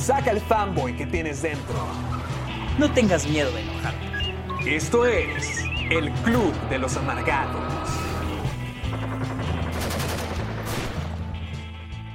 Saca 0.00 0.30
el 0.30 0.40
fanboy 0.40 0.96
que 0.96 1.06
tienes 1.06 1.42
dentro. 1.42 1.74
No 2.78 2.90
tengas 2.90 3.28
miedo 3.28 3.50
de 3.52 3.60
enojarte. 3.60 4.76
Esto 4.76 5.04
es 5.04 5.62
el 5.90 6.10
Club 6.24 6.54
de 6.70 6.78
los 6.78 6.96
Amargados. 6.96 7.90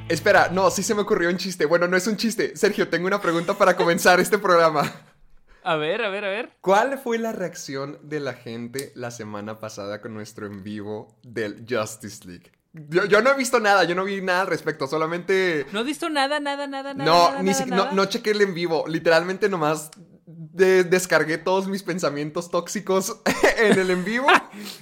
Espera, 0.09 0.49
no, 0.51 0.71
sí 0.71 0.81
se 0.81 0.95
me 0.95 1.01
ocurrió 1.01 1.29
un 1.29 1.37
chiste. 1.37 1.65
Bueno, 1.65 1.87
no 1.87 1.95
es 1.95 2.07
un 2.07 2.17
chiste. 2.17 2.57
Sergio, 2.57 2.89
tengo 2.89 3.05
una 3.05 3.21
pregunta 3.21 3.53
para 3.53 3.75
comenzar 3.75 4.19
este 4.19 4.39
programa. 4.39 4.91
A 5.63 5.75
ver, 5.75 6.01
a 6.03 6.09
ver, 6.09 6.25
a 6.25 6.29
ver. 6.29 6.53
¿Cuál 6.61 6.97
fue 6.97 7.19
la 7.19 7.33
reacción 7.33 7.99
de 8.01 8.19
la 8.19 8.33
gente 8.33 8.91
la 8.95 9.11
semana 9.11 9.59
pasada 9.59 10.01
con 10.01 10.15
nuestro 10.15 10.47
en 10.47 10.63
vivo 10.63 11.15
del 11.21 11.65
Justice 11.69 12.27
League? 12.27 12.54
Yo, 12.89 13.05
yo 13.05 13.21
no 13.21 13.31
he 13.31 13.37
visto 13.37 13.59
nada, 13.61 13.85
yo 13.85 13.95
no 13.95 14.03
vi 14.03 14.21
nada 14.21 14.41
al 14.41 14.47
respecto, 14.47 14.85
solamente... 14.85 15.65
¿No 15.71 15.79
has 15.79 15.85
visto 15.85 16.09
nada, 16.09 16.41
nada, 16.41 16.67
nada, 16.67 16.93
nada? 16.93 17.05
No, 17.09 17.29
nada, 17.29 17.41
ni 17.43 17.51
nada, 17.51 17.63
si- 17.63 17.69
no, 17.69 17.91
no 17.93 18.05
chequé 18.05 18.31
el 18.31 18.41
en 18.41 18.53
vivo, 18.53 18.85
literalmente 18.87 19.47
nomás 19.47 19.91
de- 20.25 20.83
descargué 20.83 21.37
todos 21.37 21.67
mis 21.67 21.83
pensamientos 21.83 22.51
tóxicos 22.51 23.21
en 23.57 23.79
el 23.79 23.91
en 23.91 24.03
vivo 24.03 24.27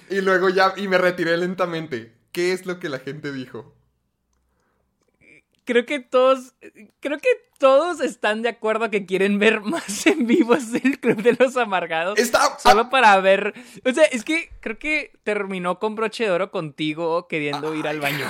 y 0.10 0.22
luego 0.22 0.50
ya, 0.50 0.74
y 0.76 0.88
me 0.88 0.98
retiré 0.98 1.38
lentamente. 1.38 2.16
¿Qué 2.32 2.52
es 2.52 2.66
lo 2.66 2.80
que 2.80 2.90
la 2.90 2.98
gente 2.98 3.32
dijo? 3.32 3.76
Creo 5.66 5.86
que 5.86 6.00
todos, 6.00 6.54
creo 7.00 7.20
que 7.20 7.30
todos 7.64 8.02
están 8.02 8.42
de 8.42 8.50
acuerdo 8.50 8.90
que 8.92 9.06
quieren 9.06 9.40
ver 9.40 9.62
más 9.62 10.06
en 10.06 10.28
vivos 10.28 10.74
del 10.74 11.00
Club 11.00 11.22
de 11.24 11.38
los 11.40 11.56
Amargados. 11.56 12.20
Está... 12.20 12.60
Solo 12.60 12.90
para 12.90 13.18
ver. 13.22 13.54
O 13.86 13.94
sea, 13.94 14.04
es 14.04 14.26
que 14.26 14.50
creo 14.60 14.78
que 14.78 15.14
terminó 15.24 15.80
con 15.80 15.96
broche 15.96 16.26
de 16.26 16.32
oro 16.32 16.52
contigo 16.52 17.26
queriendo 17.30 17.74
ir 17.74 17.88
al 17.88 18.02
baño. 18.02 18.28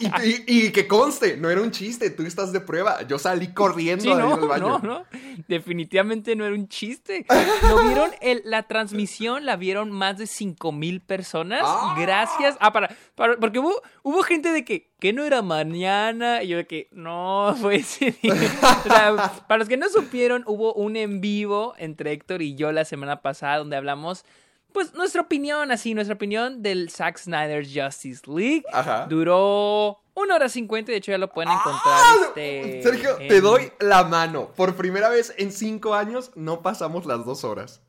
Y, 0.00 0.06
y- 0.06 0.44
y- 0.46 0.66
y 0.66 0.70
que 0.70 0.86
conste, 0.86 1.36
no 1.36 1.50
era 1.50 1.60
un 1.60 1.72
chiste, 1.72 2.10
tú 2.10 2.22
estás 2.22 2.52
de 2.52 2.60
prueba. 2.60 3.02
Yo 3.08 3.18
salí 3.18 3.52
corriendo 3.52 4.04
Sí, 4.04 4.08
no, 4.14 4.34
al 4.34 4.40
baño. 4.46 4.78
no, 4.78 4.78
no. 4.78 5.04
Definitivamente 5.48 6.36
no 6.36 6.44
era 6.44 6.54
un 6.54 6.68
chiste. 6.68 7.26
¿Lo 7.68 7.82
vieron? 7.82 8.10
El- 8.20 8.42
la 8.44 8.62
transmisión 8.68 9.46
la 9.46 9.56
vieron 9.56 9.90
más 9.90 10.16
de 10.18 10.28
5 10.28 10.70
mil 10.70 11.00
personas. 11.00 11.62
Ah. 11.64 11.96
Gracias. 11.98 12.56
Ah, 12.60 12.72
para, 12.72 12.94
para- 13.16 13.36
Porque 13.38 13.58
hubo, 13.58 13.82
hubo 14.04 14.22
gente 14.22 14.52
de 14.52 14.64
que, 14.64 14.90
que 15.00 15.12
no 15.12 15.24
era 15.24 15.42
mañana. 15.42 16.42
Y 16.44 16.48
yo 16.48 16.58
de 16.58 16.66
que, 16.68 16.88
no, 16.92 17.56
fue 17.60 17.76
ese 17.76 18.14
día. 18.22 18.27
O 18.84 18.88
sea, 18.88 19.32
para 19.46 19.58
los 19.58 19.68
que 19.68 19.76
no 19.76 19.88
supieron, 19.88 20.42
hubo 20.46 20.74
un 20.74 20.96
en 20.96 21.20
vivo 21.20 21.74
entre 21.78 22.12
Héctor 22.12 22.42
y 22.42 22.54
yo 22.54 22.72
la 22.72 22.84
semana 22.84 23.22
pasada 23.22 23.58
donde 23.58 23.76
hablamos. 23.76 24.24
Pues 24.72 24.94
nuestra 24.94 25.22
opinión, 25.22 25.70
así, 25.72 25.94
nuestra 25.94 26.14
opinión 26.14 26.62
del 26.62 26.90
Zack 26.90 27.18
Snyder's 27.18 27.70
Justice 27.74 28.22
League. 28.26 28.64
Ajá. 28.72 29.06
Duró 29.08 30.00
una 30.14 30.34
hora 30.34 30.48
cincuenta, 30.48 30.92
de 30.92 30.98
hecho 30.98 31.12
ya 31.12 31.18
lo 31.18 31.32
pueden 31.32 31.52
encontrar. 31.52 31.80
¡Ah! 31.84 32.14
este, 32.28 32.82
Sergio, 32.82 33.16
te 33.16 33.40
doy 33.40 33.72
la 33.80 34.04
mano. 34.04 34.50
Por 34.56 34.74
primera 34.76 35.08
vez 35.08 35.34
en 35.38 35.52
cinco 35.52 35.94
años 35.94 36.32
no 36.34 36.60
pasamos 36.60 37.06
las 37.06 37.24
dos 37.24 37.44
horas. 37.44 37.80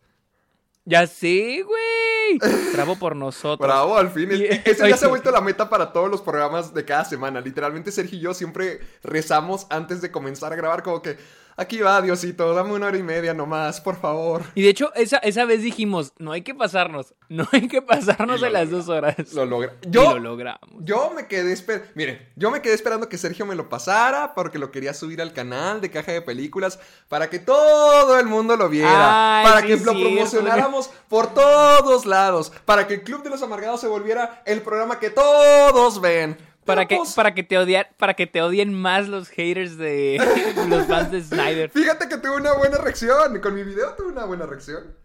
Ya 0.89 1.05
sé, 1.05 1.63
güey. 1.63 2.39
Bravo 2.73 2.95
por 2.95 3.16
nosotros. 3.16 3.59
Bravo, 3.67 3.95
al 3.95 4.09
fin. 4.09 4.29
Y- 4.31 4.45
Eso 4.66 4.88
ya 4.88 4.97
se 4.97 5.05
ha 5.05 5.07
vuelto 5.07 5.29
la 5.29 5.39
meta 5.41 5.69
para 5.69 5.94
todos 5.94 6.09
los 6.09 6.22
programas 6.22 6.73
de 6.73 6.83
cada 6.83 7.05
semana. 7.05 7.39
Literalmente, 7.41 7.91
Sergio 7.91 8.17
y 8.17 8.22
yo 8.22 8.33
siempre 8.33 8.79
rezamos 9.03 9.67
antes 9.69 10.01
de 10.01 10.09
comenzar 10.09 10.51
a 10.51 10.55
grabar, 10.55 10.81
como 10.81 11.01
que 11.03 11.17
aquí 11.59 11.80
va, 11.80 12.02
Diosito, 12.02 12.53
dame 12.53 12.74
una 12.74 12.88
hora 12.88 12.97
y 12.97 13.03
media 13.03 13.34
nomás, 13.34 13.81
por 13.81 14.00
favor. 14.00 14.44
Y 14.56 14.64
de 14.64 14.70
hecho, 14.70 14.94
esa, 14.96 15.18
esa 15.18 15.46
vez 15.46 15.62
dijimos, 15.62 16.14
no 16.18 16.31
hay 16.31 16.42
que 16.42 16.56
pasarnos, 16.56 17.14
no 17.30 17.47
hay 17.52 17.68
que 17.68 17.81
pasarnos 17.81 18.42
de 18.42 18.50
las 18.50 18.70
dos 18.70 18.88
horas. 18.88 19.34
Lo 19.34 19.46
logra. 19.46 19.74
Y 19.81 19.90
Yo, 19.90 20.14
lo 20.14 20.20
logramos. 20.20 20.84
Yo 20.84 21.12
me 21.16 21.28
quedé 21.28 21.52
esper... 21.52 21.92
Mire, 21.96 22.30
yo 22.36 22.50
me 22.50 22.62
quedé 22.62 22.74
esperando 22.74 23.09
que 23.09 23.18
Sergio 23.18 23.46
me 23.46 23.56
lo 23.56 23.70
pasara 23.70 24.34
porque 24.34 24.58
lo 24.58 24.72
quería 24.72 24.94
subir 24.94 25.22
al 25.22 25.34
canal 25.34 25.81
de 25.81 25.92
Caja 25.92 26.12
de 26.12 26.22
Películas 26.22 26.80
para 27.08 27.30
que 27.30 27.40
todo 27.40 28.18
el 28.18 28.26
mundo 28.26 28.56
lo 28.56 28.70
viera, 28.70 29.40
Ay, 29.40 29.46
para 29.46 29.62
sí 29.62 29.68
que 29.68 29.76
lo 29.78 29.91
promocionáramos 29.91 30.90
por 31.08 31.34
todos 31.34 32.06
lados, 32.06 32.52
para 32.66 32.88
que 32.88 32.96
el 32.96 33.03
Club 33.03 33.24
de 33.24 33.30
los 33.30 33.41
Amargados 33.41 33.81
se 33.81 33.88
volviera 33.88 34.41
el 34.46 34.62
programa 34.62 35.00
que 35.00 35.09
todos 35.09 36.00
ven. 36.00 36.38
Para 36.69 36.88
que, 36.88 37.00
para, 37.16 37.34
que 37.34 37.44
te 37.44 37.57
odiar, 37.57 37.90
para 37.97 38.13
que 38.13 38.28
te 38.28 38.41
odien 38.41 38.74
más 38.74 39.07
los 39.07 39.30
haters 39.30 39.78
de 39.78 40.18
los 40.69 40.85
fans 40.85 41.12
de 41.12 41.24
Snyder. 41.24 41.69
Fíjate 41.72 42.07
que 42.07 42.18
tuve 42.18 42.35
una 42.35 42.53
buena 42.53 42.78
reacción, 42.78 43.40
con 43.41 43.56
mi 43.56 43.63
video 43.63 43.94
tuve 43.96 44.09
una 44.09 44.25
buena 44.25 44.46
reacción. 44.46 44.96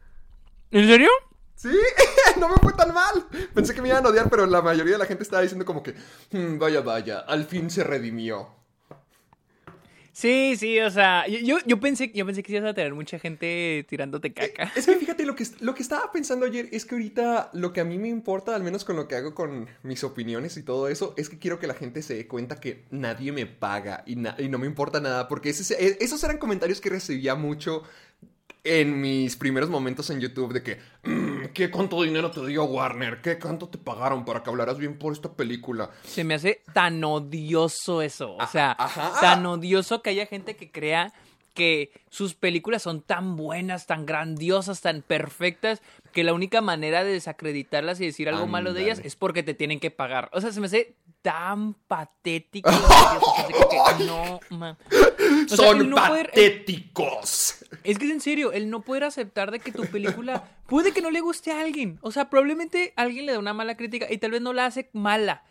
¿En 0.71 0.87
serio? 0.87 1.09
Sí, 1.55 1.71
no 2.41 2.49
me 2.49 2.57
fue 2.57 2.73
tan 2.75 2.93
mal. 2.93 3.27
Pensé 3.55 3.75
que 3.75 3.81
me 3.81 3.89
iban 3.89 4.05
a 4.05 4.11
odiar, 4.11 4.29
pero 4.29 4.45
la 4.45 4.61
mayoría 4.61 4.93
de 4.93 4.99
la 4.99 5.07
gente 5.07 5.23
estaba 5.23 5.41
diciendo 5.43 5.65
como 5.65 5.83
que, 5.83 5.95
"Mm, 6.33 6.59
vaya, 6.59 6.81
vaya, 6.83 7.21
al 7.21 7.45
fin 7.45 7.71
se 7.71 7.83
redimió. 7.85 8.64
Sí, 10.17 10.55
sí, 10.57 10.79
o 10.79 10.91
sea, 10.93 11.27
yo, 11.27 11.57
yo, 11.67 11.81
pensé, 11.81 12.13
yo 12.15 12.25
pensé 12.25 12.45
que 12.45 12.53
ibas 12.53 12.71
a 12.71 12.73
tener 12.73 12.95
mucha 12.95 13.19
gente 13.19 13.85
tirándote 13.89 14.33
caca. 14.33 14.71
Es 14.77 14.87
que 14.87 14.95
fíjate, 14.95 15.27
lo 15.27 15.35
que, 15.35 15.45
lo 15.59 15.75
que 15.75 15.83
estaba 15.83 16.13
pensando 16.13 16.47
ayer 16.47 16.69
es 16.71 16.85
que 16.85 16.95
ahorita 16.95 17.51
lo 17.53 17.73
que 17.73 17.81
a 17.81 17.85
mí 17.85 17.99
me 17.99 18.07
importa, 18.09 18.55
al 18.55 18.63
menos 18.63 18.85
con 18.85 18.95
lo 18.95 19.09
que 19.09 19.17
hago 19.17 19.35
con 19.35 19.67
mis 19.83 20.05
opiniones 20.05 20.57
y 20.57 20.63
todo 20.63 20.87
eso, 20.87 21.15
es 21.17 21.29
que 21.29 21.41
quiero 21.41 21.59
que 21.59 21.67
la 21.67 21.75
gente 21.75 22.01
se 22.01 22.15
dé 22.15 22.29
cuenta 22.29 22.61
que 22.61 22.85
nadie 22.93 23.33
me 23.33 23.47
paga 23.47 24.05
y, 24.07 24.15
na- 24.15 24.37
y 24.39 24.49
no 24.49 24.59
me 24.59 24.67
importa 24.69 25.01
nada, 25.01 25.27
porque 25.27 25.49
ese- 25.51 25.97
esos 26.01 26.23
eran 26.23 26.39
comentarios 26.39 26.81
que 26.81 26.91
recibía 26.91 27.35
mucho 27.35 27.83
en 28.65 29.01
mis 29.01 29.37
primeros 29.37 29.69
momentos 29.69 30.09
en 30.11 30.21
YouTube 30.21 30.53
de 30.55 30.63
que, 30.63 30.79
"Mm, 31.03 31.53
¿qué 31.53 31.71
cuánto 31.71 32.03
dinero 32.03 32.31
te 32.31 32.45
dio 32.47 32.65
Warner? 32.65 33.21
¿Qué 33.21 33.39
cuánto 33.39 33.69
te 33.69 33.79
pagaron 33.79 34.25
para 34.25 34.43
que 34.43 34.51
hablaras 34.51 34.79
bien 34.79 34.99
por 34.99 35.13
esta 35.13 35.33
película? 35.33 35.91
Se 36.05 36.25
me 36.25 36.35
hace 36.35 36.63
tan 36.73 37.05
odioso 37.05 38.03
eso. 38.03 38.35
O 38.37 38.47
sea, 38.47 38.75
ajá. 38.79 39.21
tan 39.21 39.45
odioso 39.47 40.03
que 40.03 40.11
haya 40.11 40.27
gente 40.27 40.57
que 40.57 40.73
crea 40.73 41.13
que 41.55 41.93
sus 42.11 42.35
películas 42.35 42.83
son 42.83 43.01
tan 43.01 43.37
buenas, 43.37 43.87
tan 43.87 44.05
grandiosas, 44.07 44.81
tan 44.81 45.03
perfectas, 45.03 45.81
que 46.13 46.25
la 46.25 46.35
única 46.35 46.61
manera 46.61 47.05
de 47.05 47.13
desacreditarlas 47.13 48.01
y 48.01 48.07
decir 48.07 48.29
algo 48.29 48.47
malo 48.47 48.73
de 48.73 48.83
ellas 48.83 49.01
es 49.05 49.15
porque 49.15 49.43
te 49.43 49.55
tienen 49.55 49.79
que 49.81 49.91
pagar. 49.91 50.31
O 50.33 50.41
sea, 50.41 50.53
se 50.53 50.61
me 50.61 50.67
hace 50.67 50.97
tan 51.23 51.75
patético. 51.75 52.71
que, 53.71 54.05
no, 54.05 54.41
ma. 54.51 54.77
O 54.91 55.49
sea, 55.49 55.57
Son 55.57 55.91
no 55.91 55.97
patéticos. 55.97 57.64
Es 57.85 57.99
que 57.99 58.07
es 58.07 58.11
en 58.11 58.21
serio, 58.21 58.53
el 58.53 58.71
no 58.71 58.81
poder 58.81 59.05
aceptar 59.05 59.51
de 59.51 59.61
que 59.61 59.71
tu 59.71 59.85
película 59.87 60.45
puede 60.67 60.93
que 60.93 61.03
no 61.03 61.11
le 61.11 61.21
guste 61.21 61.53
a 61.53 61.61
alguien. 61.61 61.99
O 62.01 62.11
sea, 62.11 62.31
probablemente 62.31 62.93
alguien 62.97 63.27
le 63.27 63.33
da 63.33 63.39
una 63.39 63.53
mala 63.53 63.77
crítica 63.77 64.07
y 64.11 64.19
tal 64.19 64.33
vez 64.33 64.41
no 64.41 64.53
la 64.53 64.67
hace 64.67 64.89
mala. 64.93 65.45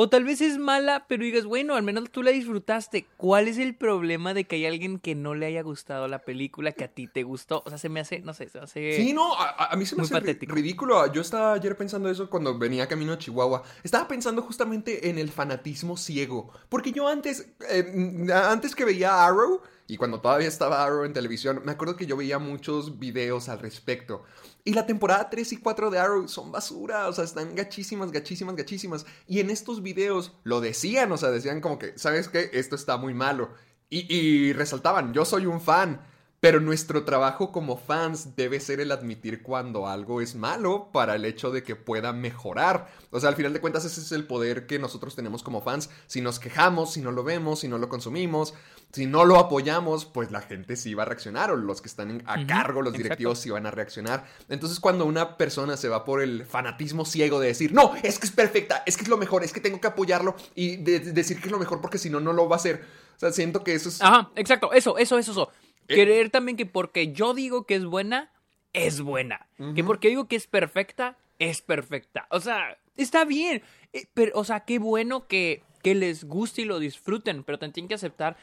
O 0.00 0.08
tal 0.08 0.22
vez 0.22 0.40
es 0.40 0.58
mala, 0.58 1.06
pero 1.08 1.24
digas, 1.24 1.44
bueno, 1.44 1.74
al 1.74 1.82
menos 1.82 2.08
tú 2.12 2.22
la 2.22 2.30
disfrutaste. 2.30 3.08
¿Cuál 3.16 3.48
es 3.48 3.58
el 3.58 3.74
problema 3.74 4.32
de 4.32 4.44
que 4.44 4.54
hay 4.54 4.66
alguien 4.66 5.00
que 5.00 5.16
no 5.16 5.34
le 5.34 5.46
haya 5.46 5.60
gustado 5.62 6.06
la 6.06 6.20
película 6.20 6.70
que 6.70 6.84
a 6.84 6.88
ti 6.88 7.08
te 7.08 7.24
gustó? 7.24 7.64
O 7.66 7.68
sea, 7.68 7.78
se 7.78 7.88
me 7.88 7.98
hace, 7.98 8.20
no 8.20 8.32
sé, 8.32 8.48
se 8.48 8.58
me 8.58 8.64
hace... 8.64 8.92
Sí, 8.92 9.12
no, 9.12 9.34
a, 9.34 9.74
mí 9.76 9.84
se 9.86 9.96
me 9.96 10.02
hace 10.02 10.14
patético. 10.14 10.54
ridículo. 10.54 11.12
Yo 11.12 11.20
estaba 11.20 11.54
ayer 11.54 11.76
pensando 11.76 12.08
eso 12.08 12.30
cuando 12.30 12.56
venía 12.56 12.86
camino 12.86 13.14
a 13.14 13.18
Chihuahua. 13.18 13.64
Estaba 13.82 14.06
pensando 14.06 14.40
justamente 14.42 15.10
en 15.10 15.18
el 15.18 15.30
fanatismo 15.30 15.96
ciego. 15.96 16.52
Porque 16.68 16.92
yo 16.92 17.08
antes, 17.08 17.48
eh, 17.68 18.28
antes 18.32 18.76
que 18.76 18.84
veía 18.84 19.26
Arrow, 19.26 19.62
y 19.90 19.96
cuando 19.96 20.20
todavía 20.20 20.48
estaba 20.48 20.84
Arrow 20.84 21.04
en 21.04 21.14
televisión, 21.14 21.62
me 21.64 21.72
acuerdo 21.72 21.96
que 21.96 22.04
yo 22.04 22.14
veía 22.14 22.38
muchos 22.38 22.98
videos 22.98 23.48
al 23.48 23.58
respecto. 23.58 24.22
Y 24.62 24.74
la 24.74 24.84
temporada 24.84 25.30
3 25.30 25.54
y 25.54 25.56
4 25.56 25.90
de 25.90 25.98
Arrow 25.98 26.28
son 26.28 26.52
basura, 26.52 27.08
o 27.08 27.12
sea, 27.14 27.24
están 27.24 27.54
gachísimas, 27.54 28.12
gachísimas, 28.12 28.54
gachísimas. 28.54 29.06
Y 29.26 29.40
en 29.40 29.48
estos 29.48 29.82
videos 29.82 30.34
lo 30.44 30.60
decían, 30.60 31.10
o 31.10 31.16
sea, 31.16 31.30
decían 31.30 31.62
como 31.62 31.78
que, 31.78 31.98
¿sabes 31.98 32.28
qué? 32.28 32.50
Esto 32.52 32.76
está 32.76 32.98
muy 32.98 33.14
malo. 33.14 33.54
Y, 33.88 34.14
y 34.14 34.52
resaltaban, 34.52 35.14
yo 35.14 35.24
soy 35.24 35.46
un 35.46 35.62
fan. 35.62 36.06
Pero 36.40 36.60
nuestro 36.60 37.04
trabajo 37.04 37.50
como 37.50 37.76
fans 37.76 38.36
debe 38.36 38.60
ser 38.60 38.78
el 38.78 38.92
admitir 38.92 39.42
cuando 39.42 39.88
algo 39.88 40.20
es 40.20 40.36
malo 40.36 40.90
para 40.92 41.16
el 41.16 41.24
hecho 41.24 41.50
de 41.50 41.64
que 41.64 41.74
pueda 41.74 42.12
mejorar. 42.12 42.88
O 43.10 43.18
sea, 43.18 43.30
al 43.30 43.34
final 43.34 43.52
de 43.52 43.60
cuentas 43.60 43.84
ese 43.84 44.00
es 44.00 44.12
el 44.12 44.24
poder 44.24 44.66
que 44.66 44.78
nosotros 44.78 45.16
tenemos 45.16 45.42
como 45.42 45.62
fans. 45.62 45.90
Si 46.06 46.20
nos 46.20 46.38
quejamos, 46.38 46.92
si 46.92 47.00
no 47.00 47.10
lo 47.10 47.24
vemos, 47.24 47.60
si 47.60 47.68
no 47.68 47.78
lo 47.78 47.88
consumimos, 47.88 48.54
si 48.92 49.06
no 49.06 49.24
lo 49.24 49.36
apoyamos, 49.36 50.04
pues 50.04 50.30
la 50.30 50.40
gente 50.40 50.76
sí 50.76 50.94
va 50.94 51.02
a 51.02 51.06
reaccionar 51.06 51.50
o 51.50 51.56
los 51.56 51.82
que 51.82 51.88
están 51.88 52.22
a 52.26 52.46
cargo, 52.46 52.82
los 52.82 52.92
directivos 52.92 53.40
sí 53.40 53.50
van 53.50 53.66
a 53.66 53.72
reaccionar. 53.72 54.24
Entonces 54.48 54.78
cuando 54.78 55.06
una 55.06 55.36
persona 55.36 55.76
se 55.76 55.88
va 55.88 56.04
por 56.04 56.22
el 56.22 56.46
fanatismo 56.46 57.04
ciego 57.04 57.40
de 57.40 57.48
decir, 57.48 57.72
no, 57.72 57.94
es 58.02 58.20
que 58.20 58.26
es 58.26 58.32
perfecta, 58.32 58.84
es 58.86 58.96
que 58.96 59.02
es 59.02 59.08
lo 59.08 59.18
mejor, 59.18 59.42
es 59.42 59.52
que 59.52 59.60
tengo 59.60 59.80
que 59.80 59.88
apoyarlo 59.88 60.36
y 60.54 60.76
de 60.76 61.00
decir 61.00 61.40
que 61.40 61.46
es 61.46 61.52
lo 61.52 61.58
mejor 61.58 61.80
porque 61.80 61.98
si 61.98 62.10
no, 62.10 62.20
no 62.20 62.32
lo 62.32 62.48
va 62.48 62.54
a 62.54 62.58
hacer. 62.58 62.84
O 63.16 63.18
sea, 63.18 63.32
siento 63.32 63.64
que 63.64 63.74
eso 63.74 63.88
es... 63.88 64.00
Ajá, 64.00 64.30
exacto, 64.36 64.72
eso, 64.72 64.96
eso, 64.96 65.18
eso, 65.18 65.32
eso. 65.32 65.50
Eh. 65.88 65.94
Querer 65.94 66.30
también 66.30 66.56
que 66.56 66.66
porque 66.66 67.12
yo 67.12 67.34
digo 67.34 67.64
que 67.64 67.74
es 67.74 67.84
buena, 67.84 68.30
es 68.72 69.00
buena. 69.00 69.48
Que 69.74 69.82
porque 69.82 70.08
digo 70.08 70.28
que 70.28 70.36
es 70.36 70.46
perfecta, 70.46 71.16
es 71.38 71.62
perfecta. 71.62 72.26
O 72.30 72.40
sea, 72.40 72.78
está 72.96 73.24
bien. 73.24 73.62
Eh, 73.92 74.06
pero, 74.14 74.32
o 74.34 74.44
sea, 74.44 74.60
qué 74.60 74.78
bueno 74.78 75.26
que, 75.26 75.62
que 75.82 75.94
les 75.94 76.24
guste 76.24 76.62
y 76.62 76.64
lo 76.66 76.78
disfruten, 76.78 77.42
pero 77.44 77.58
tienen 77.58 77.88
que 77.88 77.94
aceptar, 77.94 78.36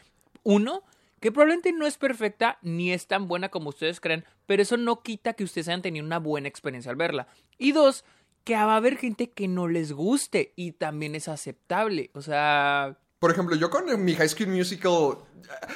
uno, 0.43 0.83
que 1.19 1.31
probablemente 1.31 1.71
no 1.71 1.85
es 1.87 1.97
perfecta 1.97 2.57
ni 2.61 2.91
es 2.91 3.07
tan 3.07 3.27
buena 3.27 3.49
como 3.49 3.69
ustedes 3.69 3.99
creen, 3.99 4.25
pero 4.45 4.61
eso 4.61 4.77
no 4.77 5.01
quita 5.01 5.33
que 5.33 5.43
ustedes 5.43 5.67
hayan 5.67 5.81
tenido 5.81 6.05
una 6.05 6.19
buena 6.19 6.47
experiencia 6.47 6.91
al 6.91 6.97
verla. 6.97 7.27
Y 7.57 7.71
dos, 7.71 8.03
que 8.43 8.55
va 8.55 8.73
a 8.73 8.77
haber 8.77 8.97
gente 8.97 9.31
que 9.31 9.47
no 9.47 9.67
les 9.67 9.91
guste 9.91 10.53
y 10.55 10.73
también 10.73 11.15
es 11.15 11.27
aceptable. 11.27 12.11
O 12.13 12.21
sea... 12.21 12.97
Por 13.19 13.31
ejemplo, 13.31 13.55
yo 13.55 13.69
con 13.69 14.03
mi 14.03 14.15
High 14.15 14.29
School 14.29 14.49
Musical... 14.49 15.17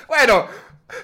Bueno, 0.08 0.48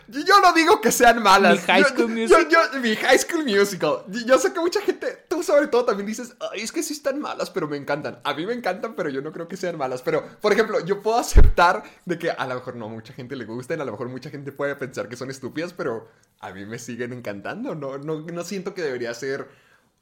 yo 0.07 0.41
no 0.41 0.53
digo 0.53 0.81
que 0.81 0.91
sean 0.91 1.21
malas. 1.21 1.55
Mi 1.55 1.61
High 1.61 1.83
School 1.83 2.09
Musical. 2.09 2.47
Yo, 2.49 2.79
mi 2.79 2.95
High 2.95 3.19
School 3.19 3.45
Musical. 3.45 4.03
Yo 4.25 4.37
sé 4.37 4.51
que 4.51 4.59
mucha 4.59 4.81
gente, 4.81 5.25
tú 5.29 5.43
sobre 5.43 5.67
todo 5.67 5.85
también 5.85 6.07
dices, 6.07 6.35
es 6.55 6.71
que 6.71 6.83
sí 6.83 6.93
están 6.93 7.19
malas, 7.19 7.49
pero 7.49 7.67
me 7.67 7.77
encantan. 7.77 8.19
A 8.23 8.33
mí 8.33 8.45
me 8.45 8.53
encantan, 8.53 8.95
pero 8.95 9.09
yo 9.09 9.21
no 9.21 9.31
creo 9.31 9.47
que 9.47 9.57
sean 9.57 9.77
malas. 9.77 10.01
Pero, 10.01 10.25
por 10.41 10.51
ejemplo, 10.51 10.83
yo 10.83 11.01
puedo 11.01 11.17
aceptar 11.17 11.83
de 12.05 12.17
que 12.17 12.31
a 12.31 12.47
lo 12.47 12.55
mejor 12.55 12.75
no 12.75 12.85
a 12.85 12.89
mucha 12.89 13.13
gente 13.13 13.35
le 13.35 13.45
gusten, 13.45 13.79
a 13.79 13.85
lo 13.85 13.91
mejor 13.91 14.09
mucha 14.09 14.29
gente 14.29 14.51
puede 14.51 14.75
pensar 14.75 15.07
que 15.07 15.15
son 15.15 15.29
estúpidas, 15.29 15.73
pero 15.73 16.09
a 16.39 16.51
mí 16.51 16.65
me 16.65 16.79
siguen 16.79 17.13
encantando. 17.13 17.75
No, 17.75 17.97
no, 17.97 18.19
no 18.19 18.43
siento 18.43 18.73
que 18.73 18.81
debería 18.81 19.13
ser 19.13 19.47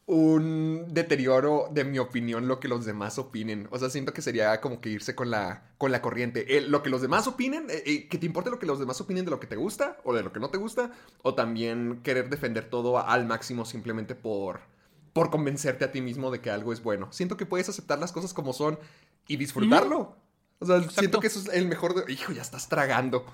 un 0.06 0.86
deterioro 0.90 1.70
de 1.72 1.86
mi 1.86 1.98
opinión 1.98 2.48
lo 2.48 2.60
que 2.60 2.68
los 2.68 2.86
demás 2.86 3.18
opinen. 3.18 3.68
O 3.72 3.80
sea, 3.80 3.90
siento 3.90 4.14
que 4.14 4.22
sería 4.22 4.60
como 4.60 4.82
que 4.82 4.90
irse 4.90 5.16
con 5.16 5.32
la, 5.32 5.72
con 5.78 5.92
la 5.92 6.02
corriente. 6.02 6.62
lo 6.62 6.84
que 6.84 6.90
los 6.90 7.02
demás 7.02 7.28
opinen, 7.28 7.70
eh, 7.70 7.84
eh, 7.86 8.08
que 8.10 8.18
te 8.18 8.26
importe 8.26 8.50
lo 8.50 8.60
que 8.60 8.66
los 8.66 8.80
demás 8.80 9.00
opinen 9.00 9.26
de 9.26 9.32
lo 9.32 9.40
que 9.40 9.48
te 9.48 9.56
gusta 9.56 9.98
o 10.04 10.14
de 10.14 10.24
lo 10.24 10.34
que 10.34 10.40
no 10.40 10.50
te 10.50 10.58
gusta, 10.58 10.92
o 11.22 11.36
también 11.36 12.02
querer 12.04 12.30
defender 12.30 12.70
todo 12.70 13.00
al 13.00 13.26
máximo 13.26 13.66
simplemente 13.66 14.14
por, 14.14 14.60
por 15.14 15.30
convencerte 15.30 15.86
a 15.86 15.92
ti 15.92 16.02
mismo 16.02 16.32
de 16.32 16.42
que 16.42 16.52
algo 16.52 16.74
es 16.74 16.84
bueno. 16.84 17.12
Siento 17.12 17.38
que 17.38 17.46
puedes 17.46 17.70
aceptar 17.70 18.00
las 18.00 18.12
cosas 18.12 18.34
como 18.34 18.52
son 18.52 18.78
y 19.28 19.38
disfrutarlo. 19.38 20.18
O 20.60 20.66
sea, 20.66 20.82
siento 20.90 21.20
que 21.20 21.28
eso 21.28 21.40
es 21.40 21.48
el 21.48 21.66
mejor 21.68 21.94
de... 21.94 22.12
Hijo, 22.12 22.34
ya 22.34 22.42
estás 22.42 22.68
tragando. 22.68 23.26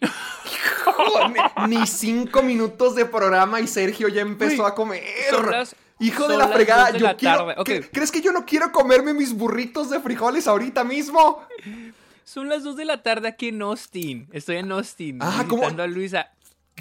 ni, 1.68 1.86
cinco 1.86 2.42
minutos 2.42 2.94
de 2.94 3.04
programa 3.04 3.60
y 3.60 3.66
Sergio 3.66 4.08
ya 4.08 4.22
empezó 4.22 4.66
a 4.66 4.74
comer. 4.74 5.02
Hijo 6.00 6.26
de 6.26 6.36
la 6.36 6.48
fregada, 6.48 6.90
yo 6.96 7.16
quiero, 7.16 7.54
¿Crees 7.92 8.10
que 8.10 8.20
yo 8.20 8.32
no 8.32 8.44
quiero 8.44 8.72
comerme 8.72 9.14
mis 9.14 9.32
burritos 9.32 9.90
de 9.90 10.00
frijoles 10.00 10.46
ahorita 10.46 10.84
mismo? 10.84 11.42
Son 12.24 12.48
las 12.48 12.64
dos 12.64 12.76
de 12.76 12.84
la 12.84 13.02
tarde 13.02 13.28
aquí 13.28 13.48
en 13.48 13.62
Austin. 13.62 14.28
Estoy 14.32 14.56
en 14.56 14.72
Austin. 14.72 15.18
Ah, 15.20 15.44
¿cómo? 15.48 15.66
a 15.66 15.86
Luisa. 15.86 16.30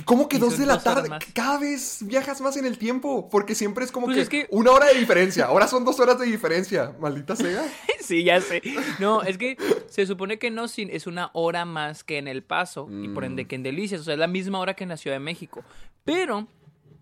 ¿Cómo 0.05 0.27
que 0.27 0.39
dos 0.39 0.57
de 0.57 0.65
la 0.65 0.81
tarde? 0.81 1.09
Cada 1.35 1.59
vez 1.59 1.99
viajas 2.01 2.41
más 2.41 2.57
en 2.57 2.65
el 2.65 2.79
tiempo, 2.79 3.29
porque 3.29 3.53
siempre 3.53 3.85
es 3.85 3.91
como 3.91 4.07
pues 4.07 4.27
que, 4.27 4.47
una 4.49 4.71
hora 4.71 4.87
de 4.87 4.95
diferencia. 4.95 5.45
Ahora 5.45 5.67
son 5.67 5.85
dos 5.85 5.99
horas 5.99 6.17
de 6.19 6.25
diferencia, 6.25 6.95
maldita 6.99 7.35
sea. 7.35 7.63
sí, 8.01 8.23
ya 8.23 8.41
sé. 8.41 8.61
No, 8.99 9.21
es 9.21 9.37
que 9.37 9.55
se 9.87 10.07
supone 10.07 10.39
que 10.39 10.49
no 10.49 10.65
es 10.65 11.07
una 11.07 11.29
hora 11.33 11.65
más 11.65 12.03
que 12.03 12.17
en 12.17 12.27
El 12.27 12.43
Paso 12.43 12.87
y 12.89 13.09
por 13.09 13.23
ende 13.23 13.43
mm. 13.43 13.47
que 13.47 13.55
en 13.55 13.63
Delicias, 13.63 14.01
o 14.01 14.03
sea, 14.03 14.15
es 14.15 14.19
la 14.19 14.27
misma 14.27 14.59
hora 14.59 14.73
que 14.73 14.83
en 14.83 14.89
la 14.89 14.97
Ciudad 14.97 15.15
de 15.15 15.19
México. 15.19 15.63
Pero 16.03 16.47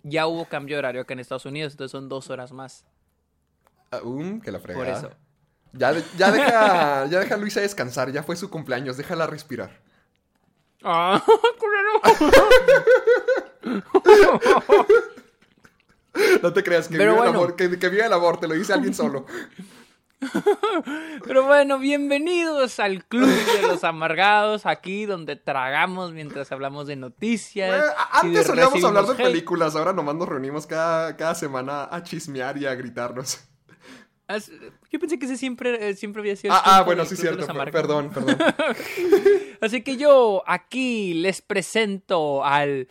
ya 0.04 0.28
hubo 0.28 0.46
cambio 0.46 0.76
de 0.76 0.80
horario 0.80 1.02
acá 1.02 1.14
en 1.14 1.22
Estados 1.22 1.46
Unidos, 1.46 1.74
entonces 1.74 1.92
son 1.92 2.10
dos 2.10 2.30
horas 2.30 2.52
más. 2.52 2.86
Um, 4.04 4.42
que 4.42 4.52
la 4.52 4.60
fregada. 4.60 4.86
Por 4.86 4.94
eso. 4.94 5.18
Ya, 5.74 5.94
ya, 6.18 6.32
deja, 6.32 7.06
ya 7.06 7.20
deja 7.22 7.36
a 7.36 7.38
Luisa 7.38 7.62
descansar, 7.62 8.12
ya 8.12 8.24
fue 8.24 8.36
su 8.36 8.50
cumpleaños, 8.50 8.98
déjala 8.98 9.28
respirar. 9.28 9.80
Ah, 10.84 11.24
no 16.42 16.54
te 16.54 16.64
creas 16.64 16.88
que 16.88 16.98
vive, 16.98 17.12
el 17.12 17.20
amor, 17.20 17.56
que, 17.56 17.68
vive 17.68 18.04
el 18.06 18.14
amor, 18.14 18.40
te 18.40 18.48
lo 18.48 18.56
dice 18.56 18.74
alguien 18.74 18.96
solo. 18.96 19.28
Pero 21.26 21.46
bueno, 21.46 21.78
bienvenidos 21.78 22.80
al 22.80 23.06
Club 23.06 23.28
de 23.28 23.68
los 23.68 23.84
Amargados, 23.84 24.66
aquí 24.66 25.06
donde 25.06 25.36
tragamos 25.36 26.14
mientras 26.14 26.52
hablamos 26.52 26.88
de 26.88 26.96
noticias. 26.96 27.94
antes 28.12 28.48
solíamos 28.48 28.84
hablar 28.84 29.06
de 29.06 29.14
películas, 29.16 29.76
ahora 29.76 29.94
nomás 29.94 30.16
nos 30.16 30.28
reunimos 30.28 30.66
cada, 30.66 31.16
cada 31.16 31.36
semana 31.36 31.88
a 31.92 32.02
chismear 32.02 32.58
y 32.58 32.66
a 32.66 32.74
gritarnos. 32.74 33.51
Yo 34.92 35.00
pensé 35.00 35.18
que 35.20 35.26
ese 35.26 35.38
siempre, 35.38 35.90
eh, 35.90 35.96
siempre 35.96 36.22
había 36.22 36.36
sido. 36.36 36.54
Ah, 36.54 36.62
ah 36.66 36.82
bueno, 36.84 37.06
sí, 37.06 37.16
cierto. 37.16 37.46
Perdón, 37.72 38.12
perdón. 38.12 38.38
Así 39.62 39.82
que 39.84 39.98
yo 39.98 40.44
aquí 40.46 41.14
les 41.16 41.42
presento 41.42 42.44
al 42.44 42.88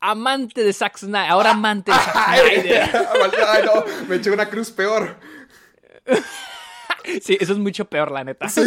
amante 0.00 0.62
de 0.62 0.72
Zack 0.72 0.98
Snyder. 0.98 1.30
Ahora 1.30 1.50
amante 1.50 1.92
de 1.92 1.98
Zack 1.98 2.14
Snyder. 2.36 2.90
Ay, 3.48 3.62
no, 3.64 3.84
me 4.08 4.16
eché 4.16 4.30
una 4.30 4.48
cruz 4.48 4.70
peor. 4.70 5.16
Sí, 7.22 7.36
eso 7.38 7.52
es 7.52 7.58
mucho 7.58 7.84
peor, 7.84 8.10
la 8.10 8.24
neta. 8.24 8.48
Sí. 8.48 8.62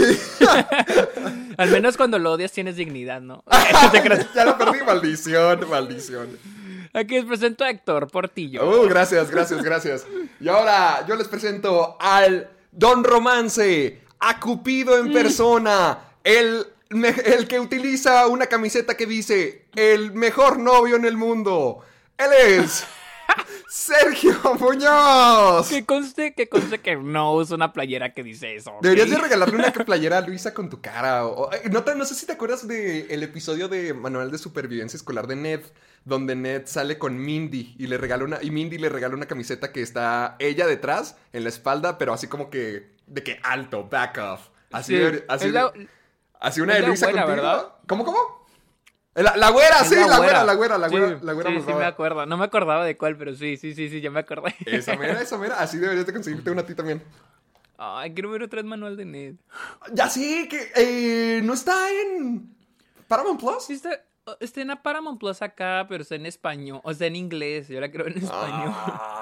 Al 1.58 1.70
menos 1.70 1.98
cuando 1.98 2.20
lo 2.20 2.34
odias 2.34 2.52
tienes 2.52 2.76
dignidad, 2.76 3.22
¿no? 3.22 3.44
ya 4.36 4.46
lo 4.46 4.58
perdí, 4.58 4.80
maldición, 4.86 5.68
maldición. 5.70 6.38
Aquí 6.98 7.14
les 7.14 7.26
presento 7.26 7.64
a 7.64 7.70
Héctor 7.70 8.08
Portillo. 8.10 8.68
Uh, 8.68 8.88
gracias, 8.88 9.30
gracias, 9.30 9.62
gracias. 9.62 10.08
Y 10.40 10.48
ahora 10.48 11.06
yo 11.08 11.16
les 11.16 11.28
presento 11.28 11.96
al 12.00 12.50
Don 12.72 13.04
Romance, 13.04 14.02
a 14.20 14.40
Cupido 14.40 14.98
en 14.98 15.14
persona, 15.14 16.00
el, 16.24 16.66
el 16.90 17.48
que 17.48 17.60
utiliza 17.60 18.26
una 18.26 18.48
camiseta 18.48 18.98
que 18.98 19.06
dice 19.06 19.68
el 19.76 20.14
mejor 20.14 20.58
novio 20.58 20.96
en 20.96 21.06
el 21.06 21.18
mundo. 21.18 21.84
Él 22.18 22.32
es 22.36 22.88
Sergio 23.70 24.56
Muñoz. 24.60 25.70
Que 25.70 25.86
conste, 25.86 26.34
que 26.34 26.48
conste 26.48 26.80
que 26.80 26.96
no 26.96 27.36
usa 27.36 27.56
una 27.56 27.74
playera 27.74 28.14
que 28.14 28.24
dice 28.24 28.56
eso. 28.56 28.74
Deberías 28.82 29.10
de 29.10 29.18
regalarle 29.18 29.56
una 29.56 29.72
playera 29.72 30.18
a 30.18 30.22
Luisa 30.22 30.54
con 30.54 30.70
tu 30.70 30.82
cara. 30.82 31.22
No, 31.72 31.84
no, 31.96 32.06
sé 32.06 32.16
si 32.16 32.26
te 32.26 32.34
acuerdas 32.34 32.68
del 32.68 33.24
episodio 33.24 33.68
de 33.68 33.94
Manual 33.94 34.32
de 34.32 34.38
Supervivencia 34.38 34.98
Escolar 34.98 35.28
de 35.28 35.36
Ned, 35.36 35.62
donde 36.08 36.38
Ned 36.38 36.64
sale 36.68 36.98
con 36.98 37.18
Mindy 37.18 37.76
y 37.78 37.88
le 37.88 37.98
regala 37.98 38.24
una 38.24 38.42
y 38.42 38.50
Mindy 38.50 38.78
le 38.78 38.88
regala 38.88 39.14
una 39.14 39.26
camiseta 39.26 39.74
que 39.74 39.82
está 39.82 40.38
ella 40.40 40.66
detrás 40.66 41.18
en 41.34 41.44
la 41.44 41.50
espalda, 41.50 41.98
pero 41.98 42.14
así 42.14 42.28
como 42.28 42.50
que 42.50 42.96
de 43.08 43.24
que 43.24 43.40
alto, 43.44 43.90
back 43.90 44.18
off. 44.18 44.48
Así, 44.72 44.98
así, 45.28 45.52
así 46.40 46.62
una 46.62 46.76
de 46.76 46.84
Luisa 46.84 47.08
buena, 47.08 47.26
¿verdad? 47.26 47.74
¿Cómo, 47.88 48.06
cómo? 48.06 48.48
La, 49.16 49.36
la 49.36 49.50
güera, 49.50 49.84
sí, 49.84 49.96
la, 49.96 50.18
güera, 50.18 50.46
la 50.46 50.54
güera, 50.54 50.78
la 50.78 50.88
güera, 50.88 51.20
la 51.22 51.34
güera. 51.34 51.50
Sí, 51.50 51.64
sí, 51.66 51.74
me 51.74 51.86
acuerdo. 51.86 52.26
No 52.26 52.38
me 52.38 52.46
acordaba 52.46 52.86
de 52.86 52.96
cuál, 52.96 53.18
pero 53.18 53.36
sí, 53.36 53.58
sí, 53.58 53.74
sí, 53.74 53.90
sí, 53.90 54.00
ya 54.00 54.12
me 54.12 54.22
acordé. 54.22 54.56
Esa 54.66 54.96
mera, 54.96 55.22
esa 55.22 55.38
mera. 55.38 55.60
Así 55.60 55.78
deberías 55.78 56.06
de 56.06 56.14
conseguirte 56.14 56.52
una 56.52 56.62
a 56.62 56.66
ti 56.66 56.74
también. 56.74 57.04
Ay, 57.78 58.14
quiero 58.14 58.32
ver 58.32 58.44
otra 58.44 58.62
vez 58.62 58.66
manual 58.70 58.96
de 58.96 59.06
Ned. 59.06 59.36
Ya 59.92 60.10
sí, 60.10 60.48
que 60.48 60.72
eh, 60.76 61.42
no 61.44 61.54
está 61.54 61.92
en 61.92 62.56
Paramount 63.08 63.40
Plus. 63.40 63.66
Sí 63.66 63.74
está, 63.74 63.90
está 64.40 64.62
en 64.62 64.72
Paramount 64.82 65.20
Plus 65.20 65.42
acá, 65.42 65.86
pero 65.88 66.04
está 66.04 66.16
en 66.16 66.26
español. 66.26 66.82
O 66.84 66.94
sea, 66.94 67.08
en 67.08 67.16
inglés. 67.16 67.68
Yo 67.68 67.80
la 67.80 67.92
creo 67.92 68.08
en 68.08 68.18
español. 68.18 68.74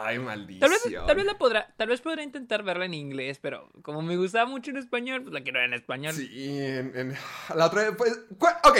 Ay, 0.03 0.19
maldición. 0.19 0.59
Tal 0.65 0.69
vez, 0.69 1.05
tal 1.05 1.15
vez 1.15 1.25
la 1.25 1.37
podrá, 1.37 1.73
tal 1.77 1.89
vez 1.89 2.01
podrá 2.01 2.23
intentar 2.23 2.63
verla 2.63 2.85
en 2.85 2.93
inglés, 2.93 3.39
pero 3.41 3.69
como 3.81 4.01
me 4.01 4.17
gustaba 4.17 4.49
mucho 4.49 4.71
en 4.71 4.77
español, 4.77 5.23
pues 5.23 5.33
la 5.33 5.41
quiero 5.41 5.59
ver 5.59 5.67
en 5.67 5.73
español. 5.73 6.13
Sí, 6.13 6.59
en, 6.59 7.15
la 7.55 7.65
otra 7.65 7.95
pues, 7.97 8.19
ok, 8.39 8.77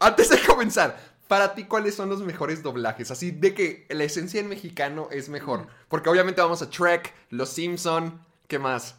antes 0.00 0.30
de 0.30 0.38
comenzar, 0.46 0.98
para 1.28 1.54
ti, 1.54 1.64
¿cuáles 1.64 1.94
son 1.94 2.08
los 2.08 2.22
mejores 2.22 2.62
doblajes? 2.62 3.10
Así 3.10 3.30
de 3.30 3.54
que 3.54 3.86
la 3.90 4.04
esencia 4.04 4.40
en 4.40 4.48
mexicano 4.48 5.08
es 5.10 5.28
mejor. 5.28 5.66
Porque 5.88 6.08
obviamente 6.08 6.40
vamos 6.40 6.62
a 6.62 6.70
Trek, 6.70 7.12
Los 7.30 7.50
Simpson, 7.50 8.20
¿qué 8.48 8.58
más? 8.58 8.96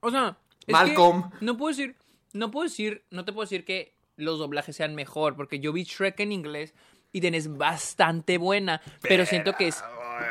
O 0.00 0.10
sea, 0.10 0.36
Malcolm. 0.68 1.30
no 1.40 1.56
puedo 1.56 1.74
decir, 1.74 1.96
no 2.32 2.50
puedo 2.50 2.64
decir, 2.64 3.04
no 3.10 3.24
te 3.24 3.32
puedo 3.32 3.44
decir 3.44 3.64
que 3.64 3.94
los 4.20 4.38
doblajes 4.38 4.76
sean 4.76 4.94
mejor, 4.94 5.36
porque 5.36 5.58
yo 5.60 5.72
vi 5.72 5.84
Shrek 5.84 6.20
en 6.20 6.32
inglés 6.32 6.74
y 7.12 7.20
tenés 7.20 7.56
bastante 7.56 8.38
buena, 8.38 8.80
pero, 9.02 9.26
siento 9.26 9.54
que 9.54 9.68
es 9.68 9.82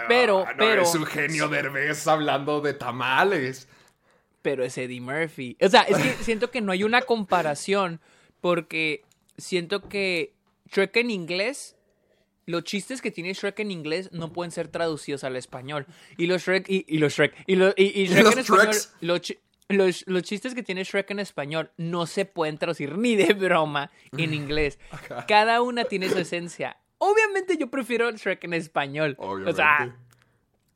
pero 0.07 0.45
pero 0.57 0.83
es 0.83 0.95
un 0.95 1.05
genio 1.05 1.47
Derbez 1.49 2.07
hablando 2.07 2.61
de 2.61 2.73
tamales. 2.73 3.67
Pero 4.41 4.63
es 4.63 4.77
Eddie 4.77 5.01
Murphy. 5.01 5.57
O 5.61 5.67
sea, 5.67 5.81
es 5.81 5.97
que 5.97 6.23
siento 6.23 6.49
que 6.51 6.61
no 6.61 6.71
hay 6.71 6.83
una 6.83 7.01
comparación 7.01 7.99
porque 8.39 9.03
siento 9.37 9.89
que 9.89 10.33
Shrek 10.71 10.95
en 10.97 11.11
inglés 11.11 11.75
los 12.45 12.63
chistes 12.63 13.01
que 13.01 13.11
tiene 13.11 13.33
Shrek 13.33 13.59
en 13.59 13.69
inglés 13.71 14.09
no 14.11 14.31
pueden 14.33 14.51
ser 14.51 14.69
traducidos 14.69 15.23
al 15.23 15.35
español. 15.35 15.85
Y 16.17 16.25
los 16.27 16.41
Shrek, 16.43 16.67
y, 16.69 16.83
y 16.87 16.97
los 16.97 17.13
Shrek, 17.13 17.35
y, 17.45 17.55
lo- 17.55 17.73
y- 17.75 18.01
y 18.01 18.07
Shrek 18.07 18.23
los 18.23 18.33
en 18.33 18.39
español, 18.39 18.65
Shreks. 18.67 18.93
los, 19.01 19.21
chi- 19.21 19.37
los- 19.69 20.03
los 20.07 20.23
chistes 20.23 20.53
que 20.55 20.63
tiene 20.63 20.83
Shrek 20.83 21.11
en 21.11 21.19
español 21.19 21.71
no 21.77 22.05
se 22.07 22.25
pueden 22.25 22.57
traducir 22.57 22.97
ni 22.97 23.15
de 23.15 23.33
broma 23.33 23.91
en 24.17 24.33
inglés. 24.33 24.79
Cada 25.27 25.61
una 25.61 25.85
tiene 25.85 26.09
su 26.09 26.17
esencia. 26.19 26.77
Obviamente 26.97 27.55
yo 27.57 27.69
prefiero 27.69 28.11
Shrek 28.11 28.43
en 28.43 28.53
español. 28.53 29.15
Obviamente. 29.19 29.51
O 29.51 29.55
sea, 29.55 29.95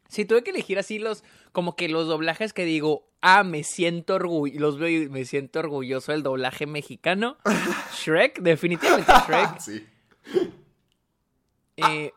si 0.08 0.26
tuve 0.26 0.44
que 0.44 0.52
elegir 0.52 0.78
así 0.80 1.00
los, 1.00 1.24
como 1.52 1.76
que 1.76 1.90
los 1.90 2.08
doblajes 2.08 2.54
que 2.54 2.66
digo, 2.66 3.10
ah, 3.22 3.44
me 3.44 3.64
siento 3.64 4.16
orgulloso, 4.16 4.60
los 4.62 4.78
veo 4.78 4.90
y 5.04 5.10
me 5.10 5.26
siento 5.26 5.60
orgulloso 5.60 6.12
del 6.12 6.22
doblaje 6.24 6.66
mexicano. 6.68 7.38
Shrek, 7.98 8.40
definitivamente 8.40 9.12
Shrek. 9.28 9.60
sí. 9.60 9.86
Eh, 11.78 12.12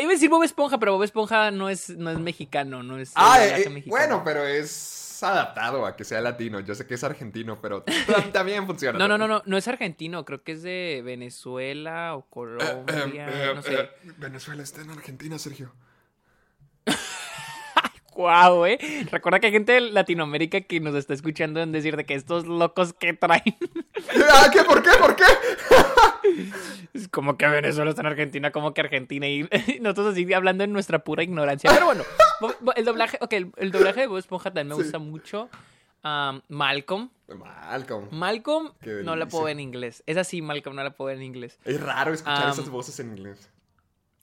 iba 0.00 0.08
a 0.10 0.12
decir 0.12 0.28
Bob 0.28 0.42
Esponja, 0.42 0.78
pero 0.78 0.92
Bob 0.92 1.02
Esponja 1.02 1.50
no 1.50 1.68
es, 1.70 1.88
no 1.90 2.10
es 2.10 2.18
mexicano, 2.18 2.82
no 2.82 2.98
es 2.98 3.08
el 3.10 3.14
Ah, 3.16 3.38
doblaje 3.40 3.62
eh, 3.62 3.70
mexicano. 3.70 3.90
bueno, 3.98 4.22
pero 4.24 4.46
es 4.46 5.07
adaptado 5.22 5.86
a 5.86 5.96
que 5.96 6.04
sea 6.04 6.20
latino. 6.20 6.60
Yo 6.60 6.74
sé 6.74 6.86
que 6.86 6.94
es 6.94 7.04
argentino, 7.04 7.60
pero 7.60 7.84
tam- 8.06 8.32
también 8.32 8.66
funciona. 8.66 8.98
No, 8.98 9.08
no, 9.08 9.18
no, 9.18 9.28
no, 9.28 9.42
no 9.44 9.56
es 9.56 9.66
argentino, 9.68 10.24
creo 10.24 10.42
que 10.42 10.52
es 10.52 10.62
de 10.62 11.02
Venezuela 11.04 12.14
o 12.16 12.22
Colombia, 12.28 13.52
no 13.54 13.62
sé. 13.62 13.90
Venezuela 14.18 14.62
está 14.62 14.80
en 14.82 14.90
Argentina, 14.90 15.38
Sergio. 15.38 15.72
Guau, 18.22 18.66
eh. 18.66 18.78
Recuerda 19.12 19.38
que 19.38 19.46
hay 19.46 19.52
gente 19.52 19.70
de 19.74 19.80
Latinoamérica 19.80 20.60
que 20.62 20.80
nos 20.80 20.96
está 20.96 21.14
escuchando 21.14 21.60
en 21.60 21.70
decir 21.70 21.96
de 21.96 22.04
que 22.04 22.14
estos 22.14 22.46
locos 22.48 22.92
que 22.92 23.12
traen. 23.12 23.42
Ah, 24.32 24.48
¿qué? 24.52 24.62
¿Por 24.64 24.82
qué? 24.82 24.90
¿Por 24.98 25.14
qué? 25.16 25.24
Es 26.94 27.08
como 27.08 27.36
que 27.36 27.46
Venezuela 27.46 27.90
está 27.90 28.02
en 28.02 28.06
Argentina, 28.06 28.50
como 28.52 28.72
que 28.74 28.80
Argentina 28.80 29.26
y 29.28 29.48
nosotros 29.80 30.12
así 30.12 30.32
hablando 30.32 30.64
en 30.64 30.72
nuestra 30.72 31.00
pura 31.00 31.22
ignorancia. 31.22 31.70
Pero 31.72 31.86
bueno, 31.86 32.04
el 32.76 32.84
doblaje, 32.84 33.18
ok, 33.20 33.32
el, 33.32 33.52
el 33.56 33.70
doblaje 33.72 34.00
de 34.02 34.06
Bob 34.08 34.18
Esponja 34.18 34.50
también 34.50 34.68
me 34.68 34.74
Sí. 34.76 34.82
gusta 34.82 34.98
mucho. 34.98 35.48
Malcolm. 36.48 37.10
Malcolm. 37.28 38.08
Malcolm 38.10 38.72
no 39.04 39.14
la 39.16 39.26
puedo 39.26 39.44
ver 39.44 39.52
en 39.52 39.60
inglés. 39.60 40.02
Es 40.06 40.16
así, 40.16 40.42
Malcolm 40.42 40.74
no 40.76 40.82
la 40.82 40.90
puedo 40.90 41.06
ver 41.08 41.16
en 41.18 41.22
inglés. 41.24 41.58
Es 41.64 41.80
raro 41.80 42.12
escuchar 42.14 42.44
Am, 42.44 42.50
esas 42.50 42.68
voces 42.68 42.98
en 43.00 43.10
inglés. 43.10 43.50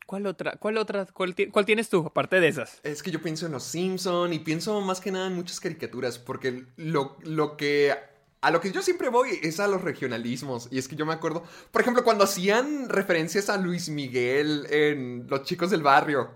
¿Cuál 0.05 0.27
otra? 0.27 0.57
¿Cuál 0.57 0.77
otra? 0.77 1.05
¿Cuál, 1.05 1.33
ti- 1.35 1.47
cuál 1.47 1.65
tienes 1.65 1.89
tú, 1.89 2.05
aparte 2.05 2.39
de 2.39 2.47
esas? 2.47 2.79
Es 2.83 3.01
que 3.01 3.11
yo 3.11 3.21
pienso 3.21 3.45
en 3.45 3.51
los 3.53 3.63
Simpson 3.63 4.33
y 4.33 4.39
pienso 4.39 4.79
más 4.81 5.01
que 5.01 5.11
nada 5.11 5.27
en 5.27 5.35
muchas 5.35 5.59
caricaturas, 5.59 6.19
porque 6.19 6.65
lo, 6.77 7.17
lo 7.23 7.57
que... 7.57 7.95
A 8.41 8.51
lo 8.51 8.61
que 8.61 8.71
yo 8.71 8.83
siempre 8.83 9.09
voy 9.09 9.39
es 9.41 9.59
a 9.59 9.67
los 9.67 9.81
regionalismos. 9.81 10.67
Y 10.69 10.77
es 10.77 10.87
que 10.87 10.95
yo 10.95 11.07
me 11.07 11.13
acuerdo, 11.13 11.43
por 11.71 11.81
ejemplo, 11.81 12.03
cuando 12.03 12.25
hacían 12.25 12.89
referencias 12.89 13.49
a 13.49 13.57
Luis 13.57 13.89
Miguel 13.89 14.67
en 14.69 15.25
Los 15.27 15.43
Chicos 15.43 15.71
del 15.71 15.81
Barrio. 15.81 16.29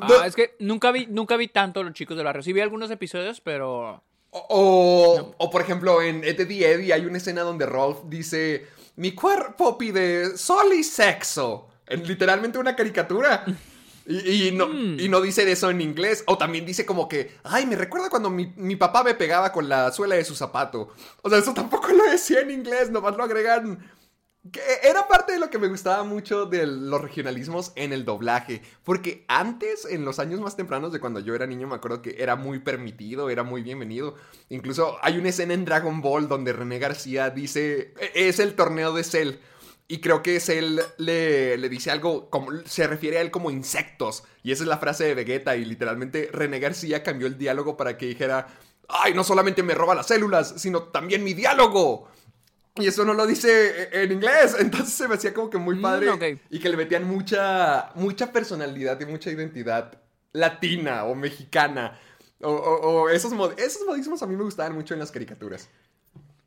Ah, 0.00 0.24
es 0.24 0.36
que 0.36 0.54
nunca 0.60 0.92
vi, 0.92 1.06
nunca 1.08 1.36
vi 1.36 1.48
tanto 1.48 1.82
los 1.82 1.92
chicos 1.94 2.16
del 2.16 2.24
barrio. 2.24 2.44
Sí 2.44 2.52
vi 2.52 2.60
algunos 2.60 2.88
episodios, 2.92 3.40
pero. 3.40 4.04
O, 4.30 4.46
o, 4.48 5.34
o, 5.36 5.50
por 5.50 5.60
ejemplo, 5.60 6.00
en 6.00 6.22
Eddie 6.22 6.70
Eddie 6.70 6.92
hay 6.92 7.04
una 7.04 7.16
escena 7.18 7.42
donde 7.42 7.66
Rolf 7.66 8.04
dice: 8.04 8.68
Mi 8.96 9.12
cuerpo 9.12 9.78
pide 9.78 10.36
sol 10.36 10.72
y 10.74 10.84
sexo. 10.84 11.68
En 11.86 12.06
literalmente 12.06 12.58
una 12.58 12.76
caricatura. 12.76 13.44
Y, 14.06 14.48
y 14.48 14.52
no, 14.52 14.68
y 14.72 15.08
no 15.08 15.20
dice 15.20 15.50
eso 15.50 15.70
en 15.70 15.80
inglés. 15.80 16.24
O 16.26 16.36
también 16.36 16.66
dice 16.66 16.84
como 16.84 17.08
que, 17.08 17.36
ay, 17.44 17.66
me 17.66 17.76
recuerda 17.76 18.10
cuando 18.10 18.30
mi, 18.30 18.52
mi 18.56 18.76
papá 18.76 19.04
me 19.04 19.14
pegaba 19.14 19.52
con 19.52 19.68
la 19.68 19.92
suela 19.92 20.16
de 20.16 20.24
su 20.24 20.34
zapato. 20.34 20.92
O 21.22 21.30
sea, 21.30 21.38
eso 21.38 21.54
tampoco 21.54 21.88
lo 21.88 22.04
decía 22.04 22.40
en 22.40 22.50
inglés, 22.50 22.90
nomás 22.90 23.16
lo 23.16 23.24
agregan. 23.24 23.90
Era 24.82 25.06
parte 25.06 25.32
de 25.34 25.38
lo 25.38 25.50
que 25.50 25.58
me 25.58 25.68
gustaba 25.68 26.02
mucho 26.02 26.46
de 26.46 26.66
los 26.66 27.00
regionalismos 27.00 27.70
en 27.76 27.92
el 27.92 28.04
doblaje. 28.04 28.60
Porque 28.82 29.24
antes, 29.28 29.84
en 29.84 30.04
los 30.04 30.18
años 30.18 30.40
más 30.40 30.56
tempranos 30.56 30.92
de 30.92 30.98
cuando 30.98 31.20
yo 31.20 31.34
era 31.36 31.46
niño, 31.46 31.68
me 31.68 31.76
acuerdo 31.76 32.02
que 32.02 32.16
era 32.18 32.34
muy 32.34 32.58
permitido, 32.58 33.30
era 33.30 33.44
muy 33.44 33.62
bienvenido. 33.62 34.16
Incluso 34.48 34.98
hay 35.00 35.16
una 35.18 35.28
escena 35.28 35.54
en 35.54 35.64
Dragon 35.64 36.00
Ball 36.00 36.26
donde 36.26 36.52
René 36.52 36.80
García 36.80 37.30
dice, 37.30 37.94
"E- 38.00 38.10
es 38.28 38.40
el 38.40 38.54
torneo 38.54 38.92
de 38.92 39.04
Cell. 39.04 39.34
Y 39.86 40.00
creo 40.00 40.22
que 40.22 40.40
Cell 40.40 40.80
le, 40.98 41.56
le 41.56 41.68
dice 41.68 41.92
algo, 41.92 42.28
como, 42.28 42.50
se 42.64 42.86
refiere 42.88 43.18
a 43.18 43.20
él 43.20 43.30
como 43.30 43.50
insectos. 43.52 44.24
Y 44.42 44.50
esa 44.50 44.64
es 44.64 44.68
la 44.68 44.78
frase 44.78 45.04
de 45.04 45.14
Vegeta. 45.14 45.54
Y 45.54 45.64
literalmente 45.64 46.30
René 46.32 46.58
García 46.58 47.04
cambió 47.04 47.28
el 47.28 47.38
diálogo 47.38 47.76
para 47.76 47.96
que 47.96 48.06
dijera, 48.06 48.48
ay, 48.88 49.14
no 49.14 49.22
solamente 49.22 49.62
me 49.62 49.74
roba 49.74 49.94
las 49.94 50.08
células, 50.08 50.54
sino 50.56 50.84
también 50.84 51.22
mi 51.22 51.32
diálogo. 51.34 52.08
Y 52.76 52.86
eso 52.86 53.04
no 53.04 53.12
lo 53.14 53.26
dice 53.26 53.88
en 53.92 54.12
inglés. 54.12 54.56
Entonces 54.60 54.94
se 54.94 55.06
me 55.08 55.14
hacía 55.16 55.34
como 55.34 55.50
que 55.50 55.58
muy 55.58 55.76
Mm, 55.76 55.82
padre. 55.82 56.40
Y 56.50 56.58
que 56.58 56.68
le 56.68 56.76
metían 56.76 57.04
mucha, 57.04 57.90
mucha 57.94 58.32
personalidad 58.32 58.98
y 59.00 59.06
mucha 59.06 59.30
identidad 59.30 60.00
latina 60.32 61.04
o 61.04 61.14
mexicana. 61.14 61.98
O, 62.40 62.50
o- 62.50 63.02
o 63.02 63.08
esos, 63.10 63.32
mod- 63.32 63.58
esos 63.58 63.86
modismos 63.86 64.22
a 64.22 64.26
mí 64.26 64.34
me 64.36 64.42
gustaban 64.44 64.74
mucho 64.74 64.94
en 64.94 65.00
las 65.00 65.12
caricaturas. 65.12 65.68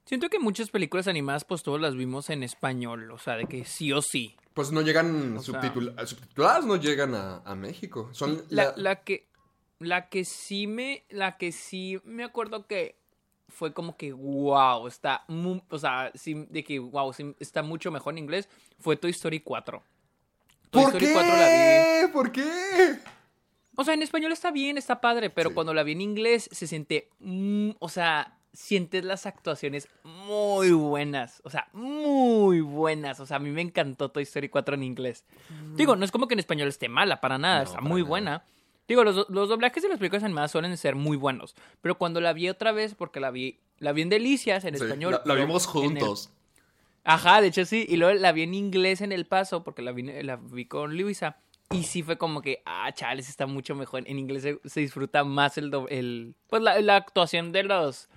Siento 0.06 0.30
que 0.30 0.40
muchas 0.40 0.70
películas 0.70 1.08
animadas, 1.08 1.46
pues 1.46 1.64
todos 1.64 1.80
las 1.82 1.96
vimos 1.96 2.30
en 2.30 2.44
español. 2.44 3.12
O 3.12 3.18
sea, 3.18 3.36
de 3.38 3.46
que 3.46 3.66
sí 3.66 3.92
o 3.92 4.02
sí. 4.02 4.36
Pues 4.54 4.72
no 4.72 4.82
llegan 4.82 5.40
sea- 5.42 5.62
subtitul- 5.62 6.06
subtituladas, 6.06 6.66
no 6.66 6.76
llegan 6.76 7.16
a, 7.16 7.38
a 7.46 7.56
México. 7.56 8.10
Son 8.14 8.44
La, 8.50 8.66
la- 8.66 8.74
la 8.78 8.96
que. 9.04 9.28
La 9.80 10.10
que 10.10 10.24
sí 10.26 10.68
me. 10.68 11.06
La 11.10 11.38
que 11.38 11.52
sí 11.52 12.00
me 12.04 12.24
acuerdo 12.24 12.66
que 12.68 12.98
fue 13.56 13.74
como 13.74 13.98
que 13.98 14.12
wow. 14.14 14.86
Está 14.88 15.24
mu- 15.28 15.62
o 15.70 15.80
sea, 15.80 16.12
sí, 16.14 16.46
de 16.50 16.64
que 16.64 16.78
wow, 16.80 17.12
sí, 17.14 17.36
está 17.40 17.64
mucho 17.64 17.90
mejor 17.92 18.14
en 18.14 18.20
inglés. 18.20 18.50
Fue 18.80 18.96
Toy 18.98 19.12
Story 19.12 19.40
4. 19.40 19.82
Toy 20.70 20.84
¿Por 20.84 20.94
Story 20.94 21.06
qué? 21.08 21.14
4 21.14 21.36
la 21.36 21.48
vi. 22.06 22.12
¿Por 22.12 22.32
qué? 22.32 23.00
O 23.78 23.84
sea, 23.84 23.94
en 23.94 24.02
español 24.04 24.32
está 24.32 24.52
bien, 24.52 24.78
está 24.78 25.02
padre, 25.02 25.30
pero 25.30 25.50
Sí. 25.50 25.56
cuando 25.56 25.74
la 25.74 25.84
vi 25.84 25.94
en 25.94 26.02
inglés 26.02 26.48
se 26.52 26.66
siente, 26.68 27.10
mm, 27.20 27.72
o 27.80 27.90
sea, 27.90 28.38
sientes 28.54 29.04
las 29.04 29.26
actuaciones 29.26 29.90
muy 30.06 30.72
buenas, 30.72 31.42
o 31.44 31.50
sea, 31.50 31.68
muy 31.74 32.62
buenas, 32.62 33.20
o 33.20 33.26
sea, 33.26 33.36
a 33.36 33.40
mí 33.42 33.50
me 33.52 33.62
encantó 33.62 34.12
Toy 34.12 34.24
Story 34.24 34.48
4 34.48 34.76
en 34.76 34.84
inglés. 34.84 35.26
Digo, 35.76 35.98
no 35.98 36.06
es 36.06 36.12
como 36.12 36.28
que 36.30 36.36
en 36.36 36.40
español 36.40 36.70
esté 36.70 36.88
mala, 36.88 37.20
para 37.20 37.38
nada, 37.38 37.58
No, 37.58 37.64
está 37.64 37.76
para 37.80 37.88
muy 37.90 38.02
nada. 38.02 38.10
buena. 38.10 38.46
Digo, 38.88 39.04
los, 39.04 39.28
los 39.30 39.50
doblajes 39.50 39.82
de 39.84 39.90
las 39.90 39.98
películas 39.98 40.24
animadas 40.24 40.52
suelen 40.52 40.76
ser 40.78 40.96
muy 40.96 41.18
buenos, 41.18 41.56
pero 41.82 41.98
cuando 41.98 42.22
la 42.22 42.34
vi 42.34 42.50
otra 42.50 42.72
vez, 42.72 42.94
porque 42.96 43.20
la 43.20 43.32
vi, 43.32 43.60
la 43.80 43.92
vi 43.94 44.04
en 44.04 44.10
Delicias, 44.10 44.64
en 44.66 44.78
Sí, 44.78 44.84
español. 44.84 45.20
la, 45.26 45.34
vimos 45.36 45.64
el- 45.66 45.70
juntos. 45.72 46.30
Ajá, 47.04 47.40
de 47.42 47.48
hecho 47.48 47.66
sí. 47.66 47.86
Y 47.88 47.98
luego 47.98 48.20
la 48.20 48.32
vi 48.32 48.44
en 48.44 48.54
inglés 48.54 49.02
en 49.02 49.12
El 49.12 49.26
Paso, 49.26 49.64
porque 49.64 49.82
la 49.82 49.92
vi, 49.92 50.04
la 50.24 50.38
vi 50.38 50.66
con 50.66 50.98
Luisa. 50.98 51.38
Y 51.72 51.84
sí 51.84 52.04
fue 52.04 52.18
como 52.18 52.42
que, 52.42 52.62
ah, 52.66 52.92
chales, 52.94 53.28
está 53.30 53.46
mucho 53.48 53.74
mejor. 53.76 54.04
En 54.08 54.20
inglés 54.20 54.44
se, 54.44 54.60
se 54.66 54.80
disfruta 54.82 55.24
más 55.24 55.58
el, 55.58 55.72
do- 55.72 55.88
el 55.90 56.36
pues 56.48 56.62
la, 56.62 56.80
la 56.82 56.96
actuación 56.96 57.52
de 57.52 57.64
los 57.64 58.08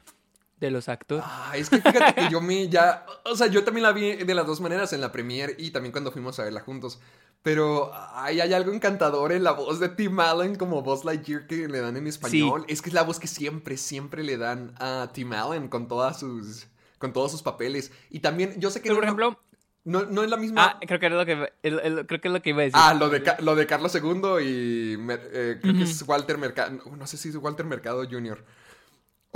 de 0.61 0.71
los 0.73 0.89
actores. 0.89 1.25
Ah, 1.27 1.53
es 1.55 1.71
que 1.71 1.81
fíjate 1.81 2.15
que 2.15 2.31
yo 2.31 2.41
me 2.43 2.69
ya. 2.69 3.07
O 3.25 3.37
sea, 3.37 3.47
yo 3.47 3.63
también 3.65 3.85
la 3.85 3.93
vi 3.93 4.17
de 4.17 4.35
las 4.35 4.47
dos 4.47 4.61
maneras, 4.61 4.93
en 4.93 5.01
la 5.01 5.13
premiere 5.13 5.55
y 5.59 5.71
también 5.71 5.93
cuando 5.93 6.11
fuimos 6.13 6.39
a 6.41 6.45
verla 6.45 6.61
juntos. 6.61 6.99
Pero 7.43 7.93
ay, 8.15 8.41
hay 8.41 8.53
algo 8.53 8.73
encantador 8.73 9.33
en 9.33 9.45
la 9.45 9.53
voz 9.53 9.79
de 9.81 9.89
Tim 9.89 10.19
Allen 10.21 10.57
como 10.57 10.83
Buzz 10.83 11.05
Lightyear 11.05 11.47
que 11.47 11.69
le 11.69 11.81
dan 11.81 11.97
en 11.97 12.07
español. 12.07 12.65
Es 12.69 12.83
que 12.83 12.91
es 12.91 12.95
la 12.95 13.03
voz 13.05 13.19
que 13.21 13.27
siempre, 13.29 13.77
siempre 13.77 14.23
le 14.25 14.37
dan 14.37 14.75
a 14.79 15.09
Tim 15.13 15.33
Allen 15.33 15.69
con 15.69 15.89
todas 15.89 16.19
sus. 16.21 16.67
con 16.99 17.13
todos 17.13 17.31
sus 17.31 17.43
papeles. 17.43 17.93
Y 18.11 18.19
también, 18.21 18.59
yo 18.61 18.71
sé 18.71 18.81
que. 18.83 18.89
Pero, 18.89 18.97
por 18.97 19.05
ejemplo, 19.05 19.41
No, 19.85 20.03
no 20.05 20.23
es 20.25 20.29
la 20.29 20.37
misma. 20.37 20.67
ah, 20.67 20.81
creo 20.87 20.99
que 21.01 21.07
era 21.07 21.17
lo 21.17 21.25
que 21.25 21.33
el- 21.63 21.79
el- 21.81 22.07
creo 22.07 22.21
que 22.21 22.29
es 22.29 22.35
lo 22.35 22.43
que 22.43 22.51
iba 22.51 22.61
a 22.63 22.65
decir. 22.65 22.75
Ah, 22.79 22.93
lo 22.93 23.09
de, 23.09 23.23
lo 23.39 23.55
de 23.55 23.67
Carlos 23.67 23.95
II 23.95 24.03
y 24.43 24.95
eh, 25.09 25.59
creo 25.63 25.75
que 25.75 25.85
es 25.85 26.03
Walter 26.03 26.37
Mercado. 26.37 26.73
No, 26.85 26.97
no 26.97 27.07
sé 27.07 27.17
si 27.17 27.29
es 27.31 27.37
Walter 27.37 27.65
Mercado 27.65 28.05
Jr. 28.05 28.45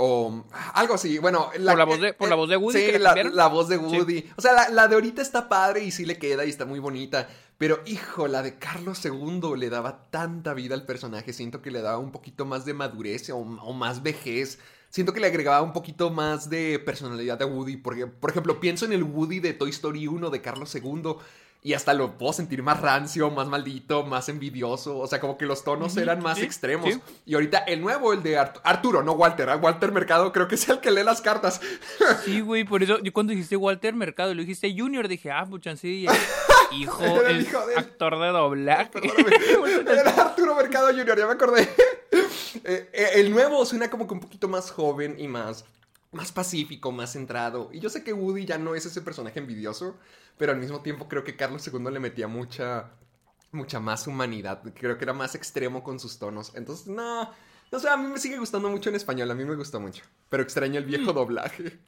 O 0.05 0.43
algo 0.73 0.95
así. 0.95 1.17
Bueno, 1.17 1.49
Por 1.51 1.77
la 1.77 1.85
voz 1.85 2.01
de- 2.01 2.13
por 2.13 2.27
la 2.27 2.35
voz 2.35 2.49
de 2.49 2.57
Woody 2.57 2.77
Sí, 2.79 2.91
que 2.91 2.99
la, 2.99 3.15
la 3.15 3.47
voz 3.47 3.69
de 3.69 3.77
Woody. 3.77 4.29
O 4.35 4.41
sea, 4.41 4.51
la, 4.51 4.67
la 4.69 4.87
de 4.89 4.95
ahorita 4.95 5.21
está 5.21 5.47
padre 5.47 5.81
y 5.85 5.91
sí 5.91 6.05
le 6.05 6.17
queda 6.17 6.43
y 6.43 6.49
está 6.49 6.65
muy 6.65 6.79
bonita. 6.79 7.29
Pero, 7.57 7.79
hijo, 7.85 8.27
la 8.27 8.41
de 8.41 8.57
Carlos 8.59 8.99
II 9.05 9.53
le 9.57 9.69
daba 9.69 10.09
tanta 10.09 10.53
vida 10.53 10.75
al 10.75 10.85
personaje. 10.85 11.31
Siento 11.31 11.61
que 11.61 11.71
le 11.71 11.81
daba 11.81 11.99
un 11.99 12.11
poquito 12.11 12.45
más 12.45 12.65
de 12.65 12.73
madurez 12.73 13.29
o, 13.29 13.37
o 13.37 13.71
más 13.73 14.03
vejez. 14.03 14.59
Siento 14.89 15.13
que 15.13 15.21
le 15.21 15.27
agregaba 15.27 15.61
un 15.61 15.71
poquito 15.71 16.09
más 16.09 16.49
de 16.49 16.79
personalidad 16.79 17.41
a 17.41 17.45
Woody. 17.45 17.77
Porque, 17.77 18.05
por 18.05 18.29
ejemplo, 18.31 18.59
pienso 18.59 18.83
en 18.85 18.91
el 18.91 19.03
Woody 19.03 19.39
de 19.39 19.53
Toy 19.53 19.69
Story 19.69 20.07
1 20.07 20.29
de 20.31 20.41
Carlos 20.41 20.75
II. 20.75 21.15
Y 21.65 21.73
hasta 21.75 21.93
lo 21.93 22.17
puedo 22.17 22.33
sentir 22.33 22.61
más 22.61 22.81
rancio, 22.81 23.31
más 23.31 23.47
maldito, 23.47 24.03
más 24.03 24.27
envidioso. 24.27 24.97
O 24.99 25.07
sea, 25.07 25.21
como 25.21 25.37
que 25.37 25.45
los 25.45 25.63
tonos 25.63 25.95
eran 25.95 26.21
más 26.21 26.37
sí, 26.37 26.43
extremos. 26.43 26.93
sí. 26.93 26.99
Y 27.25 27.35
ahorita 27.35 27.59
el 27.59 27.79
nuevo, 27.79 28.11
el 28.11 28.21
de 28.21 28.37
Art- 28.37 28.59
Arturo, 28.65 29.01
no 29.01 29.13
Walter. 29.13 29.49
¿ah? 29.49 29.55
Walter 29.55 29.93
Mercado 29.93 30.33
creo 30.33 30.49
que 30.49 30.55
es 30.55 30.67
el 30.67 30.79
que 30.81 30.91
lee 30.91 31.03
las 31.03 31.21
cartas. 31.21 31.61
Sí, 32.25 32.41
güey, 32.41 32.65
por 32.65 32.83
eso 32.83 32.99
yo 33.01 33.13
cuando 33.13 33.31
dijiste 33.31 33.55
Walter 33.55 33.93
Mercado 33.95 34.31
y 34.33 34.35
lo 34.35 34.41
dijiste 34.41 34.75
Junior, 34.77 35.07
dije, 35.07 35.31
ah, 35.31 35.47
el 35.49 35.51
hijo, 36.77 37.01
Era 37.03 37.29
el 37.29 37.35
el 37.37 37.41
hijo 37.43 37.65
de 37.65 37.75
actor 37.77 38.19
de 38.19 38.27
doblaje. 38.27 38.91
Era 39.87 40.09
Arturo 40.11 40.55
Mercado 40.55 40.87
Jr., 40.87 41.17
ya 41.17 41.27
me 41.27 41.33
acordé. 41.33 41.69
Eh, 42.65 42.87
eh, 42.93 43.07
el 43.15 43.31
nuevo 43.31 43.65
suena 43.65 43.89
como 43.89 44.07
que 44.07 44.13
un 44.13 44.19
poquito 44.19 44.47
más 44.47 44.69
joven 44.71 45.15
y 45.17 45.27
más. 45.27 45.65
más 46.11 46.31
pacífico, 46.31 46.91
más 46.91 47.13
centrado. 47.13 47.69
Y 47.73 47.79
yo 47.79 47.89
sé 47.89 48.03
que 48.03 48.13
Woody 48.13 48.45
ya 48.45 48.57
no 48.59 48.75
es 48.75 48.85
ese 48.85 49.01
personaje 49.01 49.39
envidioso, 49.39 49.97
pero 50.37 50.51
al 50.51 50.59
mismo 50.59 50.81
tiempo 50.81 51.07
creo 51.07 51.23
que 51.23 51.35
Carlos 51.35 51.67
II 51.67 51.91
le 51.91 51.99
metía 51.99 52.27
mucha, 52.27 52.91
mucha 53.51 53.79
más 53.79 54.07
humanidad. 54.07 54.61
Creo 54.73 54.97
que 54.97 55.05
era 55.05 55.13
más 55.13 55.35
extremo 55.35 55.83
con 55.83 55.99
sus 55.99 56.19
tonos. 56.19 56.55
Entonces, 56.55 56.87
no, 56.87 57.29
no 57.71 57.79
sé, 57.79 57.89
a 57.89 57.97
mí 57.97 58.07
me 58.07 58.19
sigue 58.19 58.37
gustando 58.37 58.69
mucho 58.69 58.89
en 58.89 58.95
español, 58.95 59.31
a 59.31 59.35
mí 59.35 59.45
me 59.45 59.55
gusta 59.55 59.79
mucho. 59.79 60.03
Pero 60.29 60.43
extraño 60.43 60.79
el 60.79 60.85
viejo 60.85 61.13
doblaje. 61.13 61.79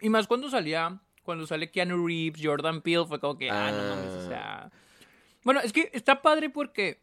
Y 0.00 0.08
más 0.08 0.26
cuando 0.26 0.48
salía, 0.48 1.00
cuando 1.24 1.46
sale 1.46 1.70
Keanu 1.70 2.06
Reeves, 2.06 2.40
Jordan 2.42 2.82
Peele, 2.82 3.06
fue 3.06 3.20
como 3.20 3.36
que, 3.36 3.50
ah, 3.50 3.70
no 3.72 3.96
mames, 3.96 4.12
o 4.12 4.28
sea... 4.28 4.70
Bueno, 5.44 5.60
es 5.60 5.72
que 5.72 5.90
está 5.92 6.22
padre 6.22 6.50
porque 6.50 7.00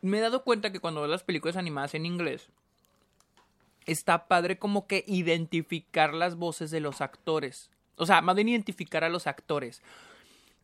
me 0.00 0.18
he 0.18 0.20
dado 0.20 0.44
cuenta 0.44 0.70
que 0.70 0.80
cuando 0.80 1.00
veo 1.00 1.10
las 1.10 1.24
películas 1.24 1.56
animadas 1.56 1.94
en 1.94 2.06
inglés, 2.06 2.48
está 3.86 4.26
padre 4.26 4.58
como 4.58 4.86
que 4.86 5.04
identificar 5.06 6.14
las 6.14 6.36
voces 6.36 6.70
de 6.70 6.80
los 6.80 7.00
actores. 7.00 7.70
O 7.96 8.06
sea, 8.06 8.20
más 8.22 8.34
bien 8.36 8.48
identificar 8.48 9.04
a 9.04 9.08
los 9.08 9.26
actores. 9.26 9.82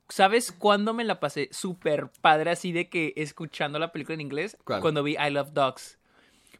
¿Sabes 0.09 0.51
cuándo 0.51 0.93
me 0.93 1.05
la 1.05 1.21
pasé 1.21 1.49
súper 1.53 2.09
padre 2.21 2.51
así 2.51 2.73
de 2.73 2.89
que 2.89 3.13
escuchando 3.17 3.79
la 3.79 3.93
película 3.93 4.15
en 4.15 4.21
inglés? 4.23 4.57
¿Cuál? 4.65 4.81
Cuando 4.81 5.03
vi 5.05 5.13
I 5.17 5.31
Love 5.31 5.53
Dogs. 5.53 5.99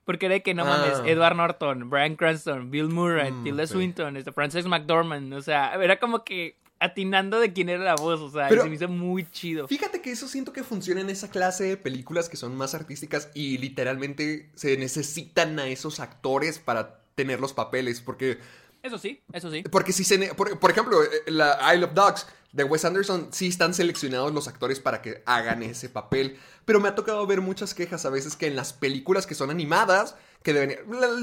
Porque 0.05 0.27
era 0.27 0.35
de 0.37 0.43
que 0.43 0.55
no 0.55 0.65
mames, 0.65 1.01
Ah. 1.01 1.09
Edward 1.09 1.37
Norton, 1.37 1.91
Brian 1.91 2.17
Cranston, 2.17 2.71
Bill 2.71 2.89
Murray, 2.89 3.33
Mm, 3.33 3.45
Tilda 3.45 3.67
sí. 3.67 3.73
Swinton, 3.75 4.17
este, 4.17 4.33
Frances 4.33 4.67
McDormand. 4.67 5.33
O 5.35 5.43
sea, 5.43 5.75
era 5.75 5.99
como 5.99 6.25
que 6.25 6.57
atinando 6.79 7.39
de 7.41 7.53
quién 7.53 7.69
era 7.69 7.83
la 7.85 7.95
voz. 7.97 8.21
O 8.21 8.31
sea, 8.31 8.47
y 8.47 8.49
Pero- 8.51 8.63
se 8.63 8.69
me 8.69 8.77
hizo 8.77 8.89
muy 8.89 9.29
chido. 9.31 9.67
Fíjate 9.69 10.01
que 10.01 10.11
eso 10.13 10.29
siento 10.29 10.53
que 10.53 10.63
funciona 10.65 11.01
en 11.01 11.11
esa 11.11 11.29
clase 11.31 11.65
de 11.65 11.77
películas 11.77 12.29
que 12.29 12.37
son 12.37 12.57
más 12.57 12.75
artísticas 12.75 13.31
y 13.35 13.59
literalmente 13.59 14.49
se 14.55 14.77
necesitan 14.77 15.59
a 15.59 15.67
esos 15.67 16.01
actores 16.01 16.59
para 16.61 17.01
tener 17.17 17.41
los 17.41 17.53
papeles, 17.53 18.01
porque 18.01 18.39
Eso 18.83 18.99
sí, 18.99 19.23
eso 19.33 19.51
sí. 19.51 19.63
Porque 19.71 19.93
si 19.93 20.05
se... 20.05 20.35
Por, 20.35 20.59
por 20.59 20.71
ejemplo, 20.71 21.03
eh, 21.03 21.09
la 21.27 21.75
Isle 21.75 21.85
of 21.85 21.95
Dogs 21.95 22.27
de 22.53 22.65
Wes 22.65 22.85
Anderson, 22.85 23.29
sí 23.31 23.49
están 23.49 23.75
seleccionados 23.75 24.33
los 24.33 24.49
actores 24.49 24.81
para 24.81 25.03
que 25.03 25.23
hagan 25.27 25.63
ese 25.63 25.89
papel. 25.89 26.39
Pero 26.65 26.81
me 26.81 26.89
ha 26.89 26.95
tocado 26.95 27.27
ver 27.27 27.41
muchas 27.41 27.75
quejas 27.75 28.05
a 28.07 28.11
veces 28.11 28.37
que 28.37 28.47
en 28.47 28.57
las 28.57 28.73
películas 28.73 29.27
que 29.27 29.35
son 29.35 29.51
animadas, 29.51 30.17
que 30.43 30.53
deben... 30.53 30.79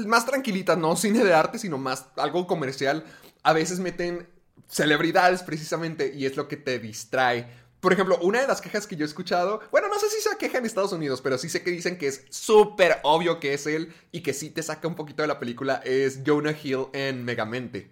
Más 0.06 0.24
tranquilitas, 0.24 0.78
no 0.78 0.96
cine 0.96 1.24
de 1.24 1.34
arte, 1.34 1.58
sino 1.58 1.78
más 1.78 2.06
algo 2.16 2.46
comercial, 2.46 3.04
a 3.42 3.52
veces 3.52 3.80
meten 3.80 4.28
celebridades 4.68 5.42
precisamente 5.42 6.12
y 6.14 6.26
es 6.26 6.36
lo 6.36 6.48
que 6.48 6.56
te 6.56 6.78
distrae. 6.78 7.48
Por 7.80 7.92
ejemplo, 7.92 8.18
una 8.22 8.40
de 8.40 8.46
las 8.48 8.60
quejas 8.60 8.86
que 8.88 8.96
yo 8.96 9.04
he 9.04 9.08
escuchado, 9.08 9.60
bueno, 9.70 9.86
no 9.88 9.98
sé 10.00 10.08
si 10.10 10.20
sea 10.20 10.36
queja 10.36 10.58
en 10.58 10.66
Estados 10.66 10.92
Unidos, 10.92 11.20
pero 11.20 11.38
sí 11.38 11.48
sé 11.48 11.62
que 11.62 11.70
dicen 11.70 11.96
que 11.96 12.08
es 12.08 12.24
súper 12.28 12.98
obvio 13.04 13.38
que 13.38 13.54
es 13.54 13.66
él 13.68 13.94
y 14.10 14.22
que 14.22 14.32
sí 14.32 14.50
te 14.50 14.62
saca 14.62 14.88
un 14.88 14.96
poquito 14.96 15.22
de 15.22 15.28
la 15.28 15.38
película, 15.38 15.80
es 15.84 16.20
Jonah 16.26 16.56
Hill 16.60 16.86
en 16.92 17.24
Megamente. 17.24 17.90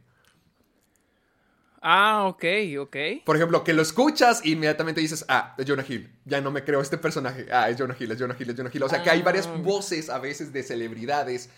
Ah, 1.88 2.24
ok, 2.26 2.44
ok. 2.80 2.96
Por 3.24 3.36
ejemplo, 3.36 3.62
que 3.62 3.72
lo 3.72 3.82
escuchas 3.82 4.40
e 4.44 4.48
inmediatamente 4.50 5.00
dices, 5.00 5.24
ah, 5.28 5.54
es 5.56 5.66
Jonah 5.66 5.84
Hill. 5.88 6.10
Ya 6.24 6.40
no 6.40 6.50
me 6.50 6.64
creo 6.64 6.80
este 6.80 6.98
personaje. 6.98 7.46
Ah, 7.52 7.70
es 7.70 7.76
Jonah 7.78 7.94
Hill, 7.98 8.10
es 8.10 8.18
Jonah 8.18 8.36
Hill, 8.36 8.50
es 8.50 8.56
Jonah 8.56 8.70
Hill. 8.72 8.82
O 8.82 8.88
sea 8.88 9.02
que 9.04 9.10
hay 9.10 9.22
varias 9.22 9.46
Ah. 9.46 9.54
voces 9.62 10.10
a 10.10 10.18
veces 10.18 10.52
de 10.52 10.64
celebridades 10.64 11.48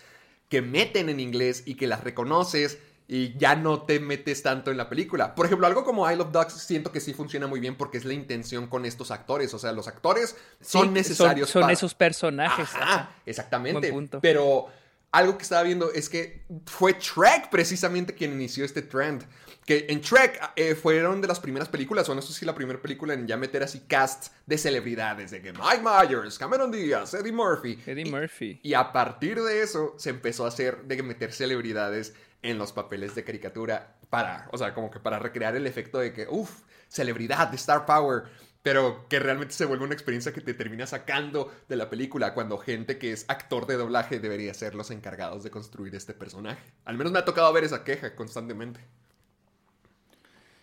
que 0.50 0.60
meten 0.60 1.08
en 1.08 1.20
inglés 1.20 1.62
y 1.64 1.76
que 1.76 1.86
las 1.86 2.04
reconoces 2.04 2.78
y 3.10 3.36
ya 3.38 3.56
no 3.56 3.82
te 3.82 3.98
metes 4.00 4.42
tanto 4.42 4.70
en 4.70 4.76
la 4.76 4.88
película. 4.88 5.34
Por 5.34 5.46
ejemplo, 5.46 5.66
algo 5.66 5.82
como 5.82 6.08
I 6.10 6.14
Love 6.14 6.30
Dogs 6.30 6.52
siento 6.52 6.92
que 6.92 7.00
sí 7.00 7.14
funciona 7.14 7.46
muy 7.46 7.58
bien 7.58 7.74
porque 7.74 7.96
es 7.96 8.04
la 8.04 8.12
intención 8.12 8.66
con 8.66 8.84
estos 8.84 9.10
actores. 9.10 9.54
O 9.54 9.58
sea, 9.58 9.72
los 9.72 9.88
actores 9.88 10.36
son 10.60 10.88
Sí, 10.88 10.92
necesarios 10.92 11.48
Son, 11.48 11.62
para- 11.62 11.72
esos 11.72 11.94
personajes. 11.94 12.68
Ajá, 12.74 12.82
ajá. 12.82 13.10
exactamente. 13.24 13.80
Buen 13.90 13.92
punto. 14.08 14.20
Pero 14.20 14.66
algo 15.10 15.38
que 15.38 15.42
estaba 15.42 15.62
viendo 15.62 15.90
es 15.90 16.10
que 16.10 16.42
fue 16.66 16.92
Trek 16.94 17.48
precisamente 17.50 18.14
quien 18.14 18.32
inició 18.32 18.64
este 18.66 18.82
trend. 18.82 19.24
Que 19.64 19.84
en 19.90 20.00
Trek 20.00 20.40
eh, 20.56 20.74
fueron 20.74 21.20
de 21.20 21.28
las 21.28 21.40
primeras 21.40 21.68
películas, 21.68 22.08
o 22.08 22.14
no 22.14 22.22
sé 22.22 22.32
si 22.32 22.46
la 22.46 22.54
primera 22.54 22.80
película 22.80 23.12
en 23.12 23.26
ya 23.26 23.36
meter 23.36 23.62
así 23.62 23.80
casts 23.80 24.30
de 24.46 24.56
celebridades, 24.56 25.30
de 25.30 25.42
que 25.42 25.52
Mike 25.52 25.82
Myers, 25.82 26.38
Cameron 26.38 26.70
Díaz, 26.70 27.12
Eddie 27.12 27.32
Murphy. 27.32 27.78
Eddie 27.86 28.06
Y- 28.06 28.10
Murphy. 28.10 28.60
Y 28.62 28.72
a 28.72 28.92
partir 28.92 29.42
de 29.42 29.60
eso 29.62 29.94
se 29.98 30.08
empezó 30.08 30.46
a 30.46 30.48
hacer 30.48 30.84
de 30.84 31.02
meter 31.02 31.32
celebridades 31.34 32.14
en 32.42 32.58
los 32.58 32.72
papeles 32.72 33.14
de 33.14 33.24
caricatura 33.24 33.96
para, 34.10 34.48
o 34.52 34.58
sea, 34.58 34.74
como 34.74 34.90
que 34.90 35.00
para 35.00 35.18
recrear 35.18 35.56
el 35.56 35.66
efecto 35.66 35.98
de 35.98 36.12
que, 36.12 36.26
uff, 36.28 36.62
celebridad, 36.88 37.52
Star 37.54 37.84
Power, 37.84 38.24
pero 38.62 39.08
que 39.08 39.18
realmente 39.18 39.54
se 39.54 39.64
vuelve 39.64 39.84
una 39.84 39.94
experiencia 39.94 40.32
que 40.32 40.40
te 40.40 40.54
termina 40.54 40.86
sacando 40.86 41.52
de 41.68 41.76
la 41.76 41.88
película 41.90 42.34
cuando 42.34 42.58
gente 42.58 42.98
que 42.98 43.12
es 43.12 43.24
actor 43.28 43.66
de 43.66 43.76
doblaje 43.76 44.20
debería 44.20 44.52
ser 44.54 44.74
los 44.74 44.90
encargados 44.90 45.44
de 45.44 45.50
construir 45.50 45.94
este 45.94 46.14
personaje. 46.14 46.62
Al 46.84 46.96
menos 46.96 47.12
me 47.12 47.18
ha 47.18 47.24
tocado 47.24 47.52
ver 47.52 47.64
esa 47.64 47.84
queja 47.84 48.14
constantemente. 48.14 48.80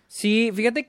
Sí, 0.08 0.52
fíjate, 0.54 0.86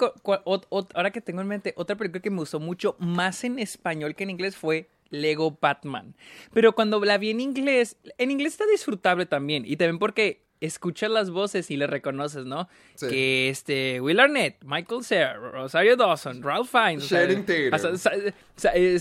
ahora 0.94 1.11
que 1.11 1.20
tengo 1.20 1.40
en 1.40 1.49
mente, 1.49 1.75
otra 1.77 1.96
película 1.96 2.20
que 2.20 2.31
me 2.31 2.38
gustó 2.38 2.61
mucho, 2.61 2.96
más 2.99 3.44
en 3.44 3.59
español 3.59 4.14
que 4.14 4.25
en 4.25 4.31
inglés, 4.31 4.57
fue 4.57 4.88
Lego 5.11 5.57
Batman. 5.61 6.14
Pero 6.53 6.75
cuando 6.75 7.03
la 7.05 7.18
vi 7.18 7.31
en 7.31 7.40
inglés, 7.40 7.96
en 8.18 8.31
inglés 8.31 8.53
está 8.53 8.66
disfrutable 8.66 9.27
también. 9.27 9.64
Y 9.66 9.77
también 9.77 9.99
porque 9.99 10.45
escuchas 10.61 11.11
las 11.11 11.31
voces 11.31 11.71
y 11.71 11.77
le 11.77 11.87
reconoces, 11.87 12.45
¿no? 12.47 12.69
Sí. 12.95 13.09
Que 13.09 13.49
este, 13.49 14.01
Will 14.01 14.19
Arnett, 14.21 14.57
Michael 14.64 15.05
Cera, 15.05 15.35
Rosario 15.35 15.97
Dawson, 15.97 16.42
Ralph 16.42 16.69
Fiennes, 16.71 17.05
o 17.05 17.09
sea, 17.09 17.21
Channing 17.27 17.45
Tatum. 17.47 17.75
hasta 17.75 17.99
Sa- 17.99 18.11
Sa- 18.57 18.73
eh, 18.75 18.99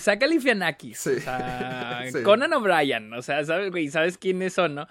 Sí. 0.96 1.12
o 1.18 1.20
sea, 1.22 2.04
Sí. 2.12 2.24
Conan 2.24 2.54
O'Brien, 2.54 3.13
o 3.13 3.22
sea, 3.22 3.44
¿sabes, 3.46 3.72
güey? 3.72 3.89
¿Sabes 3.89 4.18
quiénes 4.18 4.54
son, 4.54 4.76
no? 4.76 4.88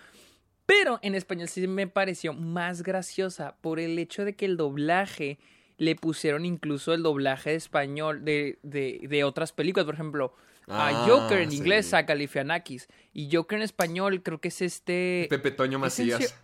Pero 0.67 0.99
en 1.03 1.15
español 1.15 1.49
sí 1.49 1.67
me 1.69 1.87
pareció 1.87 2.33
más 2.33 2.83
graciosa 2.83 3.57
por 3.61 3.79
el 3.79 3.99
hecho 3.99 4.25
de 4.25 4.35
que 4.35 4.47
el 4.47 4.57
doblaje 4.57 5.39
le 5.77 5.95
pusieron 5.97 6.47
incluso 6.47 6.95
el 6.95 7.03
doblaje 7.03 7.51
de 7.51 7.57
español 7.57 8.25
de, 8.25 8.59
de, 8.63 9.01
de 9.07 9.25
otras 9.25 9.53
películas. 9.53 9.85
Por 9.85 9.95
ejemplo, 9.95 10.33
a 10.69 10.89
Ah, 10.89 11.07
Joker 11.07 11.41
en 11.41 11.53
inglés 11.53 11.93
a 11.93 12.03
Galifianakis. 12.03 12.89
Y 13.13 13.29
Joker 13.31 13.59
en 13.59 13.63
español 13.65 14.23
creo 14.23 14.41
que 14.41 14.49
es 14.49 14.63
este... 14.63 15.27
Pepe 15.29 15.51
Toño 15.51 15.79
Macías. 15.79 16.41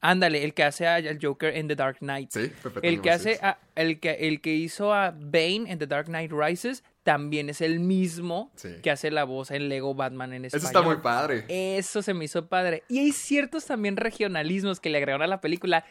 Ándale, 0.00 0.44
el 0.44 0.54
que 0.54 0.62
hace 0.62 0.86
al 0.86 1.18
Joker 1.20 1.56
en 1.56 1.68
The 1.68 1.74
Dark 1.76 1.98
Knight. 1.98 2.30
Sí, 2.30 2.52
El 2.82 3.00
que 3.00 3.10
hace 3.10 3.38
a- 3.42 3.58
el 3.74 3.98
que 3.98 4.10
el 4.28 4.40
que 4.40 4.54
hizo 4.54 4.92
a 4.94 5.10
Bane 5.10 5.64
en 5.70 5.78
The 5.78 5.86
Dark 5.86 6.06
Knight 6.06 6.30
Rises 6.32 6.84
también 7.02 7.48
es 7.48 7.60
el 7.60 7.80
mismo 7.80 8.50
Sí. 8.56 8.68
que 8.82 8.90
hace 8.90 9.10
la 9.10 9.24
voz 9.24 9.50
en 9.50 9.68
Lego 9.68 9.94
Batman 9.94 10.32
en 10.32 10.44
español. 10.44 10.58
Eso 10.60 10.66
está 10.68 10.82
muy 10.82 10.96
padre. 11.02 11.44
Eso 11.48 12.02
se 12.02 12.14
me 12.14 12.24
hizo 12.26 12.46
padre. 12.48 12.82
Y 12.88 12.98
hay 12.98 13.12
ciertos 13.12 13.64
también 13.64 13.96
regionalismos 13.96 14.80
que 14.80 14.90
le 14.90 14.98
agregaron 14.98 15.22
a 15.22 15.26
la 15.28 15.40
película 15.40 15.84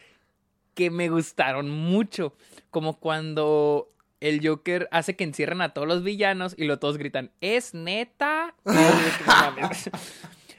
que 0.75 0.91
me 0.91 1.09
gustaron 1.09 1.69
mucho. 1.69 2.35
Como 2.69 2.99
cuando 2.99 3.91
el 4.19 4.45
Joker 4.45 4.87
hace 4.91 5.15
que 5.15 5.23
encierren 5.23 5.61
a 5.61 5.73
todos 5.73 5.87
los 5.87 6.03
villanos 6.03 6.53
y 6.57 6.65
luego 6.65 6.79
todos 6.79 6.97
gritan, 6.97 7.31
¿es 7.41 7.73
neta? 7.73 8.53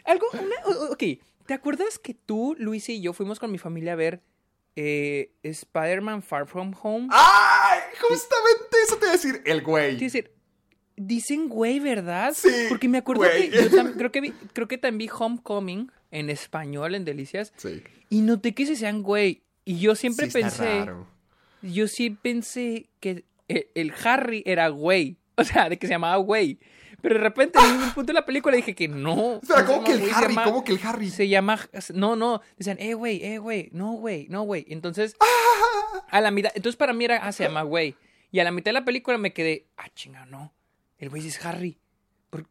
Algo, 0.04 0.26
una- 0.32 0.90
ok, 0.90 1.02
¿te 1.46 1.54
acuerdas 1.54 1.98
que 1.98 2.14
tú, 2.14 2.54
Luis 2.58 2.88
y 2.88 3.00
yo 3.00 3.12
fuimos 3.12 3.38
con 3.38 3.50
mi 3.52 3.58
familia 3.58 3.92
a 3.92 3.96
ver 3.96 4.20
eh, 4.76 5.30
Spider-Man 5.42 6.22
Far 6.22 6.46
From 6.46 6.74
Home? 6.82 7.08
¡Ay! 7.10 7.80
Justamente 8.00 8.76
eso 8.84 8.96
te 8.96 9.06
iba 9.06 9.10
a 9.10 9.16
decir. 9.16 9.42
El 9.44 9.62
güey. 9.62 9.94
Es 9.94 10.00
decir, 10.00 10.32
dicen 10.96 11.48
güey, 11.48 11.80
¿verdad? 11.80 12.32
Sí, 12.34 12.48
Porque 12.68 12.88
me 12.88 12.98
acuerdo 12.98 13.22
güey. 13.22 13.50
que 13.50 13.56
yo 13.56 13.70
tam- 13.70 13.94
creo 13.98 14.12
que 14.12 14.20
vi- 14.20 14.34
creo 14.52 14.68
que 14.68 14.78
también 14.78 15.08
vi 15.10 15.14
Homecoming 15.18 15.90
en 16.10 16.30
español 16.30 16.94
en 16.94 17.04
Delicias 17.04 17.52
Sí. 17.56 17.82
y 18.10 18.20
noté 18.22 18.54
que 18.54 18.64
se 18.64 18.72
decían 18.72 19.02
güey 19.02 19.42
y 19.64 19.78
yo 19.78 19.94
siempre 19.94 20.30
Sí, 20.30 20.38
está 20.38 20.48
pensé, 20.48 20.78
raro. 20.84 21.06
yo 21.62 21.88
sí 21.88 22.10
pensé 22.10 22.88
que 23.00 23.24
el, 23.48 23.66
el 23.74 23.92
Harry 24.04 24.42
era 24.46 24.68
güey, 24.68 25.16
o 25.36 25.44
sea, 25.44 25.68
de 25.68 25.78
que 25.78 25.86
se 25.86 25.92
llamaba 25.94 26.16
güey. 26.16 26.58
Pero 27.02 27.14
de 27.16 27.20
repente 27.20 27.58
en 27.58 27.76
un 27.82 27.90
punto 27.92 28.08
de 28.08 28.14
la 28.14 28.24
película 28.24 28.56
dije 28.56 28.74
que 28.74 28.88
no. 28.88 29.34
Espera, 29.42 29.62
no 29.62 29.66
se 29.66 29.72
¿cómo 29.72 29.84
que 29.84 29.92
el 29.92 30.04
se 30.04 30.12
Harry? 30.12 30.28
llama- 30.34 30.44
¿Cómo 30.44 30.64
que 30.64 30.72
el 30.72 30.80
Harry? 30.82 31.10
se 31.10 31.28
llama. 31.28 31.58
No, 31.94 32.16
no. 32.16 32.40
Decían, 32.56 32.78
eh, 32.80 32.94
güey, 32.94 33.22
eh, 33.24 33.38
güey. 33.38 33.68
No, 33.72 33.92
güey, 33.92 34.26
no, 34.28 34.42
güey. 34.42 34.64
Entonces, 34.68 35.14
a 36.10 36.20
la 36.20 36.30
mitad. 36.30 36.50
Entonces, 36.54 36.76
para 36.76 36.92
mí 36.92 37.04
era. 37.04 37.18
Ah, 37.18 37.32
se 37.32 37.44
llama 37.44 37.62
güey. 37.62 37.96
Y 38.32 38.40
a 38.40 38.44
la 38.44 38.50
mitad 38.50 38.70
de 38.70 38.74
la 38.74 38.84
película 38.84 39.18
me 39.18 39.32
quedé. 39.32 39.66
Ah, 39.76 39.88
chinga, 39.94 40.26
no. 40.26 40.52
El 40.98 41.10
güey 41.10 41.26
es 41.26 41.44
Harry. 41.44 41.78
¿Por, 42.30 42.46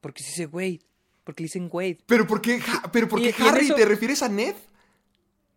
porque 0.00 0.22
sí 0.22 0.30
dice 0.30 0.46
güey. 0.46 0.80
Porque 1.24 1.42
le 1.42 1.46
dicen 1.46 1.68
güey. 1.68 1.98
¿Pero 2.06 2.26
por 2.26 2.40
qué, 2.40 2.60
pero 2.90 3.06
por 3.06 3.20
qué 3.20 3.34
Harry? 3.38 3.66
eso- 3.66 3.74
¿Te 3.74 3.84
refieres 3.84 4.22
a 4.22 4.28
Ned? 4.28 4.54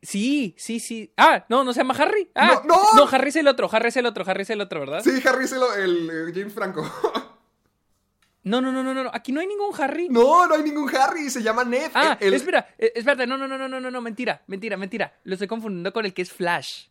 Sí, 0.03 0.55
sí, 0.57 0.79
sí. 0.79 1.13
Ah, 1.15 1.45
no, 1.47 1.63
no 1.63 1.73
se 1.73 1.79
llama 1.79 1.93
Harry. 1.93 2.29
Ah, 2.35 2.61
No, 2.65 2.75
no. 2.95 3.07
Harry 3.11 3.29
es 3.29 3.35
el 3.35 3.47
otro. 3.47 3.69
Harry 3.71 3.89
es 3.89 3.97
el 3.97 4.05
otro. 4.05 4.23
Harry 4.27 4.41
es 4.41 4.49
el 4.49 4.59
otro, 4.61 4.79
¿verdad? 4.79 5.01
Sí, 5.03 5.11
Harry 5.25 5.45
es 5.45 5.51
el, 5.53 5.61
el, 5.79 6.09
eh, 6.09 6.31
James 6.35 6.53
Franco. 6.53 6.83
No, 8.43 8.59
no, 8.59 8.71
no, 8.71 8.83
no, 8.83 8.93
no. 8.93 9.11
Aquí 9.13 9.31
no 9.31 9.39
hay 9.41 9.47
ningún 9.47 9.69
Harry. 9.79 10.09
no, 10.09 10.47
no 10.47 10.55
hay 10.55 10.63
ningún 10.63 10.89
Harry. 10.95 11.29
Se 11.29 11.43
llama 11.43 11.63
Ned. 11.63 11.91
Ah, 11.93 12.17
El- 12.19 12.33
espera, 12.33 12.67
eh, 12.77 12.91
espérate, 12.95 13.27
no, 13.27 13.37
no, 13.37 13.47
no, 13.47 13.57
no, 13.57 13.67
no, 13.67 13.79
no, 13.79 13.91
no, 13.91 14.01
mentira, 14.01 14.41
mentira, 14.47 14.77
mentira. 14.77 15.13
Lo 15.25 15.33
estoy 15.33 15.47
confundiendo 15.47 15.93
con 15.93 16.05
el 16.05 16.13
que 16.13 16.23
es 16.23 16.31
Flash. 16.31 16.85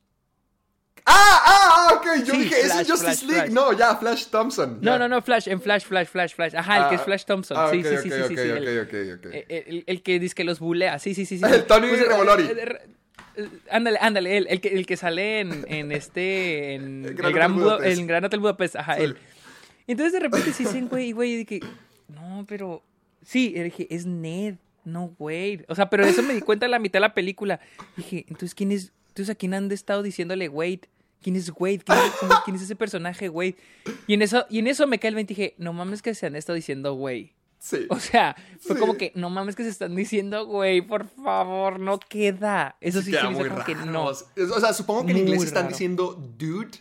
Ah, 1.07 1.13
ah, 1.45 1.89
ah, 1.91 1.95
ok. 1.95 2.25
Yo 2.25 2.35
Sí, 2.35 2.41
dije, 2.43 2.61
ese 2.61 2.83
es 2.83 2.91
Justice 2.91 2.99
Flash, 3.01 3.23
League. 3.25 3.51
Flash. 3.51 3.53
No, 3.55 3.73
ya, 3.73 3.97
Flash 3.97 4.27
Thompson. 4.27 4.79
No, 4.83 4.93
ya. 4.93 4.99
no, 4.99 5.09
no, 5.09 5.23
Flash, 5.23 5.49
en 5.49 5.61
Flash, 5.61 5.85
Flash, 5.87 6.07
Flash, 6.09 6.35
Flash. 6.35 6.55
Ajá, 6.55 6.83
el 6.85 6.89
que 6.91 6.95
es 6.97 7.01
Ah, 7.01 7.05
Flash 7.05 7.25
Thompson. 7.25 7.57
ah, 7.59 7.69
sí, 7.71 7.83
sí, 7.83 7.89
sí, 8.03 8.11
sí, 8.11 8.27
sí, 8.29 8.35
el-. 8.35 8.69
Eh, 9.33 9.65
El, 9.67 9.85
el 9.87 10.03
que 10.03 10.21
dice 10.21 10.35
que 10.35 10.45
los 10.45 10.61
bulea, 10.61 10.99
sí, 10.99 11.15
sí, 11.15 11.25
sí. 11.25 11.39
sí. 11.39 11.45
El 11.45 11.65
Tony 11.65 11.89
eh, 11.89 12.05
Revolori. 12.07 12.45
eh, 12.45 12.55
eh, 12.55 12.79
eh, 13.37 13.49
Ándale, 13.71 13.99
ándale, 14.01 14.37
él, 14.37 14.47
el 14.51 14.61
que, 14.61 14.69
el 14.69 14.85
que 14.87 14.97
sale 14.99 15.41
en, 15.41 15.65
en 15.69 15.91
este, 15.93 16.75
en 16.75 17.05
El 17.07 17.15
Gran 17.33 17.55
Budapest. 17.57 17.99
el 17.99 18.07
Gran 18.07 18.25
Hotel 18.25 18.41
Budapest, 18.41 18.77
ajá, 18.77 18.97
Sí. 18.97 19.03
él. 19.05 19.17
Entonces 19.91 20.13
de 20.13 20.21
repente 20.21 20.53
sí 20.53 20.65
dicen, 20.65 20.89
güey, 20.89 21.13
güey, 21.13 21.33
y 21.33 21.37
dije, 21.45 21.61
no, 22.09 22.45
pero, 22.49 22.83
sí, 23.23 23.49
dije, 23.51 23.87
es 23.95 24.07
Ned, 24.07 24.57
no, 24.85 25.15
güey. 25.19 25.65
O 25.69 25.75
sea, 25.75 25.91
pero 25.91 26.05
eso 26.05 26.23
me 26.23 26.35
di 26.35 26.41
cuenta 26.41 26.67
a 26.67 26.69
la 26.69 26.79
mitad 26.79 26.99
de 26.99 27.01
la 27.01 27.15
película. 27.15 27.61
Dije, 27.97 28.25
entonces, 28.29 28.55
¿quién 28.55 28.73
es, 28.73 28.93
entonces 29.09 29.31
a 29.31 29.35
quién 29.35 29.55
han 29.55 29.71
estado 29.73 30.03
diciéndole 30.03 30.49
Wade? 30.49 30.83
¿Quién 31.23 31.37
es 31.37 31.53
Wade? 31.55 31.81
¿Quién 31.85 31.99
es, 31.99 32.13
cómo- 32.19 32.35
quién 32.45 32.57
es 32.57 32.63
ese 32.63 32.77
personaje, 32.77 33.29
Wade? 33.29 33.57
Y 34.07 34.15
en 34.15 34.23
eso, 34.23 34.47
y 34.49 34.59
en 34.61 34.67
eso 34.69 34.87
me 34.87 34.99
cae 34.99 35.11
el 35.11 35.15
20 35.17 35.33
y 35.33 35.37
dije, 35.37 35.55
no 35.59 35.73
mames 35.75 36.01
que 36.03 36.15
se 36.15 36.27
han 36.27 36.35
estado 36.37 36.55
diciendo 36.57 36.95
Wade. 36.95 37.35
Sí. 37.59 37.85
O 37.91 38.01
sea, 38.01 38.35
fue 38.59 38.75
Sí. 38.77 38.81
como 38.81 38.97
que, 38.97 39.13
no 39.15 39.29
mames 39.29 39.55
que 39.55 39.65
se 39.65 39.69
están 39.69 39.95
diciendo, 39.95 40.47
güey, 40.47 40.81
por 40.81 41.07
favor, 41.09 41.79
no 41.79 41.99
queda. 42.01 42.77
Eso 42.81 43.03
sí, 43.03 43.11
queda 43.11 43.21
se 43.21 43.27
me 43.27 43.33
hizo 43.33 43.41
muy 43.41 43.49
como 43.51 43.65
que 43.67 43.75
raro. 43.75 43.91
no. 43.93 44.05
O 44.07 44.61
sea, 44.61 44.73
supongo 44.73 45.05
que 45.05 45.11
en 45.13 45.19
Muy 45.19 45.27
inglés 45.27 45.43
están 45.45 45.69
diciendo 45.69 46.15
dude, 46.39 46.79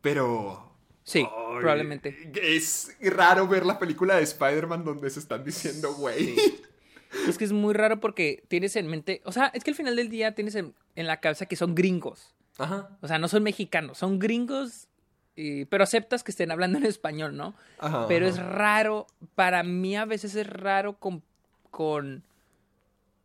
pero. 0.00 0.69
Sí, 1.02 1.20
Ay, 1.20 1.56
probablemente. 1.60 2.30
Es 2.42 2.96
raro 3.00 3.48
ver 3.48 3.64
la 3.66 3.78
película 3.78 4.16
de 4.16 4.22
Spider-Man 4.22 4.84
donde 4.84 5.10
se 5.10 5.18
están 5.20 5.42
diciendo 5.44 5.94
güey. 5.94 6.34
Es 7.26 7.38
que 7.38 7.44
es 7.44 7.52
muy 7.52 7.74
raro 7.74 7.98
porque 8.00 8.44
tienes 8.48 8.76
en 8.76 8.86
mente, 8.86 9.20
o 9.24 9.32
sea, 9.32 9.46
es 9.54 9.64
que 9.64 9.70
al 9.70 9.76
final 9.76 9.96
del 9.96 10.10
día 10.10 10.34
tienes 10.34 10.54
en, 10.54 10.74
en 10.94 11.06
la 11.08 11.18
cabeza 11.20 11.46
que 11.46 11.56
son 11.56 11.74
gringos. 11.74 12.34
Ajá. 12.58 12.90
O 13.00 13.08
sea, 13.08 13.18
no 13.18 13.26
son 13.26 13.42
mexicanos, 13.42 13.98
son 13.98 14.18
gringos, 14.20 14.86
y- 15.34 15.64
pero 15.64 15.82
aceptas 15.82 16.22
que 16.22 16.30
estén 16.30 16.50
hablando 16.52 16.78
en 16.78 16.84
español, 16.86 17.36
¿no? 17.36 17.54
Ajá. 17.78 18.06
Pero 18.06 18.28
ajá. 18.28 18.34
es 18.36 18.46
raro, 18.46 19.06
para 19.34 19.62
mí 19.64 19.96
a 19.96 20.04
veces 20.04 20.34
es 20.36 20.46
raro 20.46 20.98
con, 20.98 21.22
con, 21.72 22.22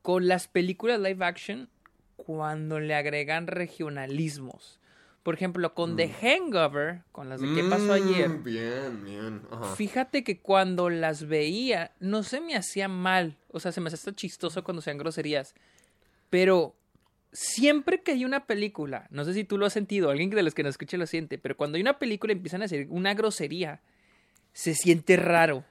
con 0.02 0.28
las 0.28 0.48
películas 0.48 1.00
live 1.00 1.24
action 1.24 1.70
cuando 2.16 2.80
le 2.80 2.96
agregan 2.96 3.46
regionalismos. 3.46 4.80
Por 5.26 5.34
ejemplo, 5.34 5.74
con 5.74 5.96
The 5.96 6.08
Hangover, 6.08 7.02
con 7.12 7.30
las 7.30 7.42
de 7.42 7.52
¿Qué 7.52 7.64
pasó 7.64 7.94
Mm, 7.94 7.96
ayer? 7.96 8.30
Bien, 8.44 9.04
bien. 9.04 9.42
Ajá. 9.50 9.76
Fíjate 9.76 10.24
que 10.24 10.40
cuando 10.40 10.92
las 10.92 11.28
veía, 11.28 11.94
no 12.00 12.22
se 12.22 12.40
me 12.42 12.56
hacía 12.56 12.88
mal. 12.88 13.36
O 13.48 13.60
sea, 13.60 13.72
se 13.72 13.82
me 13.82 13.88
hacía 13.88 13.96
hasta 13.96 14.14
chistoso 14.14 14.64
cuando 14.64 14.84
sean 14.84 15.00
groserías. 15.00 15.56
Pero 16.30 16.76
siempre 17.32 18.04
que 18.04 18.12
hay 18.12 18.24
una 18.24 18.46
película, 18.46 19.08
no 19.10 19.26
sé 19.26 19.34
si 19.34 19.44
tú 19.44 19.58
lo 19.58 19.66
has 19.66 19.74
sentido, 19.74 20.12
alguien 20.12 20.30
de 20.30 20.44
los 20.44 20.54
que 20.54 20.62
nos 20.62 20.74
escuche 20.76 20.96
lo 20.96 21.08
siente, 21.08 21.40
pero 21.40 21.58
cuando 21.58 21.78
hay 21.78 21.82
una 21.82 21.98
película 21.98 22.32
y 22.32 22.36
empiezan 22.36 22.62
a 22.62 22.66
hacer 22.66 22.86
una 22.92 23.16
grosería, 23.16 23.82
se 24.54 24.76
siente 24.76 25.18
raro. 25.18 25.66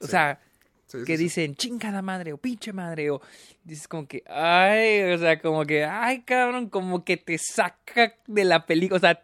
O 0.00 0.06
Sí. 0.06 0.12
sea, 0.12 0.40
Sí, 1.04 1.04
que 1.04 1.16
sí. 1.16 1.24
dicen 1.24 1.54
chingada 1.54 2.02
madre 2.02 2.32
o 2.32 2.38
pinche 2.38 2.72
madre 2.72 3.10
o 3.10 3.20
dices 3.64 3.88
como 3.88 4.06
que 4.06 4.22
ay, 4.26 5.12
o 5.12 5.18
sea, 5.18 5.40
como 5.40 5.64
que 5.64 5.84
ay, 5.84 6.22
cabrón, 6.22 6.68
como 6.68 7.04
que 7.04 7.16
te 7.16 7.38
saca 7.38 8.14
de 8.26 8.44
la 8.44 8.66
película, 8.66 8.96
o 8.96 9.00
sea, 9.00 9.20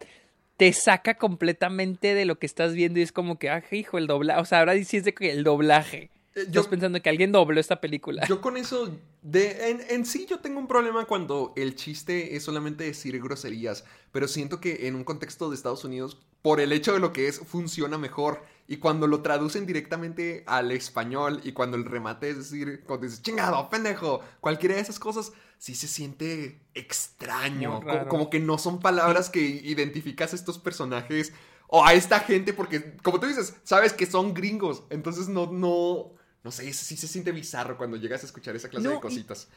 te 0.57 0.73
saca 0.73 1.15
completamente 1.15 2.15
de 2.15 2.25
lo 2.25 2.39
que 2.39 2.47
estás 2.47 2.75
viendo 2.75 3.01
y 3.01 3.03
es 3.03 3.11
como 3.11 3.37
que, 3.39 3.51
ay, 3.51 3.63
hijo, 3.73 3.99
el 3.99 4.07
doblaje, 4.07 4.41
o 4.41 4.45
sea, 4.45 4.61
ahora 4.61 4.75
dices 4.75 5.05
que 5.19 5.33
el 5.33 5.43
doblaje. 5.43 6.12
Eh, 6.35 6.41
Estás 6.47 6.53
yo- 6.65 6.71
pensando 6.71 7.01
que 7.03 7.09
alguien 7.11 7.33
dobló 7.33 7.61
esta 7.61 7.81
película. 7.81 8.27
Yo 8.27 8.41
con 8.41 8.57
eso, 8.57 8.91
de, 9.23 9.71
en, 9.71 9.81
en 9.89 10.07
sí 10.07 10.27
yo 10.29 10.39
tengo 10.41 10.59
un 10.59 10.67
problema 10.69 11.05
cuando 11.05 11.53
el 11.57 11.75
chiste 11.77 12.37
es 12.37 12.43
solamente 12.45 12.85
decir 12.85 13.21
groserías, 13.23 13.85
pero 14.13 14.27
siento 14.29 14.61
que 14.61 14.87
en 14.89 14.95
un 14.95 15.05
contexto 15.05 15.49
de 15.51 15.57
Estados 15.57 15.85
Unidos, 15.85 16.19
por 16.41 16.59
el 16.61 16.73
hecho 16.73 16.93
de 16.93 17.01
lo 17.01 17.13
que 17.13 17.29
es, 17.29 17.39
funciona 17.41 17.99
mejor. 17.99 18.43
Y 18.67 18.79
cuando 18.79 19.07
lo 19.07 19.21
traducen 19.23 19.67
directamente 19.67 20.45
al 20.47 20.71
español 20.73 21.41
y 21.45 21.53
cuando 21.53 21.77
el 21.77 21.85
remate 21.85 22.31
es 22.31 22.37
decir, 22.39 22.83
cuando 22.85 23.07
dices, 23.07 23.23
chingado, 23.23 23.69
pendejo, 23.69 24.21
cualquiera 24.41 24.77
de 24.77 24.81
esas 24.81 24.99
cosas, 24.99 25.33
sí 25.59 25.75
se 25.75 25.87
siente 25.89 26.61
extraño. 26.75 27.73
Muy 27.73 27.81
Co- 27.83 27.87
raro. 27.87 28.09
Como, 28.09 28.31
que 28.31 28.41
no 28.41 28.59
son 28.59 28.81
palabras 28.81 29.31
que 29.31 29.41
identificas 29.41 30.33
a 30.33 30.37
estos 30.37 30.59
personajes 30.59 31.33
o 31.69 31.85
a 31.85 31.95
esta 31.95 32.21
gente 32.21 32.53
porque, 32.53 32.97
como 33.03 33.19
tú 33.21 33.27
dices, 33.27 33.55
sabes 33.65 33.93
que 33.93 34.07
son 34.07 34.35
gringos. 34.35 34.85
Entonces 34.91 35.29
no, 35.29 35.51
no, 35.53 36.13
no 36.45 36.51
sé, 36.51 36.73
sí 36.73 36.97
se 36.97 37.07
siente 37.09 37.33
bizarro 37.33 37.77
cuando 37.77 37.97
llegas 37.97 38.23
a 38.23 38.27
escuchar 38.27 38.57
esa 38.57 38.69
clase 38.69 38.85
No, 38.85 38.91
de 38.93 38.97
y- 38.97 39.01
cositas. 39.01 39.49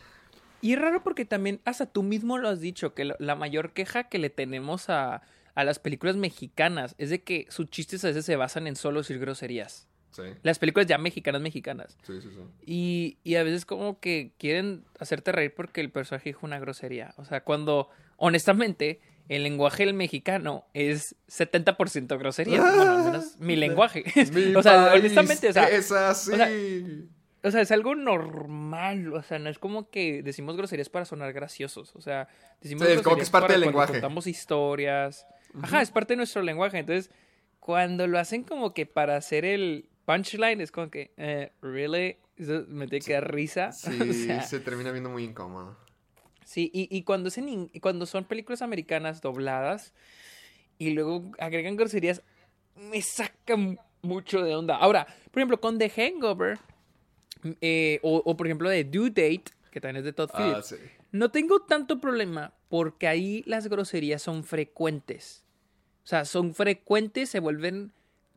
Y 0.62 0.74
es 0.74 0.80
raro 0.80 1.04
porque 1.04 1.26
también, 1.26 1.62
hasta 1.66 1.86
tú 1.86 2.02
mismo 2.04 2.38
lo 2.38 2.50
has 2.50 2.60
dicho, 2.60 2.94
que 2.94 3.06
lo- 3.06 3.16
la 3.20 3.36
mayor 3.36 3.74
queja 3.74 4.06
que 4.10 4.18
le 4.20 4.30
tenemos 4.30 4.90
a, 4.90 5.22
a 5.54 5.64
las 5.64 5.80
películas 5.80 6.16
mexicanas 6.16 6.96
es 6.98 7.10
de 7.10 7.22
que 7.24 7.46
sus 7.50 7.70
chistes 7.70 8.04
a 8.04 8.08
veces 8.08 8.26
se 8.26 8.36
basan 8.36 8.68
en 8.68 8.76
solo 8.76 9.02
decir 9.02 9.20
groserías. 9.20 9.88
Sí, 10.12 10.24
Las 10.44 10.60
películas 10.60 10.88
ya 10.88 10.98
mexicanas, 10.98 11.42
mexicanas. 11.42 11.98
sí, 12.04 12.22
sí. 12.22 12.30
sí. 12.30 12.40
Y, 12.66 13.18
y 13.24 13.36
a 13.36 13.44
veces 13.44 13.66
como 13.66 14.00
que 14.00 14.32
quieren 14.40 14.86
hacerte 14.98 15.34
reír 15.34 15.54
porque 15.54 15.82
el 15.82 15.92
personaje 15.92 16.30
dijo 16.30 16.46
una 16.46 16.58
grosería. 16.58 17.14
O 17.18 17.26
sea, 17.26 17.44
cuando, 17.44 17.90
honestamente, 18.16 19.02
el 19.28 19.44
lenguaje 19.44 19.86
del 19.86 19.94
mexicano 19.94 20.66
es 20.74 21.16
70% 21.28 22.18
grosería. 22.20 22.62
Bueno, 22.62 22.82
al 22.82 23.04
menos 23.06 23.38
mi 23.40 23.56
lenguaje. 23.56 24.04
Mi 24.34 24.56
o 24.56 24.62
sea, 24.62 24.90
país 24.90 25.00
honestamente, 25.00 25.50
o 25.50 25.54
sea, 25.54 25.68
es 25.70 25.92
así. 25.92 26.32
o 26.32 26.36
sea, 26.36 26.50
o 27.44 27.52
sea, 27.52 27.62
es 27.62 27.72
algo 27.72 27.96
normal. 27.96 29.14
O 29.14 29.24
sea, 29.24 29.40
no 29.40 29.50
es 29.50 29.60
como 29.60 29.90
que 29.90 30.22
decimos 30.24 30.56
groserías 30.58 30.90
para 30.90 31.06
sonar 31.06 31.34
graciosos. 31.34 31.96
O 31.96 32.02
sea, 32.02 32.28
decimos 32.62 32.88
Sí, 32.88 32.94
es 32.94 33.02
como 33.02 33.16
que 33.16 33.22
groserías 33.22 33.28
es 33.28 33.32
parte 33.32 33.48
para 33.48 33.54
del 33.54 33.62
cuando 33.64 33.72
lenguaje. 33.72 33.94
contamos 33.94 34.28
historias. 34.28 35.28
Ajá, 35.62 35.82
es 35.82 35.92
parte 35.92 36.14
de 36.14 36.18
nuestro 36.18 36.42
lenguaje. 36.42 36.80
Entonces, 36.80 37.12
cuando 37.60 38.08
lo 38.08 38.20
hacen 38.20 38.44
como 38.44 38.74
que 38.74 38.86
para 38.86 39.16
hacer 39.16 39.46
el 39.46 39.90
punchline, 40.06 40.62
es 40.62 40.72
como 40.72 40.92
que, 40.92 41.12
eh, 41.18 41.52
¿really? 41.62 42.18
Eso 42.38 42.66
me 42.68 42.88
tiene 42.88 43.04
que 43.04 43.14
dar 43.14 43.34
risa. 43.34 43.72
sí, 43.72 44.00
o 44.02 44.14
sea, 44.14 44.42
se 44.42 44.60
termina 44.60 44.92
viendo 44.92 45.10
muy 45.10 45.24
incómodo. 45.24 45.78
Sí, 46.56 46.72
y, 46.74 46.88
y 46.90 47.04
cuando, 47.04 47.28
es 47.28 47.38
en 47.38 47.68
cuando 47.82 48.06
son 48.06 48.24
películas 48.24 48.62
americanas 48.62 49.20
dobladas 49.20 49.94
y 50.78 50.92
luego 50.92 51.30
agregan 51.38 51.76
groserías, 51.76 52.22
me 52.78 53.02
sacan 53.02 53.78
mucho 54.02 54.42
de 54.42 54.56
onda. 54.56 54.78
Ahora, 54.78 55.06
por 55.32 55.42
ejemplo, 55.42 55.60
con 55.60 55.78
The 55.78 55.90
Hangover, 55.90 56.58
eh, 57.60 58.00
o, 58.04 58.22
o 58.24 58.38
por 58.38 58.48
ejemplo 58.48 58.70
de 58.70 58.86
Due 58.86 59.10
Date, 59.10 59.52
que 59.70 59.82
también 59.82 59.98
es 59.98 60.06
de 60.06 60.14
Todd 60.14 60.30
Ah, 60.34 60.38
Phillips, 60.38 60.68
sí. 60.68 60.76
no 61.12 61.30
tengo 61.30 61.60
tanto 61.60 62.00
problema 62.00 62.54
porque 62.70 63.10
ahí 63.10 63.44
las 63.46 63.68
groserías 63.68 64.22
son 64.22 64.46
frecuentes. 64.46 65.44
O 66.06 66.08
sea, 66.08 66.24
son 66.24 66.56
frecuentes, 66.56 67.28
se 67.32 67.42
vuelven 67.42 67.92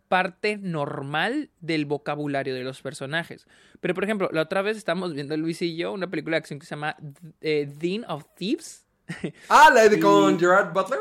parte 0.09 0.57
normal 0.57 1.51
del 1.61 1.85
vocabulario 1.87 2.55
de 2.55 2.65
los 2.65 2.83
personajes. 2.83 3.47
Pero, 3.81 3.95
por 3.95 4.05
ejemplo, 4.05 4.29
la 4.33 4.43
otra 4.43 4.63
vez 4.63 4.77
estamos 4.77 5.15
viendo 5.15 5.37
Luis 5.37 5.63
y 5.63 5.77
yo 5.77 5.93
una 5.93 6.09
película 6.11 6.35
de 6.37 6.39
acción 6.39 6.59
que 6.59 6.67
se 6.67 6.71
llama 6.75 6.97
eh, 7.41 7.69
Dean 7.79 8.05
of 8.09 8.25
Thieves. 8.37 8.85
Ah, 9.49 9.71
la 9.73 9.89
de 9.89 9.97
Y- 9.97 10.01
con 10.01 10.39
Gerard 10.39 10.73
Butler. 10.73 10.99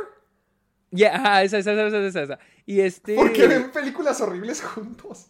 Ya, 0.92 1.16
ajá, 1.16 1.44
esa, 1.44 1.58
esa, 1.58 1.74
esa, 1.74 1.88
esa, 1.88 2.08
esa, 2.08 2.22
esa. 2.24 2.40
Y 2.66 2.80
este... 2.80 3.16
¿Por 3.16 3.34
qué 3.34 3.48
ven 3.48 3.72
películas 3.72 4.22
horribles 4.22 4.62
juntos? 4.62 5.28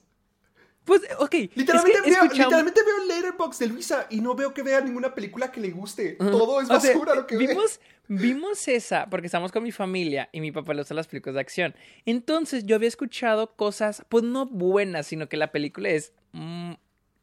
Pues, 0.87 1.01
ok. 1.19 1.33
Literalmente, 1.53 1.97
es 1.97 2.03
que 2.03 2.09
he 2.09 2.13
veo, 2.13 2.23
escuchado- 2.23 2.49
literalmente 2.49 2.81
veo 2.83 2.97
el 3.03 3.07
Letterboxd 3.09 3.59
de 3.59 3.67
Luisa 3.67 4.07
y 4.09 4.21
no 4.21 4.33
veo 4.35 4.53
que 4.53 4.63
vea 4.63 4.81
ninguna 4.81 5.13
película 5.13 5.51
que 5.51 5.59
le 5.59 5.69
guste. 5.69 6.13
Todo 6.13 6.61
es 6.61 6.69
O 6.69 6.79
sea, 6.79 6.91
basura 6.93 7.13
lo 7.13 7.27
que 7.27 7.35
ve. 7.37 7.45
vimos, 7.47 7.79
vimos 8.07 8.67
esa 8.69 9.07
porque 9.09 9.27
estamos 9.27 9.51
con 9.51 9.61
mi 9.63 9.71
familia 9.73 10.29
y 10.31 10.39
mi 10.41 10.51
papá 10.53 10.73
le 10.73 10.79
gusta 10.81 10.93
las 10.95 11.07
películas 11.07 11.35
de 11.35 11.41
acción. 11.41 11.75
Entonces 12.05 12.65
yo 12.65 12.75
había 12.77 12.87
escuchado 12.87 13.53
cosas, 13.55 14.03
pues 14.09 14.23
no 14.23 14.45
buenas, 14.45 15.07
sino 15.07 15.27
que 15.29 15.35
la 15.37 15.51
película 15.51 15.89
es 15.89 16.13
mm, 16.31 16.73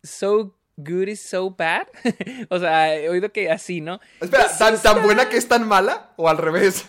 so 0.03 0.55
good 0.77 1.09
is 1.09 1.23
so 1.23 1.51
bad. 1.51 1.87
o 2.51 2.59
sea, 2.59 2.95
he 2.95 3.09
oído 3.09 3.33
que 3.33 3.51
así, 3.51 3.81
¿no? 3.81 3.99
Espera, 4.21 4.47
¿tan, 4.59 4.81
¿tan 4.83 5.03
buena 5.03 5.29
que 5.31 5.39
es 5.39 5.49
tan 5.49 5.67
mala? 5.67 6.13
¿O 6.17 6.29
al 6.29 6.37
revés? 6.37 6.85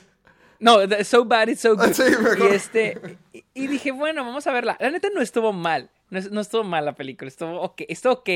No, 0.60 0.80
so 1.04 1.24
bad 1.26 1.48
is 1.50 1.60
so 1.60 1.76
good. 1.76 1.94
Sí, 1.94 2.04
y 2.40 2.54
este 2.54 3.18
y 3.54 3.68
dije, 3.68 3.92
bueno, 3.92 4.24
vamos 4.26 4.46
a 4.48 4.52
verla. 4.52 4.78
La 4.80 4.90
neta 4.90 5.10
no 5.14 5.22
estuvo 5.22 5.54
mal. 5.54 5.90
No, 6.10 6.20
es- 6.20 6.32
no 6.32 6.42
estuvo 6.42 6.64
mal 6.64 6.86
la 6.86 6.94
película, 6.96 7.28
estuvo 7.28 7.60
ok, 7.62 7.82
estuvo 7.88 8.14
ok, 8.14 8.30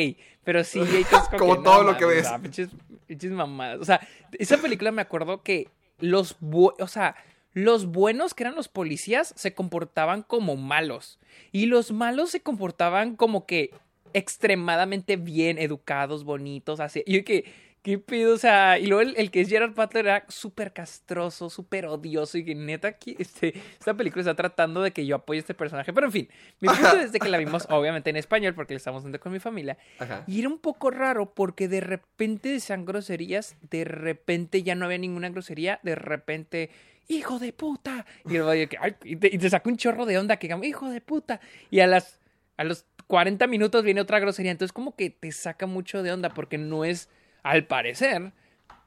pero 0.43 0.63
sí 0.63 0.79
hay 0.79 1.03
cosas 1.03 1.29
Como 1.37 1.57
que, 1.57 1.63
todo 1.63 1.83
no 1.83 1.91
lo 1.91 1.97
que 1.97 2.05
ves. 2.05 2.25
ah, 2.27 2.39
pinches, 2.39 2.69
pinches 3.05 3.31
mamadas. 3.31 3.79
O 3.79 3.85
sea, 3.85 3.99
esa 4.37 4.57
película 4.57 4.91
me 4.91 5.01
acuerdo 5.01 5.43
que 5.43 5.67
los 5.99 6.35
o 6.41 6.87
sea, 6.87 7.15
los 7.53 7.85
buenos 7.87 8.33
que 8.33 8.43
eran 8.43 8.55
los 8.55 8.67
policías 8.69 9.33
se 9.35 9.53
comportaban 9.53 10.23
como 10.23 10.55
malos 10.55 11.19
y 11.51 11.65
los 11.65 11.91
malos 11.91 12.29
se 12.31 12.41
comportaban 12.41 13.15
como 13.15 13.45
que 13.45 13.71
extremadamente 14.13 15.17
bien 15.17 15.57
educados, 15.57 16.23
bonitos, 16.23 16.79
así. 16.79 17.03
Y 17.05 17.21
que 17.23 17.45
¿Qué 17.81 17.97
pedo? 17.97 18.33
O 18.33 18.37
sea, 18.37 18.77
y 18.77 18.87
luego 18.87 19.01
el, 19.01 19.15
el 19.17 19.31
que 19.31 19.41
es 19.41 19.49
Gerard 19.49 19.73
Butler 19.73 20.05
era 20.05 20.25
súper 20.27 20.73
castroso, 20.73 21.49
súper 21.49 21.85
odioso 21.85 22.37
y 22.37 22.43
que 22.43 22.53
neta 22.53 22.89
aquí, 22.89 23.15
este, 23.19 23.53
esta 23.79 23.93
película 23.93 24.21
está 24.21 24.35
tratando 24.35 24.81
de 24.81 24.91
que 24.91 25.05
yo 25.05 25.15
apoye 25.15 25.39
a 25.39 25.41
este 25.41 25.53
personaje. 25.53 25.93
Pero 25.93 26.07
en 26.07 26.11
fin, 26.11 26.29
mi 26.59 26.67
punto 26.67 26.99
es 26.99 27.11
de 27.11 27.19
que 27.19 27.29
la 27.29 27.37
vimos 27.37 27.67
obviamente 27.69 28.09
en 28.09 28.17
español 28.17 28.53
porque 28.53 28.73
la 28.73 28.77
estamos 28.77 29.03
viendo 29.03 29.19
con 29.19 29.31
mi 29.31 29.39
familia. 29.39 29.77
Ajá. 29.97 30.23
Y 30.27 30.39
era 30.39 30.49
un 30.49 30.59
poco 30.59 30.91
raro 30.91 31.33
porque 31.33 31.67
de 31.67 31.79
repente 31.79 32.49
decían 32.49 32.85
groserías, 32.85 33.55
de 33.69 33.85
repente 33.85 34.61
ya 34.63 34.75
no 34.75 34.85
había 34.85 34.97
ninguna 34.97 35.29
grosería, 35.29 35.79
de 35.83 35.95
repente... 35.95 36.69
hijo 37.07 37.39
de 37.39 37.53
puta. 37.53 38.05
Y, 38.25 38.33
luego, 38.37 38.49
ay, 38.49 38.67
y, 39.03 39.15
te, 39.15 39.29
te 39.37 39.49
saca 39.49 39.69
un 39.69 39.77
chorro 39.77 40.05
de 40.05 40.17
onda 40.17 40.37
que 40.37 40.47
digamos, 40.47 40.65
hijo 40.65 40.89
de 40.89 41.01
puta. 41.01 41.39
Y 41.71 41.79
a 41.79 41.87
las 41.87 42.19
a 42.59 42.65
los 42.65 42.85
40 43.07 43.47
minutos 43.47 43.85
viene 43.85 44.01
otra 44.01 44.19
grosería. 44.19 44.51
Entonces, 44.51 44.73
como 44.73 44.93
que 44.93 45.09
te 45.09 45.31
saca 45.31 45.65
mucho 45.65 46.03
de 46.03 46.11
onda 46.11 46.27
porque 46.29 46.57
no 46.57 46.83
es, 46.83 47.07
al 47.43 47.65
parecer, 47.65 48.33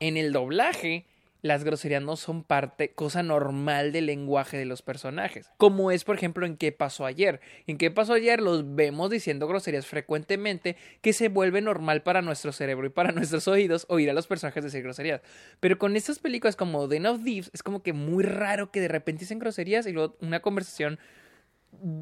en 0.01 0.17
el 0.17 0.33
doblaje, 0.33 1.07
las 1.43 1.65
groserías 1.65 2.03
no 2.03 2.17
son 2.17 2.45
parte, 2.45 2.93
cosa 2.93 3.23
normal 3.25 3.91
del 3.91 4.07
lenguaje 4.07 4.57
de 4.57 4.65
los 4.65 4.81
personajes. 4.81 5.51
Como 5.59 5.91
es, 5.91 6.05
por 6.05 6.15
ejemplo, 6.17 6.47
en 6.47 6.57
qué 6.57 6.71
pasó 6.71 7.05
ayer. 7.05 7.41
En 7.67 7.79
qué 7.79 7.91
pasó 7.91 8.15
ayer 8.15 8.41
los 8.41 8.77
vemos 8.77 9.11
diciendo 9.11 9.49
groserías 9.49 9.87
frecuentemente 9.87 10.77
que 11.01 11.13
se 11.13 11.29
vuelve 11.29 11.61
normal 11.61 12.03
para 12.03 12.23
nuestro 12.23 12.53
cerebro 12.53 12.87
y 12.87 12.91
para 12.91 13.11
nuestros 13.13 13.49
oídos 13.49 13.87
oír 13.89 14.09
a 14.09 14.15
los 14.15 14.29
personajes 14.29 14.63
decir 14.63 14.83
groserías. 14.83 15.21
Pero 15.59 15.79
con 15.79 15.97
estas 15.97 16.21
películas 16.21 16.55
como 16.55 16.87
Den 16.87 17.07
of 17.07 17.25
Thieves 17.25 17.51
es 17.53 17.65
como 17.65 17.83
que 17.83 17.93
muy 17.93 18.23
raro 18.23 18.71
que 18.71 18.81
de 18.81 18.89
repente 18.89 19.21
dicen 19.21 19.41
groserías 19.41 19.87
y 19.87 19.93
luego 19.93 20.17
una 20.21 20.41
conversación 20.41 21.01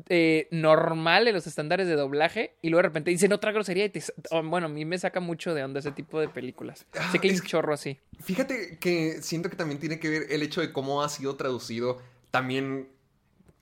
eh, 0.09 0.48
normal 0.50 1.28
en 1.28 1.35
los 1.35 1.46
estándares 1.46 1.87
de 1.87 1.94
doblaje 1.94 2.56
y 2.61 2.70
luego 2.70 2.78
de 2.78 2.88
repente 2.88 3.11
dicen 3.11 3.33
otra 3.33 3.52
grosería 3.52 3.85
y 3.85 3.88
te, 3.88 4.02
oh, 4.30 4.42
bueno, 4.42 4.66
a 4.66 4.68
mí 4.68 4.85
me 4.85 4.98
saca 4.98 5.20
mucho 5.20 5.54
de 5.54 5.62
onda 5.62 5.80
ese 5.80 5.92
tipo 5.92 6.20
de 6.20 6.28
películas. 6.28 6.87
sé 7.12 7.18
que 7.18 7.28
hay 7.28 7.35
un 7.35 7.42
chorro 7.42 7.72
así. 7.72 7.98
Fíjate 8.20 8.78
que 8.78 9.22
siento 9.22 9.48
que 9.48 9.56
también 9.56 9.78
tiene 9.78 9.98
que 10.00 10.09
ver 10.09 10.26
el 10.30 10.42
hecho 10.42 10.61
de 10.61 10.72
cómo 10.72 11.02
ha 11.02 11.09
sido 11.09 11.37
traducido 11.37 11.98
también 12.30 12.88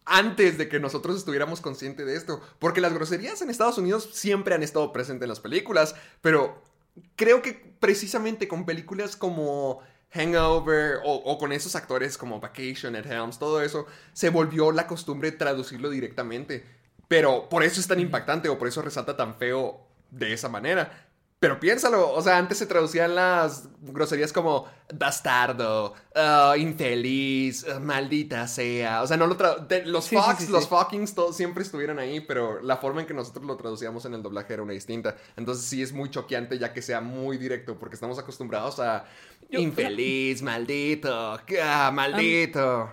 antes 0.05 0.57
de 0.57 0.68
que 0.68 0.81
nosotros 0.81 1.16
estuviéramos 1.16 1.61
conscientes 1.61 2.07
de 2.07 2.16
esto, 2.16 2.40
porque 2.59 2.81
las 2.81 2.94
groserías 2.94 3.42
en 3.42 3.51
Estados 3.51 3.79
Unidos 3.79 4.09
siempre 4.12 4.55
han 4.55 4.62
estado 4.62 4.92
presentes 4.92 5.25
en 5.25 5.29
las 5.29 5.40
películas, 5.40 5.94
pero 6.23 6.62
creo 7.16 7.42
que 7.42 7.53
precisamente 7.79 8.49
con 8.49 8.64
películas 8.64 9.16
como 9.16 9.81
Hangover 10.11 11.01
o, 11.05 11.38
con 11.38 11.53
esos 11.53 11.77
actores 11.77 12.16
como 12.16 12.40
Vacation 12.40 12.97
at 12.97 13.07
Helms, 13.07 13.38
todo 13.38 13.61
eso, 13.62 13.87
se 14.12 14.31
volvió 14.31 14.73
la 14.73 14.87
costumbre 14.87 15.33
traducirlo 15.33 15.90
directamente. 15.90 16.64
Pero 17.09 17.49
por 17.49 17.62
eso 17.62 17.81
es 17.81 17.87
tan 17.87 18.01
impactante 18.01 18.49
o 18.49 18.59
por 18.59 18.68
eso 18.68 18.83
resalta 18.83 19.16
tan 19.16 19.37
feo 19.37 19.87
de 20.11 20.33
esa 20.33 20.49
manera. 20.49 21.08
Pero 21.40 21.61
piénsalo, 21.61 22.12
o 22.12 22.20
sea, 22.20 22.37
antes 22.37 22.59
se 22.59 22.66
traducían 22.66 23.14
las 23.14 23.68
groserías 23.81 24.33
como 24.33 24.66
bastardo, 24.92 25.94
uh, 26.16 26.57
infeliz, 26.57 27.64
uh, 27.64 27.79
maldita 27.79 28.48
sea. 28.48 29.03
O 29.03 29.07
sea, 29.07 29.16
no 29.16 29.29
lo 29.29 29.37
los 29.85 30.09
Fox, 30.11 30.48
los 30.48 30.66
fuckings 30.66 31.14
todos 31.14 31.37
siempre 31.37 31.62
estuvieron 31.62 32.01
ahí, 32.01 32.20
pero 32.20 32.61
la 32.61 32.79
forma 32.79 33.03
en 33.03 33.07
que 33.07 33.14
nosotros 33.14 33.44
lo 33.44 33.57
traducíamos 33.57 34.05
en 34.05 34.14
el 34.14 34.22
doblaje 34.22 34.55
era 34.55 34.64
una 34.64 34.72
distinta. 34.72 35.16
Entonces 35.37 35.64
sí 35.64 35.81
es 35.81 35.92
muy 35.92 36.11
choqueante 36.11 36.59
ya 36.59 36.72
que 36.72 36.83
sea 36.83 37.01
muy 37.01 37.38
directo, 37.38 37.79
porque 37.79 37.94
estamos 37.94 38.18
acostumbrados 38.18 38.81
a 38.81 39.05
infeliz, 39.51 40.42
maldito, 40.42 41.38
ah, 41.62 41.92
maldito. 41.94 42.90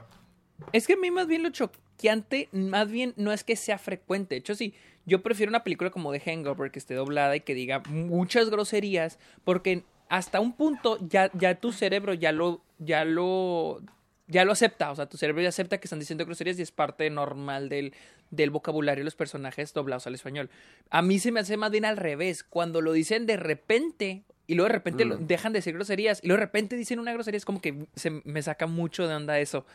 es 0.71 0.85
que 0.85 0.93
a 0.93 0.97
mí 0.97 1.09
más 1.09 1.25
bien 1.25 1.41
lo 1.41 1.49
choqueante, 1.49 2.47
más 2.51 2.91
bien 2.91 3.15
no 3.17 3.31
es 3.31 3.43
que 3.43 3.55
sea 3.55 3.79
frecuente. 3.79 4.35
De 4.35 4.39
hecho, 4.39 4.53
sí 4.53 4.75
yo 5.05 5.21
prefiero 5.21 5.49
una 5.49 5.63
película 5.63 5.89
como 5.89 6.11
The 6.11 6.19
Hangover 6.19 6.71
que 6.71 6.79
esté 6.79 6.95
doblada 6.95 7.35
y 7.35 7.41
que 7.41 7.53
diga 7.53 7.81
muchas 7.89 8.49
groserías, 8.49 9.19
porque 9.43 9.83
hasta 10.09 10.39
un 10.39 10.53
punto 10.53 10.97
ya, 11.07 11.31
ya 11.33 11.55
tu 11.55 11.71
cerebro 11.71 12.13
ya 12.13 12.31
lo, 12.31 12.61
ya 12.79 13.05
lo, 13.05 13.81
ya 14.27 14.45
lo 14.45 14.51
acepta. 14.51 14.91
O 14.91 14.95
sea, 14.95 15.07
tu 15.07 15.17
cerebro 15.17 15.41
ya 15.41 15.49
acepta 15.49 15.79
que 15.79 15.85
están 15.85 15.99
diciendo 15.99 16.25
groserías 16.25 16.57
y 16.59 16.61
es 16.61 16.71
parte 16.71 17.09
normal 17.09 17.69
del, 17.69 17.93
del 18.31 18.49
vocabulario 18.49 19.01
de 19.01 19.05
los 19.05 19.15
personajes 19.15 19.73
doblados 19.73 20.07
al 20.07 20.15
español. 20.15 20.49
A 20.89 21.01
mí 21.01 21.19
se 21.19 21.31
me 21.31 21.39
hace 21.39 21.57
más 21.57 21.71
bien 21.71 21.85
al 21.85 21.97
revés. 21.97 22.43
Cuando 22.43 22.81
lo 22.81 22.93
dicen 22.93 23.25
de 23.25 23.37
repente 23.37 24.23
y 24.47 24.55
luego 24.55 24.69
de 24.69 24.73
repente 24.73 25.05
mm. 25.05 25.27
dejan 25.27 25.53
de 25.53 25.59
decir 25.59 25.73
groserías 25.73 26.19
y 26.23 26.27
luego 26.27 26.39
de 26.39 26.45
repente 26.45 26.75
dicen 26.75 26.99
una 26.99 27.13
grosería, 27.13 27.37
es 27.37 27.45
como 27.45 27.61
que 27.61 27.87
se 27.95 28.09
me 28.09 28.41
saca 28.41 28.67
mucho 28.67 29.07
de 29.07 29.15
onda 29.15 29.39
eso. 29.39 29.65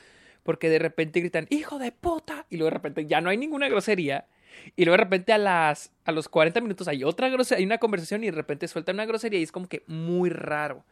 Porque 0.43 0.71
de 0.71 0.79
repente 0.79 1.21
gritan, 1.21 1.47
hijo 1.51 1.79
de 1.79 1.93
puta, 1.93 2.47
y 2.49 2.57
luego 2.57 2.71
de 2.71 2.75
repente 2.75 3.07
ya 3.07 3.21
no 3.21 3.31
hay 3.31 3.37
ninguna 3.37 3.69
grosería 3.69 4.27
y 4.77 4.85
luego 4.85 4.97
de 4.99 5.05
repente 5.05 5.33
a 5.33 5.39
las 5.39 5.93
a 6.05 6.13
los 6.13 6.29
40 6.29 6.61
minutos 6.61 6.89
hay 6.89 7.05
otra 7.05 7.29
grosería, 7.29 7.59
hay 7.59 7.67
una 7.67 7.79
conversación 7.79 8.25
y 8.25 8.27
de 8.27 8.37
repente 8.37 8.69
suelta 8.69 8.93
una 8.93 9.07
grosería 9.07 9.41
y 9.41 9.43
es 9.43 9.53
como 9.53 9.69
que 9.69 9.83
muy 9.87 10.31
raro. 10.31 10.85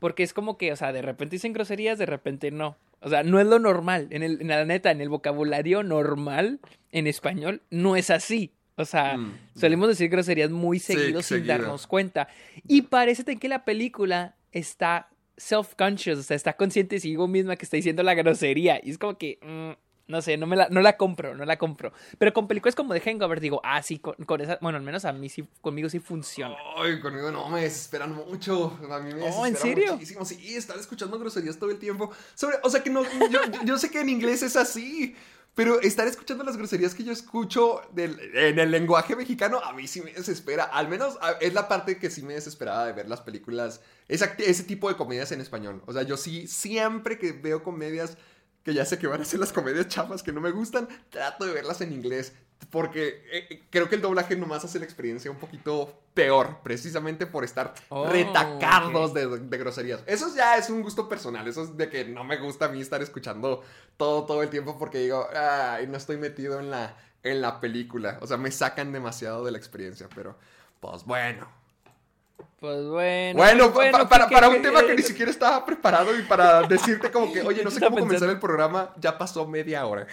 Porque 0.00 0.22
es 0.24 0.34
como 0.34 0.58
que, 0.58 0.72
o 0.72 0.76
sea, 0.76 0.92
de 0.92 1.02
repente 1.02 1.36
dicen 1.36 1.52
groserías, 1.52 1.98
de 1.98 2.06
repente 2.06 2.50
no. 2.50 2.76
O 3.00 3.08
sea, 3.08 3.22
no 3.22 3.40
es 3.40 3.46
lo 3.46 3.58
normal. 3.58 4.08
En, 4.10 4.22
el, 4.22 4.40
en 4.40 4.48
la 4.48 4.64
neta, 4.64 4.90
en 4.90 5.00
el 5.00 5.08
vocabulario 5.08 5.82
normal, 5.82 6.58
en 6.90 7.06
español, 7.06 7.62
no 7.70 7.96
es 7.96 8.10
así. 8.10 8.52
O 8.76 8.84
sea, 8.84 9.16
mm, 9.16 9.38
solemos 9.56 9.88
decir 9.88 10.10
groserías 10.10 10.50
muy 10.50 10.78
seguido 10.78 11.22
sin 11.22 11.46
darnos 11.46 11.86
cuenta. 11.86 12.28
Y 12.66 12.82
parece 12.82 13.24
que 13.36 13.48
la 13.48 13.64
película 13.64 14.34
está 14.52 15.08
self-conscious, 15.36 16.18
o 16.18 16.22
sea, 16.22 16.36
está 16.36 16.54
consciente 16.54 16.96
de 16.96 17.00
sí 17.00 17.16
misma 17.16 17.56
que 17.56 17.64
está 17.64 17.76
diciendo 17.76 18.02
la 18.02 18.14
grosería. 18.14 18.80
Y 18.82 18.90
es 18.90 18.98
como 18.98 19.16
que, 19.16 19.38
mm, 19.42 19.78
no 20.06 20.20
sé, 20.20 20.36
no, 20.36 20.46
me 20.46 20.56
la, 20.56 20.68
no 20.68 20.80
la 20.80 20.96
compro, 20.96 21.34
no 21.34 21.44
la 21.44 21.56
compro. 21.56 21.92
Pero 22.18 22.32
con 22.32 22.46
películas 22.46 22.74
como 22.74 22.92
The 22.92 23.00
Hangover 23.00 23.40
digo, 23.40 23.60
ah, 23.64 23.82
sí, 23.82 23.98
con, 23.98 24.40
esa, 24.40 24.58
bueno, 24.60 24.76
al 24.76 24.84
menos 24.84 25.04
a 25.04 25.12
mí 25.12 25.28
sí, 25.28 25.46
conmigo 25.60 25.88
sí 25.88 25.98
funciona. 25.98 26.54
Ay, 26.76 27.00
conmigo 27.00 27.30
no, 27.30 27.48
me 27.48 27.62
desesperan 27.62 28.14
mucho. 28.14 28.78
A 28.90 28.98
mí 28.98 29.14
me 29.14 29.20
desesperan 29.20 29.32
oh, 29.34 29.46
¿en 29.46 29.56
serio? 29.56 29.92
muchísimo. 29.94 30.24
Sí, 30.24 30.54
estar 30.54 30.78
escuchando 30.78 31.18
groserías 31.18 31.58
todo 31.58 31.70
el 31.70 31.78
tiempo. 31.78 32.10
Sobre, 32.34 32.58
o 32.62 32.70
sea 32.70 32.82
que 32.82 32.90
no, 32.90 33.02
yo, 33.30 33.40
yo 33.64 33.78
sé 33.78 33.90
que 33.90 34.00
en 34.00 34.10
inglés 34.10 34.42
es 34.42 34.56
así. 34.56 35.16
Pero 35.54 35.80
estar 35.80 36.06
escuchando 36.08 36.42
las 36.42 36.56
groserías 36.56 36.96
que 36.96 37.04
yo 37.04 37.12
escucho 37.12 37.80
en 37.96 38.58
el 38.58 38.70
lenguaje 38.72 39.14
mexicano, 39.14 39.60
a 39.60 39.72
mí 39.72 39.86
sí 39.86 40.02
me 40.02 40.12
desespera. 40.12 40.64
Al 40.64 40.88
menos 40.88 41.16
es 41.40 41.54
la 41.54 41.68
parte 41.68 41.96
que 41.96 42.10
sí 42.10 42.22
me 42.22 42.34
desesperaba 42.34 42.86
de 42.86 42.92
ver 42.92 43.08
las 43.08 43.20
películas, 43.20 43.80
ese, 44.08 44.34
ese 44.38 44.64
tipo 44.64 44.88
de 44.88 44.96
comedias 44.96 45.30
en 45.30 45.40
español. 45.40 45.80
O 45.86 45.92
sea, 45.92 46.02
yo 46.02 46.16
sí, 46.16 46.48
siempre 46.48 47.18
que 47.18 47.30
veo 47.30 47.62
comedias 47.62 48.18
que 48.64 48.72
ya 48.72 48.84
sé 48.84 48.98
que 48.98 49.06
van 49.06 49.20
a 49.20 49.24
ser 49.24 49.40
las 49.40 49.52
comedias 49.52 49.88
chafas 49.88 50.22
que 50.22 50.32
no 50.32 50.40
me 50.40 50.50
gustan, 50.50 50.88
trato 51.10 51.44
de 51.44 51.52
verlas 51.52 51.80
en 51.82 51.92
inglés. 51.92 52.32
Porque 52.70 53.22
eh, 53.30 53.46
eh, 53.50 53.62
creo 53.68 53.88
que 53.88 53.96
el 53.96 54.00
doblaje 54.00 54.36
nomás 54.36 54.64
hace 54.64 54.78
la 54.78 54.86
experiencia 54.86 55.30
un 55.30 55.36
poquito 55.36 56.00
peor, 56.14 56.58
precisamente 56.62 57.26
por 57.26 57.44
estar 57.44 57.74
oh, 57.90 58.08
retacados 58.08 59.12
de, 59.12 59.58
groserías. 59.58 60.02
Eso 60.06 60.34
ya 60.34 60.56
es 60.56 60.70
un 60.70 60.82
gusto 60.82 61.08
personal, 61.08 61.46
eso 61.46 61.64
es 61.64 61.76
de 61.76 61.90
que 61.90 62.06
no 62.06 62.24
me 62.24 62.38
gusta 62.38 62.66
a 62.66 62.68
mí 62.68 62.80
estar 62.80 63.02
escuchando 63.02 63.62
todo, 63.98 64.24
todo 64.24 64.42
el 64.42 64.48
tiempo 64.48 64.78
porque 64.78 64.98
digo, 64.98 65.28
ay, 65.36 65.86
no 65.86 65.98
estoy 65.98 66.16
metido 66.16 66.58
en 66.58 66.70
la, 66.70 66.96
en 67.22 67.42
la 67.42 67.60
película. 67.60 68.18
O 68.22 68.26
sea, 68.26 68.38
me 68.38 68.50
sacan 68.50 68.92
demasiado 68.92 69.44
de 69.44 69.52
la 69.52 69.58
experiencia, 69.58 70.08
pero 70.14 70.38
pues 70.80 71.04
bueno, 71.04 71.46
pues 72.60 72.86
bueno. 72.86 73.36
Bueno, 73.38 73.72
pues 73.72 73.92
para, 73.92 74.28
para, 74.28 74.48
un 74.48 74.62
tema 74.62 74.82
que 74.84 74.94
ni 74.94 75.02
siquiera 75.02 75.30
estaba 75.30 75.64
preparado 75.64 76.18
y 76.18 76.22
para 76.22 76.62
decirte 76.68 77.10
como 77.10 77.32
que, 77.32 77.42
oye, 77.42 77.62
no 77.62 77.70
sé 77.70 77.80
cómo 77.80 77.98
comenzar 77.98 78.30
el 78.30 78.40
programa, 78.40 78.94
ya 78.98 79.18
pasó 79.18 79.46
media 79.46 79.84
hora. 79.86 80.06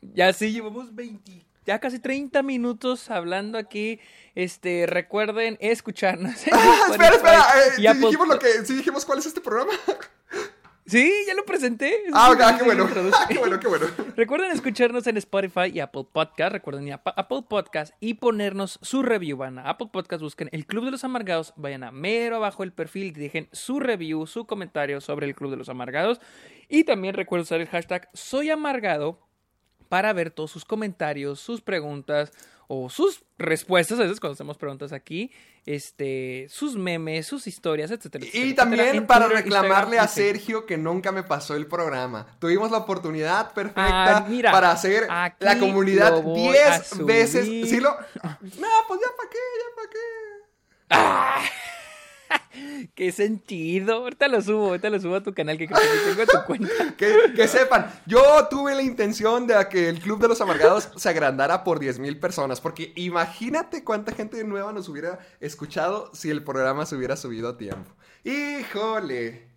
Ya 0.00 0.32
sí, 0.32 0.52
llevamos 0.52 0.94
20, 0.94 1.44
ya 1.66 1.78
casi 1.78 1.98
30 1.98 2.42
minutos 2.42 3.10
hablando 3.10 3.58
aquí. 3.58 4.00
Este, 4.34 4.86
recuerden 4.86 5.58
escucharnos. 5.60 6.34
Ah, 6.52 6.88
espera, 6.90 7.16
espera. 7.16 7.46
Eh, 7.76 7.94
dijimos 7.96 8.28
lo 8.28 8.38
que, 8.38 8.64
sí 8.64 8.74
dijimos 8.74 9.04
cuál 9.04 9.18
es 9.18 9.26
este 9.26 9.40
programa. 9.40 9.72
Sí, 10.88 11.12
ya 11.26 11.34
lo 11.34 11.44
presenté. 11.44 12.04
Ah, 12.14 12.34
qué 12.58 12.64
bueno. 12.64 12.88
qué 13.28 13.38
bueno, 13.38 13.60
qué 13.60 13.68
bueno. 13.68 13.86
Recuerden 14.16 14.50
escucharnos 14.52 15.06
en 15.06 15.18
Spotify 15.18 15.70
y 15.70 15.80
Apple 15.80 16.06
Podcast. 16.10 16.50
Recuerden 16.50 16.88
ir 16.88 16.94
a 16.94 17.02
Apple 17.04 17.42
Podcast 17.46 17.92
y 18.00 18.14
ponernos 18.14 18.78
su 18.80 19.02
review. 19.02 19.36
Van 19.36 19.58
a 19.58 19.68
Apple 19.68 19.90
Podcast, 19.92 20.22
busquen 20.22 20.48
el 20.50 20.64
Club 20.64 20.86
de 20.86 20.92
los 20.92 21.04
Amargados, 21.04 21.52
vayan 21.56 21.84
a 21.84 21.90
mero 21.90 22.36
abajo 22.36 22.62
el 22.62 22.72
perfil 22.72 23.08
y 23.08 23.10
dejen 23.20 23.50
su 23.52 23.80
review, 23.80 24.26
su 24.26 24.46
comentario 24.46 25.02
sobre 25.02 25.26
el 25.26 25.34
Club 25.34 25.50
de 25.50 25.58
los 25.58 25.68
Amargados. 25.68 26.22
Y 26.70 26.84
también 26.84 27.12
recuerden 27.12 27.42
usar 27.42 27.60
el 27.60 27.68
hashtag 27.68 28.08
Soy 28.14 28.48
Amargado 28.48 29.28
para 29.90 30.14
ver 30.14 30.30
todos 30.30 30.50
sus 30.50 30.64
comentarios, 30.64 31.38
sus 31.38 31.60
preguntas 31.60 32.32
o 32.68 32.90
sus 32.90 33.24
respuestas, 33.38 33.98
a 33.98 34.02
veces 34.02 34.20
cuando 34.20 34.34
hacemos 34.34 34.58
preguntas 34.58 34.92
aquí, 34.92 35.32
este, 35.64 36.46
sus 36.50 36.76
memes, 36.76 37.26
sus 37.26 37.46
historias, 37.46 37.90
etcétera. 37.90 38.26
y 38.32 38.52
también 38.54 39.06
para 39.06 39.26
reclamarle 39.26 39.98
a 39.98 40.06
Sergio 40.06 40.66
que 40.66 40.76
nunca 40.76 41.10
me 41.10 41.22
pasó 41.22 41.56
el 41.56 41.66
programa. 41.66 42.26
Tuvimos 42.38 42.70
la 42.70 42.78
oportunidad 42.78 43.52
perfecta 43.54 44.18
ah, 44.18 44.26
para 44.52 44.70
hacer 44.70 45.08
la 45.40 45.58
comunidad 45.58 46.22
10 46.22 47.06
veces. 47.06 47.46
¿Sí 47.68 47.80
lo... 47.80 47.90
No, 48.40 48.68
pues 48.86 49.00
ya 49.00 49.08
para 49.16 49.30
qué, 49.30 49.38
ya 49.58 49.74
para 49.74 49.90
qué. 49.90 49.98
Ah. 50.90 51.42
¿Qué 52.94 53.12
sentido? 53.12 53.94
Ahorita 53.94 54.28
lo 54.28 54.40
subo, 54.42 54.68
ahorita 54.68 54.90
lo 54.90 55.00
subo 55.00 55.16
a 55.16 55.22
tu 55.22 55.34
canal 55.34 55.58
que 55.58 55.66
creo 55.66 55.80
que 55.80 56.14
tengo 56.14 56.26
tu 56.26 56.38
cuenta. 56.46 56.94
que, 56.96 57.48
sepan, 57.48 57.90
yo 58.06 58.22
tuve 58.48 58.74
la 58.74 58.82
intención 58.82 59.46
de 59.46 59.54
que 59.68 59.88
el 59.88 60.00
Club 60.00 60.20
de 60.20 60.28
los 60.28 60.40
Amargados 60.40 60.88
se 60.96 61.08
agrandara 61.08 61.64
por 61.64 61.80
10.000 61.80 62.18
personas, 62.20 62.60
porque 62.60 62.92
imagínate 62.96 63.84
cuánta 63.84 64.12
gente 64.12 64.42
nueva 64.44 64.72
nos 64.72 64.88
hubiera 64.88 65.18
escuchado 65.40 66.10
si 66.14 66.30
el 66.30 66.42
programa 66.42 66.86
se 66.86 66.96
hubiera 66.96 67.16
subido 67.16 67.48
a 67.48 67.58
tiempo. 67.58 67.90
¡Híjole! 68.24 69.48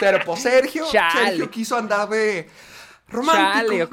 Pero 0.00 0.18
pues 0.24 0.42
Sergio, 0.42 0.84
Sergio 0.90 1.50
quiso 1.50 1.76
andar 1.76 2.08
de 2.08 2.48
romántico. 3.08 3.84
o 3.84 3.90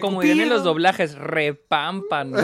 como, 0.00 0.20
dirían, 0.20 0.40
en 0.40 0.48
los 0.48 0.64
doblajes, 0.64 1.14
repámpanos. 1.16 2.42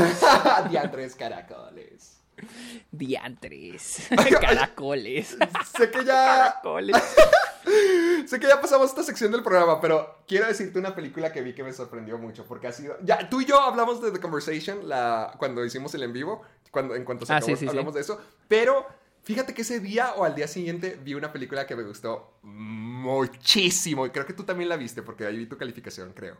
Diantres 0.71 1.15
caracoles. 1.15 2.00
Diantres. 2.91 4.09
Caracoles. 4.41 5.37
Sé 5.77 5.91
que 5.91 6.05
ya. 6.05 6.25
Caracoles. 6.25 6.97
sé 8.27 8.41
que 8.41 8.47
ya 8.47 8.61
pasamos 8.61 8.89
esta 8.89 9.03
sección 9.03 9.33
del 9.33 9.43
programa, 9.43 9.81
pero 9.81 10.23
quiero 10.27 10.47
decirte 10.47 10.79
una 10.79 10.95
película 10.95 11.33
que 11.33 11.43
vi 11.43 11.55
que 11.55 11.63
me 11.63 11.73
sorprendió 11.73 12.19
mucho, 12.19 12.45
porque 12.47 12.67
ha 12.67 12.73
sido... 12.73 12.97
Ya, 13.03 13.29
tú 13.29 13.41
y 13.41 13.45
yo 13.45 13.61
hablamos 13.61 14.03
de 14.03 14.11
The 14.11 14.21
Conversation 14.21 14.89
la, 14.89 15.35
cuando 15.39 15.65
hicimos 15.65 15.95
el 15.95 16.03
en 16.03 16.13
vivo, 16.13 16.43
cuando, 16.71 16.95
en 16.95 17.05
cuanto 17.05 17.27
se 17.27 17.33
Ah, 17.33 17.37
acabó, 17.37 17.53
sí, 17.53 17.57
sí, 17.57 17.69
hablamos 17.69 17.93
sí. 17.93 17.97
de 17.97 18.01
eso, 18.03 18.21
pero 18.49 18.87
fíjate 19.23 19.55
que 19.55 19.63
ese 19.63 19.81
día 19.81 20.15
o 20.17 20.25
al 20.25 20.35
día 20.35 20.49
siguiente 20.49 20.99
vi 21.03 21.15
una 21.15 21.33
película 21.33 21.67
que 21.67 21.77
me 21.77 21.83
gustó 21.83 22.39
muchísimo, 22.43 24.07
y 24.07 24.11
creo 24.11 24.27
que 24.27 24.33
tú 24.33 24.45
también 24.45 24.69
la 24.69 24.77
viste, 24.77 25.03
porque 25.03 25.27
ahí 25.27 25.37
vi 25.37 25.47
tu 25.47 25.57
calificación, 25.57 26.13
creo. 26.13 26.37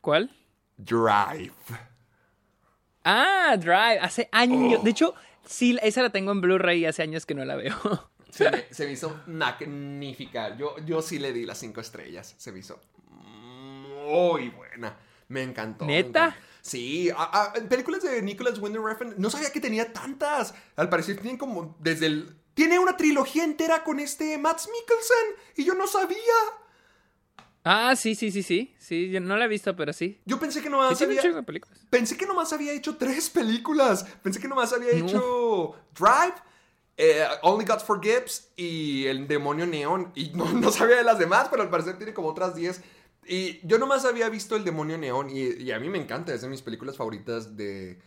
¿Cuál? 0.00 0.30
Drive. 0.76 1.52
Ah, 3.04 3.56
Drive. 3.58 3.98
Hace 4.00 4.28
años. 4.32 4.78
Oh. 4.80 4.82
De 4.84 4.90
hecho, 4.90 5.14
sí, 5.46 5.78
esa 5.82 6.02
la 6.02 6.10
tengo 6.10 6.32
en 6.32 6.40
Blu-ray 6.40 6.80
y 6.80 6.86
hace 6.86 7.02
años 7.02 7.26
que 7.26 7.34
no 7.34 7.44
la 7.44 7.56
veo. 7.56 7.74
Se 8.30 8.50
me, 8.50 8.64
se 8.72 8.86
me 8.86 8.92
hizo 8.92 9.20
magnífica. 9.26 10.56
Yo, 10.56 10.76
yo 10.84 11.00
sí 11.02 11.18
le 11.20 11.32
di 11.32 11.44
las 11.46 11.58
cinco 11.58 11.80
estrellas. 11.80 12.34
Se 12.38 12.50
me 12.50 12.58
hizo 12.60 12.80
muy 13.10 14.48
buena. 14.50 14.96
Me 15.28 15.42
encantó. 15.42 15.84
me 15.84 16.02
¿Neta? 16.02 16.24
encantó. 16.26 16.40
Sí, 16.60 17.10
a- 17.10 17.22
a- 17.22 17.52
películas 17.68 18.02
de 18.02 18.22
Nicholas 18.22 18.58
Winding 18.58 18.84
Refn, 18.84 19.14
no 19.18 19.28
sabía 19.30 19.52
que 19.52 19.60
tenía 19.60 19.92
tantas. 19.92 20.54
Al 20.76 20.88
parecer 20.88 21.16
tienen 21.18 21.36
como 21.36 21.76
desde 21.78 22.06
el... 22.06 22.36
Tiene 22.54 22.78
una 22.78 22.96
trilogía 22.96 23.44
entera 23.44 23.84
con 23.84 23.98
este 24.00 24.38
Matt 24.38 24.60
Mikkelsen 24.60 25.36
y 25.56 25.64
yo 25.64 25.74
no 25.74 25.86
sabía. 25.86 26.16
Ah, 27.64 27.94
sí, 27.96 28.14
sí, 28.14 28.30
sí, 28.30 28.42
sí. 28.42 28.74
Sí, 28.78 29.10
yo 29.10 29.20
no 29.20 29.36
la 29.36 29.46
he 29.46 29.48
visto, 29.48 29.74
pero 29.76 29.92
sí. 29.92 30.20
Yo 30.24 30.38
pensé 30.38 30.62
que 30.62 30.70
nomás 30.70 31.00
había... 31.00 31.20
chingo 31.22 31.36
de 31.36 31.42
películas. 31.42 31.78
Pensé 31.90 32.16
que 32.16 32.26
nomás 32.26 32.52
había 32.52 32.72
hecho 32.72 32.96
tres 32.96 33.30
películas. 33.30 34.04
Pensé 34.22 34.40
que 34.40 34.48
nomás 34.48 34.72
había 34.72 34.92
No. 34.92 35.06
hecho 35.06 35.74
Drive, 35.98 36.34
eh, 36.96 37.24
Only 37.42 37.64
God 37.64 37.80
Forgives 37.80 38.52
y 38.56 39.06
El 39.06 39.26
Demonio 39.26 39.66
Neón. 39.66 40.12
Y 40.14 40.30
no, 40.30 40.52
no 40.52 40.70
sabía 40.70 40.96
de 40.96 41.04
las 41.04 41.18
demás, 41.18 41.48
pero 41.50 41.62
al 41.62 41.70
parecer 41.70 41.96
tiene 41.96 42.14
como 42.14 42.28
otras 42.28 42.54
10. 42.54 42.82
Y 43.26 43.66
yo 43.66 43.78
nomás 43.78 44.04
había 44.04 44.28
visto 44.28 44.54
El 44.54 44.64
Demonio 44.64 44.98
Neón 44.98 45.30
y, 45.30 45.62
y 45.62 45.72
a 45.72 45.78
mí 45.80 45.88
me 45.88 45.98
encanta, 45.98 46.34
es 46.34 46.42
de 46.42 46.48
mis 46.48 46.60
películas 46.60 46.96
favoritas 46.98 47.56
de, 47.56 47.98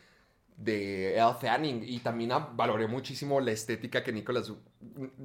de 0.57 1.15
Elle 1.15 1.33
Fanning. 1.41 1.83
Y 1.83 1.99
también 1.99 2.31
valoré 2.53 2.85
muchísimo 2.87 3.41
la 3.41 3.51
estética 3.51 4.03
que 4.03 4.11
Nicholas 4.13 4.51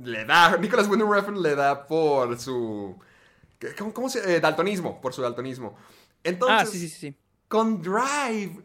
le 0.02 0.24
da, 0.24 0.56
Nicholas 0.56 0.88
Winding 0.88 1.42
le 1.42 1.54
da 1.54 1.86
por 1.86 2.38
su... 2.38 2.98
¿Cómo, 3.78 3.92
cómo 3.92 4.08
se...? 4.08 4.36
eh, 4.36 4.40
daltonismo, 4.40 5.00
por 5.00 5.12
su 5.12 5.22
daltonismo. 5.22 5.76
Entonces, 6.24 6.68
ah, 6.68 6.70
sí, 6.70 6.78
sí, 6.78 6.88
sí, 6.88 6.98
sí. 6.98 7.16
con 7.48 7.82
Drive, 7.82 8.62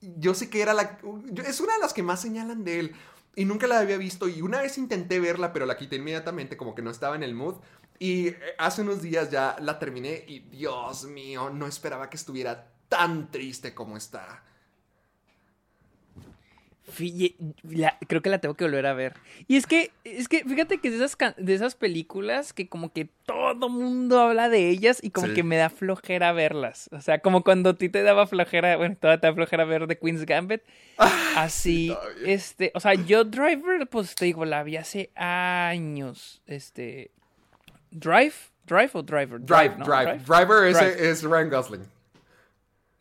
yo 0.00 0.34
sé 0.34 0.48
que 0.48 0.62
era 0.62 0.74
la... 0.74 0.98
es 1.46 1.60
una 1.60 1.74
de 1.74 1.80
las 1.80 1.92
que 1.92 2.02
más 2.02 2.20
señalan 2.20 2.64
de 2.64 2.80
él. 2.80 2.96
Y 3.36 3.44
nunca 3.44 3.66
la 3.66 3.78
había 3.78 3.96
visto. 3.96 4.28
Y 4.28 4.42
una 4.42 4.60
vez 4.60 4.76
intenté 4.78 5.20
verla, 5.20 5.52
pero 5.52 5.66
la 5.66 5.76
quité 5.76 5.96
inmediatamente, 5.96 6.56
como 6.56 6.74
que 6.74 6.82
no 6.82 6.90
estaba 6.90 7.16
en 7.16 7.22
el 7.22 7.34
mood. 7.34 7.56
Y 7.98 8.28
eh, 8.28 8.38
hace 8.58 8.82
unos 8.82 9.02
días 9.02 9.30
ya 9.30 9.56
la 9.60 9.78
terminé 9.78 10.24
y 10.26 10.40
Dios 10.40 11.04
mío, 11.04 11.50
no 11.50 11.66
esperaba 11.66 12.10
que 12.10 12.16
estuviera 12.16 12.72
tan 12.88 13.30
triste 13.30 13.74
como 13.74 13.96
está. 13.96 14.42
La- 17.62 17.96
creo 18.08 18.22
que 18.22 18.30
la 18.30 18.38
tengo 18.38 18.54
que 18.54 18.64
volver 18.64 18.86
a 18.86 18.94
ver. 18.94 19.14
Y 19.48 19.56
es 19.56 19.66
que, 19.66 19.90
es 20.04 20.28
que 20.28 20.44
fíjate 20.44 20.78
que 20.78 20.90
de 20.90 20.96
esas, 21.04 21.16
de 21.36 21.54
esas 21.54 21.74
películas 21.74 22.52
que 22.52 22.68
como 22.68 22.92
que 22.92 23.08
todo 23.26 23.68
mundo 23.68 24.20
habla 24.20 24.48
de 24.48 24.68
ellas 24.68 24.98
y 25.02 25.10
como 25.10 25.28
Sí. 25.28 25.34
que 25.34 25.42
me 25.42 25.56
da 25.56 25.70
flojera 25.70 26.32
verlas. 26.32 26.88
O 26.92 27.00
sea, 27.00 27.20
como 27.20 27.42
cuando 27.44 27.70
a 27.70 27.74
ti 27.74 27.88
te 27.88 28.02
daba 28.02 28.26
flojera, 28.26 28.76
bueno, 28.76 28.96
todavía 29.00 29.20
te 29.20 29.26
da 29.28 29.34
flojera 29.34 29.64
ver 29.64 29.86
The 29.86 29.98
Queen's 29.98 30.26
Gambit. 30.26 30.62
Así, 31.36 31.88
todavía. 31.88 32.32
este, 32.34 32.72
o 32.74 32.80
sea, 32.80 32.94
yo 32.94 33.24
Driver, 33.24 33.86
pues 33.88 34.14
te 34.14 34.24
digo, 34.26 34.44
la 34.44 34.62
vi 34.62 34.76
hace 34.76 35.10
años. 35.14 36.42
Este, 36.46 37.10
Drive, 37.90 38.34
Drive 38.66 38.90
o 38.94 39.02
Driver? 39.02 39.40
Drive, 39.40 39.76
¿no? 39.78 39.84
Drive. 39.84 40.18
Driver 40.26 40.64
es, 40.68 40.78
Drive. 40.78 41.08
es 41.10 41.22
Ryan 41.22 41.50
Gosling. 41.50 41.82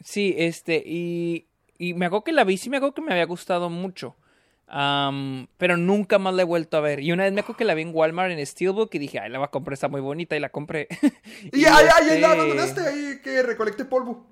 Sí, 0.02 0.34
este, 0.38 0.82
y, 0.86 1.46
y 1.80 1.96
me 1.96 2.06
acuerdo 2.06 2.26
que 2.26 2.32
la 2.34 2.44
vi, 2.44 2.58
sí 2.58 2.70
me 2.70 2.78
acuerdo 2.78 2.94
que 2.94 3.02
me 3.02 3.12
había 3.14 3.26
gustado 3.26 3.70
mucho. 3.72 4.16
Am, 4.68 5.48
pero 5.58 5.78
nunca 5.78 6.20
más 6.20 6.36
la 6.36 6.44
he 6.44 6.46
vuelto 6.46 6.78
a 6.78 6.82
ver. 6.82 7.00
Y 7.00 7.12
una 7.12 7.24
vez 7.24 7.34
me 7.34 7.40
acuerdo 7.40 7.58
que 7.58 7.66
la 7.66 7.74
vi 7.74 7.82
en 7.82 7.92
Walmart 7.92 8.32
en 8.32 8.46
Steelbook 8.46 8.94
y 8.94 9.00
dije, 9.00 9.18
ay, 9.18 9.32
la 9.32 9.40
voy 9.40 9.46
a 9.46 9.50
comprar, 9.50 9.74
está 9.74 9.88
muy 9.88 10.00
bonita 10.02 10.36
y 10.36 10.40
la 10.40 10.50
compré. 10.50 10.88
Y, 11.52 11.66
ay, 11.66 11.72
ay, 11.72 11.90
ay, 11.96 12.04
este, 12.08 12.20
la 12.20 12.32
abandonaste 12.34 12.82
ahí 12.82 13.20
que 13.24 13.42
recolecte 13.42 13.84
polvo. 13.86 14.28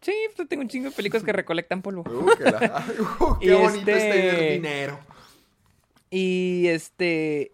Sí, 0.00 0.12
pues 0.34 0.48
tengo 0.48 0.62
un 0.62 0.68
chingo 0.68 0.90
de 0.90 0.96
películas 0.96 1.22
que 1.22 1.32
recolectan 1.32 1.80
polvo. 1.82 2.02
Uh, 2.02 2.36
que 2.36 2.42
la- 2.44 2.84
uh, 3.20 3.38
qué 3.38 3.46
Y 3.46 3.50
bonito 3.52 3.90
es 3.92 3.96
este- 4.02 4.10
tener 4.20 4.52
dinero. 4.54 4.98
Y 6.10 6.66
este. 6.66 7.52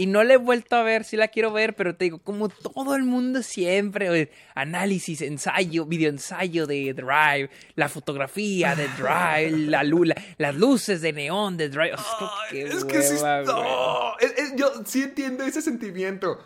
Y 0.00 0.06
no 0.06 0.24
la 0.24 0.34
he 0.34 0.36
vuelto 0.38 0.76
a 0.76 0.82
ver, 0.82 1.04
sí 1.04 1.16
la 1.16 1.28
quiero 1.28 1.52
ver, 1.52 1.74
pero 1.76 1.94
te 1.94 2.04
digo, 2.04 2.18
como 2.20 2.48
todo 2.48 2.94
el 2.96 3.02
mundo 3.04 3.42
siempre, 3.42 4.08
oye, 4.08 4.30
análisis, 4.54 5.20
ensayo, 5.20 5.84
videoensayo 5.84 6.66
de 6.66 6.94
Drive, 6.94 7.50
la 7.74 7.88
fotografía 7.88 8.74
de 8.74 8.88
Drive, 8.88 9.50
la, 9.68 9.82
lu- 9.84 10.04
la- 10.04 10.16
las 10.38 10.54
luces 10.54 11.02
de 11.02 11.12
neón 11.12 11.56
de 11.56 11.68
Drive. 11.68 11.92
O 11.94 11.98
sea, 11.98 12.06
es 12.06 12.14
como 12.18 12.30
Ay, 12.30 12.50
que 12.50 12.62
es 12.64 12.84
que 12.84 13.02
sí, 13.02 13.14
no, 13.44 14.18
es- 14.18 14.34
es- 14.38 14.56
yo 14.56 14.72
sí 14.86 15.02
entiendo 15.02 15.44
ese 15.44 15.60
sentimiento, 15.60 16.38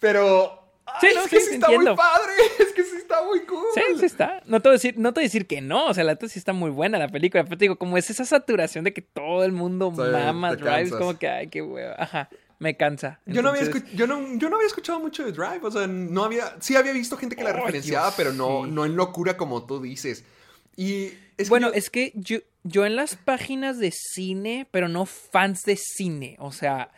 pero 0.00 0.58
Sí, 1.00 1.06
ay, 1.08 1.14
no, 1.14 1.20
es 1.24 1.28
que 1.30 1.40
sí, 1.40 1.46
sí 1.48 1.54
está 1.54 1.66
entiendo. 1.66 1.90
muy 1.92 1.96
padre, 1.96 2.32
es 2.58 2.72
que 2.72 2.82
sí 2.84 2.96
está 2.96 3.22
muy 3.24 3.40
cool. 3.46 3.64
Sí, 3.74 3.80
sí 4.00 4.04
está. 4.06 4.42
No 4.46 4.60
te 4.60 4.68
voy 4.68 4.74
a 4.74 4.78
decir, 4.78 4.94
no 4.98 5.12
te 5.12 5.20
voy 5.20 5.24
a 5.24 5.28
decir 5.28 5.46
que 5.46 5.60
no. 5.60 5.86
O 5.86 5.94
sea, 5.94 6.02
la 6.04 6.12
neta 6.12 6.28
sí 6.28 6.38
está 6.38 6.52
muy 6.52 6.70
buena 6.70 6.98
la 6.98 7.08
película. 7.08 7.44
Pero 7.44 7.56
te 7.56 7.64
digo, 7.64 7.76
como 7.76 7.96
es 7.96 8.10
esa 8.10 8.24
saturación 8.24 8.84
de 8.84 8.92
que 8.92 9.00
todo 9.00 9.44
el 9.44 9.52
mundo 9.52 9.92
Sí, 9.94 10.00
mama 10.02 10.56
Drive, 10.56 10.82
es 10.82 10.92
como 10.92 11.16
que, 11.18 11.28
ay, 11.28 11.46
qué 11.48 11.62
hueva. 11.62 11.94
Ajá, 11.98 12.28
me 12.62 12.76
cansa. 12.76 13.20
Yo 13.26 13.42
no, 13.42 13.48
había 13.48 13.68
yo, 13.94 14.06
no, 14.06 14.38
yo 14.38 14.48
no 14.48 14.54
había 14.56 14.68
escuchado 14.68 15.00
mucho 15.00 15.24
de 15.24 15.32
Drive, 15.32 15.60
o 15.62 15.70
sea, 15.70 15.86
no 15.88 16.22
había, 16.22 16.56
sí 16.60 16.76
había 16.76 16.92
visto 16.92 17.16
gente 17.16 17.34
que 17.34 17.42
la 17.42 17.52
referenciaba, 17.52 18.06
Dios, 18.06 18.14
pero 18.16 18.32
no, 18.32 18.64
sí. 18.64 18.70
no 18.70 18.84
en 18.84 18.94
locura 18.94 19.36
como 19.36 19.66
tú 19.66 19.82
dices. 19.82 20.24
Y 20.76 21.06
es 21.36 21.44
que 21.44 21.48
bueno, 21.48 21.68
yo- 21.68 21.74
es 21.74 21.90
que 21.90 22.12
yo, 22.14 22.38
yo 22.62 22.86
en 22.86 22.94
las 22.94 23.16
páginas 23.16 23.78
de 23.80 23.90
cine, 23.90 24.68
pero 24.70 24.88
no 24.88 25.06
fans 25.06 25.62
de 25.64 25.76
cine, 25.76 26.36
o 26.38 26.52
sea, 26.52 26.92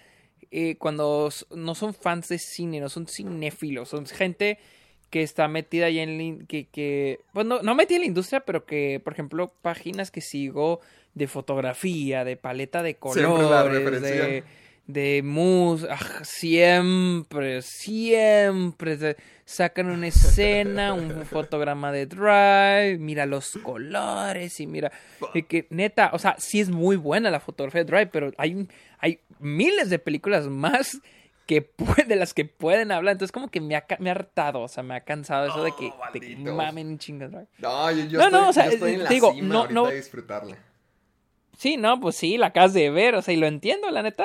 eh, 0.51 0.77
cuando 0.77 1.31
no 1.51 1.75
son 1.75 1.95
fans 1.95 2.29
de 2.29 2.39
cine, 2.39 2.79
no 2.81 2.91
son 2.91 3.07
cinéfilos, 3.09 3.89
son 3.89 4.05
gente 4.07 4.59
que 5.09 5.23
está 5.23 5.49
metida 5.49 5.89
ya 5.89 6.03
en 6.03 6.39
la 6.39 6.45
que, 6.47 6.67
que 6.67 7.21
pues 7.33 7.47
no, 7.47 7.63
metida 7.75 7.97
en 7.97 8.03
la 8.03 8.07
industria, 8.09 8.41
pero 8.41 8.67
que, 8.67 9.01
por 9.03 9.13
ejemplo, 9.15 9.53
páginas 9.63 10.11
que 10.11 10.21
sigo 10.21 10.81
de 11.15 11.27
fotografía, 11.27 12.25
de 12.25 12.37
paleta 12.37 12.83
de 12.83 12.99
Siempre 13.01 13.45
la 13.45 13.63
colores, 13.63 14.03
de. 14.03 14.45
De 14.87 15.23
mus, 15.25 15.87
ah, 15.91 16.23
siempre, 16.25 17.63
siempre 17.63 19.17
sacan 19.45 19.91
una 19.91 20.09
escena, 20.09 20.93
un 20.93 21.25
fotograma 21.27 21.91
de 21.93 22.07
Drive, 22.07 22.99
mira 22.99 23.27
los 23.27 23.53
colores 23.63 24.61
y 24.61 24.67
mira, 24.67 24.93
y 25.33 25.43
que 25.45 25.67
neta, 25.71 26.11
o 26.13 26.19
sea, 26.19 26.37
sí 26.39 26.61
es 26.61 26.71
muy 26.71 26.97
buena 26.97 27.31
la 27.31 27.41
fotografía 27.41 27.83
de 27.85 27.91
Drive, 27.91 28.07
pero 28.09 28.33
hay, 28.37 28.69
hay 28.99 29.21
miles 29.39 29.91
de 29.91 29.99
películas 29.99 30.49
más 30.49 31.01
que 31.47 31.61
puede, 31.63 32.05
de 32.05 32.17
las 32.17 32.33
que 32.33 32.45
pueden 32.45 32.91
hablar, 32.93 33.13
entonces 33.13 33.33
como 33.33 33.49
que 33.51 33.61
me 33.61 33.77
ha, 33.77 33.85
me 33.99 34.11
ha 34.11 34.13
hartado, 34.13 34.61
o 34.61 34.69
sea, 34.69 34.83
me 34.83 34.95
ha 34.95 35.01
cansado 35.01 35.47
eso 35.47 35.63
de 35.63 35.73
que, 35.79 35.91
Oh, 35.93 36.13
de 36.13 36.21
que 36.21 36.37
mamen 36.37 36.99
Drive. 36.99 37.47
No, 37.59 37.91
yo, 37.91 38.05
yo 38.07 38.19
No, 38.19 38.25
estoy, 38.27 38.41
no, 38.41 38.49
o 38.49 38.53
sea, 38.53 38.65
yo 38.67 38.71
estoy 38.73 38.95
en 38.95 39.05
la 39.05 39.11
digo, 39.11 39.33
cima 39.33 39.55
no- 39.55 39.69
no- 39.69 39.91
disfrutarla. 39.91 40.57
Sí, 41.59 41.77
no, 41.77 42.01
pues 42.01 42.17
sí, 42.17 42.37
la 42.37 42.47
acabas 42.47 42.73
de 42.73 42.91
ver, 42.91 43.15
o 43.15 43.23
sea, 43.23 43.35
y 43.35 43.37
lo 43.37 43.47
entiendo, 43.47 43.91
la 43.91 44.03
neta, 44.03 44.25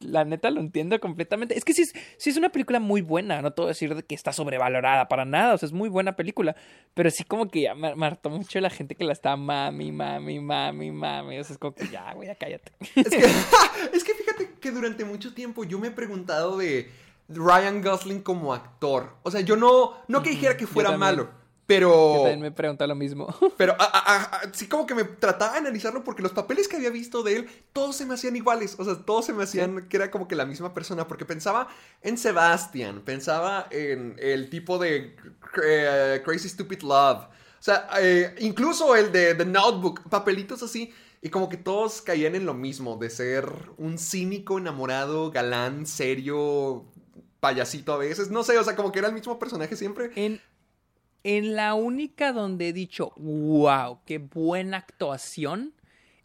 la 0.00 0.24
neta 0.24 0.50
lo 0.50 0.60
entiendo 0.60 0.98
completamente. 1.00 1.56
Es 1.56 1.64
que 1.64 1.72
sí 1.72 1.82
es, 1.82 1.92
sí 2.18 2.30
es 2.30 2.36
una 2.36 2.50
película 2.50 2.80
muy 2.80 3.02
buena, 3.02 3.40
no 3.42 3.54
a 3.56 3.66
decir 3.66 3.94
de 3.94 4.02
que 4.02 4.14
está 4.14 4.32
sobrevalorada 4.32 5.08
para 5.08 5.24
nada, 5.24 5.54
o 5.54 5.58
sea, 5.58 5.66
es 5.66 5.72
muy 5.72 5.88
buena 5.88 6.16
película, 6.16 6.56
pero 6.94 7.10
sí 7.10 7.24
como 7.24 7.48
que 7.48 7.62
ya 7.62 7.74
me, 7.74 7.94
me 7.94 8.06
hartó 8.06 8.30
mucho 8.30 8.60
la 8.60 8.70
gente 8.70 8.94
que 8.94 9.04
la 9.04 9.12
está 9.12 9.36
mami, 9.36 9.92
mami, 9.92 10.40
mami, 10.40 10.90
mami, 10.90 11.38
o 11.38 11.44
sea, 11.44 11.54
es 11.54 11.58
como 11.58 11.74
que 11.74 11.88
ya, 11.88 12.12
güey, 12.14 12.28
ya 12.28 12.34
cállate. 12.34 12.72
Es 12.94 13.08
que, 13.08 13.16
es 13.96 14.04
que 14.04 14.14
fíjate 14.14 14.54
que 14.60 14.70
durante 14.70 15.04
mucho 15.04 15.34
tiempo 15.34 15.64
yo 15.64 15.78
me 15.78 15.88
he 15.88 15.92
preguntado 15.92 16.58
de 16.58 16.90
Ryan 17.28 17.82
Gosling 17.82 18.22
como 18.22 18.54
actor. 18.54 19.16
O 19.22 19.30
sea, 19.30 19.40
yo 19.40 19.56
no, 19.56 19.94
no 20.08 20.22
que 20.22 20.30
dijera 20.30 20.56
que 20.56 20.66
fuera 20.66 20.96
malo, 20.96 21.30
pero... 21.66 21.90
Yo 22.14 22.20
también 22.22 22.40
me 22.40 22.52
pregunto 22.52 22.86
lo 22.86 22.94
mismo. 22.94 23.26
Pero 23.56 23.72
a- 23.78 23.84
a- 23.84 24.14
a- 24.14 24.22
a- 24.22 24.54
sí 24.54 24.68
como 24.68 24.86
que 24.86 24.94
me 24.94 25.02
trataba 25.04 25.52
de 25.54 25.58
analizarlo 25.58 26.04
porque 26.04 26.22
los 26.22 26.32
papeles 26.32 26.68
que 26.68 26.76
había 26.76 26.90
visto 26.90 27.22
de 27.24 27.36
él, 27.36 27.50
todos 27.72 27.96
se 27.96 28.06
me 28.06 28.14
hacían 28.14 28.36
iguales. 28.36 28.76
O 28.78 28.84
sea, 28.84 28.94
todos 29.04 29.24
se 29.26 29.32
me 29.32 29.42
hacían 29.42 29.88
que 29.88 29.96
era 29.96 30.10
como 30.10 30.28
que 30.28 30.36
la 30.36 30.46
misma 30.46 30.72
persona. 30.74 31.08
Porque 31.08 31.24
pensaba 31.24 31.68
en 32.02 32.18
Sebastian, 32.18 33.00
pensaba 33.00 33.66
en 33.70 34.14
el 34.20 34.48
tipo 34.48 34.78
de 34.78 35.16
eh, 35.64 36.22
Crazy 36.24 36.48
Stupid 36.48 36.82
Love. 36.82 37.24
O 37.24 37.62
sea, 37.66 37.88
eh, 38.00 38.34
incluso 38.38 38.94
el 38.94 39.10
de 39.10 39.34
The 39.34 39.44
Notebook, 39.46 40.08
papelitos 40.08 40.62
así. 40.62 40.92
Y 41.22 41.30
como 41.30 41.48
que 41.48 41.56
todos 41.56 42.02
caían 42.02 42.36
en 42.36 42.46
lo 42.46 42.54
mismo, 42.54 42.96
de 42.98 43.10
ser 43.10 43.46
un 43.78 43.98
cínico, 43.98 44.58
enamorado, 44.58 45.32
galán, 45.32 45.84
serio, 45.86 46.84
payasito 47.40 47.92
a 47.92 47.96
veces. 47.96 48.30
No 48.30 48.44
sé, 48.44 48.56
o 48.58 48.62
sea, 48.62 48.76
como 48.76 48.92
que 48.92 49.00
era 49.00 49.08
el 49.08 49.14
mismo 49.14 49.36
personaje 49.38 49.74
siempre. 49.74 50.12
En, 50.14 50.40
en 51.26 51.56
la 51.56 51.74
única 51.74 52.32
donde 52.32 52.68
he 52.68 52.72
dicho, 52.72 53.12
wow, 53.16 53.98
qué 54.06 54.18
buena 54.18 54.76
actuación, 54.78 55.74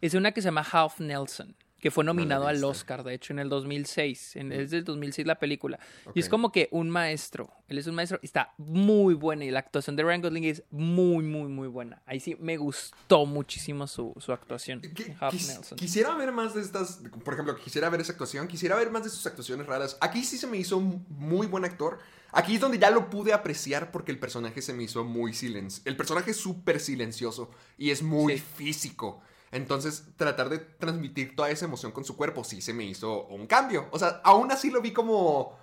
es 0.00 0.14
una 0.14 0.32
que 0.32 0.40
se 0.42 0.46
llama 0.46 0.66
Half 0.70 1.00
Nelson. 1.00 1.54
que 1.80 1.90
fue 1.90 2.04
nominado 2.04 2.46
al. 2.46 2.62
Oscar, 2.62 3.02
de 3.02 3.12
hecho, 3.14 3.32
en 3.32 3.40
el 3.40 3.48
2006. 3.48 4.36
En, 4.36 4.52
es 4.52 4.70
del 4.70 4.84
2006 4.84 5.26
la 5.26 5.40
película. 5.40 5.80
Y 6.14 6.20
es 6.20 6.28
como 6.28 6.52
que 6.52 6.68
un 6.70 6.88
maestro. 6.88 7.50
Él 7.66 7.78
es 7.78 7.88
un 7.88 7.96
maestro 7.96 8.20
está 8.22 8.54
muy 8.56 9.14
buena. 9.14 9.44
Y 9.44 9.50
la 9.50 9.58
actuación 9.58 9.96
de 9.96 10.04
Ryan 10.04 10.22
Gosling 10.22 10.44
es 10.44 10.62
muy, 10.70 11.24
muy, 11.24 11.48
muy 11.48 11.66
buena. 11.66 12.00
Ahí 12.06 12.20
sí 12.20 12.36
me 12.38 12.56
gustó 12.56 13.26
muchísimo 13.26 13.88
su, 13.88 14.14
su 14.20 14.32
actuación. 14.32 14.80
Qui- 14.80 15.16
Half 15.18 15.34
quis- 15.34 15.48
Nelson. 15.56 15.76
quisiera 15.78 16.14
ver 16.14 16.30
más 16.30 16.54
de 16.54 16.60
estas, 16.60 17.00
por 17.24 17.34
ejemplo, 17.34 17.56
quisiera 17.56 17.90
ver 17.90 18.00
esa 18.00 18.12
actuación, 18.12 18.46
quisiera 18.46 18.76
ver 18.76 18.92
más 18.92 19.02
de 19.02 19.10
sus 19.10 19.26
actuaciones 19.26 19.66
raras. 19.66 19.98
Aquí 20.00 20.22
sí 20.22 20.38
se 20.38 20.46
me 20.46 20.58
hizo 20.58 20.76
un 20.78 21.04
muy 21.08 21.48
buen 21.48 21.64
actor. 21.64 21.98
Aquí 22.32 22.54
es 22.54 22.60
donde 22.60 22.78
ya 22.78 22.90
lo 22.90 23.10
pude 23.10 23.32
apreciar 23.32 23.90
porque 23.92 24.10
el 24.10 24.18
personaje 24.18 24.62
se 24.62 24.72
me 24.72 24.82
hizo 24.84 25.04
muy 25.04 25.34
silencioso. 25.34 25.82
El 25.88 25.96
personaje 25.96 26.30
es 26.32 26.36
súper 26.38 26.80
silencioso 26.80 27.50
y 27.78 27.90
es 27.90 28.02
muy 28.02 28.38
Sí. 28.38 28.44
físico. 28.56 29.20
Entonces, 29.50 30.04
tratar 30.16 30.48
de 30.48 30.58
transmitir 30.58 31.36
toda 31.36 31.50
esa 31.50 31.66
emoción 31.66 31.92
con 31.92 32.04
su 32.04 32.16
cuerpo 32.16 32.42
sí 32.42 32.62
se 32.62 32.72
me 32.72 32.84
hizo 32.84 33.26
un 33.26 33.46
cambio. 33.46 33.86
O 33.90 33.98
sea, 33.98 34.20
aún 34.24 34.50
así 34.50 34.70
lo 34.70 34.80
vi 34.80 34.92
como. 34.92 35.58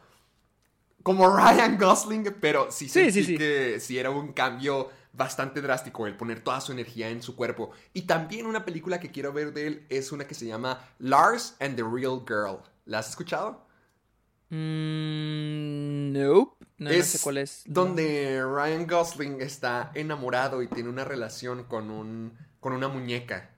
Como 1.02 1.28
Ryan 1.36 1.78
Gosling, 1.78 2.36
pero 2.40 2.72
sí 2.72 2.86
Sí, 2.88 3.06
sentí 3.06 3.12
sí, 3.14 3.24
sí. 3.26 3.38
que 3.38 3.80
sí 3.80 3.98
era 3.98 4.10
un 4.12 4.34
cambio 4.34 4.90
bastante 5.14 5.62
drástico 5.62 6.06
el 6.06 6.16
poner 6.16 6.42
toda 6.44 6.62
su 6.62 6.72
energía 6.72 7.10
en 7.10 7.24
su 7.24 7.36
cuerpo. 7.36 7.72
Y 7.94 8.04
también 8.04 8.46
una 8.46 8.64
película 8.66 9.00
que 9.00 9.10
quiero 9.10 9.34
ver 9.34 9.54
de 9.54 9.66
él 9.68 9.86
es 9.90 10.12
una 10.12 10.28
que 10.28 10.36
se 10.36 10.46
llama 10.46 10.88
Lars 11.00 11.56
and 11.60 11.76
the 11.78 11.84
Real 11.84 12.22
Girl. 12.28 12.60
¿La 12.86 13.00
has 13.00 13.10
escuchado? 13.10 13.66
Mm, 14.50 16.14
nope. 16.14 16.66
No, 16.78 16.90
no 16.92 17.04
sé 17.04 17.20
cuál 17.22 17.38
es. 17.40 17.64
donde 17.68 18.42
Ryan 18.42 18.88
Gosling 18.88 19.42
está 19.42 19.92
enamorado 19.96 20.64
y 20.64 20.68
tiene 20.68 20.88
una 20.90 21.04
relación 21.04 21.66
con 21.66 21.92
un 21.92 22.38
con 22.62 22.72
una 22.74 22.88
muñeca. 22.88 23.50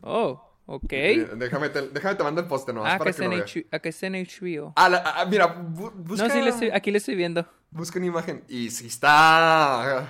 Oh, 0.00 0.42
ok. 0.66 0.92
Eh, 0.92 1.28
Déjame 1.36 1.68
te, 1.68 1.88
déjame 1.88 2.14
te 2.14 2.22
mando 2.24 2.40
el 2.40 2.46
poste 2.46 2.72
nomás 2.72 2.94
Ah, 2.94 2.96
que 2.96 2.98
para 2.98 3.12
que 3.12 3.24
en, 3.24 3.30
lo 3.30 3.36
veas. 3.36 3.50
H- 3.50 3.66
acá 3.70 3.88
está 3.90 4.06
en 4.06 4.14
HBO. 4.14 4.72
Ah, 4.76 4.88
la- 4.88 5.02
ah, 5.04 5.26
mira, 5.26 5.54
bu- 5.56 5.92
busca, 5.94 6.26
No, 6.28 6.34
sí, 6.34 6.40
le 6.42 6.50
estoy- 6.50 6.70
aquí 6.72 6.90
le 6.90 6.98
estoy 6.98 7.14
viendo. 7.14 7.46
busca 7.70 7.98
una 7.98 8.06
imagen 8.06 8.44
y 8.48 8.70
si 8.70 8.86
está... 8.86 10.08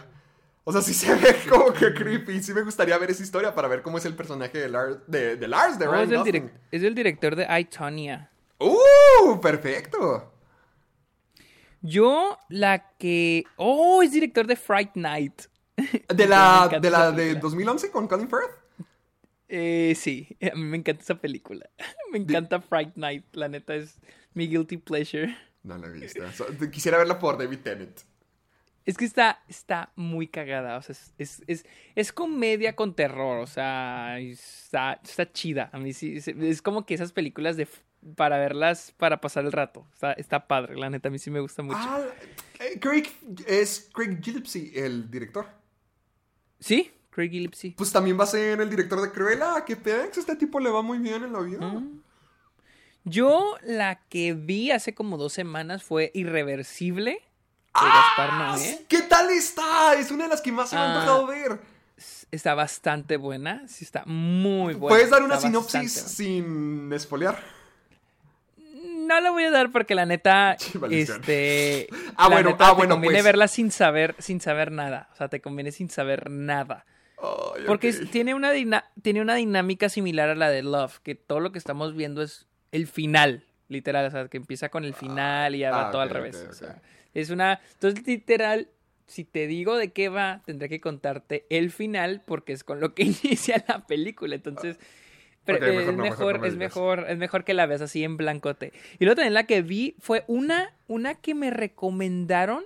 O 0.64 0.72
sea, 0.72 0.80
sí 0.80 0.95
se 0.95 1.12
ve 1.14 1.36
como 1.51 1.72
que 1.72 1.92
creepy. 1.92 2.42
Sí 2.42 2.55
me 2.55 2.62
gustaría 2.62 2.97
ver 2.99 3.11
esa 3.11 3.22
historia 3.22 3.55
para 3.55 3.68
ver 3.68 3.82
cómo 3.82 3.99
es 3.99 4.05
el 4.05 4.14
personaje 4.14 4.59
de 4.59 4.68
Lars, 4.68 4.99
de, 5.09 5.36
de 5.36 5.49
Lars, 5.49 5.78
de 5.78 5.86
Ryan 5.86 6.12
es, 6.12 6.20
direc- 6.22 6.51
es 6.70 6.82
del 6.82 6.95
director 6.95 7.34
de 7.36 7.47
I, 7.61 7.64
Tonya. 7.66 8.30
¡Uh! 8.64 9.40
¡Perfecto! 9.40 10.32
Yo, 11.82 12.38
la 12.48 12.96
que. 12.96 13.44
Oh, 13.56 14.02
es 14.02 14.12
director 14.12 14.46
de 14.46 14.56
Fright 14.56 14.94
Night. 14.94 15.42
¿De 15.76 16.26
la, 16.26 16.68
de, 16.80 16.90
la 16.90 17.10
de 17.10 17.16
película. 17.16 17.40
2011 17.40 17.90
con 17.90 18.08
Colin 18.08 18.28
Firth? 18.28 18.64
Eh, 19.48 19.94
sí, 19.94 20.36
a 20.40 20.54
mí 20.54 20.64
me 20.64 20.78
encanta 20.78 21.02
esa 21.02 21.16
película. 21.16 21.68
Me 22.10 22.18
encanta 22.18 22.60
Fright 22.60 22.96
Night. 22.96 23.24
La 23.32 23.48
neta 23.48 23.74
es 23.74 23.98
mi 24.32 24.48
guilty 24.48 24.78
pleasure. 24.78 25.36
No 25.62 25.76
la 25.76 25.88
he 25.88 25.90
visto. 25.90 26.22
Quisiera 26.70 26.96
verla 26.96 27.18
por 27.18 27.36
David 27.36 27.58
Tennant. 27.58 28.00
Es 28.86 28.96
que 28.96 29.04
está, 29.04 29.42
está 29.48 29.92
muy 29.96 30.28
cagada. 30.28 30.76
O 30.76 30.82
sea, 30.82 30.94
es, 30.94 31.12
es, 31.18 31.42
es, 31.46 31.66
es 31.94 32.12
comedia 32.12 32.76
con 32.76 32.94
terror. 32.94 33.40
O 33.40 33.46
sea, 33.46 34.18
está, 34.20 35.00
está 35.02 35.30
chida. 35.30 35.70
A 35.72 35.78
mí 35.78 35.92
sí. 35.92 36.16
Es 36.16 36.62
como 36.62 36.86
que 36.86 36.94
esas 36.94 37.12
películas 37.12 37.56
de 37.56 37.66
para 38.16 38.38
verlas 38.38 38.92
para 38.96 39.20
pasar 39.20 39.44
el 39.44 39.52
rato. 39.52 39.86
Está, 39.92 40.12
está 40.12 40.46
padre, 40.46 40.76
la 40.76 40.90
neta. 40.90 41.09
A 41.09 41.12
mí 41.12 41.18
sí 41.18 41.30
me 41.30 41.40
gusta 41.40 41.62
mucho. 41.62 41.78
Ah, 41.80 42.00
eh, 42.61 42.78
Craig, 42.80 43.05
es 43.46 43.88
Craig 43.92 44.18
Gillespie 44.22 44.72
el 44.74 45.11
director. 45.11 45.46
¿Sí? 46.61 46.90
Craig 47.11 47.30
Gillespie. 47.30 47.74
Pues 47.76 47.92
también 47.92 48.18
va 48.18 48.24
a 48.24 48.28
ser 48.28 48.61
el 48.61 48.70
director 48.70 49.00
de 49.00 49.11
Cruella. 49.11 49.64
Que 49.64 49.76
pex, 49.76 50.18
este 50.18 50.36
tipo 50.36 50.59
le 50.61 50.70
va 50.70 50.82
muy 50.82 50.98
bien 50.98 51.24
en 51.24 51.32
la 51.32 51.40
vida. 51.40 51.66
Mm. 51.66 52.02
Yo 53.05 53.57
la 53.62 54.00
que 54.09 54.32
vi 54.32 54.70
hace 54.70 54.94
como 54.94 55.16
dos 55.18 55.32
semanas 55.32 55.82
fue 55.82 56.11
Irreversible. 56.14 57.11
De 57.12 57.80
Gaspar 57.80 58.30
Ah, 58.32 58.55
Noé. 58.57 58.86
¿Qué 58.88 59.02
tal 59.02 59.30
está? 59.30 59.94
Es 59.94 60.11
una 60.11 60.24
de 60.24 60.30
las 60.30 60.40
que 60.40 60.52
más 60.52 60.70
se 60.70 60.76
me 60.76 60.82
ha 60.82 60.84
Ah, 60.84 60.94
antojado 60.94 61.26
ver. 61.26 61.61
Está 62.30 62.55
bastante 62.55 63.16
buena. 63.16 63.66
Sí, 63.68 63.84
está 63.84 64.05
muy 64.07 64.74
buena. 64.74 64.94
¿Puedes 64.96 65.11
dar 65.11 65.22
una 65.22 65.38
sinopsis 65.38 65.92
sin 65.92 66.92
espolear? 66.92 67.38
No 69.07 69.20
la 69.20 69.30
voy 69.30 69.44
a 69.44 69.50
dar 69.50 69.70
porque 69.70 69.94
la 69.94 70.07
neta, 70.07 70.57
Sí, 70.59 70.78
este, 70.90 71.88
Ah, 72.16 72.28
la 72.28 72.34
bueno, 72.36 72.50
neta, 72.50 72.66
ah, 72.66 72.70
te 72.70 72.76
bueno, 72.76 72.94
conviene 72.94 73.16
pues. 73.16 73.24
verla 73.24 73.48
sin 73.48 73.70
saber, 73.70 74.14
sin 74.18 74.40
saber 74.40 74.72
nada. 74.72 75.09
O 75.12 75.16
sea, 75.16 75.28
te 75.28 75.40
conviene 75.40 75.72
sin 75.72 75.90
saber 75.90 76.30
nada. 76.30 76.84
Porque 77.66 77.88
es- 77.88 78.11
tiene, 78.11 78.34
una 78.34 78.52
tiene 79.02 79.20
una 79.22 79.34
dinámica 79.36 79.88
similar 79.88 80.28
a 80.28 80.34
la 80.34 80.50
de 80.50 80.62
Love, 80.62 80.98
que 81.02 81.14
todo 81.14 81.40
lo 81.40 81.52
que 81.52 81.59
estamos 81.59 81.94
viendo 81.94 82.22
es 82.22 82.46
el 82.72 82.86
final, 82.86 83.44
literal, 83.68 84.07
o 84.07 84.11
sea, 84.11 84.28
que 84.28 84.36
empieza 84.36 84.68
con 84.68 84.84
el 84.84 84.92
final 84.94 85.55
y 85.55 85.61
ya 85.61 85.70
va 85.70 85.88
ah, 85.88 85.90
todo 85.90 86.02
al 86.02 86.11
revés. 86.11 86.46
o 86.50 86.52
sea, 86.52 86.82
es 87.14 87.30
una... 87.30 87.61
Entonces, 87.74 88.07
literal, 88.07 88.68
si 89.07 89.24
te 89.24 89.46
digo 89.46 89.76
de 89.78 89.92
qué 89.92 90.09
va, 90.11 90.42
tendré 90.44 90.68
que 90.68 90.80
contarte 90.80 91.46
el 91.48 91.70
final 91.70 92.22
porque 92.26 92.52
es 92.52 92.62
con 92.64 92.80
lo 92.80 92.94
que 92.94 93.02
inicia 93.22 93.64
la 93.68 93.86
película. 93.86 94.34
Entonces... 94.34 94.78
Pero 95.45 95.59
Ok, 95.59 95.64
mejor 95.64 95.80
es 95.80 95.97
no, 95.97 96.03
mejor 96.03 96.47
es 96.47 96.57
mejor, 96.57 97.07
es 97.09 97.18
mejor 97.18 97.45
que 97.45 97.55
la 97.55 97.66
veas 97.66 97.82
así 97.82 98.03
en 98.03 98.16
blancote. 98.16 98.72
Y 98.99 99.05
luego 99.05 99.16
también 99.16 99.34
la 99.34 99.45
que 99.45 99.62
vi 99.62 99.95
fue 99.99 100.24
una, 100.26 100.74
una 100.86 101.14
que 101.14 101.34
me 101.34 101.51
recomendaron 101.51 102.64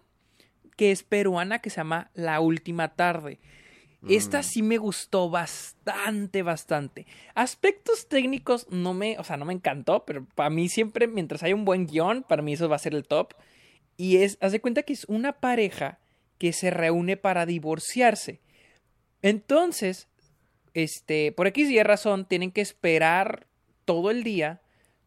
que 0.77 0.93
es 0.93 1.03
peruana 1.03 1.59
que 1.59 1.71
se 1.71 1.79
llama 1.79 2.11
La 2.15 2.41
Última 2.41 2.95
Tarde. 2.95 3.41
Esta 4.09 4.45
sí 4.45 4.63
me 4.63 4.79
gustó 4.79 5.29
bastante, 5.29 6.43
bastante. 6.43 7.05
Aspectos 7.35 8.07
técnicos 8.07 8.69
no 8.71 8.95
me, 8.95 9.19
o 9.19 9.25
sea, 9.25 9.37
no 9.37 9.45
me 9.45 9.53
encantó, 9.53 10.05
pero 10.05 10.25
para 10.37 10.51
mí 10.51 10.69
siempre, 10.69 11.09
mientras 11.09 11.43
hay 11.43 11.53
un 11.53 11.65
buen 11.65 11.87
guion, 11.87 12.23
para 12.23 12.41
mí 12.41 12.53
eso 12.53 12.69
va 12.69 12.77
a 12.77 12.79
ser 12.79 12.95
el 12.95 13.05
top. 13.05 13.35
Y 13.97 14.19
es, 14.19 14.39
haz 14.41 14.53
de 14.53 14.61
cuenta 14.61 14.85
que 14.85 14.93
es 14.93 15.05
una 15.07 15.41
pareja 15.41 15.99
que 16.39 16.53
se 16.53 16.71
reúne 16.71 17.17
para 17.17 17.45
divorciarse. 17.45 18.41
Entonces, 19.21 20.07
este, 20.79 21.33
por 21.33 21.47
X 21.49 21.69
y 21.71 21.79
Y 21.79 21.83
razón, 21.83 22.25
tienen 22.27 22.51
que 22.53 22.61
esperar 22.61 23.47
todo 23.85 24.11
el 24.11 24.23
día 24.25 24.61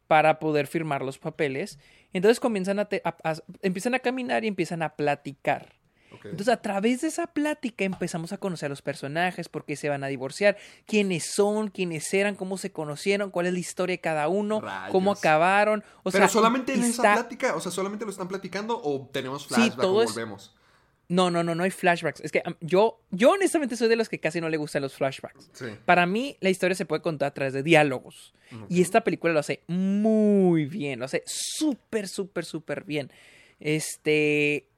para 0.08 0.40
poder 0.40 0.68
firmar 0.68 1.02
los 1.04 1.18
papeles. 1.18 1.80
Entonces 2.14 2.40
comienzan 2.40 2.80
a, 2.80 2.86
te- 2.86 3.02
a- 3.06 3.16
a- 3.24 3.36
empiezan 3.62 3.94
a 3.96 4.00
caminar 4.00 4.44
y 4.44 4.48
empiezan 4.48 4.82
a 4.84 4.96
platicar. 4.96 5.80
Entonces, 6.26 6.50
a 6.50 6.62
través 6.62 7.02
de 7.02 7.08
esa 7.08 7.26
plática 7.28 7.86
empezamos 7.86 8.34
a 8.34 8.38
conocer 8.38 8.68
a 8.68 8.70
los 8.70 8.82
personajes, 8.82 9.48
por 9.48 9.64
qué 9.66 9.76
se 9.78 9.88
van 9.90 10.04
a 10.04 10.08
divorciar, 10.08 10.58
quiénes 10.86 11.24
son, 11.26 11.70
quiénes 11.70 12.14
eran, 12.14 12.36
cómo 12.36 12.58
se 12.58 12.72
conocieron, 12.72 13.32
cuál 13.32 13.48
es 13.48 13.54
la 13.54 13.60
historia 13.60 13.94
de 13.96 14.02
cada 14.02 14.28
uno, 14.28 14.60
Rayos. 14.62 14.92
cómo 14.92 15.14
acabaron. 15.14 15.84
O 16.04 16.12
Pero 16.12 16.26
sea, 16.26 16.28
solamente 16.28 16.74
en 16.74 16.84
esa 16.84 17.14
plática, 17.14 17.56
o 17.56 17.62
sea, 17.62 17.72
solamente 17.72 18.04
lo 18.06 18.12
están 18.12 18.28
platicando 18.28 18.80
o 18.84 19.08
tenemos 19.12 19.44
Sí, 19.44 19.48
flashback 19.56 19.80
todo 19.82 19.96
o 19.96 20.02
es- 20.04 20.14
volvemos. 20.14 20.54
No, 21.12 21.30
no, 21.30 21.44
no, 21.44 21.56
no 21.56 21.64
hay 21.64 21.72
flashbacks. 21.72 22.22
Es 22.22 22.32
que 22.32 22.42
um, 22.46 22.54
yo, 22.62 23.02
yo 23.12 23.32
honestamente 23.32 23.76
soy 23.76 23.90
de 23.90 23.98
los 23.98 24.08
que 24.08 24.22
casi 24.22 24.40
no 24.40 24.48
le 24.48 24.56
gustan 24.56 24.82
los 24.82 24.94
flashbacks. 24.94 25.50
Sí. 25.52 25.66
Para 25.84 26.06
mí, 26.06 26.38
la 26.40 26.50
historia 26.50 26.74
se 26.74 26.86
puede 26.86 27.02
contar 27.02 27.28
a 27.28 27.34
través 27.34 27.54
de 27.54 27.64
diálogos. 27.64 28.34
Y 28.70 28.82
esta 28.82 29.02
película 29.02 29.34
lo 29.34 29.40
hace 29.40 29.62
muy 29.68 30.66
bien. 30.66 31.00
Lo 31.00 31.06
hace 31.06 31.24
súper, 31.26 32.08
súper, 32.08 32.46
súper 32.46 32.86
bien. 32.86 33.12
Este. 33.60 34.70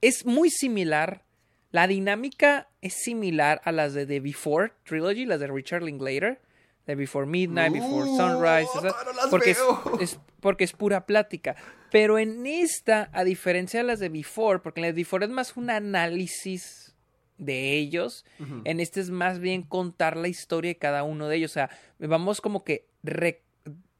Es 0.00 0.24
muy 0.24 0.50
similar. 0.50 1.24
La 1.72 1.88
dinámica 1.88 2.68
es 2.80 2.94
similar 3.02 3.60
a 3.64 3.72
las 3.72 3.92
de 3.92 4.06
The 4.06 4.20
Before 4.20 4.72
Trilogy, 4.84 5.26
las 5.26 5.40
de 5.40 5.48
Richard 5.48 5.82
Linklater. 5.82 6.40
The 6.86 6.94
Before 6.94 7.26
Midnight, 7.26 7.72
Before 7.72 8.06
Sunrise. 8.06 8.68
no 8.74 9.12
las 9.12 9.26
porque, 9.30 9.50
es, 9.50 9.58
es- 10.00 10.20
porque 10.40 10.64
es 10.64 10.72
pura 10.72 11.04
plática. 11.06 11.56
Pero 11.90 12.18
en 12.18 12.46
esta, 12.46 13.10
a 13.12 13.22
diferencia 13.24 13.80
de 13.80 13.84
las 13.86 14.00
de 14.00 14.08
Before, 14.08 14.58
porque 14.60 14.80
en 14.80 14.86
las 14.86 14.94
de 14.94 15.00
Before 15.02 15.24
es 15.24 15.30
más 15.30 15.56
un 15.56 15.70
análisis 15.70 16.94
de 17.38 17.74
ellos, 17.74 18.24
en 18.64 18.80
este 18.80 19.00
es 19.00 19.10
más 19.10 19.40
bien 19.40 19.62
contar 19.62 20.16
la 20.16 20.28
historia 20.28 20.70
de 20.70 20.78
cada 20.78 21.02
uno 21.04 21.28
de 21.28 21.36
ellos. 21.36 21.50
O 21.50 21.54
sea, 21.54 21.70
vamos 21.98 22.40
como 22.40 22.64
que 22.64 22.86
re- 23.02 23.42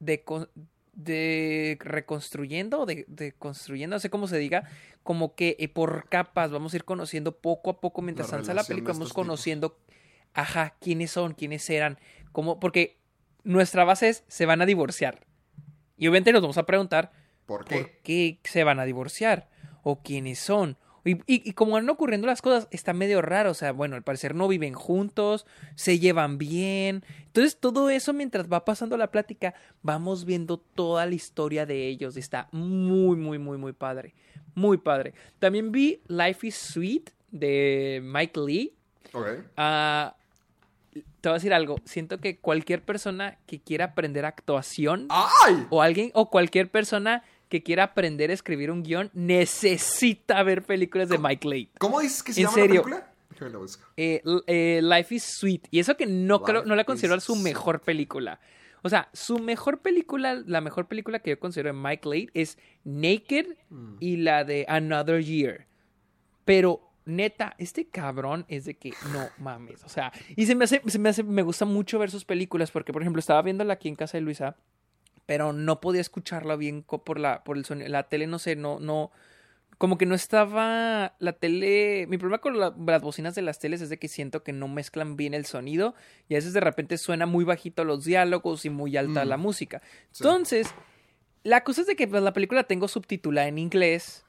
de, 0.01 0.22
con- 0.22 0.49
de 0.95 1.76
reconstruyendo, 1.80 2.87
de, 2.87 3.05
de 3.09 3.32
construyendo, 3.32 3.97
no 3.97 4.01
sé 4.01 4.09
cómo 4.11 4.26
se 4.28 4.39
diga, 4.39 4.64
como 5.03 5.34
que 5.34 5.57
eh, 5.59 5.68
por 5.68 6.09
capas 6.09 6.51
vamos 6.51 6.72
a 6.72 6.76
ir 6.76 6.84
conociendo 6.84 7.37
poco 7.37 7.70
a 7.70 7.80
poco 7.80 8.01
mientras 8.03 8.32
avanza 8.32 8.55
la 8.55 8.62
de 8.62 8.68
película, 8.68 8.95
vamos 8.95 9.09
tipos. 9.09 9.22
conociendo, 9.24 9.78
ajá, 10.34 10.74
quiénes 10.80 11.11
son, 11.11 11.34
quiénes 11.34 11.68
eran, 11.70 11.99
cómo, 12.37 12.61
porque 12.61 12.99
nuestra 13.45 13.84
base 13.84 14.11
es, 14.11 14.24
se 14.28 14.45
van 14.45 14.61
a 14.61 14.66
divorciar. 14.66 15.24
Y 15.97 16.07
obviamente 16.09 16.32
nos 16.32 16.43
vamos 16.43 16.59
a 16.59 16.66
preguntar, 16.66 17.11
¿Por 17.47 17.64
qué? 17.64 17.76
¿por 17.76 17.91
qué 18.03 18.39
se 18.45 18.62
van 18.62 18.78
a 18.78 18.84
divorciar? 18.84 19.49
¿O 19.82 20.03
quiénes 20.03 20.39
son? 20.39 20.76
Y, 21.05 21.12
y- 21.32 21.49
y 21.49 21.53
como 21.55 21.72
van 21.72 21.89
ocurriendo 21.89 22.26
las 22.26 22.43
cosas, 22.43 22.68
está 22.70 22.93
medio 22.93 23.22
raro. 23.22 23.53
O 23.53 23.55
sea, 23.55 23.72
bueno, 23.72 23.97
al 23.97 24.03
parecer 24.03 24.34
no 24.34 24.49
viven 24.49 24.74
juntos, 24.74 25.47
se 25.76 25.99
llevan 25.99 26.37
bien. 26.37 27.05
Entonces, 27.26 27.59
todo 27.59 27.89
eso 27.89 28.12
mientras 28.12 28.53
va 28.53 28.66
pasando 28.66 28.97
la 28.99 29.11
plática, 29.11 29.55
vamos 29.82 30.26
viendo 30.26 30.59
toda 30.59 31.07
la 31.07 31.14
historia 31.14 31.64
de 31.64 31.87
ellos. 31.89 32.18
Está 32.18 32.49
muy, 32.53 33.16
muy, 33.16 33.39
muy, 33.39 33.57
muy 33.57 33.72
padre. 33.72 34.14
Muy 34.55 34.76
padre. 34.76 35.14
También 35.39 35.72
vi 35.72 36.03
Life 36.09 36.47
is 36.49 36.57
Sweet 36.57 37.11
de 37.30 38.01
Mike 38.05 38.39
Lee. 38.41 38.74
Ok. 39.14 39.26
Ah, 39.57 40.16
te 41.20 41.28
voy 41.28 41.32
a 41.32 41.34
decir 41.34 41.53
algo. 41.55 41.76
Siento 41.84 42.18
que 42.18 42.38
cualquier 42.38 42.82
persona 42.82 43.38
que 43.47 43.61
quiera 43.61 43.86
aprender 43.86 44.24
actuación 44.24 45.07
¡Ay! 45.11 45.66
o 45.70 45.82
alguien 45.82 46.11
o 46.14 46.30
cualquier 46.30 46.70
persona 46.70 47.22
que 47.49 47.62
quiera 47.62 47.84
aprender 47.84 48.30
a 48.30 48.34
escribir 48.34 48.70
un 48.70 48.82
guion 48.82 49.11
necesita 49.14 50.42
ver 50.42 50.62
películas 50.62 51.09
de 51.09 51.18
Mike 51.18 51.49
Leigh. 51.49 51.70
¿Cómo 51.78 52.01
dices 52.01 52.22
que 52.22 52.32
se 52.32 52.40
¿En 52.40 52.47
llama 52.47 52.55
serio? 52.55 52.74
la 52.74 52.82
película? 52.82 53.12
Eh, 53.97 54.22
eh, 54.47 54.80
Life 54.82 55.14
is 55.14 55.22
Sweet. 55.22 55.68
Y 55.70 55.78
eso 55.78 55.97
que 55.97 56.07
no 56.07 56.42
creo, 56.42 56.64
no 56.64 56.74
la 56.74 56.84
considero 56.84 57.20
su 57.20 57.36
mejor 57.36 57.80
película. 57.80 58.40
O 58.82 58.88
sea, 58.88 59.09
su 59.12 59.38
mejor 59.38 59.80
película, 59.80 60.42
la 60.47 60.61
mejor 60.61 60.86
película 60.88 61.18
que 61.18 61.30
yo 61.30 61.38
considero 61.38 61.68
de 61.74 61.78
Mike 61.78 62.09
Leigh 62.09 62.30
es 62.34 62.59
Naked 62.84 63.47
Mm. 63.68 63.97
y 64.01 64.16
la 64.18 64.44
de 64.44 64.64
Another 64.68 65.22
Year. 65.22 65.66
Pero 66.44 66.80
neta, 67.07 67.54
este 67.59 67.86
cabrón 67.88 68.44
es 68.48 68.64
de 68.66 68.74
que 68.74 68.92
no 69.12 69.28
mames. 69.38 69.82
O 69.84 69.88
sea, 69.88 70.12
y 70.36 70.44
se 70.46 70.54
me 70.54 70.64
hace, 70.64 70.82
se 70.86 70.98
me 70.98 71.09
hace, 71.09 71.22
me 71.22 71.42
gusta 71.42 71.64
mucho 71.64 71.98
ver 71.98 72.11
sus 72.11 72.24
películas 72.26 72.70
porque, 72.70 72.92
por 72.92 73.00
ejemplo, 73.02 73.20
estaba 73.20 73.40
viéndola 73.42 73.72
aquí 73.74 73.88
en 73.88 73.94
casa 73.96 74.18
de 74.18 74.22
Luisa, 74.22 74.57
pero 75.24 75.52
no 75.52 75.80
podía 75.80 76.00
escucharla 76.00 76.57
bien 76.57 76.82
por 76.82 77.18
la, 77.18 77.42
por 77.44 77.57
el 77.57 77.64
sonido. 77.64 77.88
La 77.88 78.04
tele, 78.04 78.26
no 78.26 78.38
sé, 78.38 78.54
no, 78.57 78.78
no, 78.80 79.11
como 79.78 79.98
que 79.98 80.07
no 80.07 80.14
estaba 80.14 81.14
la 81.18 81.32
tele. 81.32 82.07
Mi 82.09 82.18
problema 82.18 82.38
con 82.38 82.59
la- 82.59 82.74
las 82.86 83.02
bocinas 83.02 83.34
de 83.34 83.42
las 83.42 83.59
teles 83.59 83.80
es 83.80 83.88
de 83.88 83.98
que 83.98 84.09
siento 84.09 84.42
que 84.42 84.52
no 84.52 84.68
mezclan 84.68 85.16
bien 85.16 85.34
el 85.34 85.46
sonido 85.46 85.94
y 86.28 86.34
a 86.34 86.38
veces 86.38 86.52
de 86.52 86.61
repente 86.61 86.98
suena 86.98 87.26
muy 87.26 87.44
bajito 87.44 87.84
los 87.84 88.04
diálogos 88.04 88.64
y 88.64 88.70
muy 88.70 88.96
alta 88.96 89.24
Mm. 89.24 89.28
la 89.28 89.36
música. 89.36 89.82
Sí. 90.11 90.22
Entonces, 90.24 90.68
la 91.44 91.62
cosa 91.62 91.82
es 91.82 91.86
de 91.86 91.94
que 91.96 92.09
pues, 92.09 92.22
la 92.22 92.32
película 92.32 92.64
tengo 92.64 92.88
subtitulada 92.88 93.46
en 93.48 93.59
inglés. 93.59 94.24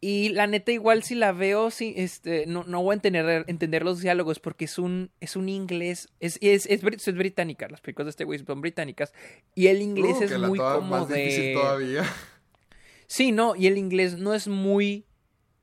Y 0.00 0.28
la 0.28 0.46
neta, 0.46 0.70
igual 0.70 1.02
si 1.02 1.16
la 1.16 1.32
veo, 1.32 1.70
sí, 1.72 1.92
este, 1.96 2.46
no, 2.46 2.62
no 2.64 2.82
voy 2.82 2.92
a 2.92 2.94
entender, 2.94 3.44
entender 3.48 3.82
los 3.84 4.00
diálogos 4.00 4.38
porque 4.38 4.66
es 4.66 4.78
un, 4.78 5.10
es 5.20 5.34
un 5.34 5.48
inglés, 5.48 6.08
es, 6.20 6.38
es, 6.40 6.66
es, 6.66 6.84
es 6.84 7.14
británica, 7.16 7.66
las 7.68 7.80
películas 7.80 8.06
de 8.06 8.10
este 8.10 8.24
güey 8.24 8.38
son 8.38 8.60
británicas, 8.60 9.12
y 9.56 9.66
el 9.66 9.82
inglés 9.82 10.16
Uh, 10.20 10.22
es 10.24 10.30
que 10.32 10.38
muy 10.38 10.58
toda- 10.58 10.76
como 10.76 10.88
más 10.88 11.08
de... 11.08 11.16
difícil 11.16 11.54
todavía. 11.54 12.04
Sí, 13.08 13.32
no, 13.32 13.56
y 13.56 13.66
el 13.66 13.76
inglés 13.78 14.18
no 14.18 14.34
es 14.34 14.46
muy. 14.48 15.04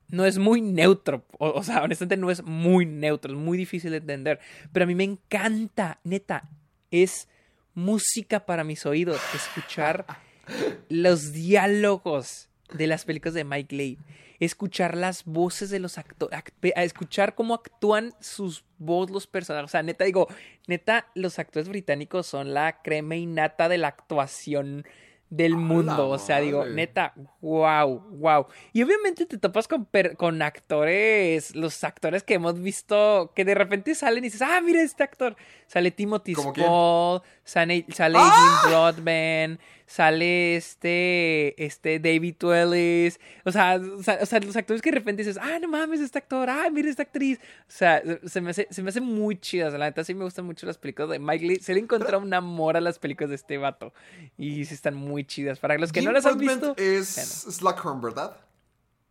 No 0.08 0.24
es 0.24 0.38
muy 0.38 0.60
neutro. 0.60 1.24
O, 1.38 1.48
o 1.50 1.62
sea, 1.64 1.82
honestamente 1.82 2.16
no 2.16 2.30
es 2.30 2.42
muy 2.44 2.86
neutro. 2.86 3.32
Es 3.32 3.38
muy 3.38 3.56
difícil 3.58 3.90
de 3.90 3.96
entender. 3.98 4.38
Pero 4.72 4.84
a 4.84 4.86
mí 4.86 4.94
me 4.94 5.02
encanta, 5.04 5.98
neta. 6.04 6.48
Es 6.92 7.28
música 7.74 8.46
para 8.46 8.62
mis 8.64 8.84
oídos. 8.86 9.20
Escuchar 9.34 10.06
los 10.88 11.32
diálogos 11.32 12.48
de 12.72 12.86
las 12.86 13.04
películas 13.04 13.34
de 13.34 13.44
Mike 13.44 13.74
Leigh. 13.74 13.98
Escuchar 14.38 14.96
las 14.96 15.24
voces 15.24 15.70
de 15.70 15.78
los 15.78 15.96
actores. 15.98 16.38
Escuchar 16.76 17.34
cómo 17.34 17.54
actúan 17.54 18.12
sus 18.20 18.64
voces 18.78 19.12
los 19.14 19.26
personajes. 19.26 19.70
O 19.70 19.72
sea, 19.72 19.82
neta, 19.82 20.04
digo, 20.04 20.28
neta, 20.66 21.06
los 21.14 21.38
actores 21.38 21.68
británicos 21.68 22.26
son 22.26 22.52
la 22.52 22.82
crema 22.82 23.16
innata 23.16 23.68
de 23.68 23.78
la 23.78 23.88
actuación 23.88 24.84
del 25.30 25.54
¡A 25.54 25.56
la 25.56 25.62
mundo. 25.62 26.08
O 26.10 26.18
sea, 26.18 26.38
digo, 26.40 26.66
neta, 26.66 27.14
wow, 27.40 27.98
wow. 28.10 28.46
Y 28.72 28.82
obviamente 28.82 29.26
te 29.26 29.38
topas 29.38 29.66
con, 29.66 29.84
per- 29.86 30.16
con 30.16 30.40
actores, 30.42 31.56
los 31.56 31.82
actores 31.82 32.22
que 32.22 32.34
hemos 32.34 32.60
visto, 32.60 33.32
que 33.34 33.44
de 33.44 33.54
repente 33.54 33.94
salen 33.94 34.18
y 34.22 34.28
dices, 34.28 34.42
ah, 34.42 34.60
mira 34.60 34.82
este 34.82 35.02
actor. 35.02 35.34
Sale 35.66 35.90
Timothy. 35.90 36.34
Spall, 36.34 37.22
sale, 37.42 37.86
sale 37.92 38.18
¡Ah! 38.20 38.60
Jim 38.62 38.70
Broadbent, 38.70 39.60
sale 39.86 40.56
este, 40.56 41.64
este 41.64 41.98
David 41.98 42.36
Ellis. 42.42 43.20
O 43.44 43.52
sea, 43.52 43.76
o 43.76 44.02
sea, 44.02 44.18
o 44.20 44.26
sea, 44.26 44.40
los 44.40 44.56
actores 44.56 44.82
que 44.82 44.90
de 44.90 44.98
repente 44.98 45.22
dices, 45.22 45.38
ah, 45.40 45.58
no 45.60 45.68
mames, 45.68 46.00
este 46.00 46.18
actor, 46.18 46.50
ah, 46.50 46.68
mira 46.70 46.90
esta 46.90 47.02
actriz. 47.02 47.38
O 47.60 47.64
sea, 47.68 48.02
se 48.24 48.40
me 48.40 48.50
hace, 48.50 48.66
se 48.70 48.82
me 48.82 48.90
hace 48.90 49.00
muy 49.00 49.38
chidas. 49.38 49.72
La 49.74 49.86
neta, 49.86 50.04
sí 50.04 50.14
me 50.14 50.24
gustan 50.24 50.44
mucho 50.44 50.66
las 50.66 50.78
películas 50.78 51.10
de 51.10 51.18
Mike 51.18 51.46
Lee. 51.46 51.56
Se 51.56 51.72
le 51.72 51.80
encontró 51.80 52.18
un 52.18 52.34
amor 52.34 52.76
a 52.76 52.80
las 52.80 52.98
películas 52.98 53.30
de 53.30 53.36
este 53.36 53.58
vato. 53.58 53.92
Y 54.36 54.64
sí 54.64 54.74
están 54.74 54.94
muy 54.94 55.24
chidas. 55.24 55.58
Para 55.58 55.78
los 55.78 55.92
que 55.92 56.02
no 56.02 56.12
las 56.12 56.26
han 56.26 56.38
visto. 56.38 56.74
Es 56.76 57.44
bueno. 57.44 57.52
Slughorn, 57.52 58.00
¿verdad? 58.00 58.36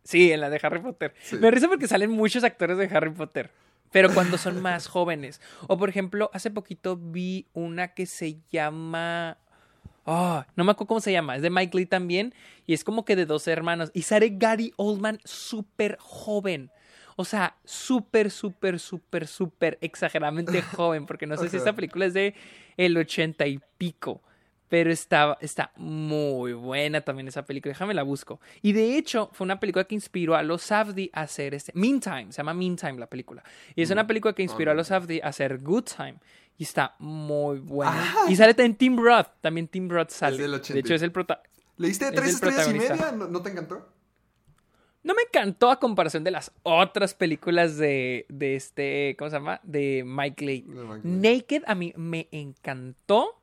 Sí, 0.04 0.30
en 0.30 0.40
la 0.40 0.50
de 0.50 0.60
Harry 0.62 0.80
Potter. 0.80 1.14
Sí. 1.22 1.36
Me 1.36 1.50
risa 1.50 1.68
porque 1.68 1.88
salen 1.88 2.10
muchos 2.10 2.44
actores 2.44 2.78
de 2.78 2.84
Harry 2.84 3.10
Potter. 3.10 3.50
Pero 3.90 4.12
cuando 4.12 4.38
son 4.38 4.60
más 4.62 4.86
jóvenes. 4.86 5.40
O 5.68 5.78
por 5.78 5.88
ejemplo, 5.88 6.30
hace 6.32 6.50
poquito 6.50 6.96
vi 6.96 7.48
una 7.54 7.94
que 7.94 8.06
se 8.06 8.38
llama. 8.50 9.38
Oh, 10.06 10.44
no 10.54 10.62
me 10.64 10.70
acuerdo 10.70 10.86
cómo 10.86 11.00
se 11.00 11.12
llama. 11.12 11.34
Es 11.36 11.42
de 11.42 11.50
Mike 11.50 11.76
Lee 11.76 11.86
también. 11.86 12.32
Y 12.64 12.74
es 12.74 12.84
como 12.84 13.04
que 13.04 13.16
de 13.16 13.26
dos 13.26 13.46
hermanos. 13.48 13.90
Y 13.92 14.02
sale 14.02 14.30
Gary 14.32 14.72
Oldman 14.76 15.18
súper 15.24 15.98
joven. 16.00 16.70
O 17.16 17.24
sea, 17.24 17.56
súper, 17.64 18.30
súper, 18.30 18.78
súper, 18.78 19.26
súper 19.26 19.78
exageradamente 19.80 20.62
joven. 20.76 21.06
Porque 21.06 21.26
no 21.26 21.36
sé 21.36 21.48
si 21.48 21.56
esta 21.56 21.74
película 21.74 22.06
es 22.06 22.14
de 22.14 22.34
el 22.76 22.96
ochenta 22.96 23.48
y 23.48 23.60
pico. 23.78 24.22
Pero 24.68 24.90
está, 24.90 25.38
está 25.40 25.72
muy 25.76 26.52
buena 26.52 27.00
también 27.00 27.26
esa 27.26 27.44
película. 27.44 27.72
Déjame 27.72 27.94
la 27.94 28.02
busco. 28.02 28.40
Y 28.62 28.72
de 28.72 28.96
hecho, 28.96 29.30
fue 29.32 29.44
una 29.44 29.58
película 29.58 29.84
que 29.84 29.94
inspiró 29.94 30.36
a 30.36 30.42
los 30.42 30.62
Safdie 30.62 31.10
a 31.12 31.22
hacer 31.22 31.54
este. 31.54 31.72
Meantime, 31.74 32.26
se 32.30 32.38
llama 32.38 32.54
Meantime 32.54 32.98
la 32.98 33.06
película. 33.06 33.42
Y 33.74 33.82
es 33.82 33.90
una 33.90 34.06
película 34.06 34.34
que 34.34 34.42
inspiró 34.42 34.70
a 34.70 34.74
los 34.74 34.88
Safdie 34.88 35.20
a 35.22 35.28
hacer 35.28 35.58
Good 35.58 35.84
Time. 35.96 36.16
Y 36.58 36.64
está 36.64 36.94
muy 36.98 37.58
buena. 37.58 37.92
Ah. 37.94 38.26
Y 38.30 38.36
sale 38.36 38.54
también 38.54 38.76
Tim 38.76 38.96
Roth. 38.98 39.28
También 39.40 39.68
Tim 39.68 39.88
Roth 39.88 40.10
sale. 40.10 40.38
del 40.38 40.52
de 40.52 40.56
80. 40.58 40.80
hecho, 40.80 40.94
es 40.94 41.02
el 41.02 41.12
prota. 41.12 41.42
¿Le 41.76 41.88
diste 41.88 42.06
Es 42.06 42.12
tres 42.12 42.28
el 42.28 42.34
estrellas 42.34 42.68
y 42.68 42.70
protagonista. 42.72 42.94
media? 42.94 43.12
¿No, 43.12 43.28
no 43.28 43.42
te 43.42 43.50
encantó? 43.50 43.88
No 45.02 45.14
me 45.14 45.22
encantó 45.22 45.70
a 45.70 45.78
comparación 45.78 46.24
de 46.24 46.32
las 46.32 46.50
otras 46.64 47.14
películas 47.14 47.76
de, 47.76 48.26
de 48.28 48.56
este, 48.56 49.14
¿cómo 49.18 49.30
se 49.30 49.36
llama? 49.36 49.60
De 49.62 50.02
Mike 50.04 50.44
Leigh. 50.44 50.64
Naked 51.04 51.62
a 51.66 51.74
mí 51.76 51.92
me 51.96 52.28
encantó. 52.32 53.40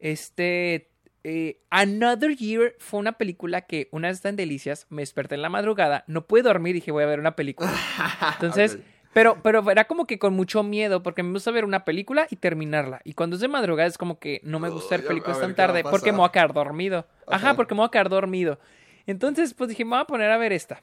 Este, 0.00 0.90
eh, 1.24 1.60
Another 1.70 2.36
Year 2.36 2.74
fue 2.78 3.00
una 3.00 3.12
película 3.12 3.62
que 3.62 3.88
una 3.90 4.08
vez 4.08 4.20
tan 4.20 4.36
delicias, 4.36 4.86
me 4.90 5.00
desperté 5.02 5.34
en 5.36 5.42
la 5.42 5.48
madrugada, 5.48 6.04
no 6.08 6.26
pude 6.26 6.42
dormir 6.42 6.76
y 6.76 6.80
dije 6.80 6.90
voy 6.90 7.04
a 7.04 7.06
ver 7.06 7.20
una 7.20 7.36
película. 7.36 7.72
Entonces. 8.34 8.78
Pero, 9.12 9.42
pero 9.42 9.70
era 9.70 9.84
como 9.84 10.06
que 10.06 10.18
con 10.18 10.34
mucho 10.34 10.62
miedo, 10.62 11.02
porque 11.02 11.22
me 11.22 11.32
gusta 11.32 11.50
ver 11.50 11.64
una 11.64 11.84
película 11.84 12.26
y 12.30 12.36
terminarla. 12.36 13.00
Y 13.04 13.14
cuando 13.14 13.36
es 13.36 13.40
de 13.40 13.48
madrugada 13.48 13.88
es 13.88 13.98
como 13.98 14.18
que 14.18 14.40
no 14.44 14.60
me 14.60 14.68
gusta 14.68 14.96
ver 14.96 15.06
películas 15.06 15.40
tan 15.40 15.54
tarde, 15.54 15.82
porque 15.82 16.12
me 16.12 16.18
voy 16.18 16.28
a 16.28 16.32
quedar 16.32 16.52
dormido. 16.52 17.06
Ajá, 17.26 17.48
Ajá. 17.48 17.56
porque 17.56 17.74
me 17.74 17.78
voy 17.78 17.88
a 17.88 17.90
quedar 17.90 18.08
dormido. 18.08 18.58
Entonces, 19.06 19.54
pues 19.54 19.70
dije, 19.70 19.84
me 19.84 19.90
voy 19.90 20.00
a 20.00 20.04
poner 20.04 20.30
a 20.30 20.36
ver 20.36 20.52
esta. 20.52 20.82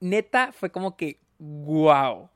Neta, 0.00 0.52
fue 0.52 0.70
como 0.70 0.96
que, 0.96 1.18
wow. 1.38 2.30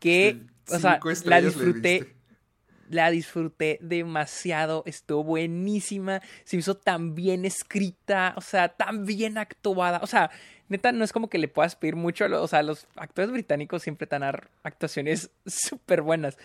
Que, 0.00 0.40
o 0.68 0.78
sea, 0.78 1.00
la 1.24 1.40
disfruté. 1.40 2.14
La 2.90 3.10
disfruté 3.10 3.78
demasiado, 3.80 4.82
estuvo 4.86 5.24
buenísima, 5.24 6.20
se 6.44 6.56
hizo 6.56 6.74
tan 6.76 7.14
bien 7.14 7.44
escrita, 7.44 8.34
o 8.36 8.40
sea, 8.40 8.68
tan 8.68 9.06
bien 9.06 9.38
actuada, 9.38 10.00
o 10.02 10.06
sea, 10.06 10.30
neta, 10.68 10.92
no 10.92 11.04
es 11.04 11.12
como 11.12 11.28
que 11.30 11.38
le 11.38 11.48
puedas 11.48 11.76
pedir 11.76 11.96
mucho, 11.96 12.24
a 12.24 12.28
lo- 12.28 12.42
o 12.42 12.48
sea, 12.48 12.62
los 12.62 12.86
actores 12.96 13.30
británicos 13.30 13.82
siempre 13.82 14.06
ar- 14.10 14.50
actuaciones 14.64 15.30
súper 15.46 16.02
buenas, 16.02 16.36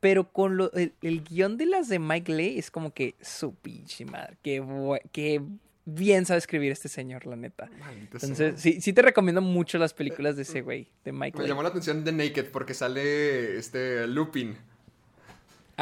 pero 0.00 0.30
con 0.32 0.56
lo, 0.56 0.72
el, 0.72 0.92
el 1.02 1.22
guion 1.22 1.56
de 1.56 1.66
las 1.66 1.88
de 1.88 1.98
Mike 2.00 2.32
Leigh 2.32 2.58
es 2.58 2.70
como 2.70 2.92
que 2.92 3.14
su 3.20 3.54
pinche 3.54 4.04
madre, 4.04 4.36
qué, 4.42 4.60
bue- 4.60 5.02
qué 5.12 5.40
bien 5.84 6.26
sabe 6.26 6.38
escribir 6.38 6.70
este 6.72 6.88
señor, 6.88 7.26
la 7.26 7.34
neta. 7.36 7.68
Maldita 7.80 8.18
sea. 8.20 8.28
Entonces, 8.28 8.60
sí, 8.60 8.80
sí 8.80 8.92
te 8.92 9.02
recomiendo 9.02 9.40
mucho 9.40 9.78
las 9.78 9.94
películas 9.94 10.36
de 10.36 10.42
ese 10.42 10.60
güey, 10.62 10.88
de 11.04 11.10
Mike 11.12 11.38
Me 11.38 11.46
llamó 11.48 11.62
la 11.62 11.70
atención 11.70 12.04
de 12.04 12.12
Naked 12.12 12.46
porque 12.52 12.72
sale 12.74 13.56
este 13.58 14.06
Lupin. 14.06 14.56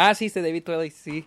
Ah, 0.02 0.14
sí, 0.14 0.26
este 0.26 0.40
David 0.42 0.64
Twelly, 0.64 0.90
sí. 0.90 1.24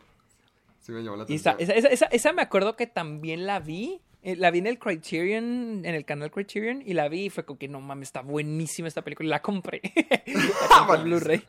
Sí, 0.82 0.92
me 0.92 1.02
llamó 1.04 1.18
la 1.18 1.24
atención. 1.24 1.56
esa, 1.60 1.74
esa, 1.74 1.88
esa- 1.90 2.06
esa 2.08 2.34
me 2.34 2.42
acuerdo 2.42 2.76
que 2.76 2.88
también 2.88 3.46
la 3.46 3.60
vi. 3.60 4.02
eh, 4.24 4.36
La 4.36 4.52
vi 4.52 4.60
en 4.60 4.68
el 4.68 4.80
Criterion, 4.80 5.86
en 5.86 5.96
el 5.96 6.06
canal 6.06 6.32
Criterion, 6.32 6.82
y 6.86 6.94
la 6.94 7.08
vi 7.10 7.26
y 7.26 7.30
fue 7.30 7.46
como 7.46 7.60
que 7.60 7.68
no 7.68 7.80
mames, 7.82 8.08
está 8.10 8.22
buenísima 8.22 8.88
esta 8.88 9.02
película. 9.02 9.28
y 9.28 9.30
La 9.30 9.42
compré. 9.42 9.82
la 10.26 10.78
compré 10.78 10.96
en 10.98 11.04
Blu-ray. 11.04 11.44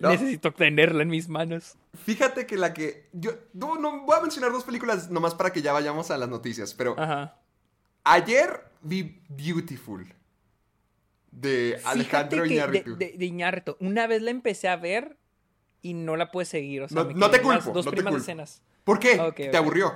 No. 0.00 0.08
Necesito 0.10 0.52
tenerla 0.52 1.02
en 1.02 1.08
mis 1.10 1.28
manos. 1.28 1.76
Fíjate 2.04 2.46
que 2.46 2.56
la 2.56 2.72
que. 2.74 3.08
Yo 3.12 3.32
no, 3.52 3.76
no 3.76 4.02
voy 4.04 4.16
a 4.18 4.20
mencionar 4.22 4.50
dos 4.52 4.64
películas 4.64 5.10
nomás 5.10 5.34
para 5.34 5.52
que 5.52 5.62
ya 5.62 5.72
vayamos 5.72 6.10
a 6.10 6.18
las 6.18 6.28
noticias. 6.28 6.74
Pero 6.74 6.94
Ajá. 6.98 7.36
ayer 8.04 8.64
vi 8.82 9.20
Beautiful. 9.28 10.12
De 11.30 11.80
Alejandro 11.84 12.46
Iñárritu. 12.46 12.96
de, 12.96 13.06
de- 13.12 13.18
de 13.18 13.24
Iñárritu, 13.26 13.76
Una 13.80 14.06
vez 14.06 14.22
la 14.22 14.30
empecé 14.30 14.68
a 14.68 14.76
ver 14.76 15.16
y 15.84 15.94
no 15.94 16.16
la 16.16 16.30
pude 16.32 16.46
seguir. 16.46 16.82
O 16.82 16.88
sea, 16.88 17.02
No- 17.02 17.08
me 17.08 17.14
no 17.14 17.30
te 17.30 17.36
en 17.36 17.46
las 17.48 17.58
culpo, 17.58 17.72
dos 17.72 17.84
no 17.86 17.90
te 17.92 17.96
primeras 17.98 18.14
culpo. 18.14 18.22
escenas. 18.22 18.62
¿Por 18.82 18.98
qué? 18.98 19.20
Ok, 19.20 19.36
¿Te 19.36 19.56
aburrió? 19.56 19.92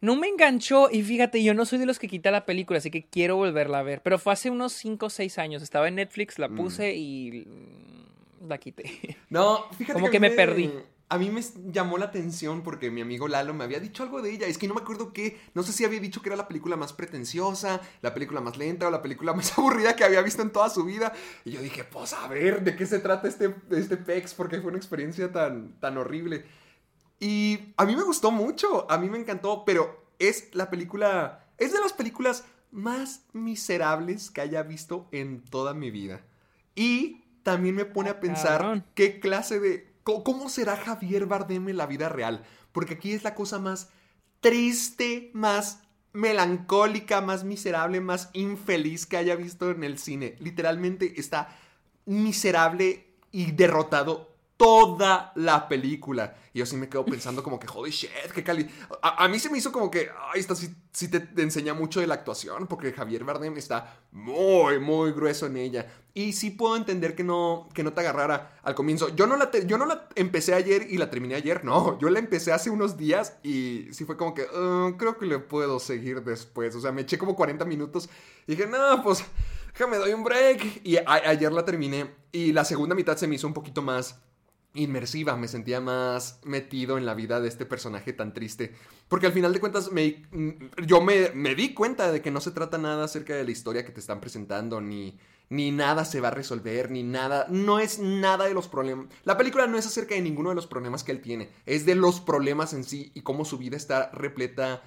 No 0.00 0.16
me 0.16 0.28
enganchó 0.28 0.90
y 0.90 1.02
fíjate, 1.02 1.42
yo 1.42 1.54
no 1.54 1.64
soy 1.64 1.78
de 1.78 1.86
los 1.86 1.98
que 1.98 2.08
quita 2.08 2.30
la 2.30 2.44
película, 2.44 2.78
así 2.78 2.90
que 2.90 3.04
quiero 3.06 3.36
volverla 3.36 3.78
a 3.78 3.82
ver. 3.82 4.02
Pero 4.02 4.18
fue 4.18 4.34
hace 4.34 4.50
unos 4.50 4.72
5 4.74 5.06
o 5.06 5.10
6 5.10 5.38
años. 5.38 5.62
Estaba 5.62 5.88
en 5.88 5.94
Netflix, 5.94 6.38
la 6.38 6.48
puse 6.50 6.94
y 6.94 7.46
mm, 7.46 8.48
la 8.48 8.58
quité. 8.58 9.16
No, 9.30 9.64
fíjate 9.78 9.94
Como 9.94 10.10
que 10.10 10.20
me 10.20 10.30
perdí. 10.30 10.70
A 11.08 11.18
mí 11.18 11.30
me 11.30 11.42
llamó 11.66 11.98
la 11.98 12.06
atención 12.06 12.62
porque 12.62 12.90
mi 12.90 13.02
amigo 13.02 13.28
Lalo 13.28 13.52
me 13.54 13.64
había 13.64 13.78
dicho 13.78 14.02
algo 14.02 14.22
de 14.22 14.32
ella. 14.32 14.46
Es 14.46 14.58
que 14.58 14.66
no 14.66 14.74
me 14.74 14.80
acuerdo 14.80 15.12
qué. 15.12 15.38
No 15.54 15.62
sé 15.62 15.72
si 15.72 15.84
había 15.84 16.00
dicho 16.00 16.22
que 16.22 16.30
era 16.30 16.36
la 16.36 16.48
película 16.48 16.76
más 16.76 16.92
pretenciosa, 16.92 17.80
la 18.00 18.14
película 18.14 18.40
más 18.40 18.56
lenta 18.56 18.88
o 18.88 18.90
la 18.90 19.02
película 19.02 19.32
más 19.34 19.56
aburrida 19.58 19.96
que 19.96 20.04
había 20.04 20.22
visto 20.22 20.42
en 20.42 20.50
toda 20.50 20.70
su 20.70 20.84
vida. 20.84 21.12
Y 21.44 21.52
yo 21.52 21.60
dije, 21.60 21.84
pues 21.84 22.12
a 22.14 22.26
ver, 22.28 22.64
¿de 22.64 22.74
qué 22.74 22.86
se 22.86 22.98
trata 22.98 23.28
este, 23.28 23.54
este 23.70 23.96
PEX? 23.96 24.34
Porque 24.34 24.60
fue 24.60 24.70
una 24.70 24.78
experiencia 24.78 25.30
tan, 25.30 25.78
tan 25.80 25.98
horrible. 25.98 26.44
Y 27.20 27.74
a 27.76 27.84
mí 27.84 27.94
me 27.94 28.02
gustó 28.02 28.30
mucho, 28.30 28.90
a 28.90 28.98
mí 28.98 29.08
me 29.08 29.18
encantó, 29.18 29.64
pero 29.64 30.10
es 30.18 30.54
la 30.54 30.70
película. 30.70 31.46
Es 31.58 31.72
de 31.72 31.80
las 31.80 31.92
películas 31.92 32.44
más 32.70 33.24
miserables 33.32 34.30
que 34.30 34.40
haya 34.40 34.62
visto 34.62 35.08
en 35.12 35.42
toda 35.44 35.74
mi 35.74 35.90
vida. 35.90 36.22
Y 36.74 37.24
también 37.44 37.76
me 37.76 37.84
pone 37.84 38.10
a 38.10 38.20
pensar 38.20 38.58
Cabrón. 38.60 38.84
qué 38.94 39.20
clase 39.20 39.60
de... 39.60 39.93
¿Cómo, 40.04 40.48
será 40.50 40.76
Javier 40.76 41.26
Bardem 41.26 41.68
en 41.68 41.78
la 41.78 41.86
vida 41.86 42.08
real? 42.08 42.44
Porque 42.72 42.94
aquí 42.94 43.12
es 43.12 43.24
la 43.24 43.34
cosa 43.34 43.58
más 43.58 43.88
triste, 44.40 45.30
más 45.32 45.80
melancólica, 46.12 47.22
más 47.22 47.42
miserable, 47.42 48.00
más 48.00 48.28
infeliz 48.34 49.06
que 49.06 49.16
haya 49.16 49.34
visto 49.34 49.70
en 49.70 49.82
el 49.82 49.98
cine. 49.98 50.36
Literalmente 50.40 51.18
está 51.18 51.56
miserable 52.04 53.06
y 53.32 53.52
derrotado 53.52 54.34
toda 54.56 55.32
la 55.34 55.68
película. 55.68 56.36
Y 56.52 56.60
yo 56.60 56.66
sí 56.66 56.76
me 56.76 56.88
quedo 56.88 57.04
pensando 57.04 57.42
como 57.42 57.58
que, 57.58 57.66
holy 57.72 57.90
shit, 57.90 58.10
qué 58.34 58.44
cali... 58.44 58.68
A, 59.02 59.24
a 59.24 59.28
mí 59.28 59.38
se 59.38 59.50
me 59.50 59.58
hizo 59.58 59.72
como 59.72 59.90
que, 59.90 60.08
ay, 60.32 60.40
esta 60.40 60.54
sí 60.54 61.08
te, 61.08 61.20
te 61.20 61.42
enseña 61.42 61.74
mucho 61.74 62.00
de 62.00 62.06
la 62.06 62.14
actuación, 62.14 62.66
porque 62.66 62.92
Javier 62.92 63.24
Bardem 63.24 63.56
está 63.56 64.00
muy, 64.12 64.78
muy 64.78 65.12
grueso 65.12 65.46
en 65.46 65.56
ella. 65.56 65.86
Y 66.16 66.32
sí 66.32 66.50
puedo 66.50 66.76
entender 66.76 67.16
que 67.16 67.24
no, 67.24 67.68
que 67.74 67.82
no 67.82 67.92
te 67.92 68.00
agarrara 68.00 68.56
al 68.62 68.76
comienzo. 68.76 69.08
Yo 69.16 69.26
no, 69.26 69.36
la 69.36 69.50
te- 69.50 69.66
yo 69.66 69.78
no 69.78 69.84
la 69.84 70.08
empecé 70.14 70.54
ayer 70.54 70.86
y 70.88 70.96
la 70.96 71.10
terminé 71.10 71.34
ayer, 71.34 71.64
no. 71.64 71.98
Yo 72.00 72.08
la 72.08 72.20
empecé 72.20 72.52
hace 72.52 72.70
unos 72.70 72.96
días 72.96 73.36
y 73.42 73.88
sí 73.90 74.04
fue 74.04 74.16
como 74.16 74.32
que, 74.32 74.42
"Uh, 74.42 74.96
creo 74.96 75.18
que 75.18 75.26
le 75.26 75.40
puedo 75.40 75.80
seguir 75.80 76.22
después. 76.22 76.74
O 76.76 76.80
sea, 76.80 76.92
me 76.92 77.02
eché 77.02 77.18
como 77.18 77.34
40 77.34 77.64
minutos 77.64 78.08
y 78.46 78.54
dije, 78.54 78.68
no, 78.68 79.02
pues 79.02 79.24
déjame 79.72 79.96
doy 79.96 80.12
un 80.12 80.22
break. 80.22 80.82
Y 80.84 80.98
ayer 81.04 81.52
la 81.52 81.64
terminé 81.64 82.08
y 82.30 82.52
la 82.52 82.64
segunda 82.64 82.94
mitad 82.94 83.16
se 83.16 83.26
me 83.26 83.34
hizo 83.34 83.48
un 83.48 83.54
poquito 83.54 83.82
más 83.82 84.20
inmersiva, 84.74 85.36
me 85.36 85.48
sentía 85.48 85.80
más 85.80 86.40
metido 86.44 86.98
en 86.98 87.06
la 87.06 87.14
vida 87.14 87.40
de 87.40 87.48
este 87.48 87.64
personaje 87.64 88.12
tan 88.12 88.34
triste. 88.34 88.74
Porque 89.08 89.26
al 89.26 89.32
final 89.32 89.52
de 89.52 89.60
cuentas 89.60 89.92
me, 89.92 90.24
yo 90.84 91.00
me, 91.00 91.30
me 91.30 91.54
di 91.54 91.72
cuenta 91.72 92.10
de 92.10 92.20
que 92.20 92.30
no 92.30 92.40
se 92.40 92.50
trata 92.50 92.76
nada 92.78 93.04
acerca 93.04 93.34
de 93.34 93.44
la 93.44 93.50
historia 93.50 93.84
que 93.84 93.92
te 93.92 94.00
están 94.00 94.20
presentando, 94.20 94.80
ni, 94.80 95.18
ni 95.48 95.70
nada 95.70 96.04
se 96.04 96.20
va 96.20 96.28
a 96.28 96.32
resolver, 96.32 96.90
ni 96.90 97.02
nada, 97.02 97.46
no 97.48 97.78
es 97.78 97.98
nada 97.98 98.46
de 98.46 98.54
los 98.54 98.68
problemas. 98.68 99.06
La 99.24 99.36
película 99.36 99.66
no 99.66 99.78
es 99.78 99.86
acerca 99.86 100.14
de 100.14 100.22
ninguno 100.22 100.48
de 100.48 100.56
los 100.56 100.66
problemas 100.66 101.04
que 101.04 101.12
él 101.12 101.20
tiene, 101.20 101.50
es 101.66 101.86
de 101.86 101.94
los 101.94 102.20
problemas 102.20 102.72
en 102.72 102.84
sí 102.84 103.12
y 103.14 103.22
cómo 103.22 103.44
su 103.44 103.58
vida 103.58 103.76
está 103.76 104.10
repleta 104.10 104.82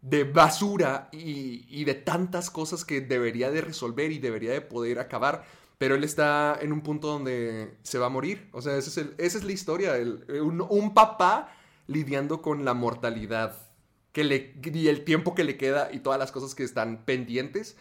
de 0.00 0.24
basura 0.24 1.08
y, 1.12 1.66
y 1.68 1.84
de 1.84 1.94
tantas 1.94 2.50
cosas 2.50 2.84
que 2.84 3.00
debería 3.00 3.50
de 3.50 3.60
resolver 3.60 4.12
y 4.12 4.18
debería 4.18 4.52
de 4.52 4.60
poder 4.60 4.98
acabar. 4.98 5.44
Pero 5.78 5.94
él 5.94 6.02
está 6.04 6.58
en 6.60 6.72
un 6.72 6.80
punto 6.80 7.06
donde 7.08 7.76
se 7.82 7.98
va 7.98 8.06
a 8.06 8.10
morir. 8.10 8.48
O 8.52 8.60
sea, 8.60 8.76
ese 8.76 8.90
es 8.90 8.98
el- 8.98 9.14
esa 9.18 9.38
es 9.38 9.44
la 9.44 9.52
historia. 9.52 9.96
el- 9.96 10.24
un, 10.42 10.60
un 10.68 10.92
papá 10.94 11.52
lidiando 11.86 12.42
con 12.42 12.64
la 12.64 12.74
mortalidad 12.74 13.56
que 14.12 14.24
le, 14.24 14.54
y 14.64 14.88
el 14.88 15.04
tiempo 15.04 15.34
que 15.34 15.44
le 15.44 15.56
queda 15.56 15.90
y 15.92 16.00
todas 16.00 16.18
las 16.18 16.32
cosas 16.32 16.54
que 16.54 16.64
están 16.64 17.04
pendientes. 17.04 17.76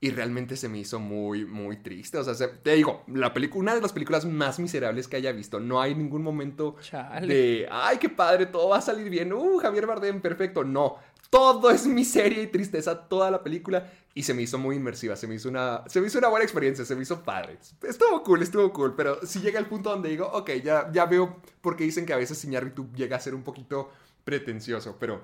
Y 0.00 0.10
realmente 0.10 0.56
se 0.56 0.68
me 0.68 0.78
hizo 0.78 0.98
muy, 0.98 1.44
muy 1.44 1.76
triste. 1.76 2.18
O 2.18 2.24
sea, 2.24 2.34
se- 2.34 2.48
te 2.48 2.72
digo, 2.74 3.04
la 3.06 3.32
película, 3.32 3.60
una 3.62 3.74
de 3.76 3.80
las 3.82 3.92
películas 3.92 4.24
más 4.24 4.58
miserables 4.58 5.06
que 5.06 5.16
haya 5.16 5.30
visto. 5.30 5.60
No 5.60 5.80
hay 5.80 5.94
ningún 5.94 6.22
momento 6.22 6.74
Chale. 6.80 7.32
de, 7.32 7.68
ay, 7.70 7.98
qué 7.98 8.08
padre, 8.08 8.46
todo 8.46 8.70
va 8.70 8.78
a 8.78 8.82
salir 8.82 9.08
bien. 9.10 9.32
Uh, 9.32 9.58
Javier 9.58 9.86
Bardem, 9.86 10.20
perfecto. 10.20 10.64
No, 10.64 10.96
todo 11.30 11.70
es 11.70 11.86
miseria 11.86 12.42
y 12.42 12.48
tristeza, 12.48 13.06
toda 13.08 13.30
la 13.30 13.44
película. 13.44 13.92
Y 14.14 14.24
se 14.24 14.34
me 14.34 14.42
hizo 14.42 14.58
muy 14.58 14.76
inmersiva, 14.76 15.16
se 15.16 15.26
me 15.26 15.36
hizo 15.36 15.48
una, 15.48 15.84
se 15.86 16.00
me 16.00 16.06
hizo 16.08 16.18
una 16.18 16.28
buena 16.28 16.44
experiencia, 16.44 16.84
se 16.84 16.94
me 16.94 17.02
hizo 17.02 17.22
padre. 17.22 17.58
Estuvo 17.82 18.22
cool, 18.22 18.42
estuvo 18.42 18.70
cool, 18.72 18.94
pero 18.94 19.24
si 19.26 19.40
llega 19.40 19.58
el 19.58 19.66
punto 19.66 19.88
donde 19.90 20.10
digo, 20.10 20.26
ok, 20.32 20.50
ya, 20.62 20.90
ya 20.92 21.06
veo 21.06 21.40
por 21.62 21.76
qué 21.76 21.84
dicen 21.84 22.04
que 22.04 22.12
a 22.12 22.18
veces 22.18 22.44
Iñárritu 22.44 22.90
llega 22.94 23.16
a 23.16 23.20
ser 23.20 23.34
un 23.34 23.42
poquito 23.42 23.90
pretencioso, 24.24 24.96
pero 25.00 25.22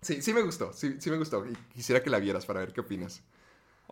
sí, 0.00 0.20
sí 0.20 0.32
me 0.34 0.42
gustó, 0.42 0.72
sí, 0.72 0.96
sí 0.98 1.10
me 1.10 1.16
gustó. 1.18 1.46
Y 1.46 1.54
quisiera 1.74 2.02
que 2.02 2.10
la 2.10 2.18
vieras 2.18 2.44
para 2.44 2.60
ver 2.60 2.72
qué 2.72 2.80
opinas. 2.80 3.22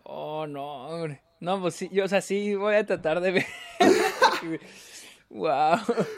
Oh, 0.03 0.45
no, 0.47 0.87
hombre. 0.87 1.21
No, 1.39 1.61
pues 1.61 1.75
sí, 1.75 1.89
yo, 1.91 2.05
o 2.05 2.07
sea, 2.07 2.21
sí 2.21 2.55
voy 2.55 2.75
a 2.75 2.85
tratar 2.85 3.21
de 3.21 3.31
ver. 3.31 3.45
wow. 5.29 5.77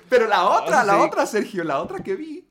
Pero 0.09 0.27
la 0.27 0.45
otra, 0.49 0.83
Oh, 0.83 0.85
la 0.85 0.93
sí. 0.95 0.99
otra, 0.99 1.25
Sergio, 1.25 1.63
la 1.63 1.79
otra 1.81 1.99
que 2.03 2.15
vi. 2.15 2.44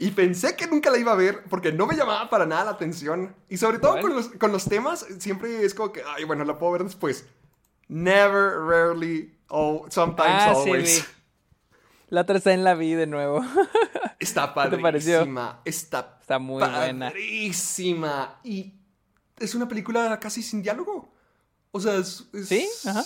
Y 0.00 0.12
pensé 0.12 0.54
que 0.54 0.66
nunca 0.68 0.90
la 0.90 0.98
iba 0.98 1.10
a 1.12 1.16
ver 1.16 1.44
porque 1.50 1.72
no 1.72 1.86
me 1.86 1.96
llamaba 1.96 2.30
para 2.30 2.46
nada 2.46 2.64
la 2.66 2.70
atención. 2.72 3.34
Y 3.48 3.56
sobre 3.56 3.78
todo 3.80 4.00
con 4.00 4.14
los, 4.14 4.28
con 4.28 4.52
los 4.52 4.64
temas, 4.64 5.04
siempre 5.18 5.64
es 5.64 5.74
como 5.74 5.92
que, 5.92 6.02
ay, 6.06 6.22
bueno, 6.24 6.44
la 6.44 6.56
puedo 6.56 6.72
ver 6.72 6.84
después. 6.84 7.26
Never, 7.88 8.58
rarely, 8.60 9.36
oh, 9.48 9.86
sometimes, 9.90 10.28
Ah, 10.30 10.50
always. 10.52 11.04
La 12.10 12.20
otra 12.22 12.38
está 12.38 12.52
en 12.52 12.62
la 12.64 12.74
vi 12.74 12.92
de 12.94 13.06
nuevo. 13.06 13.44
Está 14.20 14.52
padrísima. 14.54 15.60
Está, 15.64 16.18
Está 16.20 16.38
muy 16.38 16.58
buena. 16.62 17.08
padrísima. 17.08 18.40
Y 18.44 18.74
es 19.38 19.54
una 19.54 19.68
película 19.68 20.18
casi 20.20 20.42
sin 20.42 20.62
diálogo. 20.62 21.12
O 21.70 21.80
sea, 21.80 21.96
es. 21.96 22.24
es- 22.32 22.48
Sí, 22.48 22.68
ajá. 22.86 23.04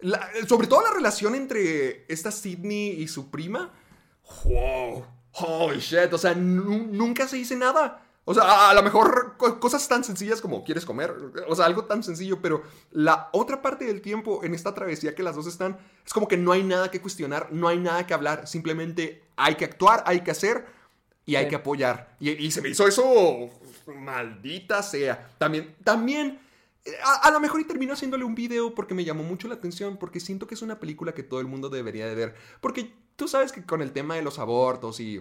la- 0.00 0.28
sobre 0.48 0.66
todo 0.66 0.82
la 0.82 0.92
relación 0.92 1.34
entre 1.34 2.04
esta 2.12 2.30
Sidney 2.32 3.00
y 3.02 3.06
su 3.08 3.30
prima. 3.30 3.72
¡Wow! 4.44 5.04
¡Holy 5.32 5.78
shit! 5.80 6.12
O 6.12 6.18
sea, 6.18 6.34
nu- 6.34 6.86
nunca 6.90 7.26
se 7.28 7.36
dice 7.36 7.56
nada. 7.56 8.04
O 8.24 8.34
sea, 8.34 8.68
a, 8.68 8.74
lo 8.74 8.82
mejor 8.82 9.36
co- 9.38 9.58
cosas 9.58 9.88
tan 9.88 10.04
sencillas 10.04 10.40
como 10.42 10.62
quieres 10.62 10.84
comer. 10.84 11.14
O 11.48 11.56
sea, 11.56 11.64
algo 11.64 11.84
tan 11.86 12.02
sencillo, 12.02 12.40
pero 12.42 12.62
la 12.90 13.30
otra 13.32 13.62
parte 13.62 13.86
del 13.86 14.02
tiempo 14.02 14.44
en 14.44 14.54
esta 14.54 14.74
travesía 14.74 15.14
que 15.14 15.22
las 15.22 15.34
dos 15.34 15.46
están, 15.46 15.78
es 16.04 16.12
como 16.12 16.28
que 16.28 16.36
no 16.36 16.52
hay 16.52 16.62
nada 16.62 16.90
que 16.90 17.00
cuestionar, 17.00 17.48
no 17.52 17.68
hay 17.68 17.78
nada 17.78 18.06
que 18.06 18.12
hablar. 18.12 18.46
Simplemente 18.46 19.22
hay 19.36 19.54
que 19.54 19.64
actuar, 19.64 20.02
hay 20.06 20.20
que 20.20 20.30
hacer 20.30 20.66
y 21.24 21.36
hay 21.36 21.44
Sí. 21.44 21.50
que 21.50 21.56
apoyar. 21.56 22.16
Y, 22.20 22.30
y 22.32 22.50
se 22.50 22.60
me 22.60 22.68
hizo 22.68 22.86
eso, 22.86 23.48
maldita 23.86 24.82
sea. 24.82 25.30
También, 25.38 25.74
también, 25.84 26.38
a, 27.04 27.28
a 27.28 27.30
lo 27.30 27.40
mejor 27.40 27.60
y 27.60 27.64
termino 27.64 27.94
haciéndole 27.94 28.24
un 28.24 28.34
video 28.34 28.74
porque 28.74 28.94
me 28.94 29.04
llamó 29.04 29.22
mucho 29.22 29.48
la 29.48 29.54
atención, 29.54 29.96
porque 29.96 30.20
siento 30.20 30.46
que 30.46 30.54
es 30.54 30.62
una 30.62 30.78
película 30.80 31.14
que 31.14 31.22
todo 31.22 31.40
el 31.40 31.46
mundo 31.46 31.68
debería 31.70 32.06
de 32.06 32.14
ver. 32.14 32.34
Porque 32.60 32.94
tú 33.18 33.26
sabes 33.28 33.50
que 33.52 33.64
con 33.66 33.82
el 33.82 33.90
tema 33.92 34.14
de 34.14 34.22
los 34.22 34.38
abortos 34.38 35.00
y, 35.00 35.20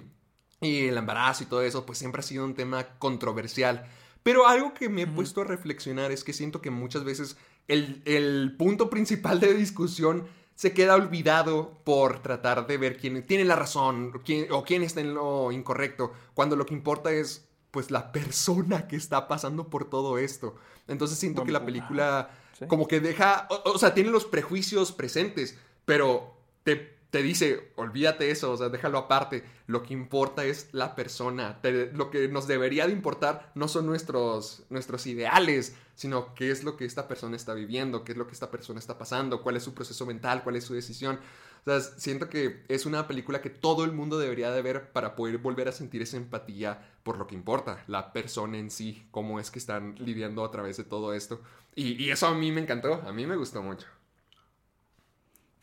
y 0.62 0.86
el 0.88 0.98
embarazo 0.98 1.44
y 1.44 1.48
todo 1.48 1.64
eso, 1.64 1.86
pues 1.86 1.98
siempre 1.98 2.20
ha 2.20 2.24
sido 2.24 2.46
un 2.46 2.54
tema 2.54 2.86
controversial. 3.00 3.86
Pero 4.24 4.48
algo 4.48 4.74
que 4.74 4.88
me 4.88 5.02
he 5.02 5.08
puesto 5.08 5.42
a 5.42 5.46
reflexionar 5.46 6.12
es 6.12 6.24
que 6.24 6.32
siento 6.34 6.62
que 6.62 6.70
muchas 6.70 7.04
veces 7.04 7.38
el, 7.68 8.02
el 8.06 8.56
punto 8.58 8.90
principal 8.92 9.40
de 9.40 9.54
discusión 9.56 10.28
se 10.56 10.74
queda 10.74 10.96
olvidado 10.96 11.82
por 11.84 12.22
tratar 12.22 12.68
de 12.68 12.78
ver 12.78 12.98
quién 12.98 13.26
tiene 13.26 13.46
la 13.46 13.56
razón 13.56 14.22
quién- 14.26 14.52
o 14.52 14.64
quién 14.64 14.84
está 14.84 15.02
en 15.02 15.14
lo 15.16 15.52
incorrecto, 15.52 16.14
cuando 16.34 16.56
lo 16.56 16.66
que 16.66 16.74
importa 16.76 17.12
es 17.12 17.48
pues 17.72 17.92
la 17.92 18.12
persona 18.12 18.88
que 18.88 18.96
está 18.96 19.28
pasando 19.28 19.70
por 19.70 19.90
todo 19.90 20.18
esto. 20.18 20.56
Entonces 20.88 21.18
siento 21.20 21.44
que 21.44 21.52
la 21.52 21.66
película 21.66 22.30
Sí. 22.58 22.66
como 22.68 22.88
que 22.88 23.00
deja, 23.00 23.48
o, 23.52 23.74
o 23.74 23.78
sea, 23.78 23.94
tiene 23.94 24.10
los 24.10 24.26
prejuicios 24.26 24.92
presentes, 24.92 25.56
pero 25.86 26.34
te, 26.64 26.97
te 27.10 27.24
dice, 27.24 27.72
olvídate 27.76 28.32
eso, 28.32 28.52
o 28.52 28.58
sea, 28.58 28.70
déjalo 28.70 28.98
aparte. 28.98 29.44
Lo 29.66 29.84
que 29.84 29.94
importa 29.94 30.44
es 30.44 30.70
la 30.74 30.96
persona. 30.96 31.60
Lo 31.94 32.10
que 32.12 32.28
nos 32.28 32.48
debería 32.48 32.86
de 32.86 32.94
importar 32.94 33.52
no 33.56 33.68
son 33.68 33.86
nuestros, 33.86 34.64
nuestros 34.70 35.08
ideales, 35.08 35.76
sino 35.96 36.34
qué 36.36 36.52
es 36.52 36.64
lo 36.64 36.76
que 36.76 36.86
esta 36.86 37.08
persona 37.08 37.36
está 37.36 37.54
viviendo, 37.54 38.04
qué 38.04 38.12
es 38.12 38.18
lo 38.18 38.28
que 38.28 38.34
esta 38.34 38.52
persona 38.52 38.80
está 38.80 38.98
pasando, 38.98 39.42
cuál 39.42 39.56
es 39.56 39.64
su 39.64 39.74
proceso 39.74 40.06
mental, 40.06 40.44
cuál 40.44 40.58
es 40.58 40.66
su 40.66 40.74
decisión. 40.74 41.20
O 41.66 41.70
sea, 41.70 41.82
siento 41.82 42.30
que 42.30 42.64
es 42.68 42.86
una 42.86 43.08
película 43.08 43.42
que 43.42 43.50
todo 43.50 43.84
el 43.86 43.94
mundo 43.94 44.20
debería 44.20 44.52
de 44.52 44.62
ver 44.62 44.92
para 44.92 45.16
poder 45.16 45.38
volver 45.38 45.68
a 45.70 45.74
sentir 45.74 46.02
esa 46.02 46.18
empatía 46.18 46.92
por 47.04 47.18
lo 47.18 47.28
que 47.28 47.36
importa, 47.36 47.84
la 47.88 48.12
persona 48.14 48.58
en 48.58 48.70
sí, 48.70 49.08
cómo 49.12 49.40
es 49.40 49.50
que 49.50 49.60
están 49.60 49.96
lidiando 49.98 50.44
a 50.44 50.52
través 50.52 50.78
de 50.78 50.84
todo 50.84 51.14
esto. 51.14 51.42
Y 51.74 52.10
eso 52.10 52.28
a 52.28 52.34
mí 52.34 52.52
me 52.52 52.62
encantó, 52.62 52.96
a 53.06 53.14
mí 53.14 53.28
me 53.28 53.36
gustó 53.36 53.62
mucho. 53.62 53.86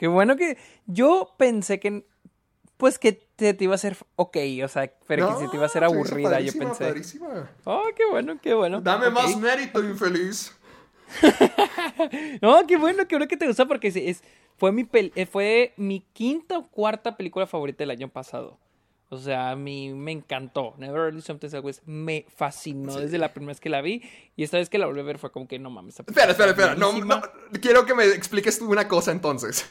Qué 0.05 0.09
bueno 0.09 0.37
que 0.37 0.59
yo 0.85 1.33
pensé 1.39 1.81
que 1.81 2.05
pues 2.77 2.99
que 2.99 3.13
te, 3.15 3.55
te 3.55 3.65
iba 3.65 3.75
a 3.75 3.79
ser 3.79 3.97
ok, 4.17 4.37
o 4.63 4.69
sea, 4.69 4.93
pero 5.07 5.29
que 5.29 5.35
si 5.43 5.51
te 5.51 5.57
iba 5.57 5.65
a 5.65 5.69
ser 5.71 5.81
se 5.81 5.87
aburrida, 5.87 6.41
yo 6.41 6.53
pensé. 6.53 6.85
padrísima. 6.85 7.51
Oh, 7.65 7.85
qué 7.97 8.05
bueno, 8.11 8.39
qué 8.43 8.53
bueno. 8.53 8.83
Dame 8.83 9.09
más 9.09 9.35
mérito, 9.39 9.83
infeliz. 9.83 10.55
No, 12.43 12.67
qué 12.67 12.77
bueno, 12.77 13.09
qué 13.09 13.15
bueno 13.17 13.29
que 13.29 13.39
te 13.39 13.47
gusta 13.47 13.65
porque 13.65 13.89
es, 13.89 14.23
fue 14.59 14.73
mi 14.73 14.85
pel- 14.85 15.13
eh, 15.15 15.25
fue 15.25 15.73
mi 15.79 16.01
quinta 16.13 16.59
o 16.59 16.67
cuarta 16.69 17.17
película 17.17 17.47
favorita 17.47 17.79
del 17.79 17.91
año 17.93 18.09
pasado. 18.11 18.59
O 19.09 19.17
sea, 19.17 19.53
a 19.53 19.57
mí 19.57 19.95
me 19.95 20.13
encantó. 20.13 20.75
Never 20.77 21.01
Really 21.01 21.23
Something 21.23 21.49
Always 21.55 21.81
me 21.87 22.27
fascinó 22.37 22.99
desde 23.01 23.17
la 23.17 23.33
primera 23.33 23.53
vez 23.53 23.61
que 23.61 23.71
la 23.71 23.81
vi. 23.81 24.03
Y 24.37 24.43
esta 24.43 24.59
vez 24.59 24.69
que 24.69 24.77
la 24.77 24.85
volví 24.85 25.01
a 25.01 25.05
ver 25.05 25.19
fue 25.19 25.33
como 25.33 25.49
que 25.49 25.59
no 25.59 25.71
mames. 25.71 25.99
Espera, 26.01 26.33
espera, 26.33 26.51
espera. 26.51 26.75
No, 26.75 26.93
no, 26.93 27.23
quiero 27.63 27.87
que 27.87 27.95
me 27.95 28.05
expliques 28.07 28.59
tú 28.59 28.71
una 28.71 28.87
cosa 28.87 29.13
entonces. 29.13 29.71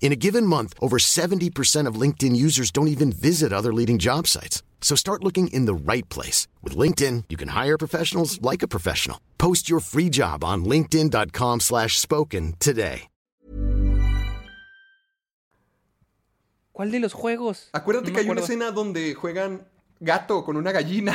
In 0.00 0.12
a 0.12 0.16
given 0.16 0.44
month, 0.44 0.74
over 0.80 0.98
70% 0.98 1.86
of 1.86 2.00
LinkedIn 2.00 2.34
users 2.34 2.72
don't 2.72 2.88
even 2.88 3.12
visit 3.12 3.52
other 3.52 3.72
leading 3.72 3.98
job 3.98 4.26
sites. 4.26 4.64
So 4.80 4.96
start 4.96 5.22
looking 5.22 5.48
in 5.52 5.66
the 5.66 5.74
right 5.74 6.08
place. 6.08 6.48
With 6.64 6.76
LinkedIn, 6.76 7.24
you 7.28 7.36
can 7.36 7.48
hire 7.48 7.78
professionals 7.78 8.42
like 8.42 8.64
a 8.64 8.68
professional. 8.68 9.20
Post 9.38 9.70
your 9.70 9.78
free 9.78 10.08
job 10.10 10.42
on 10.42 10.64
linkedin.com 10.64 11.60
slash 11.60 12.00
spoken 12.00 12.54
today. 12.58 13.06
¿Cuál 16.72 16.92
de 16.92 17.00
los 17.00 17.12
juegos? 17.12 17.68
Acuérdate 17.74 18.10
No 18.10 18.12
que 18.12 18.12
me 18.12 18.20
hay 18.20 18.30
una 18.30 18.40
escena 18.40 18.70
donde 18.70 19.14
juegan 19.14 19.66
gato 20.00 20.44
con 20.44 20.56
una 20.56 20.72
gallina. 20.72 21.14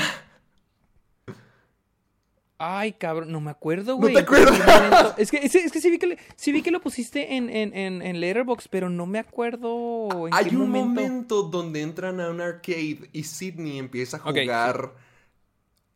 Ay, 2.58 2.94
cabrón, 2.94 3.32
no 3.34 3.42
me 3.42 3.52
acuerdo, 3.52 3.94
¿No 3.96 3.98
güey. 3.98 4.14
te 4.14 4.22
acuerdas? 4.22 4.58
En 4.58 4.66
qué 4.66 4.72
momento- 4.72 5.14
Es 5.18 5.30
que, 5.32 5.38
es, 5.38 5.56
es 5.56 5.72
que 5.74 5.82
sí, 5.82 5.90
vi 5.90 5.98
que, 5.98 6.08
le- 6.08 6.18
sí 6.38 6.52
vi 6.54 6.62
que 6.62 6.72
lo 6.72 6.80
pusiste 6.80 7.36
en, 7.36 7.50
en, 7.50 7.76
en, 7.76 8.02
en 8.02 8.20
Letterboxd, 8.22 8.68
pero 8.70 8.90
no 8.90 9.06
me 9.06 9.20
acuerdo 9.20 10.28
en 10.28 10.34
Hay 10.34 10.46
qué 10.46 10.56
un 10.56 10.70
momento. 10.70 11.02
momento 11.02 11.44
donde 11.44 11.82
entran 11.82 12.22
a 12.22 12.30
un 12.30 12.40
arcade 12.40 13.10
y 13.12 13.24
Sidney 13.24 13.78
empieza 13.78 14.18
a 14.18 14.20
sí. 14.22 14.26
jugar 14.42 14.94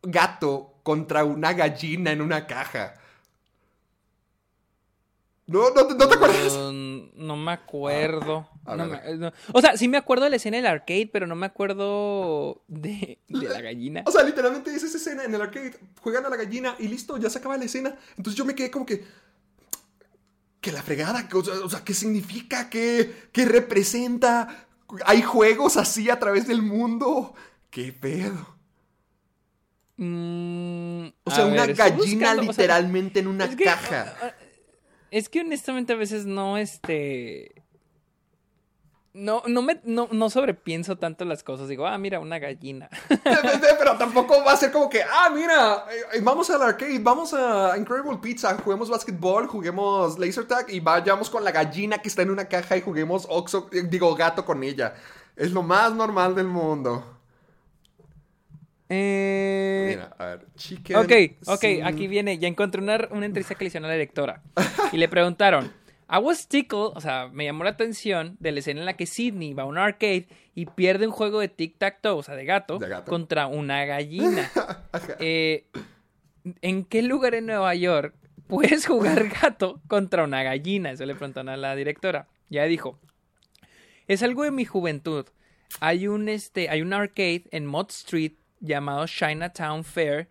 gato 0.02 0.74
contra 0.82 1.24
una 1.24 1.52
gallina 1.52 2.10
en 2.12 2.20
una 2.22 2.46
caja. 2.46 2.94
No, 5.50 5.70
no, 5.70 5.84
te- 5.86 5.94
no 5.94 6.08
te 6.08 6.14
acuerdas. 6.14 6.52
Mm, 6.72 7.00
no 7.26 7.36
me 7.36 7.50
acuerdo. 7.52 8.48
A 8.64 8.76
No 8.76 8.88
ver. 8.88 9.02
me- 9.04 9.16
no. 9.16 9.32
O 9.52 9.60
sea, 9.60 9.76
sí 9.76 9.88
me 9.88 9.96
acuerdo 9.96 10.24
de 10.24 10.30
la 10.30 10.36
escena 10.36 10.58
del 10.58 10.66
arcade, 10.66 11.10
pero 11.12 11.26
no 11.26 11.34
me 11.34 11.46
acuerdo 11.46 12.62
de, 12.68 13.18
de 13.28 13.48
la 13.48 13.60
gallina. 13.60 14.04
O 14.06 14.12
sea, 14.12 14.22
literalmente 14.22 14.72
es 14.72 14.82
esa 14.84 14.96
escena 14.96 15.24
en 15.24 15.34
el 15.34 15.42
arcade. 15.42 15.74
Juegan 16.02 16.24
a 16.24 16.28
la 16.28 16.36
gallina 16.36 16.76
y 16.78 16.86
listo, 16.86 17.16
ya 17.18 17.28
se 17.28 17.38
acaba 17.38 17.56
la 17.56 17.64
escena. 17.64 17.96
Entonces 18.16 18.36
yo 18.36 18.44
me 18.44 18.54
quedé 18.54 18.70
como 18.70 18.86
que. 18.86 19.04
Que 20.60 20.70
la 20.72 20.82
fregada, 20.82 21.26
que, 21.26 21.36
o, 21.38 21.68
sea, 21.70 21.82
¿qué 21.84 21.94
significa? 21.94 22.68
¿Qué, 22.70 23.28
¿Qué 23.32 23.44
representa? 23.46 24.66
¿Hay 25.06 25.22
juegos 25.22 25.76
así 25.78 26.10
a 26.10 26.18
través 26.20 26.46
del 26.46 26.62
mundo? 26.62 27.34
¿Qué 27.70 27.92
pedo? 27.92 28.56
Mm, 29.96 31.08
O 31.24 31.30
sea, 31.30 31.44
una 31.46 31.66
ver, 31.66 31.74
gallina 31.74 31.96
buscando, 31.96 32.42
o 32.42 32.52
sea, 32.54 32.62
literalmente 32.64 33.20
en 33.20 33.26
una 33.26 33.44
es 33.46 33.56
que, 33.56 33.64
caja. 33.64 34.14
Es 35.10 35.28
que 35.28 35.40
honestamente 35.40 35.92
a 35.92 35.96
veces 35.96 36.26
no, 36.26 36.56
este... 36.56 37.64
No, 39.12 39.42
no 39.48 39.60
me, 39.60 39.80
no, 39.82 40.08
no 40.12 40.30
sobrepienso 40.30 40.96
tanto 40.96 41.24
las 41.24 41.42
cosas. 41.42 41.66
Digo, 41.66 41.84
ah, 41.84 41.98
mira, 41.98 42.20
una 42.20 42.38
gallina. 42.38 42.88
Pero 43.24 43.96
tampoco 43.98 44.44
va 44.44 44.52
a 44.52 44.56
ser 44.56 44.70
como 44.70 44.88
que, 44.88 45.02
ah, 45.02 45.28
mira, 45.34 45.84
eh, 45.90 46.18
eh, 46.18 46.20
vamos 46.22 46.48
al 46.50 46.62
arcade, 46.62 47.00
vamos 47.00 47.34
a 47.34 47.76
Incredible 47.76 48.18
Pizza, 48.18 48.56
juguemos 48.62 48.88
basketball, 48.88 49.48
juguemos 49.48 50.16
laser 50.16 50.46
tag 50.46 50.70
y 50.70 50.78
vayamos 50.78 51.28
con 51.28 51.42
la 51.42 51.50
gallina 51.50 51.98
que 51.98 52.08
está 52.08 52.22
en 52.22 52.30
una 52.30 52.44
caja 52.44 52.76
y 52.76 52.82
juguemos 52.82 53.26
oxo, 53.28 53.68
eh, 53.72 53.82
digo, 53.82 54.14
gato 54.14 54.44
con 54.44 54.62
ella. 54.62 54.94
Es 55.34 55.50
lo 55.50 55.64
más 55.64 55.92
normal 55.92 56.36
del 56.36 56.46
mundo. 56.46 57.19
Eh, 58.92 59.86
Mira, 59.90 60.14
a 60.18 60.24
ver, 60.26 60.46
chicken. 60.56 60.96
Ok, 60.96 61.12
ok, 61.46 61.60
sin- 61.60 61.84
aquí 61.84 62.08
viene. 62.08 62.38
Ya 62.38 62.48
encontré 62.48 62.82
una, 62.82 63.08
una 63.12 63.24
entrevista 63.26 63.54
que 63.54 63.64
le 63.64 63.68
hicieron 63.68 63.84
a 63.86 63.88
la 63.88 63.94
directora. 63.94 64.42
Y 64.92 64.96
le 64.98 65.08
preguntaron. 65.08 65.72
I 66.12 66.16
was 66.18 66.48
tickled, 66.48 66.90
o 66.96 67.00
sea, 67.00 67.28
me 67.32 67.44
llamó 67.44 67.62
la 67.62 67.70
atención 67.70 68.36
de 68.40 68.50
la 68.50 68.58
escena 68.58 68.80
en 68.80 68.86
la 68.86 68.96
que 68.96 69.06
Sidney 69.06 69.54
va 69.54 69.62
a 69.62 69.66
un 69.66 69.78
arcade 69.78 70.26
y 70.56 70.66
pierde 70.66 71.06
un 71.06 71.12
juego 71.12 71.38
de 71.38 71.48
tic-tac-toe, 71.56 72.16
o 72.18 72.22
sea, 72.24 72.34
de 72.34 72.44
gato, 72.44 72.78
De 72.80 72.88
gato. 72.88 73.08
contra 73.08 73.46
una 73.46 73.84
gallina. 73.84 74.50
Eh, 75.20 75.66
¿En 76.62 76.84
qué 76.84 77.02
lugar 77.02 77.36
en 77.36 77.46
Nueva 77.46 77.72
York 77.76 78.12
puedes 78.48 78.86
jugar 78.88 79.28
gato 79.42 79.80
contra 79.86 80.24
una 80.24 80.42
gallina? 80.42 80.90
Eso 80.90 81.06
le 81.06 81.14
preguntaron 81.14 81.48
a 81.48 81.56
la 81.56 81.76
directora. 81.76 82.26
Ya 82.48 82.64
dijo, 82.64 82.98
es 84.08 84.24
algo 84.24 84.42
de 84.42 84.50
mi 84.50 84.64
juventud. 84.64 85.26
Hay 85.78 86.08
un, 86.08 86.28
este, 86.28 86.68
hay 86.70 86.82
un 86.82 86.92
arcade 86.92 87.44
en 87.52 87.66
Mott 87.66 87.92
Street 87.92 88.32
llamado 88.60 89.06
Chinatown 89.06 89.84
Fair. 89.84 90.28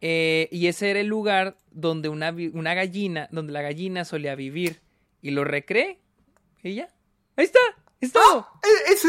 eh, 0.00 0.48
y 0.52 0.66
ese 0.68 0.90
era 0.90 1.00
el 1.00 1.06
lugar 1.06 1.56
donde 1.70 2.08
una, 2.08 2.34
una 2.52 2.74
gallina, 2.74 3.28
donde 3.32 3.52
la 3.52 3.62
gallina 3.62 4.04
solía 4.04 4.34
vivir. 4.34 4.80
Y 5.22 5.30
lo 5.30 5.44
recreé. 5.44 5.98
Y 6.62 6.74
ya. 6.74 6.88
Ahí 7.36 7.44
está. 7.44 7.58
Es 8.00 8.12
todo. 8.12 8.46
Eh, 8.62 8.92
ese- 8.92 9.08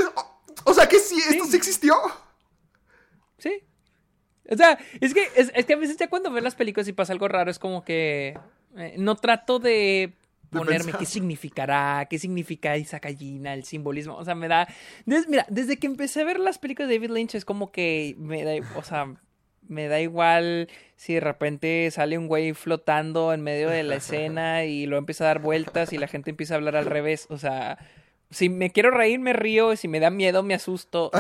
o 0.66 0.74
sea 0.74 0.88
que 0.88 0.99
sí, 0.99 1.16
esto 1.30 1.45
Sí. 1.45 1.51
sí 1.51 1.58
existió. 1.58 1.93
Sí. 3.38 3.64
O 4.49 4.55
sea, 4.55 4.80
es 5.01 5.14
que, 5.14 5.28
es, 5.36 5.51
es 5.53 5.66
que 5.66 5.74
a 5.74 5.78
veces 5.78 5.97
ya 5.97 6.08
cuando 6.10 6.32
ves 6.32 6.43
las 6.43 6.55
películas 6.55 6.88
y 6.88 6.93
pasa 6.93 7.14
algo 7.14 7.28
raro, 7.28 7.51
es 7.51 7.60
como 7.60 7.84
que 7.84 8.38
eh, 8.78 8.95
no 8.97 9.16
trato 9.16 9.60
De 9.60 10.14
ponerme 10.50 10.86
pensar. 10.86 11.00
qué 11.00 11.06
significará, 11.06 12.08
qué 12.10 12.20
significa 12.20 12.76
esa 12.76 13.00
gallina, 13.00 13.54
el 13.54 13.64
simbolismo. 13.64 14.16
O 14.16 14.26
sea, 14.26 14.36
me 14.36 14.48
da. 14.48 14.68
mira, 15.06 15.45
desde 15.50 15.78
que 15.78 15.88
empecé 15.88 16.22
a 16.22 16.26
ver 16.26 16.39
las 16.39 16.60
películas 16.60 16.89
de 16.89 16.95
David 16.95 17.12
Lynch 17.12 17.36
es 17.36 17.45
como 17.45 17.72
que 17.72 18.16
me 18.18 18.43
da. 18.43 18.54
O 18.76 18.84
sea. 18.84 19.16
Me 19.70 19.89
da 19.89 20.00
igual 20.00 20.70
si 20.95 21.16
de 21.16 21.20
repente 21.20 21.91
sale 21.91 22.18
un 22.18 22.28
güey 22.30 22.54
flotando 22.54 23.34
en 23.34 23.41
medio 23.41 23.70
de 23.70 23.84
la 23.84 23.95
escena 23.98 24.64
y 24.64 24.86
lo 24.86 24.95
empieza 24.95 25.26
a 25.26 25.28
dar 25.28 25.39
vueltas 25.41 25.91
y 25.91 25.98
la 25.98 26.08
gente 26.08 26.30
empieza 26.30 26.54
a 26.54 26.58
hablar 26.58 26.78
al 26.78 26.86
revés. 26.86 27.28
O 27.30 27.38
sea, 27.38 27.78
si 28.30 28.48
me 28.48 28.70
quiero 28.70 28.91
reír, 28.91 29.20
me 29.20 29.34
río. 29.34 29.76
Si 29.76 29.89
me 29.89 30.00
da 30.00 30.10
miedo, 30.10 30.41
me 30.41 30.54
asusto. 30.54 31.12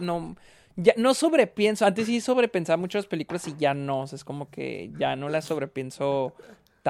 No- 0.00 0.36
ya 0.76 0.94
no 0.96 1.12
sobrepienso. 1.12 1.86
Antes 1.86 2.06
sí 2.06 2.20
sobrepensaba 2.20 2.76
muchas 2.76 3.06
películas 3.06 3.48
y 3.48 3.56
ya 3.58 3.74
no. 3.74 4.02
O 4.02 4.06
sea, 4.06 4.14
es 4.14 4.22
como 4.22 4.48
que 4.48 4.92
ya 4.96 5.16
no 5.16 5.28
las 5.28 5.46
sobrepienso. 5.46 6.36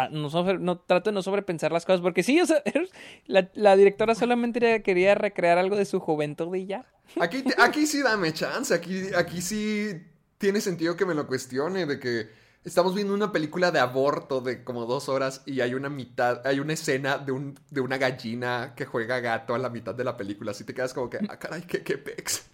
No, 0.08 0.30
sobre- 0.30 0.58
no 0.60 0.78
trato 0.78 1.10
de 1.10 1.14
no 1.14 1.22
sobrepensar 1.22 1.72
las 1.72 1.84
cosas. 1.84 2.00
Porque 2.00 2.22
sí, 2.22 2.40
o 2.40 2.46
sea, 2.46 2.62
la, 3.26 3.50
la 3.54 3.74
directora 3.76 4.14
solamente 4.14 4.82
quería 4.82 5.16
recrear 5.16 5.58
algo 5.58 5.74
de 5.74 5.84
su 5.84 5.98
juventud 5.98 6.54
y 6.54 6.66
ya. 6.66 6.86
Aquí, 7.20 7.42
aquí 7.58 7.86
sí 7.86 8.02
dame 8.02 8.32
chance, 8.32 8.72
aquí, 8.72 9.08
aquí 9.16 9.40
sí 9.40 10.00
tiene 10.38 10.60
sentido 10.60 10.94
que 10.94 11.04
me 11.06 11.14
lo 11.14 11.26
cuestione, 11.26 11.86
de 11.86 11.98
que 11.98 12.28
estamos 12.64 12.94
viendo 12.94 13.14
una 13.14 13.32
película 13.32 13.70
de 13.72 13.80
aborto 13.80 14.40
de 14.42 14.62
como 14.62 14.84
dos 14.86 15.08
horas 15.08 15.42
y 15.46 15.60
hay 15.62 15.74
una 15.74 15.88
mitad, 15.88 16.46
hay 16.46 16.60
una 16.60 16.74
escena 16.74 17.16
de, 17.18 17.32
un, 17.32 17.58
de 17.70 17.80
una 17.80 17.96
gallina 17.98 18.74
que 18.76 18.84
juega 18.84 19.20
gato 19.20 19.54
a 19.54 19.58
la 19.58 19.70
mitad 19.70 19.94
de 19.94 20.04
la 20.04 20.16
película, 20.16 20.50
así 20.52 20.64
te 20.64 20.74
quedas 20.74 20.92
como 20.94 21.08
que, 21.10 21.18
ah, 21.28 21.38
caray, 21.38 21.62
qué, 21.62 21.82
qué 21.82 21.96
pex. 21.98 22.44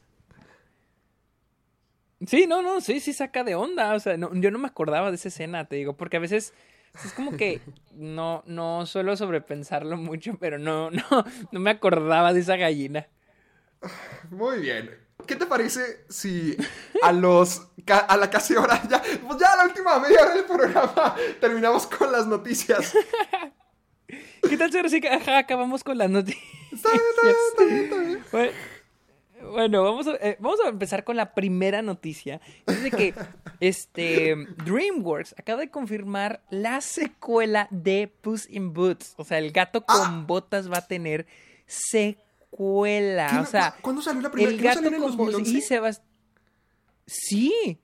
Sí, 2.27 2.47
no, 2.47 2.63
no, 2.63 2.81
sí, 2.81 3.01
sí 3.01 3.13
saca 3.13 3.45
de 3.45 3.55
onda. 3.55 3.95
O 3.95 4.01
sea, 4.01 4.17
no- 4.17 4.31
yo 4.35 4.51
no 4.51 4.59
me 4.59 4.69
acordaba 4.69 5.11
de 5.11 5.17
esa 5.17 5.29
escena, 5.29 5.67
te 5.69 5.77
digo, 5.77 5.97
porque 5.97 6.17
a 6.17 6.21
veces 6.21 6.55
es 7.03 7.13
como 7.13 7.37
que 7.37 7.61
no, 7.95 8.43
no 8.47 8.87
suelo 8.87 9.17
sobrepensarlo 9.17 9.97
mucho, 9.97 10.37
pero 10.39 10.59
no, 10.59 10.91
no, 10.91 11.03
no 11.51 11.61
me 11.61 11.71
acordaba 11.71 12.33
de 12.33 12.41
esa 12.41 12.57
gallina. 12.57 13.09
Muy 14.31 14.61
bien. 14.61 14.91
¿Qué 15.27 15.37
te 15.37 15.47
parece 15.47 16.05
si 16.09 16.57
a 17.03 17.13
los 17.13 17.69
a 17.87 18.17
la 18.17 18.29
casi 18.29 18.57
hora 18.57 18.83
ya, 18.89 19.03
pues 19.27 19.39
ya 19.39 19.57
la 19.57 19.65
última 19.65 19.99
media 19.99 20.23
hora 20.23 20.35
del 20.35 20.45
programa 20.45 21.15
terminamos 21.41 21.87
con 21.87 22.13
las 22.13 22.27
noticias? 22.27 22.93
¿Qué 24.49 24.57
tal 24.57 24.71
si 24.71 24.77
ahora 24.77 24.89
sí 24.89 25.01
acabamos 25.07 25.83
con 25.83 25.97
las 25.97 26.11
noticias? 26.11 26.45
Está 26.73 26.91
bien, 26.91 27.03
está 27.11 27.23
bien, 27.23 27.37
está 27.49 27.65
bien, 27.65 27.85
está 27.85 27.97
bien. 27.99 28.25
Bueno, 28.33 28.53
bueno, 29.53 29.83
vamos 29.83 30.07
a, 30.07 30.15
eh, 30.17 30.37
vamos 30.41 30.59
a 30.65 30.69
empezar 30.69 31.05
con 31.05 31.17
la 31.17 31.35
primera 31.35 31.83
noticia. 31.83 32.41
Es 32.67 32.83
de 32.83 32.91
que 32.91 33.15
este 33.61 34.35
DreamWorks 34.65 35.35
acaba 35.39 35.61
de 35.61 35.71
confirmar 35.71 36.43
la 36.51 36.81
secuela 36.81 37.69
de 37.71 38.13
Puss 38.21 38.49
in 38.51 38.73
Boots. 38.73 39.15
O 39.17 39.25
sea, 39.25 39.39
el 39.39 39.53
gato 39.53 39.85
con 39.85 39.97
Ah. 40.01 40.25
botas 40.27 40.71
va 40.71 40.79
a 40.79 40.87
tener 40.87 41.27
secuela. 41.67 43.29
¿Quién- 43.31 43.41
O 43.43 43.47
sea, 43.47 43.73
cu- 43.73 43.83
¿Cuándo 43.83 44.03
salió 44.03 44.21
la 44.23 44.31
primera? 44.31 44.51
el 44.53 44.57
¿Que 44.59 44.63
no 44.65 44.69
gato 44.69 44.83
salió 44.83 44.89
en 44.89 44.95
el 44.95 45.01
con 45.09 45.17
botas. 45.17 45.33
2011? 45.35 45.59
Y 45.59 45.61
se 45.63 45.81
va. 45.81 45.91
Sí, 47.07 47.79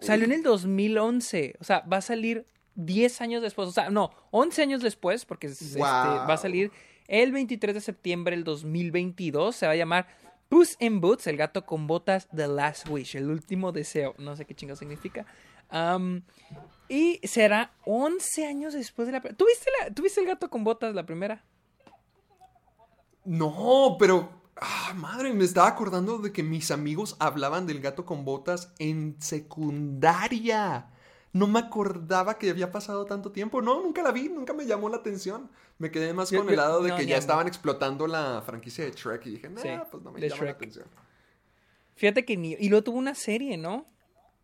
salió 0.00 0.24
en 0.24 0.32
el 0.32 0.42
2011. 0.42 1.54
O 1.60 1.64
sea, 1.64 1.80
va 1.80 1.98
a 1.98 2.02
salir 2.02 2.46
10 2.74 3.20
años 3.20 3.42
después. 3.42 3.68
O 3.68 3.72
sea, 3.72 3.90
no, 3.90 4.10
11 4.30 4.62
años 4.62 4.82
después, 4.82 5.24
porque 5.24 5.46
es- 5.48 5.60
este, 5.62 5.78
Wow. 5.78 5.86
va 5.86 6.34
a 6.34 6.36
salir 6.36 6.72
el 7.06 7.32
23 7.32 7.74
de 7.74 7.80
septiembre 7.80 8.34
del 8.34 8.44
2022. 8.44 9.54
Se 9.54 9.66
va 9.66 9.72
a 9.72 9.76
llamar 9.76 10.08
Puss 10.48 10.76
in 10.80 11.00
Boots, 11.00 11.26
el 11.26 11.36
gato 11.36 11.64
con 11.66 11.86
botas, 11.86 12.28
The 12.34 12.46
Last 12.46 12.88
Wish, 12.88 13.16
el 13.16 13.30
último 13.30 13.72
deseo. 13.72 14.14
No 14.18 14.36
sé 14.36 14.44
qué 14.44 14.54
chingo 14.54 14.76
significa. 14.76 15.26
Y 16.88 17.20
será 17.26 17.72
11 17.86 18.46
años 18.46 18.74
después 18.74 19.06
de 19.06 19.12
la. 19.12 19.20
¿Tuviste, 19.20 19.70
la... 19.80 19.92
¿Tuviste 19.92 20.20
el 20.20 20.26
gato 20.26 20.50
con 20.50 20.64
botas 20.64 20.94
la 20.94 21.06
primera? 21.06 21.44
No, 23.24 23.96
pero. 23.98 24.44
Ah, 24.56 24.92
madre, 24.94 25.32
me 25.32 25.44
estaba 25.44 25.66
acordando 25.66 26.18
de 26.18 26.32
que 26.32 26.44
mis 26.44 26.70
amigos 26.70 27.16
hablaban 27.18 27.66
del 27.66 27.80
gato 27.80 28.04
con 28.04 28.24
botas 28.24 28.72
en 28.78 29.16
secundaria. 29.18 30.90
No 31.34 31.46
me 31.48 31.58
acordaba 31.58 32.38
que 32.38 32.48
había 32.48 32.72
pasado 32.72 33.04
tanto 33.04 33.30
tiempo. 33.32 33.60
No, 33.60 33.82
nunca 33.82 34.02
la 34.02 34.10
vi, 34.12 34.28
nunca 34.30 34.52
me 34.54 34.64
llamó 34.64 34.88
la 34.88 34.96
atención. 34.98 35.50
Me 35.78 35.90
quedé 35.90 36.14
más 36.14 36.30
con 36.30 36.48
el 36.48 36.56
lado 36.56 36.80
de 36.82 36.90
no, 36.90 36.96
que 36.96 37.04
ya 37.06 37.16
estaban 37.18 37.46
explotando 37.48 38.06
la 38.06 38.40
franquicia 38.46 38.84
de 38.84 38.92
Shrek 38.92 39.26
y 39.26 39.30
dije, 39.32 39.48
nah, 39.50 39.60
Sí, 39.60 39.68
pues 39.90 40.02
no 40.02 40.12
me 40.12 40.20
llama 40.20 40.30
la 40.36 40.36
Shrek. 40.36 40.56
atención. 40.56 40.86
Fíjate 41.96 42.24
que 42.24 42.36
ni... 42.36 42.52
Y 42.54 42.68
luego 42.68 42.84
tuvo 42.84 42.98
una 42.98 43.14
serie, 43.14 43.56
¿no? 43.56 43.84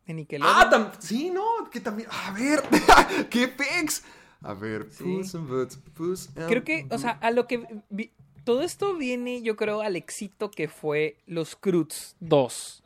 De 0.06 0.14
Nickelodeon. 0.14 0.56
Ah, 0.56 0.68
tam- 0.70 0.92
sí, 1.00 1.30
no, 1.30 1.44
que 1.70 1.80
también. 1.80 2.08
A 2.10 2.32
ver, 2.32 2.60
qué 3.30 3.48
pex. 3.48 4.02
A 4.42 4.54
ver, 4.54 4.88
Boots, 5.00 5.78
Puss 5.94 6.30
in 6.36 6.42
Creo 6.48 6.64
que, 6.64 6.86
o 6.90 6.98
sea, 6.98 7.10
a 7.12 7.30
lo 7.30 7.46
que... 7.46 7.64
vi- 7.90 8.10
todo 8.42 8.62
esto 8.62 8.96
viene, 8.96 9.42
yo 9.42 9.54
creo, 9.54 9.80
al 9.82 9.94
éxito 9.96 10.50
que 10.50 10.66
fue 10.66 11.18
Los 11.26 11.54
Cruz 11.54 12.16
2. 12.20 12.82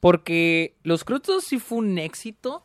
Porque 0.00 0.76
Los 0.82 1.04
Cruz 1.04 1.22
2 1.26 1.44
sí 1.44 1.58
fue 1.58 1.78
un 1.78 1.98
éxito 1.98 2.64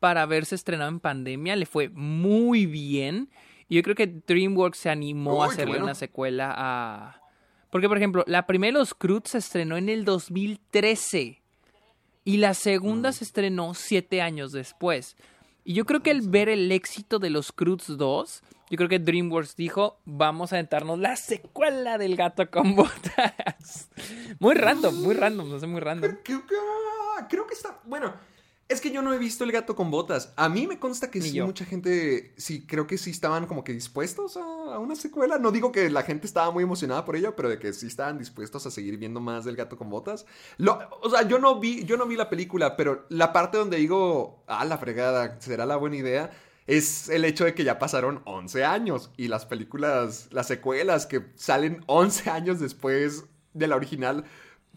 para 0.00 0.22
haberse 0.22 0.54
estrenado 0.54 0.90
en 0.90 0.98
pandemia. 0.98 1.54
Le 1.54 1.66
fue 1.66 1.90
muy 1.90 2.66
bien. 2.66 3.28
Y 3.68 3.76
yo 3.76 3.82
creo 3.82 3.94
que 3.94 4.08
DreamWorks 4.08 4.78
se 4.78 4.90
animó 4.90 5.44
a 5.44 5.46
Uy, 5.46 5.52
hacerle 5.52 5.72
bueno. 5.74 5.84
una 5.84 5.94
secuela 5.94 6.52
a... 6.56 7.20
Porque, 7.70 7.86
por 7.86 7.98
ejemplo, 7.98 8.24
la 8.26 8.46
primera 8.46 8.76
Los 8.76 8.94
Cruz 8.94 9.22
se 9.26 9.38
estrenó 9.38 9.76
en 9.76 9.88
el 9.88 10.04
2013. 10.04 11.40
Y 12.24 12.36
la 12.38 12.54
segunda 12.54 13.12
se 13.12 13.22
estrenó 13.22 13.74
siete 13.74 14.22
años 14.22 14.50
después. 14.50 15.16
Y 15.64 15.74
yo 15.74 15.84
creo 15.84 16.02
que 16.02 16.10
al 16.10 16.22
ver 16.22 16.48
el 16.48 16.72
éxito 16.72 17.18
de 17.18 17.30
los 17.30 17.52
Cruz 17.52 17.84
2, 17.86 18.42
yo 18.70 18.76
creo 18.76 18.88
que 18.88 18.98
DreamWorks 18.98 19.56
dijo, 19.56 19.98
vamos 20.04 20.52
a 20.52 20.56
aventarnos 20.56 20.98
la 20.98 21.16
secuela 21.16 21.98
del 21.98 22.16
gato 22.16 22.50
con 22.50 22.74
botas. 22.76 23.88
muy 24.38 24.54
random, 24.54 25.00
muy 25.02 25.14
random, 25.14 25.48
no 25.50 25.60
sé, 25.60 25.66
muy 25.66 25.80
random. 25.80 26.16
Creo 26.24 26.46
que, 26.46 26.54
ah, 26.56 27.26
creo 27.28 27.46
que 27.46 27.54
está. 27.54 27.80
Bueno, 27.84 28.14
es 28.70 28.80
que 28.80 28.90
yo 28.90 29.02
no 29.02 29.12
he 29.12 29.18
visto 29.18 29.44
el 29.44 29.52
gato 29.52 29.76
con 29.76 29.90
botas. 29.90 30.32
A 30.36 30.48
mí 30.48 30.66
me 30.66 30.78
consta 30.78 31.10
que 31.10 31.20
sí, 31.20 31.32
yo. 31.32 31.44
mucha 31.46 31.64
gente. 31.64 32.32
Sí, 32.38 32.64
creo 32.66 32.86
que 32.86 32.96
sí 32.96 33.10
estaban 33.10 33.46
como 33.46 33.64
que 33.64 33.72
dispuestos 33.72 34.36
a, 34.36 34.40
a 34.42 34.78
una 34.78 34.94
secuela. 34.94 35.38
No 35.38 35.50
digo 35.50 35.72
que 35.72 35.90
la 35.90 36.02
gente 36.02 36.26
estaba 36.26 36.50
muy 36.50 36.64
emocionada 36.64 37.04
por 37.04 37.16
ello, 37.16 37.36
pero 37.36 37.48
de 37.48 37.58
que 37.58 37.72
sí 37.72 37.86
estaban 37.86 38.16
dispuestos 38.18 38.64
a 38.66 38.70
seguir 38.70 38.96
viendo 38.96 39.20
más 39.20 39.44
del 39.44 39.56
gato 39.56 39.76
con 39.76 39.90
botas. 39.90 40.24
Lo, 40.56 40.78
o 41.02 41.10
sea, 41.10 41.22
yo 41.28 41.38
no 41.38 41.60
vi, 41.60 41.84
yo 41.84 41.96
no 41.96 42.06
vi 42.06 42.16
la 42.16 42.30
película, 42.30 42.76
pero 42.76 43.04
la 43.10 43.32
parte 43.32 43.58
donde 43.58 43.76
digo, 43.76 44.42
ah, 44.46 44.64
la 44.64 44.78
fregada, 44.78 45.40
será 45.40 45.66
la 45.66 45.76
buena 45.76 45.96
idea. 45.96 46.30
Es 46.66 47.08
el 47.08 47.24
hecho 47.24 47.44
de 47.44 47.54
que 47.54 47.64
ya 47.64 47.78
pasaron 47.80 48.22
11 48.26 48.64
años 48.64 49.10
y 49.16 49.26
las 49.28 49.44
películas, 49.44 50.28
las 50.30 50.46
secuelas 50.46 51.06
que 51.06 51.26
salen 51.34 51.82
11 51.86 52.30
años 52.30 52.60
después 52.60 53.24
de 53.52 53.66
la 53.66 53.74
original, 53.76 54.24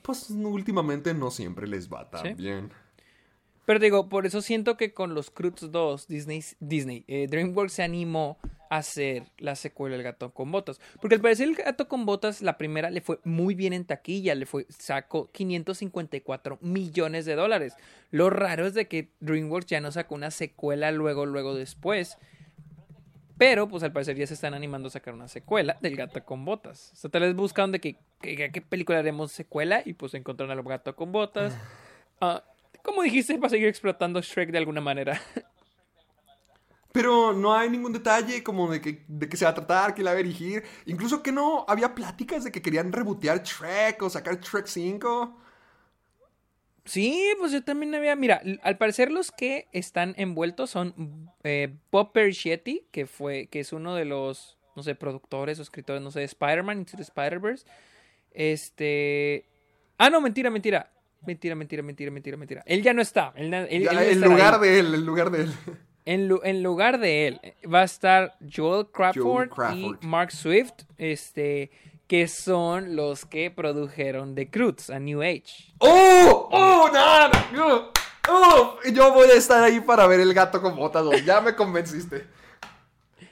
pues 0.02 0.30
últimamente 0.32 1.14
no 1.14 1.30
siempre 1.32 1.68
les 1.68 1.90
va 1.94 2.10
tan 2.10 2.24
Sí. 2.24 2.34
bien. 2.34 2.72
Pero 3.66 3.80
digo, 3.80 4.10
por 4.10 4.26
eso 4.26 4.42
siento 4.42 4.76
que 4.76 4.94
con 4.94 5.14
los 5.14 5.30
Cruz 5.32 5.72
2, 5.72 6.08
Disney, 6.08 6.44
Disney 6.60 7.06
eh, 7.08 7.28
DreamWorks 7.30 7.74
se 7.74 7.84
animó 7.84 8.38
a 8.70 8.78
hacer 8.78 9.24
la 9.38 9.56
secuela 9.56 9.96
del 9.96 10.04
gato 10.04 10.34
con 10.34 10.52
botas. 10.52 10.82
Porque 11.00 11.16
al 11.16 11.22
parecer 11.22 11.48
el 11.48 11.56
gato 11.56 11.88
con 11.88 12.06
botas, 12.06 12.42
la 12.42 12.58
primera 12.58 12.90
le 12.90 13.00
fue 13.00 13.20
muy 13.24 13.56
bien 13.56 13.72
en 13.72 13.86
taquilla, 13.86 14.36
le 14.36 14.46
fue, 14.46 14.66
sacó 14.70 15.32
554 15.32 16.58
millones 16.62 17.26
de 17.26 17.36
dólares. 17.36 17.76
Lo 18.12 18.30
raro 18.30 18.66
es 18.68 18.74
de 18.74 18.88
que 18.88 19.10
DreamWorks 19.22 19.68
ya 19.68 19.80
no 19.80 19.92
sacó 19.92 20.16
una 20.16 20.32
secuela 20.32 20.92
luego, 20.92 21.26
luego 21.26 21.56
después. 21.56 22.18
Pero, 23.38 23.68
pues 23.68 23.82
al 23.84 23.94
parecer 23.94 24.18
ya 24.18 24.28
se 24.28 24.34
están 24.36 24.54
animando 24.54 24.90
a 24.90 24.92
sacar 24.92 25.14
una 25.14 25.28
secuela 25.28 25.78
del 25.82 25.96
gato 25.96 26.24
con 26.24 26.44
botas. 26.44 26.92
O 26.94 26.96
sea, 26.98 27.10
tal 27.10 27.24
vez 27.24 27.34
buscaron 27.34 27.72
de 27.72 27.80
qué 27.80 28.64
película 28.70 29.00
haremos 29.00 29.32
secuela 29.32 29.82
y 29.86 29.94
pues 29.94 30.14
encontraron 30.14 30.58
al 30.58 30.64
gato 30.64 30.96
con 30.96 31.12
botas. 31.12 31.58
Ah, 32.22 32.44
como 32.84 33.02
dijiste, 33.02 33.36
para 33.40 33.50
seguir 33.50 33.68
explotando 33.68 34.22
Shrek 34.22 34.52
de 34.52 34.60
alguna 34.60 34.82
manera. 34.82 35.20
Pero 36.94 37.34
no 37.34 37.56
hay 37.56 37.72
ningún 37.72 37.92
detalle 37.92 38.44
como 38.44 38.72
de 38.72 38.80
que, 38.80 39.04
de 39.08 39.28
que 39.28 39.36
se 39.36 39.46
va 39.46 39.52
a 39.52 39.56
tratar, 39.56 39.96
que 39.96 40.04
la 40.04 40.12
va 40.12 40.20
a 40.20 40.22
dirigir. 40.22 40.64
Incluso 40.86 41.24
que 41.24 41.32
no 41.32 41.66
había 41.68 41.96
pláticas 41.96 42.44
de 42.44 42.52
que 42.52 42.62
querían 42.62 42.92
rebotear 42.92 43.42
Shrek 43.42 44.00
o 44.04 44.12
sacar 44.12 44.40
Shrek 44.40 44.68
5. 44.68 45.42
Sí, 46.86 47.34
pues 47.40 47.52
yo 47.52 47.64
también 47.64 47.96
había. 47.96 48.16
Mira, 48.16 48.44
al 48.62 48.78
parecer 48.78 49.12
los 49.12 49.32
que 49.32 49.68
están 49.72 50.14
envueltos 50.18 50.70
son 50.70 51.32
eh, 51.44 51.76
Bob 51.92 52.12
Persichetti, 52.12 52.86
que 52.92 53.08
fue, 53.08 53.48
que 53.48 53.62
es 53.62 53.74
uno 53.74 53.96
de 53.96 54.06
los, 54.06 54.60
no 54.76 54.84
sé, 54.84 54.94
productores 54.94 55.58
o 55.58 55.64
escritores, 55.64 56.04
no 56.04 56.12
sé, 56.12 56.20
de 56.20 56.26
Spider-Man 56.26 56.78
Into 56.78 56.98
the 56.98 57.02
Spider-Verse. 57.02 57.66
Este. 58.30 59.50
Ah, 59.98 60.12
no, 60.12 60.22
mentira, 60.22 60.52
mentira. 60.52 60.93
Mentira, 61.26 61.56
mentira, 61.56 61.82
mentira, 61.84 62.12
mentira, 62.12 62.38
mentira. 62.38 62.64
Él 62.66 62.82
ya 62.84 62.94
no 62.94 63.02
está. 63.02 63.32
Él, 63.36 63.50
Ya, 63.52 63.64
está 64.04 64.28
lugar 64.28 64.56
ahí. 64.56 64.60
de 64.62 64.80
él, 64.80 64.94
en 64.94 65.06
lugar 65.06 65.32
de 65.32 65.44
él. 65.44 65.54
En, 66.06 66.28
lu- 66.28 66.42
en 66.44 66.62
lugar 66.64 67.00
de 67.00 67.28
él 67.28 67.42
va 67.74 67.80
a 67.82 67.86
estar 67.86 68.36
Joel 68.54 68.88
Crawford, 68.92 69.50
Crawford. 69.50 69.98
y 70.02 70.06
Mark 70.06 70.32
Swift, 70.32 70.74
este, 70.98 71.72
que 72.08 72.28
son 72.28 72.98
los 72.98 73.26
que 73.26 73.50
produjeron 73.52 74.36
The 74.36 74.50
Cruz, 74.50 74.90
a 74.90 75.00
New 75.00 75.22
Age. 75.22 75.74
¡Oh! 75.78 76.50
¡Oh! 76.52 76.90
No, 77.54 77.92
¡Oh! 78.30 78.78
Yo 78.92 79.14
voy 79.14 79.30
a 79.30 79.36
estar 79.36 79.64
ahí 79.64 79.80
para 79.80 80.06
ver 80.08 80.20
el 80.20 80.34
gato 80.34 80.62
con 80.62 80.76
botas. 80.76 81.04
dos. 81.06 81.24
Ya 81.24 81.40
me 81.40 81.56
convenciste. 81.56 82.28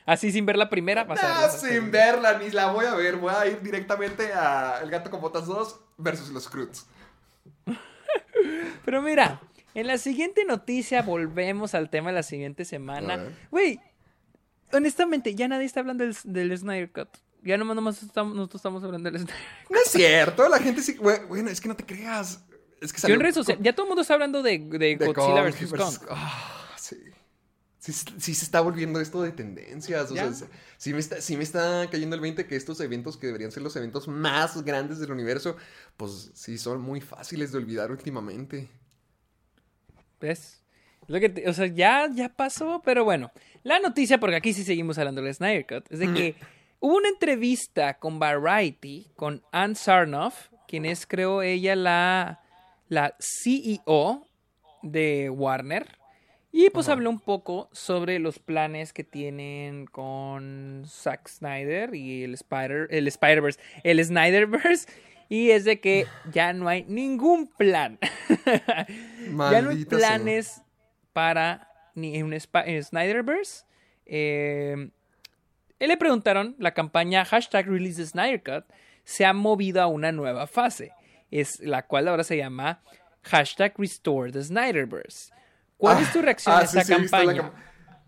Así 0.06 0.32
sin 0.32 0.46
ver 0.46 0.58
la 0.58 0.70
primera, 0.70 1.04
vas 1.04 1.22
a 1.24 1.28
ver 1.28 1.36
Ah, 1.38 1.42
la 1.44 1.50
sin 1.50 1.92
verla, 1.92 2.40
ni 2.40 2.50
la 2.52 2.72
voy 2.72 2.86
a 2.86 2.96
ver. 2.96 3.18
Voy 3.18 3.34
a 3.34 3.48
ir 3.48 3.62
directamente 3.62 4.32
a 4.34 4.80
El 4.82 4.90
gato 4.90 5.10
con 5.12 5.22
botas 5.22 5.46
2 5.46 5.80
versus 5.98 6.30
los 6.30 6.48
Cruz. 6.50 6.86
Pero 8.86 9.02
mira, 9.02 9.42
en 9.74 9.88
la 9.88 9.98
siguiente 9.98 10.46
noticia 10.46 11.02
volvemos 11.02 11.76
al 11.76 11.90
tema 11.90 12.10
de 12.10 12.16
la 12.16 12.24
siguiente 12.24 12.66
semana. 12.66 13.24
Güey, 13.52 13.80
honestamente, 14.74 15.36
ya 15.36 15.48
nadie 15.48 15.66
está 15.66 15.80
hablando 15.80 16.04
del, 16.04 16.16
del 16.24 16.58
Snyder 16.58 16.92
Cut. 16.92 17.10
Ya 17.44 17.58
nomás, 17.58 17.76
nomás 17.76 18.04
estamos, 18.04 18.36
nosotros 18.36 18.60
estamos 18.60 18.84
hablando 18.84 19.10
del 19.10 19.22
Snyder 19.22 19.36
No 19.70 19.78
es 19.84 19.92
cierto, 19.92 20.48
la 20.48 20.60
gente 20.60 20.82
sí. 20.82 20.96
güey, 20.96 21.26
Bueno, 21.28 21.50
es 21.50 21.60
que 21.62 21.68
no 21.68 21.76
te 21.76 21.86
creas. 21.86 22.44
Es 22.82 22.92
que 22.92 22.98
Yo 22.98 23.02
salió 23.02 23.16
en 23.16 23.22
redes 23.22 23.36
sociales, 23.36 23.64
ya 23.64 23.74
todo 23.74 23.86
el 23.86 23.90
mundo 23.90 24.02
está 24.02 24.16
hablando 24.16 24.42
de, 24.42 24.58
de 24.58 24.96
de 24.98 25.06
Godzilla 25.08 25.44
vs. 25.44 25.72
Kong. 25.72 25.96
Sí, 27.84 27.94
sí 27.94 28.36
se 28.36 28.46
está 28.46 28.62
volviendo 28.62 29.00
esto 29.02 29.24
de 29.24 29.32
tendencias. 29.32 30.12
O 30.12 30.16
Ya. 30.16 30.32
sea, 30.32 30.48
sí 30.78 30.94
me, 30.94 31.00
está, 31.00 31.20
sí 31.20 31.36
me 31.36 31.42
está 31.44 31.88
cayendo 31.90 32.16
el 32.16 32.22
20 32.22 32.46
que 32.46 32.56
estos 32.56 32.80
eventos 32.80 33.18
que 33.18 33.26
deberían 33.26 33.52
ser 33.52 33.64
los 33.64 33.76
eventos 33.76 34.08
más 34.08 34.62
grandes 34.64 35.00
del 35.00 35.12
universo, 35.12 35.58
pues 35.98 36.30
sí 36.36 36.60
son 36.60 36.80
muy 36.80 37.02
fáciles 37.02 37.52
de 37.52 37.58
olvidar 37.58 37.90
últimamente. 37.90 38.70
¿Ves? 40.20 40.64
Lo 41.08 41.20
que 41.20 41.30
te- 41.30 41.50
o 41.50 41.54
sea, 41.54 41.66
ya, 41.66 42.08
ya 42.14 42.30
pasó, 42.30 42.82
pero 42.86 43.04
bueno. 43.04 43.32
La 43.64 43.80
noticia, 43.80 44.20
porque 44.20 44.36
aquí 44.36 44.54
sí 44.54 44.64
seguimos 44.64 45.00
hablando 45.00 45.22
del 45.24 45.34
Snyder 45.34 45.66
Cut, 45.66 45.92
es 45.92 45.98
de 46.00 46.14
que 46.14 46.36
hubo 46.80 46.98
una 46.98 47.10
entrevista 47.10 47.98
con 47.98 48.20
Variety, 48.20 49.08
con 49.16 49.44
Ann 49.52 49.76
Sarnoff, 49.76 50.50
quien 50.68 50.86
es, 50.86 51.08
creo, 51.08 51.42
ella 51.42 51.76
la, 51.76 52.42
la 52.90 53.16
CEO 53.20 54.28
de 54.84 55.30
Warner. 55.32 55.98
Y 56.52 56.70
pues 56.70 56.90
habló 56.90 57.10
un 57.10 57.20
poco 57.20 57.70
sobre 57.72 58.20
los 58.20 58.40
planes 58.40 58.92
que 58.92 59.06
tienen 59.06 59.86
con 59.86 60.84
Zack 60.86 61.30
Snyder 61.30 61.96
y 61.96 62.24
el 62.24 62.34
Spider, 62.34 62.88
el 62.90 63.08
Spider-Verse, 63.08 63.60
el 63.84 64.04
Snyderverse. 64.04 64.88
Y 65.30 65.52
es 65.52 65.64
de 65.64 65.80
que 65.80 66.08
ya 66.34 66.52
no 66.52 66.68
hay 66.68 66.84
ningún 66.90 67.48
plan. 67.48 68.00
ya 69.26 69.62
no 69.62 69.70
hay 69.70 69.86
sea. 69.86 69.98
planes 69.98 70.62
para 71.14 71.70
ni 71.96 72.22
un 72.22 72.34
en 72.34 72.84
Snyderverse. 72.84 73.64
Eh, 74.06 74.90
él 75.80 75.88
le 75.88 75.96
preguntaron, 75.96 76.56
la 76.60 76.74
campaña 76.74 77.24
hashtag 77.24 77.66
Release 77.68 78.06
Snyder 78.06 78.44
Cut 78.44 78.66
se 79.04 79.26
ha 79.26 79.32
movido 79.32 79.82
a 79.82 79.88
una 79.88 80.12
nueva 80.12 80.48
fase, 80.48 80.92
es 81.32 81.62
la 81.62 81.88
cual 81.88 82.10
ahora 82.10 82.26
se 82.26 82.36
llama 82.36 82.82
hashtag 83.24 83.74
Restore 83.78 84.32
the 84.34 84.44
Snyderverse. 84.44 85.32
¿Cuál 85.82 85.98
Ah, 85.98 86.02
es 86.02 86.14
tu 86.14 86.22
reacción 86.22 86.56
ah, 86.56 86.60
a 86.60 86.64
sí, 86.64 86.78
esta 86.80 86.84
sí, 86.84 86.92
la 86.92 86.98
campaña? 87.00 87.42
cam- 87.42 87.52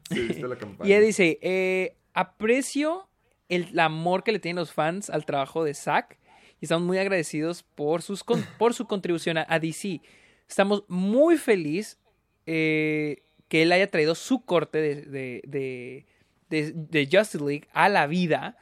sí, 0.10 0.20
he 0.20 0.24
visto 0.28 0.48
la 0.48 0.56
campaña. 0.58 0.90
Y 0.90 0.94
él 0.94 1.04
dice, 1.06 1.40
eh, 1.42 1.98
aprecio 2.14 3.10
el 3.50 3.78
amor 3.80 4.24
que 4.24 4.32
le 4.32 4.40
tienen 4.40 4.60
los 4.60 4.72
fans 4.72 5.10
al 5.10 5.26
trabajo 5.26 5.64
de 5.64 5.74
Zack 5.74 6.18
y 6.62 6.66
estamos 6.66 6.86
muy 6.86 6.98
agradecidos 7.00 7.64
por, 7.64 8.02
sus 8.02 8.24
con- 8.24 8.44
por 8.60 8.74
su 8.74 8.86
contribución 8.86 9.38
a, 9.40 9.46
a 9.50 9.60
DC. 9.60 10.02
Estamos 10.48 10.84
muy 10.88 11.38
felices 11.38 12.00
eh, 12.46 13.24
que 13.48 13.64
él 13.64 13.72
haya 13.72 13.90
traído 13.90 14.14
su 14.16 14.46
corte 14.46 14.78
de, 14.80 14.96
de, 15.02 15.42
de, 15.48 16.06
de- 16.50 16.72
de 16.74 17.10
Justice 17.12 17.44
League 17.44 17.68
a 17.74 17.90
la 17.90 18.06
vida 18.08 18.56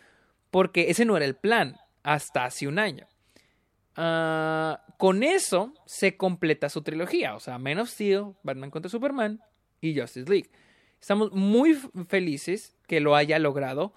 porque 0.52 0.90
ese 0.90 1.04
no 1.06 1.18
era 1.18 1.26
el 1.26 1.36
plan 1.36 1.78
hasta 2.04 2.46
hace 2.46 2.68
un 2.68 2.80
año. 2.80 3.08
Ah, 3.96 4.84
con 4.98 5.24
eso 5.24 5.74
se 5.86 6.16
completa 6.18 6.70
su 6.70 6.82
trilogía, 6.82 7.36
o 7.36 7.40
sea, 7.40 7.58
Man 7.58 7.80
of 7.80 7.90
Steel, 7.90 8.34
Batman 8.44 8.72
contra 8.72 8.90
Superman 8.90 9.42
y 9.82 10.00
Justice 10.00 10.30
League. 10.30 10.50
Estamos 11.00 11.32
muy 11.34 11.74
felices 12.08 12.76
que 12.88 13.00
lo 13.00 13.16
haya 13.16 13.40
logrado, 13.40 13.94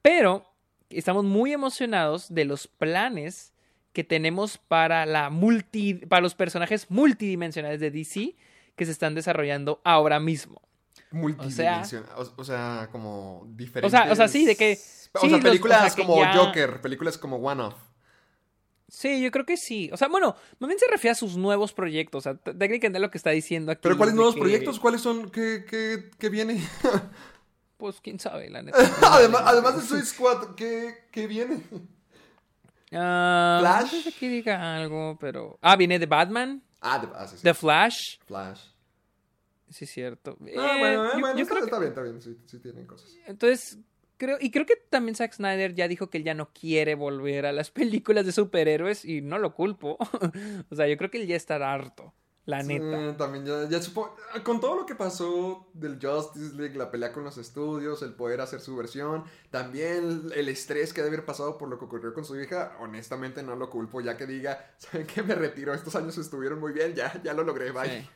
pero 0.00 0.46
estamos 0.88 1.24
muy 1.24 1.52
emocionados 1.52 2.32
de 2.32 2.44
los 2.44 2.68
planes 2.68 3.52
que 3.92 4.04
tenemos 4.04 4.56
para 4.56 5.04
la 5.04 5.28
multi 5.30 5.94
para 5.94 6.22
los 6.22 6.34
personajes 6.34 6.90
multidimensionales 6.90 7.80
de 7.80 7.90
DC, 7.90 8.36
que 8.76 8.86
se 8.86 8.92
están 8.92 9.14
desarrollando 9.14 9.80
ahora 9.84 10.18
mismo. 10.20 10.62
Multidimensional. 11.10 12.08
O, 12.16 12.40
o 12.40 12.44
sea, 12.44 12.88
como 12.90 13.40
O 13.40 13.46
diferentes. 13.48 13.90
sea, 13.90 14.10
o 14.10 14.16
sea, 14.16 14.28
sí, 14.28 14.46
de 14.46 14.56
que... 14.56 14.78
O 15.14 15.18
sea, 15.20 15.28
los- 15.28 15.40
películas 15.42 15.78
o 15.80 15.84
sea, 15.88 15.94
que 15.94 16.02
como 16.02 16.16
ya- 16.22 16.32
Joker, 16.34 16.80
películas 16.80 17.18
como 17.18 17.36
One 17.36 17.62
Off. 17.64 17.74
Sí, 18.94 19.22
yo 19.22 19.30
creo 19.30 19.46
que 19.46 19.56
sí. 19.56 19.88
O 19.90 19.96
sea, 19.96 20.08
bueno, 20.08 20.36
más 20.58 20.68
bien 20.68 20.78
se 20.78 20.86
refiere 20.86 21.12
a 21.12 21.14
sus 21.14 21.38
nuevos 21.38 21.72
proyectos. 21.72 22.26
O 22.26 22.30
sea, 22.30 22.38
lo 23.00 23.10
que 23.10 23.16
está 23.16 23.30
diciendo 23.30 23.72
aquí. 23.72 23.80
Pero 23.82 23.96
¿cuáles 23.96 24.14
nuevos 24.14 24.34
que, 24.34 24.40
proyectos? 24.40 24.78
¿Cuáles 24.78 25.00
son? 25.00 25.30
¿Qué, 25.30 25.64
qué, 25.68 26.10
qué 26.18 26.28
viene? 26.28 26.60
Pues 27.78 28.00
quién 28.00 28.20
sabe, 28.20 28.48
la 28.48 28.62
neta. 28.62 28.78
además, 29.10 29.42
además 29.44 29.74
de 29.74 29.82
Suicide 29.82 30.06
Squad, 30.06 30.54
¿qué, 30.54 31.08
qué 31.10 31.26
viene? 31.26 31.64
Ah, 32.92 33.58
Flash. 33.60 33.92
No 33.94 34.00
sé 34.02 34.10
si 34.12 34.28
diga 34.28 34.76
algo, 34.76 35.16
pero. 35.20 35.58
Ah, 35.62 35.74
viene 35.74 35.98
de 35.98 36.06
Batman, 36.06 36.62
Ah, 36.80 36.98
de, 37.00 37.08
ah, 37.14 37.26
sí, 37.26 37.38
sí. 37.38 37.42
The 37.42 37.54
Flash. 37.54 38.18
Flash. 38.26 38.60
Sí, 39.70 39.84
es 39.84 39.90
cierto. 39.90 40.36
Ah, 40.40 40.46
Eh, 40.46 40.78
bueno, 40.78 41.06
eh, 41.06 41.10
yo- 41.14 41.20
bueno, 41.20 41.36
yo 41.38 41.42
está, 41.42 41.54
creo 41.54 41.60
que- 41.64 41.64
está 41.70 41.78
bien, 41.80 41.88
está 41.88 42.02
bien. 42.02 42.20
Sí, 42.22 42.36
sí 42.46 42.58
tienen 42.60 42.86
cosas. 42.86 43.10
Entonces, 43.26 43.78
creo. 44.22 44.38
Y 44.40 44.50
creo 44.52 44.66
que 44.66 44.76
también 44.76 45.16
Zack 45.16 45.34
Snyder 45.34 45.74
ya 45.74 45.88
dijo 45.88 46.08
que 46.08 46.18
él 46.18 46.24
ya 46.24 46.34
no 46.34 46.52
quiere 46.52 46.94
volver 46.94 47.44
a 47.44 47.52
las 47.52 47.70
películas 47.70 48.24
de 48.24 48.32
superhéroes 48.32 49.04
y 49.04 49.20
no 49.20 49.38
lo 49.38 49.54
culpo. 49.54 49.98
o 50.70 50.76
sea, 50.76 50.86
yo 50.86 50.96
creo 50.96 51.10
que 51.10 51.20
él 51.20 51.26
ya 51.26 51.36
está 51.36 51.56
harto. 51.56 52.14
La 52.44 52.62
neta. 52.62 53.12
Sí, 53.12 53.16
también 53.18 53.46
ya, 53.46 53.68
ya 53.68 53.80
supongo, 53.80 54.16
con 54.42 54.60
todo 54.60 54.74
lo 54.74 54.84
que 54.84 54.96
pasó 54.96 55.68
del 55.74 56.00
Justice 56.02 56.56
League, 56.56 56.76
la 56.76 56.90
pelea 56.90 57.12
con 57.12 57.22
los 57.22 57.38
estudios, 57.38 58.02
el 58.02 58.14
poder 58.14 58.40
hacer 58.40 58.60
su 58.60 58.74
versión, 58.74 59.24
también 59.50 60.28
el 60.34 60.48
estrés 60.48 60.92
que 60.92 61.02
debe 61.02 61.14
haber 61.14 61.24
pasado 61.24 61.56
por 61.56 61.68
lo 61.68 61.78
que 61.78 61.84
ocurrió 61.84 62.12
con 62.12 62.24
su 62.24 62.40
hija, 62.40 62.76
honestamente 62.80 63.44
no 63.44 63.54
lo 63.54 63.70
culpo, 63.70 64.00
ya 64.00 64.16
que 64.16 64.26
diga, 64.26 64.72
¿saben 64.78 65.06
qué? 65.06 65.22
Me 65.22 65.36
retiro, 65.36 65.72
estos 65.72 65.94
años 65.94 66.18
estuvieron 66.18 66.58
muy 66.58 66.72
bien, 66.72 66.94
ya, 66.94 67.12
ya 67.22 67.32
lo 67.32 67.44
logré, 67.44 67.70
bye. 67.70 67.88
Sí. 67.88 68.08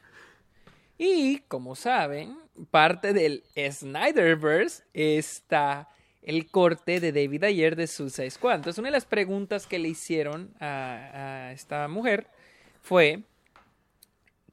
Y 0.98 1.38
como 1.42 1.76
saben, 1.76 2.36
parte 2.72 3.12
del 3.12 3.44
Snyderverse 3.54 4.82
está 4.92 5.88
el 6.27 6.51
corte 6.51 7.01
de 7.01 7.12
David 7.12 7.45
Ayer 7.45 7.77
de 7.77 7.87
Suicide 7.87 8.31
Squad. 8.31 8.57
Entonces, 8.57 8.79
una 8.79 8.89
de 8.89 8.93
las 8.93 9.07
preguntas 9.07 9.66
que 9.66 9.79
le 9.79 9.89
hicieron 9.89 10.53
a, 10.61 11.47
a 11.49 11.53
esta 11.53 11.89
mujer 11.89 12.27
fue 12.83 13.22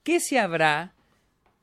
que 0.04 0.22
si 0.22 0.38
habrá 0.38 0.94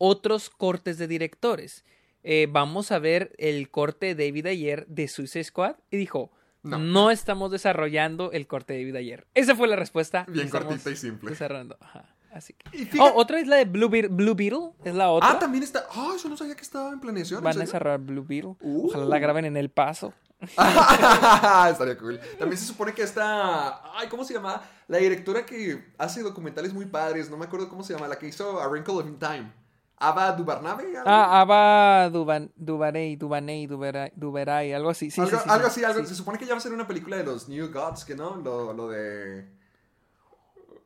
otros 0.02 0.48
cortes 0.48 0.96
de 0.96 1.06
directores. 1.06 1.84
Eh, 2.22 2.48
vamos 2.50 2.90
a 2.90 2.98
ver 2.98 3.32
el 3.38 3.70
corte 3.70 4.14
de 4.14 4.26
David 4.26 4.46
Ayer 4.46 4.86
de 4.86 5.08
Suicide 5.08 5.44
Squad. 5.44 5.76
Y 5.90 5.98
dijo, 5.98 6.32
no. 6.62 6.78
No. 6.78 7.10
estamos 7.10 7.50
desarrollando 7.50 8.32
el 8.32 8.46
corte 8.46 8.72
de 8.72 8.80
David 8.80 8.96
Ayer. 8.96 9.26
Esa 9.34 9.54
fue 9.54 9.68
la 9.68 9.76
respuesta. 9.76 10.24
Bien 10.26 10.48
cortita 10.48 10.90
y 10.90 10.96
simple. 10.96 11.30
Desarrollando. 11.30 11.76
Ajá. 11.80 12.14
Así 12.32 12.52
que... 12.54 12.76
Y 12.76 12.84
fíjate- 12.86 13.10
Oh, 13.14 13.18
otra 13.18 13.40
es 13.40 13.46
la 13.48 13.56
de 13.56 13.64
Blue, 13.64 13.88
Blue 13.88 14.34
Beetle. 14.34 14.70
Es 14.84 14.94
la 14.94 15.10
otra. 15.10 15.30
Ah, 15.30 15.38
también 15.38 15.64
está, 15.64 15.84
ah, 15.94 16.12
eso 16.14 16.28
no 16.28 16.36
sabía 16.36 16.54
que 16.54 16.62
estaba 16.62 16.90
en 16.90 17.00
planeación. 17.00 17.38
¿en 17.38 17.44
Van 17.44 17.56
a 17.56 17.60
desarrollar 17.60 18.00
Blue 18.00 18.24
Beetle. 18.26 18.56
Uh. 18.60 18.88
Ojalá 18.88 19.04
la 19.04 19.18
graben 19.18 19.44
en 19.44 19.56
El 19.56 19.70
Paso. 19.70 20.12
Estaría 20.40 21.98
cool. 21.98 22.18
También 22.38 22.58
se 22.58 22.66
supone 22.66 22.94
que 22.94 23.02
está. 23.02 23.82
Ay, 23.98 24.08
¿cómo 24.08 24.24
se 24.24 24.32
llama? 24.32 24.62
La 24.88 24.98
directora 24.98 25.44
que 25.44 25.92
hace 25.98 26.22
documentales 26.22 26.72
muy 26.72 26.86
padres. 26.86 27.30
No 27.30 27.36
me 27.36 27.44
acuerdo 27.44 27.68
cómo 27.68 27.82
se 27.82 27.92
llama. 27.92 28.08
La 28.08 28.18
que 28.18 28.26
hizo 28.28 28.60
A 28.60 28.66
Wrinkle 28.68 28.94
of 28.94 29.06
Time. 29.18 29.52
Ava 29.98 30.32
Dubarnabe. 30.32 30.84
¿algo? 30.96 31.02
Ah, 31.04 31.42
Ava 31.42 32.08
Duban, 32.08 32.50
Dubarey, 32.56 33.16
Dubaney, 33.16 33.66
Duberay, 33.66 34.12
Duberay, 34.16 34.72
algo 34.72 34.88
así. 34.88 35.10
Sí, 35.10 35.20
algo, 35.20 35.36
sí, 35.36 35.42
sí, 35.44 35.50
algo 35.50 35.68
sí, 35.68 35.84
así. 35.84 35.84
Algo. 35.84 36.06
Se 36.08 36.14
supone 36.14 36.38
que 36.38 36.46
ya 36.46 36.52
va 36.54 36.58
a 36.58 36.62
ser 36.62 36.72
una 36.72 36.86
película 36.86 37.18
de 37.18 37.24
los 37.24 37.48
New 37.50 37.70
Gods, 37.70 38.06
que 38.06 38.14
no? 38.14 38.36
Lo, 38.36 38.72
lo 38.72 38.88
de. 38.88 39.46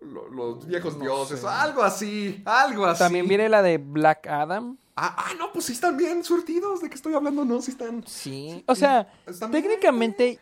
Lo- 0.04 0.28
los 0.28 0.66
viejos 0.66 0.96
No 0.96 1.04
dioses. 1.04 1.40
sé. 1.40 1.46
Algo 1.48 1.82
así. 1.82 2.42
Algo 2.44 2.86
así. 2.86 2.98
También 2.98 3.26
viene 3.28 3.48
la 3.48 3.62
de 3.62 3.78
Black 3.78 4.26
Adam. 4.26 4.76
Ah, 4.96 5.14
ah, 5.18 5.32
no, 5.38 5.52
pues 5.52 5.64
sí 5.66 5.72
están 5.72 5.96
bien 5.96 6.22
surtidos. 6.22 6.80
¿De 6.80 6.88
qué 6.88 6.94
estoy 6.94 7.14
hablando? 7.14 7.44
No, 7.44 7.60
sí 7.60 7.72
están. 7.72 8.06
Sí. 8.06 8.62
O 8.68 8.74
sea, 8.76 9.12
bien, 9.26 9.50
técnicamente. 9.50 10.38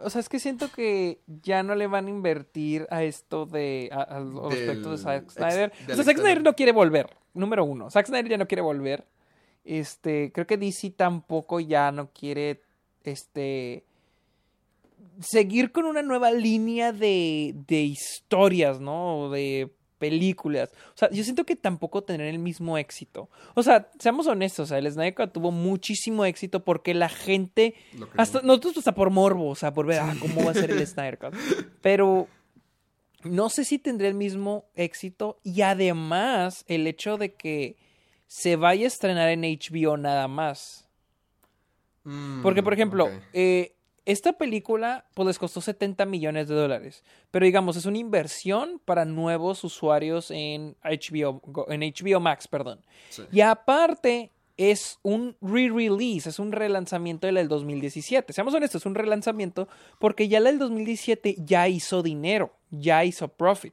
O 0.00 0.08
sea, 0.10 0.20
es 0.20 0.28
que 0.28 0.40
siento 0.40 0.70
que 0.72 1.20
ya 1.26 1.62
no 1.62 1.74
le 1.74 1.86
van 1.86 2.06
a 2.06 2.10
invertir 2.10 2.86
a 2.90 3.02
esto 3.04 3.46
de. 3.46 3.88
a, 3.92 4.00
a 4.02 4.18
los 4.20 4.50
Del 4.52 4.68
aspectos 4.70 4.98
de 4.98 5.04
Zack 5.04 5.30
Snyder. 5.30 5.72
o 5.84 5.94
sea, 5.94 6.04
Zack. 6.04 6.16
Snyder 6.18 6.42
no 6.42 6.54
quiere 6.54 6.72
volver. 6.72 7.14
Número 7.34 7.64
uno. 7.64 7.90
Zack 7.90 8.06
Snyder 8.06 8.28
ya 8.30 8.38
no 8.38 8.48
quiere 8.48 8.62
volver. 8.62 9.06
Este. 9.64 10.32
Creo 10.32 10.46
que 10.46 10.56
DC 10.56 10.90
tampoco 10.90 11.60
ya 11.60 11.92
no 11.92 12.10
quiere. 12.12 12.62
Este. 13.04 13.84
Seguir 15.20 15.72
con 15.72 15.84
una 15.84 16.02
nueva 16.02 16.30
línea 16.30 16.92
de, 16.92 17.54
de 17.66 17.82
historias, 17.82 18.80
¿no? 18.80 19.18
O 19.18 19.30
de 19.30 19.70
películas. 20.00 20.70
O 20.94 20.96
sea, 20.96 21.10
yo 21.10 21.22
siento 21.22 21.44
que 21.44 21.54
tampoco 21.54 22.02
tendrán 22.02 22.30
el 22.30 22.38
mismo 22.38 22.78
éxito. 22.78 23.28
O 23.54 23.62
sea, 23.62 23.90
seamos 23.98 24.26
honestos, 24.26 24.64
o 24.64 24.66
sea, 24.66 24.78
el 24.78 24.90
Snyder 24.90 25.14
Cut 25.14 25.32
tuvo 25.32 25.52
muchísimo 25.52 26.24
éxito 26.24 26.64
porque 26.64 26.94
la 26.94 27.10
gente 27.10 27.74
hasta 28.16 28.40
nosotros 28.40 28.78
hasta 28.78 28.94
por 28.94 29.10
morbo, 29.10 29.50
o 29.50 29.54
sea, 29.54 29.72
por 29.72 29.86
ver 29.86 30.00
ah, 30.00 30.16
cómo 30.18 30.44
va 30.44 30.52
a 30.52 30.54
ser 30.54 30.70
el 30.70 30.84
Snyder 30.84 31.18
Cut. 31.18 31.34
Pero 31.82 32.26
no 33.22 33.50
sé 33.50 33.64
si 33.64 33.78
tendría 33.78 34.08
el 34.08 34.14
mismo 34.14 34.64
éxito 34.74 35.38
y 35.44 35.60
además 35.60 36.64
el 36.66 36.86
hecho 36.86 37.18
de 37.18 37.34
que 37.34 37.76
se 38.26 38.56
vaya 38.56 38.84
a 38.84 38.88
estrenar 38.88 39.28
en 39.28 39.42
HBO 39.42 39.98
nada 39.98 40.28
más. 40.28 40.88
Mm, 42.04 42.40
Porque, 42.42 42.62
por 42.62 42.72
ejemplo, 42.72 43.10
eh, 43.34 43.74
esta 44.10 44.32
película 44.34 45.04
pues 45.14 45.26
les 45.26 45.38
costó 45.38 45.60
70 45.60 46.04
millones 46.06 46.48
de 46.48 46.54
dólares. 46.54 47.04
Pero 47.30 47.44
digamos, 47.44 47.76
es 47.76 47.86
una 47.86 47.98
inversión 47.98 48.80
para 48.84 49.04
nuevos 49.04 49.62
usuarios 49.64 50.30
en 50.30 50.76
HBO, 50.82 51.40
en 51.68 51.80
HBO 51.80 52.20
Max, 52.20 52.48
perdón. 52.48 52.80
Sí. 53.10 53.22
Y 53.32 53.40
aparte, 53.40 54.30
es 54.60 54.98
un 55.02 55.36
re-release, 55.40 56.28
es 56.28 56.38
un 56.38 56.52
relanzamiento 56.52 57.26
de 57.26 57.32
la 57.32 57.40
del 57.40 57.48
2017. 57.48 58.30
Seamos 58.34 58.52
honestos, 58.52 58.82
es 58.82 58.86
un 58.86 58.94
relanzamiento 58.94 59.68
porque 59.98 60.28
ya 60.28 60.38
la 60.38 60.50
del 60.50 60.58
2017 60.58 61.36
ya 61.38 61.66
hizo 61.66 62.02
dinero, 62.02 62.52
ya 62.70 63.02
hizo 63.06 63.28
profit. 63.28 63.72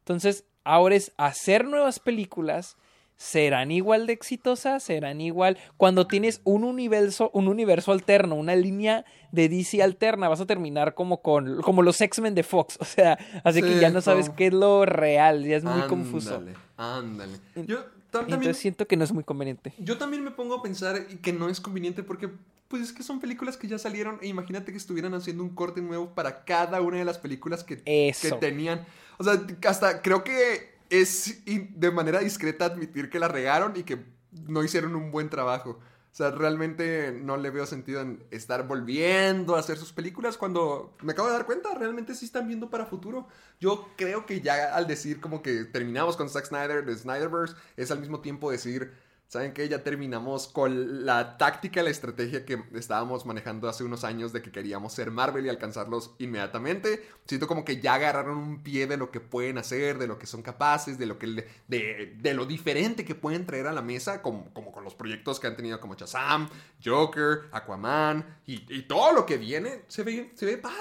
Entonces, 0.00 0.44
ahora 0.64 0.96
es 0.96 1.12
hacer 1.16 1.64
nuevas 1.64 1.98
películas. 1.98 2.76
¿Serán 3.20 3.72
igual 3.72 4.06
de 4.06 4.12
exitosas? 4.12 4.80
¿Serán 4.84 5.20
igual? 5.20 5.58
Cuando 5.76 6.06
tienes 6.06 6.40
un 6.44 6.62
universo, 6.62 7.30
un 7.34 7.48
universo 7.48 7.90
alterno, 7.90 8.36
una 8.36 8.54
línea 8.54 9.04
de 9.32 9.48
DC 9.48 9.82
alterna, 9.82 10.28
vas 10.28 10.40
a 10.40 10.46
terminar 10.46 10.94
como 10.94 11.20
con 11.20 11.60
como 11.62 11.82
los 11.82 12.00
X-Men 12.00 12.34
de 12.36 12.44
Fox. 12.44 12.78
O 12.80 12.84
sea, 12.84 13.18
así 13.42 13.60
que 13.60 13.80
ya 13.80 13.90
no 13.90 14.00
sabes 14.00 14.30
qué 14.30 14.46
es 14.46 14.52
lo 14.54 14.86
real, 14.86 15.44
ya 15.44 15.56
es 15.56 15.64
muy 15.64 15.82
confuso. 15.88 16.36
Ándale, 16.36 16.56
Ándale. 16.76 17.32
Yo 17.66 17.78
tam- 17.80 17.90
también, 18.10 18.34
Entonces 18.38 18.56
siento 18.58 18.86
que 18.86 18.96
no 18.96 19.02
es 19.04 19.12
muy 19.12 19.24
conveniente. 19.24 19.74
yo 19.78 19.98
también 19.98 20.22
me 20.22 20.30
pongo 20.30 20.54
a 20.54 20.62
pensar 20.62 21.04
y 21.10 21.16
que 21.16 21.32
no 21.32 21.48
es 21.48 21.60
conveniente 21.60 22.04
porque 22.04 22.30
pues 22.68 22.82
es 22.82 22.92
que 22.92 23.02
son 23.02 23.18
películas 23.18 23.56
que 23.56 23.66
ya 23.66 23.78
salieron 23.78 24.18
e 24.22 24.28
imagínate 24.28 24.70
que 24.70 24.78
estuvieran 24.78 25.12
haciendo 25.14 25.42
un 25.42 25.50
corte 25.50 25.80
nuevo 25.82 26.14
para 26.14 26.44
cada 26.44 26.80
una 26.82 26.98
de 26.98 27.04
las 27.04 27.18
películas 27.18 27.64
que, 27.64 27.78
que 27.82 28.12
tenían. 28.40 28.86
O 29.18 29.24
sea, 29.24 29.42
hasta 29.66 30.02
creo 30.02 30.22
que 30.22 30.77
es 30.90 31.42
de 31.46 31.90
manera 31.90 32.20
discreta 32.20 32.66
admitir 32.66 33.10
que 33.10 33.18
la 33.18 33.28
regaron 33.28 33.76
y 33.76 33.82
que 33.82 34.04
no 34.46 34.62
hicieron 34.64 34.96
un 34.96 35.10
buen 35.10 35.30
trabajo. 35.30 35.78
O 36.10 36.14
sea, 36.18 36.30
realmente 36.30 37.12
no 37.12 37.36
le 37.36 37.50
veo 37.50 37.66
sentido 37.66 38.00
en 38.00 38.24
estar 38.30 38.66
volviendo 38.66 39.54
a 39.54 39.60
hacer 39.60 39.76
sus 39.76 39.92
películas 39.92 40.36
cuando 40.36 40.96
me 41.02 41.12
acabo 41.12 41.28
de 41.28 41.34
dar 41.34 41.46
cuenta, 41.46 41.74
realmente 41.74 42.14
sí 42.14 42.24
están 42.24 42.48
viendo 42.48 42.70
para 42.70 42.86
futuro. 42.86 43.28
Yo 43.60 43.88
creo 43.96 44.26
que 44.26 44.40
ya 44.40 44.74
al 44.74 44.86
decir 44.86 45.20
como 45.20 45.42
que 45.42 45.64
terminamos 45.64 46.16
con 46.16 46.28
Zack 46.28 46.46
Snyder, 46.46 46.84
de 46.84 46.96
Snyderverse, 46.96 47.54
es 47.76 47.90
al 47.90 48.00
mismo 48.00 48.20
tiempo 48.20 48.50
decir, 48.50 48.94
¿saben 49.28 49.52
qué? 49.52 49.68
Ya 49.68 49.82
terminamos 49.82 50.48
con 50.48 51.04
la 51.04 51.36
táctica, 51.36 51.82
la 51.82 51.90
estrategia 51.90 52.46
que 52.46 52.62
estábamos 52.74 53.26
manejando 53.26 53.68
hace 53.68 53.84
unos 53.84 54.02
años 54.02 54.32
de 54.32 54.40
que 54.40 54.50
queríamos 54.50 54.94
ser 54.94 55.10
Marvel 55.10 55.44
y 55.44 55.50
alcanzarlos 55.50 56.14
inmediatamente. 56.18 57.06
Siento 57.26 57.46
como 57.46 57.62
que 57.64 57.78
ya 57.78 57.94
agarraron 57.94 58.38
un 58.38 58.62
pie 58.62 58.86
de 58.86 58.96
lo 58.96 59.10
que 59.10 59.20
pueden 59.20 59.58
hacer, 59.58 59.98
de 59.98 60.06
lo 60.06 60.18
que 60.18 60.26
son 60.26 60.40
capaces, 60.40 60.98
de 60.98 61.04
lo 61.04 61.18
que 61.18 61.46
de, 61.68 62.16
de 62.18 62.34
lo 62.34 62.46
diferente 62.46 63.04
que 63.04 63.14
pueden 63.14 63.44
traer 63.44 63.66
a 63.66 63.72
la 63.72 63.82
mesa, 63.82 64.22
como, 64.22 64.52
como 64.54 64.72
con 64.72 64.82
los 64.82 64.94
proyectos 64.94 65.38
que 65.38 65.46
han 65.46 65.56
tenido 65.56 65.78
como 65.78 65.94
Shazam, 65.94 66.48
Joker, 66.82 67.50
Aquaman 67.52 68.38
y, 68.46 68.64
y 68.74 68.82
todo 68.84 69.12
lo 69.12 69.26
que 69.26 69.36
viene. 69.36 69.82
Se 69.88 70.04
ve, 70.04 70.32
se 70.34 70.46
ve 70.46 70.56
padre. 70.56 70.76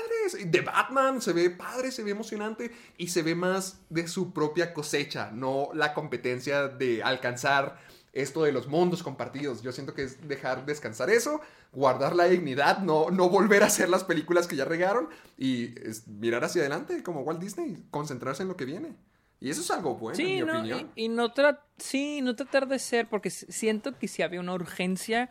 De 0.46 0.62
Batman 0.62 1.22
se 1.22 1.34
ve 1.34 1.50
padre, 1.50 1.92
se 1.92 2.02
ve 2.02 2.12
emocionante 2.12 2.72
y 2.98 3.10
se 3.10 3.24
ve 3.24 3.36
más 3.36 3.82
de 3.90 4.08
su 4.08 4.32
propia 4.34 4.74
cosecha, 4.74 5.32
no 5.32 5.70
la 5.74 5.94
competencia 5.94 6.70
de 6.70 7.04
alcanzar 7.04 7.87
esto 8.22 8.44
de 8.44 8.52
los 8.52 8.68
mundos 8.68 9.04
compartidos. 9.04 9.62
Yo 9.62 9.72
siento 9.72 9.94
que 9.94 10.04
es 10.04 10.28
dejar 10.28 10.66
descansar 10.66 11.10
eso, 11.10 11.42
guardar 11.72 12.16
la 12.16 12.26
dignidad, 12.26 12.80
no, 12.80 13.10
no 13.12 13.30
volver 13.30 13.64
a 13.64 13.68
hacer 13.68 13.90
las 13.90 14.04
películas 14.04 14.48
que 14.48 14.56
ya 14.56 14.66
regaron 14.66 15.10
y 15.38 15.80
es 15.88 16.08
mirar 16.08 16.44
hacia 16.44 16.62
adelante 16.62 17.04
como 17.04 17.22
Walt 17.22 17.40
Disney, 17.40 17.78
concentrarse 17.92 18.44
en 18.44 18.50
lo 18.50 18.58
que 18.58 18.66
viene. 18.66 18.96
Y 19.40 19.52
eso 19.52 19.62
es 19.62 19.70
algo 19.70 19.96
bueno, 19.96 20.16
Sí, 20.16 20.40
en 20.40 20.46
mi 20.46 20.52
no, 20.52 20.60
opinión. 20.60 20.92
y, 20.96 21.04
y 21.06 21.10
no 21.10 21.32
sí, 21.78 22.22
no 22.22 22.36
tratar 22.36 22.68
de 22.68 22.80
ser, 22.80 23.08
porque 23.08 23.30
siento 23.30 23.98
que 23.98 24.08
sí 24.08 24.24
había 24.24 24.40
una 24.40 24.54
urgencia 24.54 25.30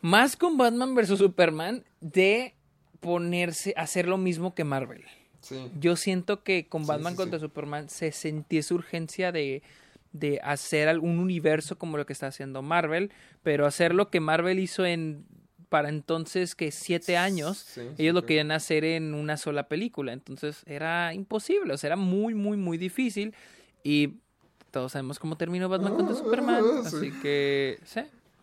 más 0.00 0.36
con 0.36 0.58
Batman 0.58 0.94
vs 0.94 1.18
Superman 1.18 1.84
de 2.00 2.54
ponerse 3.00 3.72
a 3.76 3.82
hacer 3.82 4.08
lo 4.08 4.18
mismo 4.18 4.54
que 4.54 4.64
Marvel. 4.64 5.04
Sí. 5.40 5.70
Yo 5.78 5.94
siento 5.96 6.42
que 6.42 6.66
con 6.68 6.86
Batman 6.86 7.14
contra. 7.16 7.38
Superman 7.38 7.88
se 7.88 8.12
sentía 8.12 8.60
esa 8.60 8.74
urgencia 8.74 9.30
de 9.30 9.62
de 10.14 10.40
hacer 10.42 10.88
algún 10.88 11.18
universo 11.18 11.76
como 11.76 11.98
lo 11.98 12.06
que 12.06 12.14
está 12.14 12.28
haciendo 12.28 12.62
Marvel, 12.62 13.10
pero 13.42 13.66
hacer 13.66 13.94
lo 13.94 14.08
que 14.10 14.20
Marvel 14.20 14.58
hizo 14.60 14.86
en 14.86 15.26
para 15.68 15.88
entonces 15.88 16.54
que 16.54 16.70
siete 16.70 17.16
años, 17.16 17.58
Sí, 17.58 17.80
sí, 17.80 17.86
ellos 17.98 18.14
lo 18.14 18.20
claro. 18.20 18.26
querían 18.28 18.50
hacer 18.52 18.84
en 18.84 19.12
una 19.12 19.36
sola 19.36 19.66
película, 19.66 20.12
entonces 20.12 20.62
era 20.66 21.12
imposible, 21.14 21.74
o 21.74 21.76
sea, 21.76 21.88
era 21.88 21.96
muy, 21.96 22.32
muy, 22.32 22.56
muy 22.56 22.78
difícil 22.78 23.34
y 23.82 24.14
todos 24.70 24.92
sabemos 24.92 25.18
cómo 25.18 25.36
terminó 25.36 25.68
Batman 25.68 25.96
contra 25.96 26.14
Superman, 26.14 26.62
Ah, 26.64 26.88
sí. 26.88 26.96
así 26.96 27.12
que, 27.20 27.78
sí, 27.84 28.00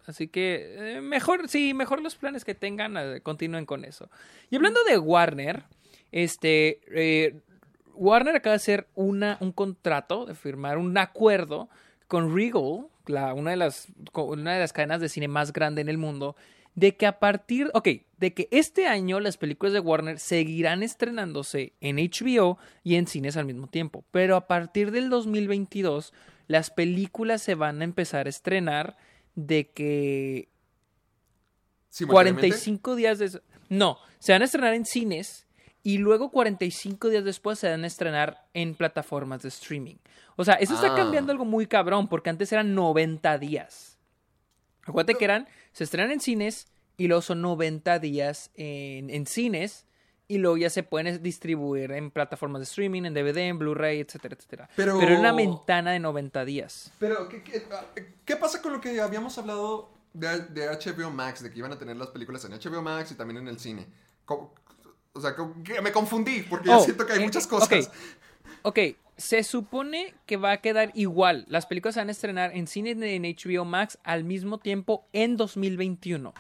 así 0.07 0.27
que 0.27 0.95
eh, 0.97 1.01
mejor, 1.01 1.47
sí, 1.47 1.73
mejor 1.73 2.01
los 2.01 2.15
planes 2.17 2.43
que 2.43 2.53
tengan, 2.53 2.97
eh, 2.97 3.21
continúen 3.21 3.65
con 3.65 3.85
eso. 3.85 4.09
Y 4.49 4.57
hablando 4.57 4.83
de 4.83 4.97
Warner, 4.97 5.63
este, 6.11 6.81
eh, 6.93 7.39
Warner 8.01 8.35
acaba 8.35 8.53
de 8.53 8.57
hacer 8.57 8.87
una, 8.95 9.37
un 9.41 9.51
contrato, 9.51 10.25
de 10.25 10.33
firmar 10.33 10.79
un 10.79 10.97
acuerdo 10.97 11.69
con 12.07 12.35
Regal, 12.35 12.87
la, 13.05 13.35
una, 13.35 13.51
de 13.51 13.57
las, 13.57 13.89
una 14.15 14.55
de 14.55 14.59
las 14.59 14.73
cadenas 14.73 15.01
de 15.01 15.07
cine 15.07 15.27
más 15.27 15.53
grande 15.53 15.81
en 15.81 15.87
el 15.87 15.99
mundo, 15.99 16.35
de 16.73 16.95
que 16.97 17.05
a 17.05 17.19
partir, 17.19 17.69
ok, 17.75 17.87
de 18.17 18.33
que 18.33 18.47
este 18.49 18.87
año 18.87 19.19
las 19.19 19.37
películas 19.37 19.73
de 19.73 19.81
Warner 19.81 20.17
seguirán 20.17 20.81
estrenándose 20.81 21.73
en 21.79 21.97
HBO 21.97 22.57
y 22.83 22.95
en 22.95 23.05
cines 23.05 23.37
al 23.37 23.45
mismo 23.45 23.67
tiempo, 23.67 24.03
pero 24.09 24.35
a 24.35 24.47
partir 24.47 24.89
del 24.89 25.11
2022 25.11 26.11
las 26.47 26.71
películas 26.71 27.43
se 27.43 27.53
van 27.53 27.81
a 27.81 27.83
empezar 27.83 28.25
a 28.25 28.31
estrenar 28.31 28.97
de 29.35 29.69
que 29.69 30.49
Simultáneamente. 31.89 32.47
45 32.47 32.95
días 32.95 33.19
de... 33.19 33.41
No, 33.69 33.99
se 34.17 34.31
van 34.31 34.41
a 34.41 34.45
estrenar 34.45 34.73
en 34.73 34.85
cines 34.85 35.45
y 35.83 35.97
luego 35.97 36.29
45 36.31 37.09
días 37.09 37.23
después 37.23 37.57
se 37.59 37.69
van 37.69 37.83
a 37.83 37.87
estrenar 37.87 38.47
en 38.53 38.75
plataformas 38.75 39.41
de 39.41 39.49
streaming. 39.49 39.95
O 40.35 40.43
sea, 40.45 40.55
eso 40.55 40.75
está 40.75 40.93
Ah. 40.93 40.95
cambiando 40.95 41.31
algo 41.31 41.45
muy 41.45 41.67
cabrón 41.67 42.07
porque 42.07 42.29
antes 42.29 42.51
eran 42.51 42.75
90 42.75 43.37
días. 43.37 43.97
Acuérdate 44.83 45.15
que 45.15 45.25
eran, 45.25 45.47
se 45.73 45.83
estrenan 45.83 46.11
en 46.11 46.19
cines 46.19 46.67
y 46.97 47.07
luego 47.07 47.21
son 47.21 47.41
90 47.41 47.99
días 47.99 48.51
en, 48.55 49.09
en 49.09 49.25
cines 49.25 49.85
y 50.27 50.37
luego 50.37 50.57
ya 50.57 50.69
se 50.69 50.83
pueden 50.83 51.21
distribuir 51.21 51.91
en 51.91 52.09
plataformas 52.09 52.61
de 52.61 52.63
streaming, 52.63 53.03
en 53.03 53.13
DVD, 53.13 53.37
en 53.49 53.59
Blu-ray, 53.59 53.99
etcétera, 53.99 54.35
etcétera. 54.37 54.69
Pero- 54.75 54.97
Pero 54.99 55.13
en 55.13 55.19
una 55.19 55.33
ventana 55.33 55.91
de 55.91 55.99
90 55.99 56.45
días. 56.45 56.91
Pero, 56.99 57.27
¿qué, 57.27 57.43
qué, 57.43 57.63
¿qué 58.23 58.35
pasa 58.37 58.61
con 58.61 58.71
lo 58.73 58.79
que 58.81 58.99
habíamos 59.01 59.37
hablado 59.37 59.91
de, 60.13 60.39
de 60.47 60.67
HBO 60.69 61.11
Max? 61.11 61.43
De 61.43 61.51
que 61.51 61.59
iban 61.59 61.73
a 61.73 61.77
tener 61.77 61.97
las 61.97 62.07
películas 62.09 62.45
en 62.45 62.51
HBO 62.53 62.81
Max 62.81 63.11
y 63.11 63.15
también 63.15 63.37
en 63.39 63.47
el 63.49 63.59
cine. 63.59 63.87
¿Cómo- 64.25 64.53
o 65.13 65.21
sea, 65.21 65.35
¿cómo- 65.35 65.61
que 65.63 65.81
me 65.81 65.91
confundí 65.91 66.43
porque 66.43 66.69
Oh, 66.69 66.79
siento 66.83 67.05
que 67.05 67.13
hay 67.13 67.19
eh, 67.19 67.23
muchas 67.25 67.47
cosas. 67.47 67.91
ok. 68.63 68.79
Se 69.17 69.43
supone 69.43 70.15
que 70.25 70.37
va 70.37 70.51
a 70.51 70.57
quedar 70.61 70.91
igual. 70.95 71.45
Las 71.47 71.67
películas 71.67 71.93
se 71.93 71.99
van 72.01 72.07
a 72.07 72.11
estrenar 72.11 72.55
en 72.55 72.65
cine 72.65 72.91
y 72.91 73.15
en 73.15 73.23
HBO 73.25 73.65
Max 73.65 73.99
al 74.03 74.23
mismo 74.23 74.57
tiempo 74.57 75.05
en 75.13 75.37
2021. 75.37 76.33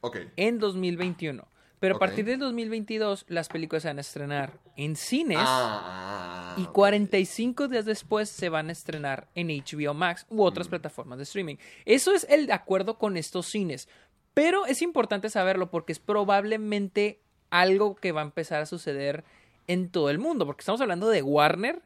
Ok. 0.00 0.16
En 0.36 0.58
2021. 0.58 1.46
Pero 1.78 1.96
a 1.96 1.98
partir 1.98 2.24
del 2.24 2.38
2022 2.38 3.26
las 3.28 3.48
películas 3.48 3.82
se 3.82 3.88
van 3.88 3.98
a 3.98 4.02
estrenar 4.02 4.58
en 4.76 4.94
cines 4.96 5.36
Ah, 5.40 6.54
y 6.56 6.62
ok. 6.62 6.72
45 6.72 7.66
días 7.68 7.84
después 7.84 8.30
se 8.30 8.48
van 8.48 8.68
a 8.68 8.72
estrenar 8.72 9.28
en 9.34 9.48
HBO 9.50 9.92
Max 9.92 10.24
u 10.30 10.42
otras 10.42 10.68
plataformas 10.68 11.18
de 11.18 11.24
streaming. 11.24 11.56
Eso 11.84 12.14
es 12.14 12.24
el 12.30 12.50
acuerdo 12.52 12.98
con 12.98 13.16
estos 13.18 13.46
cines. 13.46 13.88
Pero 14.32 14.64
es 14.64 14.80
importante 14.80 15.28
saberlo 15.28 15.70
porque 15.70 15.92
es 15.92 15.98
probablemente 15.98 17.20
algo 17.52 17.94
que 17.94 18.10
va 18.10 18.22
a 18.22 18.24
empezar 18.24 18.60
a 18.62 18.66
suceder 18.66 19.22
en 19.68 19.88
todo 19.90 20.10
el 20.10 20.18
mundo. 20.18 20.44
Porque 20.46 20.62
estamos 20.62 20.80
hablando 20.80 21.08
de 21.08 21.22
Warner 21.22 21.82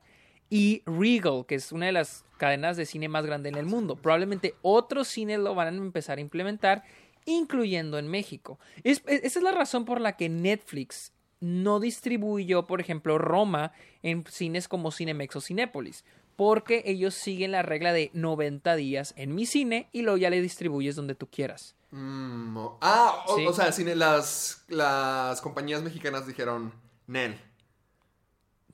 y 0.48 0.82
Regal, 0.86 1.44
que 1.46 1.56
es 1.56 1.72
una 1.72 1.86
de 1.86 1.92
las 1.92 2.24
cadenas 2.38 2.76
de 2.76 2.86
cine 2.86 3.08
más 3.08 3.26
grande 3.26 3.48
en 3.50 3.56
el 3.56 3.66
mundo. 3.66 3.96
Probablemente 3.96 4.54
otros 4.62 5.08
cines 5.08 5.38
lo 5.40 5.54
van 5.54 5.74
a 5.74 5.76
empezar 5.76 6.18
a 6.18 6.20
implementar, 6.22 6.84
incluyendo 7.24 7.98
en 7.98 8.08
México. 8.08 8.58
Es- 8.84 9.02
esa 9.06 9.38
es 9.38 9.42
la 9.42 9.52
razón 9.52 9.84
por 9.84 10.00
la 10.00 10.16
que 10.16 10.28
Netflix 10.28 11.12
no 11.40 11.80
distribuyó, 11.80 12.66
por 12.66 12.80
ejemplo, 12.80 13.18
Roma 13.18 13.72
en 14.02 14.24
cines 14.26 14.68
como 14.68 14.90
Cinemex 14.92 15.36
o 15.36 15.40
Cinépolis. 15.40 16.04
Porque 16.36 16.82
ellos 16.86 17.14
siguen 17.14 17.50
la 17.52 17.62
regla 17.62 17.92
de 17.92 18.10
90 18.12 18.76
días 18.76 19.14
en 19.16 19.34
mi 19.34 19.46
cine 19.46 19.88
y 19.92 20.02
luego 20.02 20.18
ya 20.18 20.28
le 20.30 20.40
distribuyes 20.42 20.94
donde 20.94 21.14
tú 21.14 21.28
quieras. 21.30 21.74
Mm, 21.92 22.58
ah, 22.82 23.24
o, 23.26 23.36
Sí. 23.36 23.46
o 23.46 23.52
sea, 23.54 23.72
cine, 23.72 23.94
las, 23.96 24.64
las 24.68 25.40
compañías 25.40 25.82
mexicanas 25.82 26.26
dijeron, 26.26 26.72
Nen. 27.06 27.38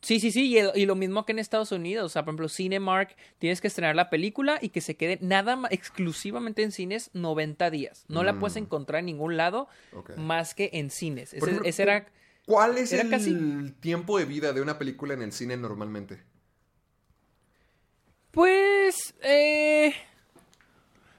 Sí, 0.01 0.19
sí, 0.19 0.33
sí, 0.33 0.49
y, 0.49 0.59
el- 0.59 0.73
y 0.75 0.85
lo 0.87 0.97
mismo 0.97 1.25
que 1.25 1.31
en 1.31 1.39
Estados 1.39 1.71
Unidos. 1.71 2.07
O 2.07 2.09
sea, 2.09 2.25
por 2.25 2.31
ejemplo, 2.31 2.49
Cinemark, 2.49 3.15
tienes 3.39 3.61
que 3.61 3.69
estrenar 3.69 3.95
la 3.95 4.11
película 4.11 4.59
y 4.61 4.71
que 4.71 4.81
se 4.81 4.97
quede 4.97 5.19
nada 5.21 5.55
más 5.55 5.71
exclusivamente 5.71 6.65
en 6.65 6.73
cines 6.73 7.11
90 7.13 7.71
días. 7.71 8.05
No 8.09 8.25
la 8.25 8.37
puedes 8.41 8.57
encontrar 8.57 8.99
en 9.01 9.07
ningún 9.07 9.37
lado 9.37 9.69
Mm. 10.17 10.21
Más 10.23 10.55
que 10.55 10.71
en 10.73 10.91
cines. 10.91 11.33
Ese, 11.35 11.45
ejemplo, 11.47 11.69
ese 11.69 11.83
era... 11.85 12.07
¿Cuál 12.47 12.77
es 12.79 12.93
Era 12.93 13.03
el 13.05 13.11
casi- 13.11 13.73
tiempo 13.79 14.19
de 14.19 14.25
vida 14.25 14.53
de 14.53 14.61
una 14.61 14.77
película 14.77 15.15
en 15.15 15.23
el 15.23 15.31
cine 15.31 15.57
normalmente? 15.57 16.25
Pues, 18.33 19.15
eh, 19.23 19.95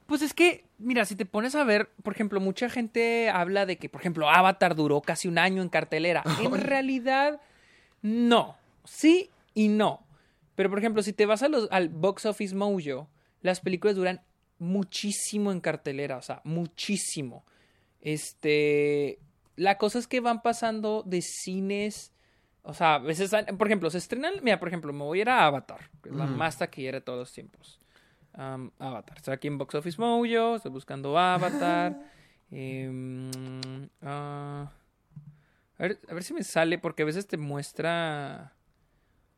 pues 0.08 0.22
es 0.22 0.34
que, 0.34 0.66
mira, 0.80 1.06
si 1.06 1.16
te 1.16 1.26
pones 1.26 1.56
a 1.56 1.64
ver, 1.64 1.90
por 2.04 2.14
ejemplo, 2.14 2.40
mucha 2.40 2.70
gente 2.70 3.30
habla 3.30 3.66
de 3.66 3.78
que, 3.78 3.88
por 3.88 4.02
ejemplo, 4.02 4.30
Avatar 4.30 4.76
duró 4.76 5.02
casi 5.02 5.28
un 5.28 5.38
año 5.38 5.62
en 5.62 5.70
cartelera. 5.70 6.24
En 6.44 6.60
realidad, 6.60 7.40
no. 8.02 8.58
Sí 8.84 9.30
y 9.54 9.70
no. 9.70 10.06
Pero, 10.56 10.70
por 10.70 10.80
ejemplo, 10.80 11.02
si 11.04 11.14
te 11.14 11.26
vas 11.26 11.44
a 11.44 11.48
los, 11.48 11.68
al 11.72 11.90
Box 11.90 12.26
Office 12.26 12.56
Mojo, 12.56 13.08
las 13.42 13.60
películas 13.60 13.96
duran 13.96 14.22
muchísimo 14.60 15.52
en 15.52 15.62
cartelera, 15.62 16.18
o 16.18 16.22
sea, 16.22 16.42
muchísimo. 16.44 17.44
Este, 18.02 19.20
la 19.56 19.78
cosa 19.78 20.00
es 20.00 20.08
que 20.08 20.20
van 20.20 20.42
pasando 20.42 21.04
de 21.06 21.22
cines, 21.22 22.13
o 22.64 22.74
sea, 22.74 22.96
a 22.96 23.00
veces, 23.00 23.32
por 23.58 23.68
ejemplo, 23.68 23.90
se 23.90 23.98
estrenan, 23.98 24.36
mira, 24.42 24.60
por 24.60 24.70
ejemplo, 24.70 24.92
me 24.94 25.04
voy 25.04 25.20
a 25.20 25.22
ir 25.22 25.30
a 25.30 25.46
Avatar, 25.46 25.90
que 26.02 26.10
es 26.10 26.16
la 26.16 26.26
más 26.26 26.58
taquillera 26.58 27.00
de 27.00 27.02
todos 27.02 27.20
los 27.20 27.34
tiempos. 27.34 27.80
Avatar, 28.34 29.18
estoy 29.18 29.34
aquí 29.34 29.48
en 29.48 29.58
Box 29.58 29.76
Office 29.76 30.00
Mojo, 30.00 30.56
estoy 30.56 30.72
buscando 30.72 31.18
Avatar. 31.18 32.00
Em, 32.56 33.32
ah, 34.04 34.72
a, 35.80 35.82
ver, 35.82 36.00
a 36.08 36.14
ver 36.14 36.24
si 36.24 36.36
me 36.36 36.44
sale, 36.44 36.78
porque 36.78 37.02
a 37.02 37.06
veces 37.06 37.26
te 37.26 37.36
muestra 37.38 38.54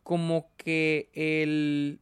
como 0.03 0.51
que 0.57 1.09
el, 1.13 2.01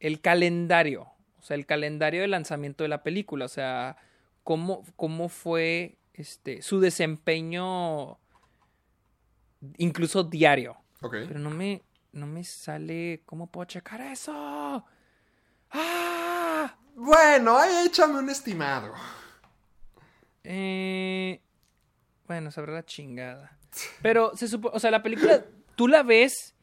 el 0.00 0.20
calendario, 0.20 1.06
o 1.38 1.42
sea, 1.42 1.54
el 1.54 1.64
calendario 1.64 2.22
de 2.22 2.28
lanzamiento 2.28 2.82
de 2.82 2.88
la 2.88 3.04
película, 3.04 3.44
o 3.44 3.48
sea, 3.48 3.98
cómo, 4.42 4.84
cómo 4.96 5.28
fue 5.28 5.98
este, 6.12 6.60
su 6.62 6.80
desempeño 6.80 8.18
incluso 9.78 10.24
diario. 10.24 10.76
Ok. 11.00 11.16
Pero 11.28 11.38
no 11.38 11.50
me, 11.50 11.82
no 12.12 12.26
me 12.26 12.44
sale, 12.44 13.22
¿cómo 13.26 13.46
puedo 13.46 13.66
checar 13.66 14.00
eso? 14.00 14.84
¡Ah! 15.70 16.76
Bueno, 16.94 17.56
ahí 17.56 17.86
échame 17.86 18.18
un 18.18 18.28
estimado. 18.28 18.92
Eh, 20.44 21.40
bueno, 22.26 22.50
sabrá 22.50 22.72
la 22.72 22.84
chingada. 22.84 23.56
Pero 24.02 24.36
se 24.36 24.48
supone, 24.48 24.76
o 24.76 24.80
sea, 24.80 24.90
la 24.90 25.02
película, 25.02 25.44
tú 25.76 25.88
la 25.88 26.02
ves. 26.02 26.54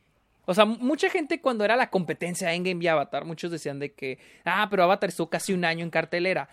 O 0.46 0.54
sea, 0.54 0.66
mucha 0.66 1.10
gente 1.10 1.42
cuando 1.42 1.64
era 1.64 1.76
la 1.76 1.90
competencia 1.90 2.54
Endgame 2.54 2.84
y 2.84 2.88
Avatar, 2.88 3.26
muchos 3.26 3.52
decían 3.52 3.80
de 3.80 3.94
que, 3.94 4.18
ah, 4.46 4.68
pero 4.70 4.84
Avatar 4.84 5.10
estuvo 5.10 5.30
casi 5.30 5.54
un 5.54 5.66
año 5.66 5.84
en 5.84 5.92
cartelera. 5.92 6.50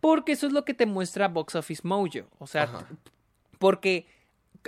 Porque 0.00 0.32
eso 0.32 0.46
es 0.46 0.52
lo 0.52 0.64
que 0.64 0.74
te 0.74 0.86
muestra 0.86 1.28
Box 1.28 1.54
Office 1.54 1.82
Mojo. 1.84 2.28
O 2.38 2.46
sea, 2.46 2.86
porque 3.58 4.06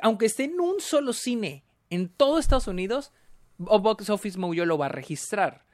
aunque 0.02 0.26
esté 0.26 0.44
en 0.44 0.60
un 0.60 0.80
solo 0.80 1.12
cine 1.12 1.64
en 1.90 2.08
todo 2.08 2.38
Estados 2.38 2.66
Unidos, 2.66 3.12
o 3.64 3.80
Box 3.80 4.10
Office 4.10 4.38
Mojo 4.38 4.64
lo 4.64 4.78
va 4.78 4.86
a 4.86 4.90
registrar. 4.90 5.64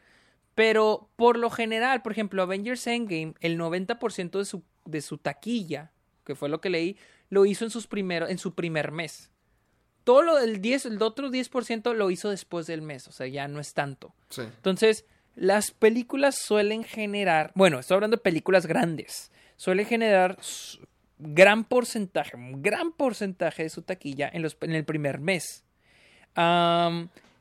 Pero 0.54 1.08
por 1.16 1.38
lo 1.38 1.50
general, 1.50 2.02
por 2.02 2.12
ejemplo, 2.12 2.42
Avengers 2.42 2.86
Endgame, 2.86 3.34
el 3.40 3.58
90% 3.58 4.38
de 4.38 4.44
su, 4.44 4.62
de 4.84 5.00
su 5.00 5.18
taquilla, 5.18 5.92
que 6.24 6.34
fue 6.34 6.48
lo 6.48 6.60
que 6.60 6.70
leí, 6.70 6.96
lo 7.30 7.46
hizo 7.46 7.64
en, 7.64 7.70
sus 7.70 7.88
en 7.90 8.38
su 8.38 8.54
primer 8.54 8.92
mes. 8.92 9.30
Todo 10.04 10.22
lo 10.22 10.36
del 10.36 10.60
10, 10.60 10.86
el 10.86 11.02
otro 11.02 11.30
10% 11.30 11.94
lo 11.94 12.10
hizo 12.10 12.28
después 12.28 12.66
del 12.66 12.82
mes, 12.82 13.08
o 13.08 13.12
sea, 13.12 13.26
ya 13.26 13.48
no 13.48 13.60
es 13.60 13.72
tanto. 13.72 14.14
Sí. 14.28 14.42
Entonces, 14.42 15.06
las 15.34 15.70
películas 15.70 16.36
suelen 16.36 16.84
generar, 16.84 17.52
bueno, 17.54 17.78
estoy 17.78 17.94
hablando 17.94 18.16
de 18.16 18.22
películas 18.22 18.66
grandes, 18.66 19.30
suelen 19.56 19.86
generar 19.86 20.36
gran 21.22 21.64
porcentaje, 21.64 22.36
un 22.36 22.62
gran 22.62 22.92
porcentaje 22.92 23.62
de 23.64 23.68
su 23.70 23.82
taquilla 23.82 24.30
en, 24.32 24.42
los, 24.42 24.56
en 24.60 24.72
el 24.72 24.84
primer 24.84 25.20
mes. 25.20 25.64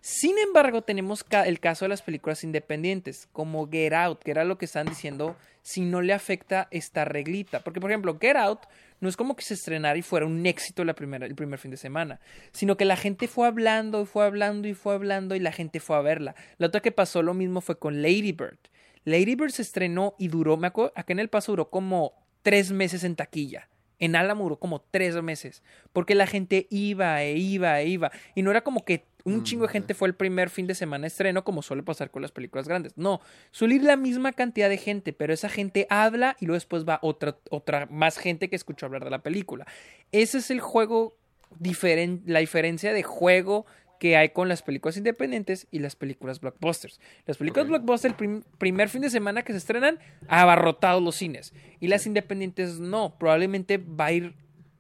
Sin 0.04 0.38
embargo, 0.40 0.82
tenemos 0.82 1.24
ca- 1.24 1.46
el 1.46 1.60
caso 1.60 1.86
de 1.86 1.90
las 1.90 2.02
películas 2.02 2.44
independientes, 2.44 3.28
como 3.32 3.70
Get 3.70 3.94
Out, 3.94 4.24
que 4.24 4.32
era 4.32 4.44
lo 4.44 4.58
que 4.58 4.66
están 4.66 4.88
diciendo 4.88 5.36
si 5.62 5.82
no 5.82 6.02
le 6.02 6.14
afecta 6.14 6.68
esta 6.72 7.06
reglita. 7.06 7.60
Porque, 7.60 7.80
por 7.80 7.92
ejemplo, 7.92 8.18
Get 8.20 8.36
Out 8.36 8.62
no 9.00 9.10
es 9.10 9.16
como 9.16 9.36
que 9.36 9.44
se 9.44 9.54
estrenara 9.54 9.98
y 9.98 10.02
fuera 10.02 10.26
un 10.26 10.44
éxito 10.48 10.84
la 10.84 10.96
primera, 10.96 11.28
el 11.28 11.36
primer 11.36 11.60
fin 11.60 11.70
de 11.70 11.78
semana, 11.78 12.20
sino 12.52 12.78
que 12.78 12.86
la 12.86 12.96
gente 12.98 13.28
fue 13.28 13.48
hablando 13.48 14.02
y 14.02 14.06
fue 14.08 14.26
hablando 14.26 14.68
y 14.68 14.74
fue 14.74 14.96
hablando 14.96 15.36
y 15.36 15.40
la 15.40 15.52
gente 15.52 15.80
fue 15.80 15.96
a 15.98 16.02
verla. 16.02 16.34
La 16.58 16.68
otra 16.68 16.82
que 16.82 16.92
pasó 16.92 17.22
lo 17.22 17.36
mismo 17.36 17.62
fue 17.62 17.78
con 17.78 18.02
Lady 18.02 18.32
Bird. 18.32 18.58
Lady 19.06 19.36
Bird 19.36 19.52
se 19.52 19.62
estrenó 19.62 20.16
y 20.18 20.30
duró, 20.30 20.58
me 20.58 20.68
acuerdo, 20.68 20.94
acá 20.96 21.14
en 21.14 21.20
El 21.20 21.30
Paso 21.30 21.52
duró 21.52 21.70
como 21.70 22.14
tres 22.42 22.72
meses 22.72 23.04
en 23.04 23.16
taquilla. 23.16 23.68
En 24.00 24.16
Álamo 24.16 24.44
duró 24.46 24.58
como 24.58 24.82
tres 24.82 25.22
meses. 25.22 25.62
Porque 25.94 26.16
la 26.16 26.26
gente 26.26 26.68
iba 26.72 27.22
e 27.24 27.38
iba 27.38 27.80
e 27.82 27.88
iba. 27.88 28.12
Y 28.34 28.42
no 28.42 28.50
era 28.52 28.62
como 28.62 28.84
que 28.84 29.06
un 29.24 29.42
Mm, 29.42 29.44
chingo 29.44 29.68
de 29.68 29.72
gente 29.74 29.94
fue 29.94 30.08
el 30.08 30.16
primer 30.16 30.50
fin 30.50 30.66
de 30.66 30.74
semana 30.74 31.04
de 31.04 31.10
estreno, 31.10 31.44
como 31.44 31.62
suele 31.62 31.84
pasar 31.84 32.10
con 32.10 32.24
las 32.24 32.32
películas 32.32 32.68
grandes. 32.68 32.98
No, 32.98 33.22
suele 33.52 33.76
ir 33.76 33.84
la 33.84 33.96
misma 33.96 34.32
cantidad 34.34 34.68
de 34.70 34.78
gente, 34.78 35.14
pero 35.14 35.32
esa 35.32 35.48
gente 35.50 35.86
habla 35.92 36.36
y 36.40 36.48
luego 36.48 36.56
después 36.56 36.84
va 36.90 36.98
otra, 37.04 37.38
otra 37.52 37.86
más 37.92 38.18
gente 38.18 38.50
que 38.50 38.56
escuchó 38.56 38.88
hablar 38.88 39.04
de 39.04 39.12
la 39.12 39.22
película. 39.22 39.68
Ese 40.12 40.40
es 40.40 40.50
el 40.50 40.60
juego 40.60 41.16
diferen- 41.60 42.22
la 42.26 42.40
diferencia 42.40 42.94
de 42.94 43.04
juego 43.04 43.68
que 44.02 44.18
hay 44.18 44.30
con 44.30 44.50
las 44.50 44.64
películas 44.64 44.98
independientes 44.98 45.68
y 45.70 45.78
las 45.78 45.96
películas 45.96 46.42
blockbusters. 46.42 47.00
Las 47.28 47.38
películas 47.38 47.68
blockbusters, 47.68 48.14
el 48.14 48.18
prim- 48.18 48.42
primer 48.58 48.90
fin 48.90 49.04
de 49.04 49.12
semana 49.12 49.44
que 49.44 49.54
se 49.54 49.60
estrenan, 49.60 50.00
abarrotados 50.28 51.04
los 51.04 51.16
cines. 51.16 51.54
Y 51.80 51.88
las 51.88 52.08
independientes 52.08 52.80
no. 52.80 53.16
Probablemente 53.20 53.78
va 53.78 54.06
a 54.08 54.12
ir, 54.12 54.34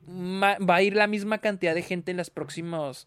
va 0.09 0.75
a 0.75 0.81
ir 0.81 0.95
la 0.95 1.05
misma 1.05 1.37
cantidad 1.37 1.75
de 1.75 1.83
gente 1.83 2.09
en 2.09 2.17
las 2.17 2.31
próximas 2.31 3.05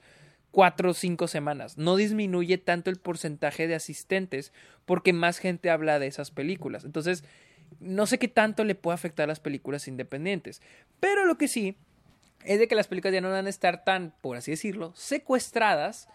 cuatro 0.52 0.90
o 0.90 0.94
cinco 0.94 1.26
semanas. 1.26 1.78
No 1.78 1.96
disminuye 1.96 2.58
tanto 2.58 2.90
el 2.90 2.96
porcentaje 3.00 3.66
de 3.66 3.74
asistentes 3.74 4.52
porque 4.84 5.12
más 5.12 5.38
gente 5.38 5.68
habla 5.68 5.98
de 5.98 6.06
esas 6.06 6.30
películas. 6.30 6.84
Entonces, 6.84 7.24
no 7.80 8.06
sé 8.06 8.20
qué 8.20 8.28
tanto 8.28 8.62
le 8.62 8.76
puede 8.76 8.94
afectar 8.94 9.24
a 9.24 9.32
las 9.32 9.40
películas 9.40 9.88
independientes. 9.88 10.62
Pero 11.00 11.24
lo 11.24 11.38
que 11.38 11.48
sí 11.48 11.76
es 12.44 12.58
de 12.58 12.68
que 12.68 12.74
las 12.74 12.88
películas 12.88 13.14
ya 13.14 13.20
no 13.20 13.30
van 13.30 13.46
a 13.46 13.50
estar 13.50 13.84
tan, 13.84 14.14
por 14.20 14.36
así 14.36 14.50
decirlo, 14.50 14.92
secuestradas 14.94 16.08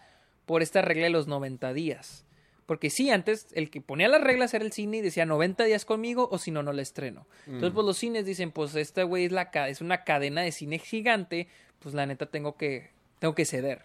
por 0.46 0.62
esta 0.62 0.82
regla 0.82 1.04
de 1.04 1.10
los 1.10 1.26
90 1.26 1.72
días. 1.72 2.24
Porque 2.66 2.88
sí, 2.88 3.10
antes 3.10 3.48
el 3.52 3.68
que 3.68 3.80
ponía 3.80 4.08
las 4.08 4.20
reglas 4.20 4.54
era 4.54 4.64
el 4.64 4.72
cine 4.72 4.98
y 4.98 5.00
decía 5.00 5.26
90 5.26 5.64
días 5.64 5.84
conmigo 5.84 6.28
o 6.30 6.38
si 6.38 6.52
no, 6.52 6.62
no 6.62 6.72
la 6.72 6.82
estreno. 6.82 7.26
Entonces, 7.46 7.72
pues 7.72 7.84
los 7.84 7.98
cines 7.98 8.24
dicen, 8.24 8.52
pues 8.52 8.76
esta 8.76 9.02
güey 9.02 9.24
es, 9.24 9.32
la 9.32 9.50
es 9.68 9.80
una 9.80 10.04
cadena 10.04 10.42
de 10.42 10.52
cine 10.52 10.78
gigante, 10.78 11.48
pues 11.80 11.96
la 11.96 12.06
neta 12.06 12.26
tengo 12.26 12.56
que, 12.56 12.90
tengo 13.18 13.34
que 13.34 13.44
ceder. 13.44 13.82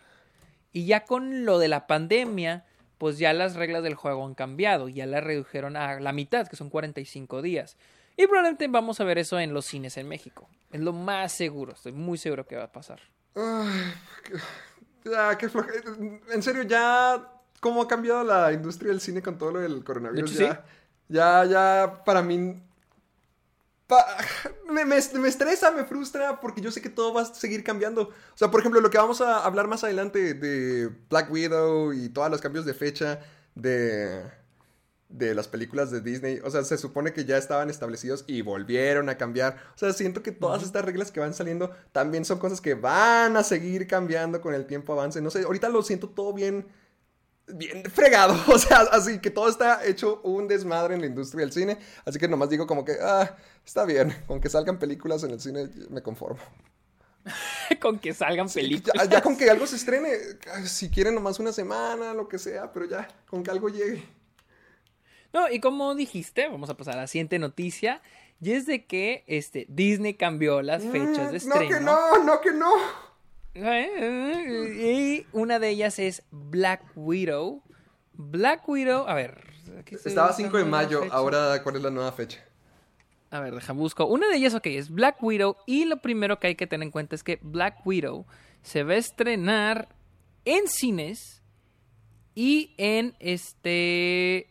Y 0.71 0.85
ya 0.85 1.05
con 1.05 1.45
lo 1.45 1.57
de 1.57 1.67
la 1.67 1.87
pandemia, 1.87 2.65
pues 2.99 3.17
ya 3.17 3.33
las 3.33 3.55
reglas 3.55 3.81
del 3.81 3.95
juego 3.95 4.25
han 4.25 4.35
cambiado, 4.35 4.87
ya 4.87 5.07
las 5.07 5.23
redujeron 5.23 5.77
a 5.77 5.99
la 5.99 6.13
mitad, 6.13 6.47
que 6.47 6.55
son 6.55 6.69
45 6.69 7.41
días. 7.41 7.77
Y 8.17 8.27
probablemente 8.27 8.67
vamos 8.67 8.99
a 8.99 9.03
ver 9.03 9.17
eso 9.17 9.39
en 9.39 9.53
los 9.53 9.65
cines 9.65 9.97
en 9.97 10.07
México. 10.07 10.47
Es 10.75 10.81
lo 10.81 10.91
más 10.91 11.31
seguro, 11.31 11.71
estoy 11.71 11.93
muy 11.93 12.17
seguro 12.17 12.45
que 12.45 12.57
va 12.57 12.65
a 12.65 12.71
pasar. 12.71 12.99
Ay, 13.33 13.93
ah, 15.15 15.37
qué 15.39 15.49
En 16.33 16.43
serio, 16.43 16.63
ya. 16.63 17.31
¿Cómo 17.61 17.81
ha 17.81 17.87
cambiado 17.87 18.25
la 18.25 18.51
industria 18.51 18.91
del 18.91 18.99
cine 18.99 19.21
con 19.21 19.37
todo 19.37 19.51
lo 19.53 19.59
del 19.61 19.85
coronavirus? 19.85 20.31
Hecho, 20.33 20.43
ya, 20.43 20.65
ya, 21.07 21.45
ya, 21.45 22.03
para 22.03 22.21
mí. 22.21 22.61
pa- 23.87 24.17
me, 24.69 24.83
me- 24.83 24.99
me 25.19 25.27
estresa, 25.29 25.71
me 25.71 25.85
frustra, 25.85 26.41
porque 26.41 26.59
yo 26.59 26.69
sé 26.71 26.81
que 26.81 26.89
todo 26.89 27.13
va 27.13 27.21
a 27.21 27.25
seguir 27.25 27.63
cambiando. 27.63 28.01
O 28.09 28.37
sea, 28.37 28.51
por 28.51 28.59
ejemplo, 28.59 28.81
lo 28.81 28.89
que 28.89 28.97
vamos 28.97 29.21
a 29.21 29.45
hablar 29.45 29.67
más 29.69 29.85
adelante 29.85 30.33
de 30.33 30.89
Black 31.09 31.31
Widow 31.31 31.93
y 31.93 32.09
todos 32.09 32.29
los 32.29 32.41
cambios 32.41 32.65
de 32.65 32.73
fecha 32.73 33.21
de 33.55 34.23
de 35.09 35.35
las 35.35 35.47
películas 35.47 35.91
de 35.91 36.01
Disney. 36.01 36.39
O 36.43 36.49
sea, 36.49 36.63
se 36.63 36.77
supone 36.77 37.13
que 37.13 37.25
ya 37.25 37.37
estaban 37.37 37.69
establecidos 37.69 38.23
y 38.27 38.41
volvieron 38.41 39.09
a 39.09 39.17
cambiar. 39.17 39.57
O 39.75 39.77
sea, 39.77 39.93
siento 39.93 40.23
que 40.23 40.31
todas 40.31 40.63
estas 40.63 40.83
reglas 40.83 41.11
que 41.11 41.19
van 41.19 41.33
saliendo 41.33 41.71
también 41.91 42.25
son 42.25 42.39
cosas 42.39 42.61
que 42.61 42.73
van 42.73 43.37
a 43.37 43.43
seguir 43.43 43.87
cambiando 43.87 44.41
con 44.41 44.53
el 44.53 44.65
tiempo 44.65 44.93
avance. 44.93 45.21
No 45.21 45.29
sé, 45.29 45.43
ahorita 45.43 45.69
lo 45.69 45.83
siento 45.83 46.09
todo 46.09 46.33
bien. 46.33 46.67
Bien 47.47 47.83
fregado, 47.91 48.35
o 48.51 48.57
sea, 48.57 48.79
así 48.91 49.19
que 49.19 49.29
todo 49.29 49.47
está 49.47 49.85
hecho 49.85 50.19
un 50.23 50.47
desmadre 50.47 50.95
en 50.95 51.01
la 51.01 51.07
industria 51.07 51.41
del 51.41 51.51
cine. 51.51 51.77
Así 52.03 52.17
que 52.17 52.27
nomás 52.27 52.49
digo 52.49 52.65
como 52.65 52.83
que, 52.83 52.97
ah, 52.99 53.35
está 53.63 53.85
bien, 53.85 54.15
con 54.25 54.41
que 54.41 54.49
salgan 54.49 54.79
películas 54.79 55.23
en 55.23 55.29
el 55.29 55.39
cine 55.39 55.69
me 55.91 56.01
conformo. 56.01 56.41
con 57.81 57.99
que 57.99 58.15
salgan 58.15 58.49
películas. 58.49 58.95
Ya, 59.03 59.17
ya 59.17 59.21
con 59.21 59.37
que 59.37 59.47
algo 59.47 59.67
se 59.67 59.75
estrene, 59.75 60.09
si 60.65 60.89
quieren 60.89 61.13
nomás 61.13 61.39
una 61.39 61.51
semana, 61.51 62.15
lo 62.15 62.27
que 62.27 62.39
sea, 62.39 62.71
pero 62.71 62.85
ya, 62.85 63.07
con 63.27 63.43
que 63.43 63.51
algo 63.51 63.69
llegue. 63.69 64.03
No, 65.35 65.49
y 65.51 65.59
como 65.59 65.93
dijiste, 65.95 66.47
vamos 66.47 66.69
a 66.69 66.77
pasar 66.77 66.93
a 66.93 67.01
la 67.01 67.07
siguiente 67.07 67.37
noticia. 67.39 68.01
Y 68.41 68.53
es 68.53 68.65
de 68.65 68.85
que 68.85 69.25
este, 69.27 69.65
Disney 69.67 70.13
cambió 70.13 70.61
las 70.61 70.81
fechas 70.83 71.31
de 71.33 71.39
Mm, 71.39 71.49
No, 71.49 71.55
que 71.59 71.65
estreno. 71.65 71.79
no, 71.81 72.23
no, 72.23 72.39
que 72.41 72.51
no. 72.53 72.71
Y 73.53 75.25
una 75.33 75.59
de 75.59 75.69
ellas 75.69 75.99
es 75.99 76.23
Black 76.31 76.83
Widow. 76.95 77.61
Black 78.13 78.67
Widow, 78.67 79.07
a 79.07 79.13
ver. 79.13 79.43
Estaba 80.05 80.31
5 80.31 80.57
de 80.57 80.65
mayo, 80.65 81.01
fecha. 81.03 81.13
ahora 81.15 81.61
¿cuál 81.63 81.75
es 81.77 81.81
la 81.81 81.89
nueva 81.89 82.11
fecha? 82.13 82.39
A 83.29 83.39
ver, 83.41 83.53
deja 83.55 83.73
busco. 83.73 84.05
Una 84.05 84.29
de 84.29 84.37
ellas, 84.37 84.53
ok, 84.53 84.67
es 84.67 84.89
Black 84.89 85.21
Widow. 85.21 85.57
Y 85.65 85.83
lo 85.85 85.97
primero 86.01 86.39
que 86.39 86.47
hay 86.47 86.55
que 86.55 86.67
tener 86.67 86.85
en 86.85 86.91
cuenta 86.91 87.15
es 87.15 87.23
que 87.23 87.39
Black 87.41 87.85
Widow 87.85 88.25
se 88.61 88.83
va 88.83 88.93
a 88.93 88.97
estrenar 88.97 89.89
en 90.45 90.67
cines 90.67 91.41
y 92.35 92.73
en 92.77 93.15
este. 93.19 94.49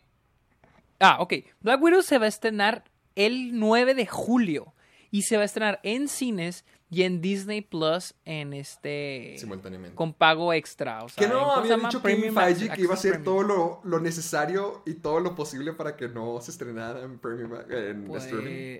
Ah, 1.05 1.17
ok. 1.19 1.33
Black 1.61 1.81
Widow 1.81 2.01
se 2.01 2.17
va 2.17 2.25
a 2.25 2.29
estrenar 2.29 2.83
el 3.15 3.57
9 3.59 3.93
de 3.93 4.05
julio. 4.05 4.73
Y 5.11 5.21
se 5.21 5.37
va 5.37 5.43
a 5.43 5.45
estrenar 5.45 5.79
en 5.83 6.07
cines 6.07 6.65
y 6.89 7.03
en 7.03 7.21
Disney 7.21 7.61
Plus 7.61 8.15
en 8.25 8.53
este. 8.53 9.35
Simultáneamente. 9.37 9.95
Con 9.95 10.13
pago 10.13 10.51
extra. 10.51 11.03
O 11.03 11.09
sea, 11.09 11.23
Que 11.25 11.31
no, 11.31 11.39
¿cómo 11.39 11.65
se 11.65 11.73
había 11.73 11.87
dicho 11.87 12.01
Kevin 12.01 12.33
Feige 12.33 12.69
que 12.69 12.81
iba 12.81 12.91
a 12.91 12.97
hacer 12.97 13.23
todo 13.23 13.43
lo, 13.43 13.81
lo 13.83 13.99
necesario 13.99 14.83
y 14.85 14.95
todo 14.95 15.19
lo 15.19 15.35
posible 15.35 15.73
para 15.73 15.95
que 15.95 16.09
no 16.09 16.41
se 16.41 16.51
estrenara 16.51 17.01
en 17.01 17.19
Premium 17.19 17.53
en 17.69 18.05
Pues, 18.05 18.25
streaming. 18.25 18.79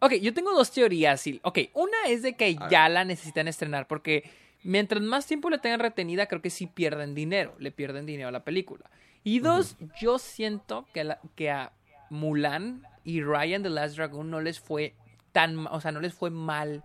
Ok, 0.00 0.14
yo 0.14 0.34
tengo 0.34 0.52
dos 0.52 0.70
teorías. 0.70 1.24
Ok, 1.42 1.58
una 1.72 1.96
es 2.08 2.22
de 2.22 2.36
que 2.36 2.56
A 2.60 2.68
ya 2.68 2.88
la 2.88 3.04
necesitan 3.04 3.48
estrenar 3.48 3.86
porque 3.86 4.30
mientras 4.62 5.00
más 5.00 5.26
tiempo 5.26 5.48
la 5.48 5.60
tengan 5.60 5.80
retenida, 5.80 6.26
creo 6.26 6.42
que 6.42 6.50
sí 6.50 6.66
pierden 6.66 7.14
dinero. 7.14 7.54
Le 7.58 7.70
pierden 7.72 8.04
dinero 8.04 8.28
a 8.28 8.32
la 8.32 8.44
película. 8.44 8.90
Y 9.26 9.40
dos, 9.40 9.76
yo 10.00 10.18
siento 10.20 10.86
que, 10.94 11.02
la- 11.02 11.20
que 11.34 11.50
a 11.50 11.72
Mulan 12.10 12.86
y 13.02 13.22
Ryan 13.22 13.62
the 13.64 13.70
Last 13.70 13.96
Dragon 13.96 14.30
no 14.30 14.40
les 14.40 14.60
fue 14.60 14.94
tan, 15.32 15.66
o 15.66 15.80
sea, 15.80 15.90
no 15.90 16.00
les 16.00 16.14
fue 16.14 16.30
mal 16.30 16.84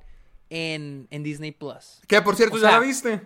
en, 0.49 1.07
en 1.11 1.21
Disney 1.23 1.51
Plus. 1.51 2.01
Que 2.07 2.19
por 2.21 2.35
cierto, 2.35 2.55
o 2.55 2.59
¿ya 2.59 2.69
sea- 2.69 2.79
la 2.79 2.85
viste? 2.85 3.21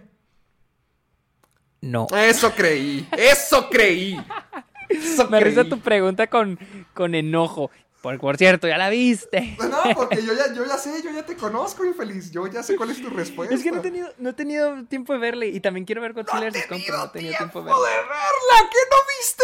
No. 1.81 2.07
Eso 2.15 2.51
creí, 2.53 3.07
eso 3.17 3.69
creí. 3.69 4.17
Eso 4.89 5.27
Me 5.29 5.39
risa 5.39 5.63
tu 5.63 5.79
pregunta 5.79 6.27
con, 6.27 6.59
con 6.93 7.15
enojo. 7.15 7.71
Por, 8.05 8.19
por 8.19 8.37
cierto, 8.37 8.67
ya 8.67 8.77
la 8.77 8.91
viste. 8.91 9.57
No, 9.67 9.81
porque 9.95 10.23
yo 10.23 10.31
ya, 10.33 10.53
yo 10.53 10.63
ya 10.63 10.77
sé, 10.77 11.01
yo 11.01 11.09
ya 11.09 11.25
te 11.25 11.35
conozco, 11.35 11.83
infeliz. 11.83 12.29
Yo 12.29 12.45
ya 12.45 12.61
sé 12.61 12.75
cuál 12.75 12.91
es 12.91 13.01
tu 13.01 13.09
respuesta. 13.09 13.55
Es 13.55 13.63
que 13.63 13.71
no 13.71 13.79
he 13.79 13.81
tenido, 13.81 14.13
no 14.19 14.29
he 14.29 14.33
tenido 14.33 14.85
tiempo 14.85 15.13
de 15.13 15.17
verle 15.17 15.47
y 15.47 15.59
también 15.59 15.87
quiero 15.87 16.01
ver 16.01 16.13
Godzilla 16.13 16.51
vs. 16.51 16.67
Kong, 16.67 16.81
pero 16.85 16.97
no 16.99 17.05
he 17.05 17.09
tenido 17.09 17.35
tiempo 17.35 17.59
de 17.61 17.65
verle. 17.65 17.81
de 17.89 17.95
verla, 17.97 18.69
¿qué 18.71 18.77
no 18.91 18.97
viste? 19.17 19.43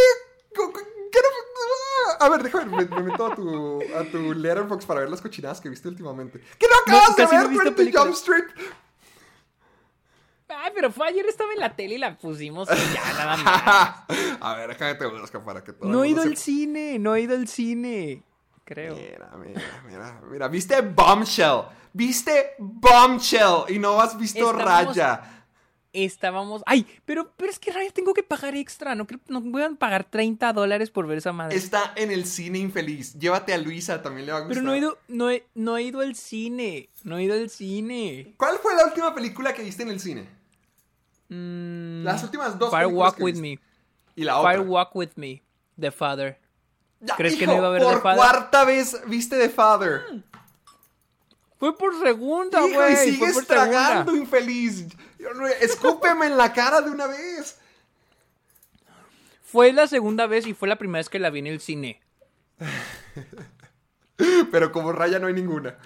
¿Qué- 0.54 0.84
qué 1.12 1.20
no- 1.24 2.26
A 2.26 2.30
ver, 2.30 2.44
déjame, 2.44 2.78
me, 2.78 2.86
me 2.86 3.02
meto 3.02 3.26
a 3.26 3.36
tu, 3.36 3.82
a 3.98 4.04
tu 4.12 4.32
Letterboxd 4.36 4.86
para 4.88 5.00
ver 5.00 5.10
las 5.10 5.22
cochinadas 5.22 5.60
que 5.60 5.68
viste 5.70 5.88
últimamente. 5.88 6.40
¿Qué 6.60 6.68
no 6.68 6.76
No, 6.94 6.98
acabas 7.00 7.16
de 7.16 7.24
no 7.24 7.30
ver, 7.32 7.46
he 7.46 7.48
visto 7.50 7.64
20 7.64 7.76
películas. 7.78 8.06
Jump 8.06 8.16
Street? 8.16 8.46
Ay, 10.50 10.72
pero 10.76 10.92
fue 10.92 11.08
ayer 11.08 11.26
estaba 11.26 11.52
en 11.54 11.60
la 11.60 11.76
tele 11.76 11.96
y 11.96 11.98
la 11.98 12.16
pusimos 12.18 12.70
y 12.70 12.94
ya 12.94 13.14
nada 13.14 13.38
más. 13.38 14.04
a 14.42 14.56
ver, 14.56 14.68
déjame 14.70 14.96
te 14.96 15.06
busco 15.08 15.44
para 15.44 15.64
que 15.64 15.74
todo 15.74 15.90
No 15.90 16.04
he 16.04 16.10
ido 16.10 16.22
al 16.22 16.38
cine, 16.38 17.00
no 17.00 17.16
he 17.16 17.22
ido 17.22 17.36
al 17.36 17.48
cine. 17.48 18.22
Creo. 18.74 18.96
Mira, 18.96 19.30
mira, 19.38 19.62
mira, 19.86 20.22
mira. 20.32 20.48
¿Viste 20.48 20.80
Bombshell? 20.82 21.64
¿Viste 21.92 22.52
Bombshell? 22.58 23.66
Y 23.70 23.80
no 23.80 24.00
has 24.00 24.18
visto 24.18 24.54
Raya. 24.54 25.22
Estábamos. 25.94 26.64
Ay, 26.66 26.88
pero, 27.04 27.34
pero 27.36 27.52
es 27.52 27.60
que 27.60 27.70
Raya 27.70 27.92
tengo 27.92 28.14
que 28.14 28.24
pagar 28.24 28.56
extra. 28.56 28.96
No, 28.96 29.06
no 29.28 29.42
voy 29.42 29.62
a 29.64 29.70
pagar 29.72 30.06
30 30.06 30.54
dólares 30.54 30.90
por 30.90 31.06
ver 31.06 31.18
esa 31.18 31.34
madre. 31.34 31.58
Está 31.58 31.92
en 31.98 32.12
el 32.12 32.26
cine 32.26 32.60
infeliz. 32.60 33.14
Llévate 33.20 33.54
a 33.54 33.58
Luisa, 33.58 34.02
también 34.02 34.26
le 34.26 34.32
va 34.32 34.38
a 34.38 34.42
gustar. 34.42 34.56
Pero 34.56 34.66
no 34.66 34.74
he 34.74 34.78
ido, 34.78 34.98
no 35.10 35.30
he, 35.30 35.46
no 35.54 35.76
he 35.76 35.84
ido 35.84 36.00
al 36.00 36.16
cine. 36.16 36.88
No 37.04 37.18
he 37.18 37.24
ido 37.24 37.34
al 37.34 37.50
cine. 37.50 38.34
¿Cuál 38.38 38.58
fue 38.60 38.74
la 38.74 38.86
última 38.86 39.14
película 39.14 39.54
que 39.54 39.64
viste 39.64 39.84
en 39.84 39.90
el 39.90 40.00
cine? 40.00 40.30
Mm, 41.28 42.04
Las 42.06 42.24
últimas 42.24 42.58
dos 42.58 42.70
Fire 42.70 42.86
películas 42.86 43.08
Walk 43.10 43.18
que 43.18 43.24
with 43.26 43.34
viste. 43.34 43.48
Me. 43.58 43.60
Y 44.16 44.24
la 44.24 44.38
otra. 44.40 44.52
Fire 44.54 44.62
Walk 44.66 44.96
with 44.96 45.10
Me. 45.18 45.42
The 45.78 45.92
Father. 45.92 46.40
¿Crees 47.18 47.36
que 47.36 47.48
no 47.48 47.56
iba 47.56 47.66
a 47.66 47.70
haber 47.70 47.84
por 47.84 47.96
The 47.96 48.02
Father? 48.02 48.18
cuarta 48.18 48.64
vez 48.66 49.02
viste 49.08 49.38
The 49.38 49.50
Father. 49.50 50.04
Fue 51.58 51.78
por 51.78 52.00
segunda, 52.02 52.60
Hijo, 52.60 52.70
y 52.70 52.74
güey. 52.74 52.96
Fue 52.96 53.06
sigues 53.06 53.34
por 53.34 53.46
segunda. 53.46 53.70
tragando, 53.70 54.16
infeliz. 54.16 54.86
Escúpeme 55.60 56.26
en 56.28 56.38
la 56.38 56.52
cara 56.54 56.82
de 56.82 56.90
una 56.90 57.08
vez. 57.08 57.58
Fue 59.44 59.74
la 59.74 59.88
segunda 59.88 60.28
vez 60.28 60.48
y 60.48 60.54
fue 60.54 60.68
la 60.68 60.78
primera 60.78 61.00
vez 61.00 61.10
que 61.10 61.20
la 61.20 61.30
vi 61.30 61.40
en 61.40 61.48
el 61.48 61.60
cine. 61.60 62.02
Pero 64.52 64.72
como 64.72 64.92
Raya 64.92 65.20
no 65.20 65.28
hay 65.28 65.34
ninguna. 65.34 65.78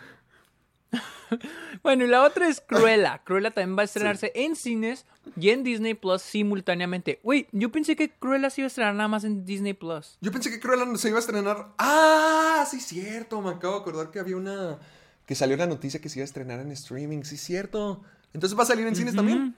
Bueno, 1.81 2.05
y 2.05 2.07
la 2.07 2.21
otra 2.23 2.47
es 2.47 2.61
Cruella. 2.61 3.21
Cruella 3.25 3.51
también 3.51 3.77
va 3.77 3.81
a 3.81 3.85
estrenarse 3.85 4.31
en 4.35 4.55
cines 4.55 5.05
y 5.39 5.49
en 5.49 5.64
Disney 5.64 5.93
Plus 5.93 6.22
simultáneamente. 6.22 7.19
Güey, 7.23 7.47
yo 7.52 7.72
pensé 7.72 7.95
que 7.95 8.10
Cruella 8.10 8.49
se 8.49 8.61
iba 8.61 8.65
a 8.65 8.68
estrenar 8.68 8.95
nada 8.95 9.07
más 9.07 9.23
en 9.23 9.45
Disney 9.45 9.73
Plus. 9.73 10.18
Yo 10.22 10.31
pensé 10.31 10.49
que 10.49 10.60
Cruella 10.60 10.85
se 10.97 11.10
iba 11.10 11.18
a 11.18 11.19
estrenar. 11.19 11.73
¡Ah! 11.77 12.65
Sí, 12.69 12.80
cierto. 12.80 13.41
Me 13.41 13.52
acabo 13.52 13.76
de 13.76 13.81
acordar 13.81 14.11
que 14.11 14.19
había 14.19 14.38
una. 14.38 14.80
Que 15.26 15.35
salió 15.35 15.57
la 15.57 15.68
noticia 15.68 16.02
que 16.02 16.10
se 16.10 16.19
iba 16.19 16.23
a 16.23 16.26
estrenar 16.26 16.60
en 16.60 16.72
streaming. 16.72 17.23
Sí, 17.23 17.38
cierto. 17.38 18.03
Entonces 18.34 18.57
va 18.57 18.64
a 18.64 18.68
salir 18.68 18.85
en 18.85 18.95
cines 18.95 19.15
también. 19.15 19.56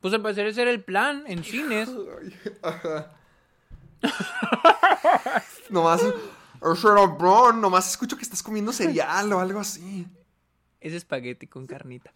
Pues 0.00 0.12
al 0.12 0.22
parecer 0.22 0.46
ese 0.46 0.62
era 0.62 0.70
el 0.70 0.84
plan 0.84 1.24
en 1.26 1.42
cines. 1.44 1.90
Ajá. 2.62 3.12
nomás. 5.70 6.02
Nomás 7.60 7.90
escucho 7.90 8.16
que 8.16 8.22
estás 8.22 8.42
comiendo 8.42 8.72
cereal 8.72 9.32
o 9.32 9.40
algo 9.40 9.60
así. 9.60 10.06
Es 10.84 10.92
espagueti 10.92 11.46
con 11.46 11.66
carnita. 11.66 12.12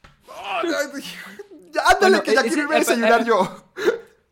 Ya, 1.73 1.83
ándale, 1.87 1.99
Bueno, 2.01 2.23
que 2.23 2.35
ya 2.35 2.41
ese- 2.41 2.49
quiero 2.49 2.63
irme 2.63 2.77
a 2.77 2.79
desayunar 2.79 3.25
yo. 3.25 3.65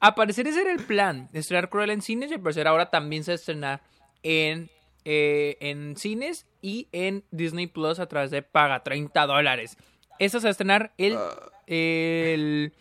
Al 0.00 0.14
parecer 0.14 0.46
ese 0.46 0.60
era 0.60 0.72
el 0.72 0.84
plan, 0.84 1.28
estrenar 1.32 1.70
Cruella 1.70 1.92
en 1.94 2.02
cines 2.02 2.30
y 2.30 2.34
al 2.34 2.40
parecer 2.40 2.68
ahora 2.68 2.90
también 2.90 3.24
se 3.24 3.30
va 3.32 3.34
a 3.34 3.36
estrenar 3.36 3.82
en, 4.22 4.70
eh, 5.04 5.56
en 5.60 5.96
cines 5.96 6.46
y 6.60 6.88
en 6.92 7.24
Disney 7.30 7.66
Plus 7.66 7.98
a 7.98 8.06
través 8.06 8.30
de 8.30 8.42
paga 8.42 8.82
30 8.82 9.26
dólares. 9.26 9.76
Esa 10.18 10.38
se 10.38 10.44
va 10.44 10.48
a 10.48 10.52
estrenar 10.52 10.92
el, 10.98 11.18
el 11.66 12.72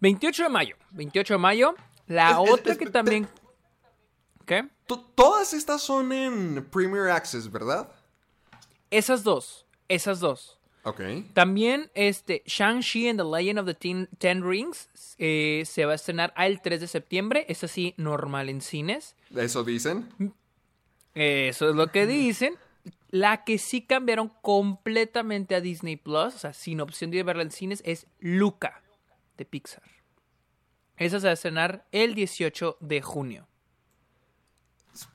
28 0.00 0.42
de 0.44 0.48
mayo. 0.48 0.76
28 0.90 1.34
de 1.34 1.38
mayo. 1.38 1.74
La 2.08 2.30
Es- 2.30 2.36
otra 2.50 2.72
es- 2.72 2.78
que 2.78 2.86
también... 2.86 3.28
¿Qué? 4.44 4.68
To- 4.86 5.00
Todas 5.14 5.52
estas 5.54 5.82
son 5.82 6.12
en 6.12 6.64
Premier 6.70 7.10
Access, 7.10 7.50
¿verdad? 7.50 7.88
Esas 8.90 9.22
dos. 9.22 9.61
Esas 9.92 10.20
dos. 10.20 10.58
También 11.34 11.90
este 11.94 12.42
Shang-Chi 12.46 13.08
and 13.08 13.20
the 13.20 13.26
Legend 13.26 13.58
of 13.58 13.66
the 13.66 13.74
Ten, 13.74 14.08
Ten 14.16 14.42
Rings 14.42 14.88
eh, 15.18 15.64
se 15.66 15.84
va 15.84 15.92
a 15.92 15.94
estrenar 15.96 16.32
el 16.38 16.62
3 16.62 16.80
de 16.80 16.88
septiembre. 16.88 17.44
Es 17.48 17.62
así 17.62 17.92
normal 17.98 18.48
en 18.48 18.62
cines. 18.62 19.14
Eso 19.36 19.64
dicen. 19.64 20.08
Eso 21.14 21.68
es 21.68 21.76
lo 21.76 21.92
que 21.92 22.06
dicen. 22.06 22.54
La 23.10 23.44
que 23.44 23.58
sí 23.58 23.82
cambiaron 23.82 24.32
completamente 24.40 25.54
a 25.54 25.60
Disney 25.60 25.96
Plus, 25.96 26.34
o 26.34 26.38
sea, 26.38 26.54
sin 26.54 26.80
opción 26.80 27.10
de 27.10 27.22
verla 27.22 27.42
en 27.42 27.50
cines, 27.50 27.82
es 27.84 28.06
Luca 28.18 28.82
de 29.36 29.44
Pixar. 29.44 29.82
Esa 30.96 31.20
se 31.20 31.26
va 31.26 31.32
a 31.32 31.34
estrenar 31.34 31.86
el 31.92 32.14
18 32.14 32.78
de 32.80 33.02
junio. 33.02 33.46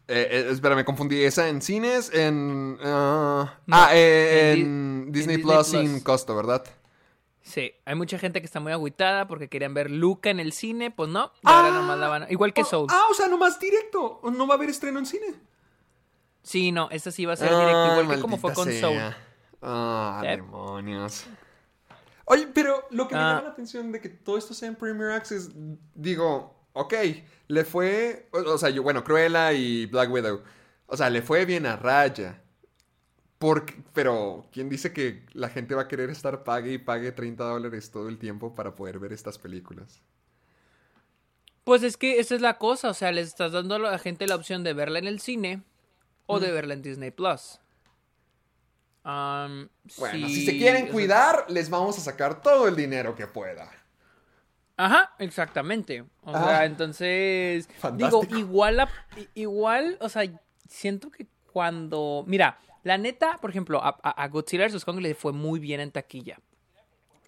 Eh, 0.07 0.27
eh, 0.31 0.47
espera, 0.51 0.75
me 0.75 0.83
confundí. 0.85 1.23
¿Esa 1.23 1.49
en 1.49 1.61
cines? 1.61 2.11
En. 2.13 2.77
ah, 2.83 3.53
No, 3.65 3.75
ah, 3.77 3.89
eh, 3.93 4.53
en 4.53 4.55
Di- 4.55 4.61
en, 4.61 4.67
en 5.07 5.11
Disney, 5.11 5.37
Plus 5.37 5.53
Plus. 5.53 5.67
sin 5.67 5.99
costo, 6.01 6.35
¿verdad? 6.35 6.63
Sí, 7.43 7.71
hay 7.85 7.95
mucha 7.95 8.17
gente 8.19 8.41
que 8.41 8.45
está 8.45 8.59
muy 8.59 8.71
agüitada 8.73 9.27
porque 9.27 9.47
querían 9.47 9.73
ver 9.73 9.89
Luca 9.89 10.29
en 10.29 10.39
el 10.41 10.51
cine, 10.51 10.91
pues 10.91 11.09
no, 11.09 11.31
y 11.43 11.47
ahora 11.47 11.71
nomás 11.71 11.97
la 11.97 12.07
van 12.09 12.23
a- 12.23 12.31
Igual 12.31 12.53
que 12.53 12.61
Oh, 12.63 12.65
Soul. 12.65 12.87
Ah, 12.89 13.03
o 13.09 13.13
sea, 13.13 13.27
nomás 13.27 13.59
directo. 13.59 14.19
No 14.23 14.47
va 14.47 14.55
a 14.55 14.57
haber 14.57 14.69
estreno 14.69 14.99
en 14.99 15.05
cine. 15.05 15.27
Sí, 16.43 16.71
no, 16.71 16.89
esta 16.91 17.11
sí 17.11 17.25
va 17.25 17.33
a 17.33 17.37
ser 17.37 17.49
directo, 17.49 17.77
Ah, 17.77 17.99
igual 18.01 18.15
que 18.17 18.21
como 18.21 18.37
fue 18.37 18.53
con 18.53 18.65
sea. 18.69 18.79
Soul. 18.81 19.15
Ah, 19.61 20.19
Sí. 20.23 20.27
demonios. 20.27 21.25
Oye, 22.25 22.47
pero 22.53 22.85
lo 22.91 23.07
que 23.07 23.15
me 23.15 23.21
Ah. 23.21 23.27
llama 23.35 23.41
la 23.43 23.49
atención 23.49 23.91
de 23.93 24.01
que 24.01 24.09
todo 24.09 24.37
esto 24.37 24.53
sea 24.53 24.67
en 24.67 24.75
Premier 24.75 25.11
Access, 25.11 25.49
digo, 25.95 26.56
ok, 26.77 26.93
le 27.47 27.65
fue, 27.65 28.27
o, 28.31 28.57
sea, 28.57 28.69
yo, 28.69 28.83
bueno, 28.83 29.03
Cruella 29.03 29.53
y 29.53 29.85
Black 29.87 30.11
Widow, 30.11 30.41
o 30.85 30.97
sea, 30.97 31.09
le 31.09 31.21
fue 31.21 31.45
bien 31.45 31.65
a 31.65 31.75
Raya. 31.75 32.41
Porque, 33.39 33.75
pero, 33.93 34.47
¿quién 34.51 34.67
dice 34.67 34.93
que 34.93 35.23
la 35.33 35.49
gente 35.49 35.75
va 35.75 35.83
a 35.83 35.87
querer 35.87 36.09
estar 36.09 36.43
pague 36.43 36.73
y 36.73 36.77
pague 36.79 37.11
30 37.11 37.43
dólares 37.43 37.91
todo 37.91 38.09
el 38.09 38.17
tiempo 38.17 38.55
para 38.55 38.75
poder 38.75 38.97
ver 38.97 39.13
estas 39.13 39.37
películas? 39.37 40.01
Pues 41.63 41.83
es 41.83 41.97
que 41.97 42.19
esa 42.19 42.33
es 42.33 42.41
la 42.41 42.57
cosa, 42.57 42.89
o 42.89 42.93
sea, 42.93 43.11
les 43.11 43.27
estás 43.27 43.51
dando 43.51 43.75
a 43.75 43.79
la 43.79 43.99
gente 43.99 44.25
la 44.25 44.35
opción 44.35 44.63
de 44.63 44.73
verla 44.73 44.99
en 44.99 45.07
el 45.07 45.19
cine 45.19 45.61
o 46.25 46.39
de 46.39 46.51
verla 46.51 46.73
en 46.73 46.81
Disney 46.81 47.11
Plus. 47.11 47.59
Bueno, 49.03 49.69
sí, 49.87 50.35
si 50.35 50.45
se 50.45 50.57
quieren 50.57 50.83
o 50.83 50.85
sea- 50.85 50.93
cuidar, 50.93 51.45
les 51.49 51.69
vamos 51.69 51.97
a 51.97 52.01
sacar 52.01 52.41
todo 52.41 52.67
el 52.67 52.75
dinero 52.75 53.15
que 53.15 53.27
pueda. 53.27 53.71
Ajá, 54.77 55.13
exactamente. 55.19 56.01
O 56.23 56.31
Ah. 56.35 56.43
sea, 56.45 56.65
entonces. 56.65 57.67
Fantástico. 57.79 58.21
Digo, 58.25 58.39
igual, 58.39 58.79
a- 58.79 58.89
igual, 59.33 59.97
o 60.01 60.07
sea, 60.09 60.23
siento 60.69 61.09
que 61.11 61.27
cuando. 61.51 62.23
Mira, 62.27 62.59
la 62.83 62.97
neta, 62.97 63.37
por 63.41 63.49
ejemplo, 63.49 63.81
a, 63.83 64.27
Godzilla 64.27 64.67
vs. 64.67 64.85
Kong 64.85 64.99
le 65.01 65.15
fue 65.15 65.33
muy 65.33 65.59
bien 65.59 65.79
en 65.81 65.91
taquilla. 65.91 66.39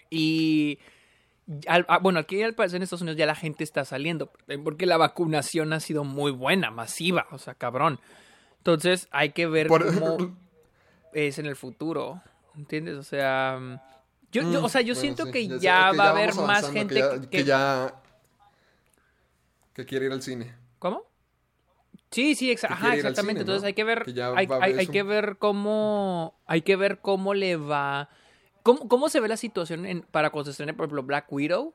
Y. 0.10 0.80
al- 1.68 1.86
a- 1.90 1.98
bueno, 1.98 2.20
aquí 2.20 2.42
al 2.44 2.54
parecer 2.54 2.78
en 2.78 2.84
Estados 2.84 3.02
Unidos 3.02 3.18
ya 3.18 3.26
la 3.26 3.34
gente 3.36 3.64
está 3.64 3.84
saliendo. 3.84 4.32
Porque 4.64 4.86
la 4.86 4.98
vacunación 4.98 5.74
ha 5.74 5.80
sido 5.80 6.04
muy 6.04 6.32
buena, 6.32 6.70
masiva. 6.70 7.26
O 7.32 7.40
sea, 7.40 7.56
cabrón. 7.56 8.00
Entonces 8.58 9.08
hay 9.12 9.32
que 9.32 9.48
ver 9.48 9.66
Por- 9.68 9.86
cómo 10.00 10.38
es 11.14 11.40
en 11.40 11.48
el 11.48 11.56
futuro. 11.56 12.22
¿Entiendes? 12.56 12.96
O 12.98 13.04
sea. 13.04 13.82
Mm, 14.30 14.32
Yo, 14.32 14.42
yo- 14.52 14.64
o 14.64 14.70
sea, 14.70 14.82
yo 14.82 14.94
Bueno, 14.94 15.02
siento 15.02 15.26
sí, 15.26 15.32
que 15.32 15.48
ya, 15.60 15.92
que 15.92 15.98
va 15.98 16.06
a 16.06 16.10
haber 16.12 16.34
más 16.36 16.70
gente 16.72 16.96
que 16.96 17.00
ya, 17.02 17.22
que- 17.22 17.30
que 17.30 17.44
ya- 17.44 17.96
que 19.74 19.86
quiere 19.86 20.06
ir 20.08 20.12
al 20.12 20.22
cine. 20.22 20.54
¿Cómo? 20.80 21.04
Sí, 22.12 22.34
sí, 22.36 22.52
exa- 22.52 22.70
ajá, 22.72 22.96
exactamente. 22.96 23.32
cine, 23.32 23.40
Entonces 23.42 23.62
¿no? 23.62 23.68
hay 23.68 23.74
que 23.74 23.84
ver, 23.84 24.06
hay, 24.36 24.48
hay- 24.78 24.88
que 24.88 25.04
ver 25.04 25.38
cómo, 25.38 26.34
hay 26.48 26.62
que 26.64 26.76
ver 26.76 27.00
cómo 27.00 27.34
le 27.36 27.56
va, 27.56 28.10
cómo, 28.64 28.88
cómo 28.88 29.10
se 29.10 29.20
ve 29.20 29.28
la 29.28 29.38
situación 29.38 29.86
en- 29.86 30.02
para 30.02 30.32
cuando 30.32 30.46
se 30.46 30.52
estrene, 30.52 30.74
por 30.74 30.86
ejemplo, 30.86 31.04
Black 31.04 31.32
Widow. 31.32 31.74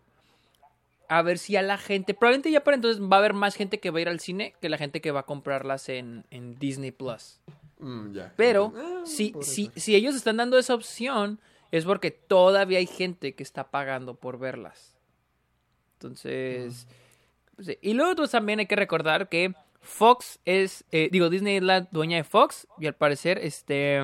A 1.09 1.23
ver 1.23 1.39
si 1.39 1.55
a 1.55 1.63
la 1.63 1.77
gente, 1.79 2.15
probablemente 2.15 2.51
ya 2.51 2.65
para 2.65 2.75
entonces 2.77 3.01
va 3.01 3.17
a 3.17 3.19
haber 3.21 3.35
más 3.35 3.55
gente 3.55 3.79
que 3.79 3.91
va 3.91 3.99
a 3.99 4.03
ir 4.03 4.09
al 4.09 4.21
cine 4.21 4.55
que 4.61 4.69
la 4.71 4.79
gente 4.79 5.01
que 5.01 5.11
va 5.13 5.21
a 5.21 5.27
comprarlas 5.27 5.89
en, 5.91 6.25
en 6.31 6.59
Disney 6.59 6.91
Plus. 6.93 7.39
Mm. 7.79 8.17
Pero 8.37 8.73
Ah, 8.75 9.03
si, 9.05 9.35
si, 9.43 9.71
si 9.77 9.95
ellos 9.95 10.15
están 10.17 10.39
dando 10.39 10.59
esa 10.59 10.75
opción, 10.75 11.39
es 11.79 11.85
porque 11.85 12.13
todavía 12.13 12.79
hay 12.79 12.87
gente 12.87 13.35
que 13.35 13.43
está 13.43 13.71
pagando 13.71 14.15
por 14.15 14.39
verlas. 14.39 14.97
Entonces, 15.95 16.87
pues, 17.57 17.77
y 17.81 17.95
luego 17.95 18.15
pues, 18.15 18.31
también 18.31 18.61
hay 18.61 18.67
que 18.67 18.77
recordar 18.77 19.29
que 19.29 19.55
Fox 19.81 20.39
es, 20.45 20.85
eh, 20.93 21.09
digo, 21.11 21.31
Disney 21.31 21.57
es 21.57 21.63
la 21.63 21.81
dueña 21.81 22.17
de 22.17 22.25
Fox 22.25 22.69
y 22.79 22.87
al 22.87 22.95
parecer, 22.95 23.39
este, 23.43 24.01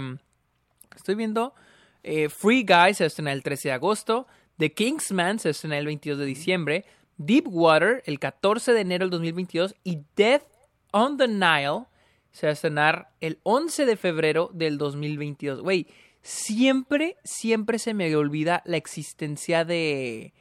estoy 0.97 1.15
viendo, 1.15 1.55
eh, 2.03 2.29
Free 2.29 2.65
Guy 2.65 2.95
se 2.95 3.07
estrena 3.07 3.33
el 3.33 3.43
13 3.43 3.69
de 3.69 3.75
agosto, 3.75 4.27
The 4.57 4.73
Kingsman 4.73 5.39
se 5.39 5.51
estrena 5.51 5.79
el 5.79 5.87
22 5.87 6.19
de 6.19 6.25
diciembre, 6.25 6.85
Deep 7.19 7.47
Water 7.47 8.03
el 8.07 8.19
14 8.19 8.73
de 8.73 8.81
enero 8.81 9.05
del 9.05 9.11
2022 9.11 9.77
y 9.85 10.01
Death 10.17 10.43
on 10.91 11.19
the 11.19 11.29
Nile 11.29 11.85
se 12.33 12.47
va 12.47 12.51
a 12.51 12.55
estrenar 12.55 13.13
el 13.21 13.39
11 13.45 13.87
de 13.87 13.97
febrero 13.97 14.51
del 14.53 14.77
2022. 14.79 15.61
Güey, 15.61 15.87
siempre, 16.23 17.17
siempre 17.25 17.79
se 17.79 17.95
me 17.95 18.15
olvida 18.17 18.63
la 18.65 18.77
existencia 18.77 19.65
de, 19.65 20.33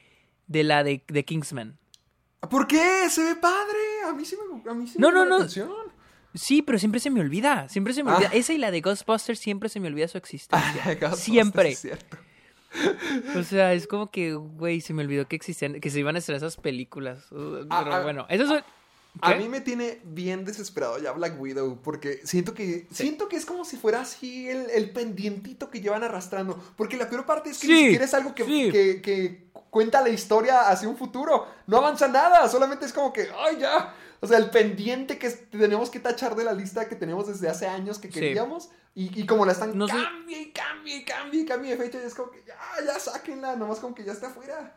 de 0.47 0.64
la 0.64 0.84
de, 0.84 1.03
de 1.07 1.26
Kingsman. 1.26 1.77
¿Por 2.49 2.68
qué? 2.68 3.10
Se 3.10 3.23
ve 3.23 3.35
padre. 3.35 3.77
A 4.07 4.14
mí 4.14 4.26
sí 4.26 4.35
me, 4.38 4.69
a 4.69 4.73
mí 4.73 4.88
sí 4.88 4.97
No, 4.97 5.10
me 5.10 5.14
no, 5.15 5.26
no. 5.26 5.35
atención. 5.38 5.69
Sí, 6.35 6.61
pero 6.61 6.77
siempre 6.77 6.99
se 6.99 7.10
me 7.10 7.19
olvida, 7.22 7.68
siempre 7.69 7.93
se 7.93 8.03
me 8.03 8.11
Ah. 8.11 8.15
olvida. 8.18 8.30
Esa 8.34 8.53
y 8.53 8.57
la 8.60 8.72
de 8.72 8.81
Ghostbusters 8.81 9.39
siempre 9.39 9.68
se 9.68 9.80
me 9.80 9.88
olvida 9.88 10.07
su 10.07 10.18
existencia. 10.18 10.84
Siempre. 11.15 11.69
es 11.69 11.80
cierto. 11.80 12.18
O 13.35 13.41
sea, 13.41 13.73
es 13.73 13.88
como 13.88 14.11
que, 14.11 14.35
güey, 14.35 14.80
se 14.80 14.93
me 14.93 15.01
olvidó 15.03 15.27
que 15.27 15.35
existían, 15.35 15.80
que 15.81 15.89
se 15.89 15.99
iban 15.99 16.15
a 16.15 16.19
estrenar 16.19 16.38
esas 16.38 16.56
películas. 16.57 17.26
Ah, 17.31 17.81
Pero 17.84 17.93
ah, 17.95 18.01
bueno, 18.03 18.27
eso 18.30 18.61
A 19.22 19.34
mí 19.36 19.49
me 19.49 19.60
tiene 19.60 19.99
bien 20.06 20.45
desesperado 20.45 20.98
ya 20.99 21.11
Black 21.11 21.40
Widow 21.41 21.80
porque 21.84 22.22
siento 22.26 22.53
que 22.53 22.88
siento 22.91 23.27
que 23.27 23.36
es 23.36 23.45
como 23.45 23.65
si 23.65 23.76
fuera 23.76 24.02
así 24.02 24.48
el, 24.48 24.69
el 24.69 24.91
pendientito 24.91 25.69
que 25.69 25.81
llevan 25.81 26.03
arrastrando. 26.03 26.57
Porque 26.77 26.95
la 26.95 27.10
peor 27.10 27.26
parte 27.26 27.49
es 27.49 27.60
que 27.60 27.68
Sí, 27.68 27.73
ni 27.73 27.80
siquiera 27.86 28.06
es 28.06 28.14
algo 28.14 28.34
que, 28.36 28.45
sí. 28.45 28.69
que- 28.72 29.02
que 29.02 29.49
cuenta 29.69 30.02
la 30.02 30.10
historia 30.10 30.69
hacia 30.69 30.88
un 30.88 30.95
futuro. 30.95 31.48
No 31.68 31.77
avanza 31.77 32.07
nada, 32.07 32.48
solamente 32.48 32.86
es 32.86 32.94
como 32.94 33.11
que, 33.11 33.27
ay 33.38 33.57
ya. 33.60 33.94
O 34.22 34.27
sea, 34.27 34.38
el 34.38 34.49
pendiente 34.52 35.18
que 35.18 35.30
tenemos 35.30 35.90
que 35.90 35.99
tachar 35.99 36.36
de 36.36 36.44
la 36.44 36.53
lista 36.53 36.88
que 36.90 36.95
tenemos 36.95 37.27
desde 37.27 37.49
hace 37.49 37.68
años 37.68 37.99
que 37.99 38.10
queríamos. 38.10 38.69
Y, 38.95 39.18
y 39.22 39.26
como 39.26 39.45
la 39.45 39.52
están 39.53 39.77
No 39.77 39.88
cambie 39.88 40.41
y 40.41 41.03
cambie 41.03 41.45
cambie 41.45 41.72
de 41.76 41.77
fecha, 41.84 41.99
y 42.02 42.06
es 42.06 42.14
como 42.15 42.31
que 42.31 42.44
ya, 42.45 42.56
ya 42.86 42.99
sáquenla, 42.99 43.56
nomás 43.56 43.80
como 43.80 43.95
que 43.95 44.03
ya 44.03 44.11
está 44.14 44.27
afuera. 44.27 44.76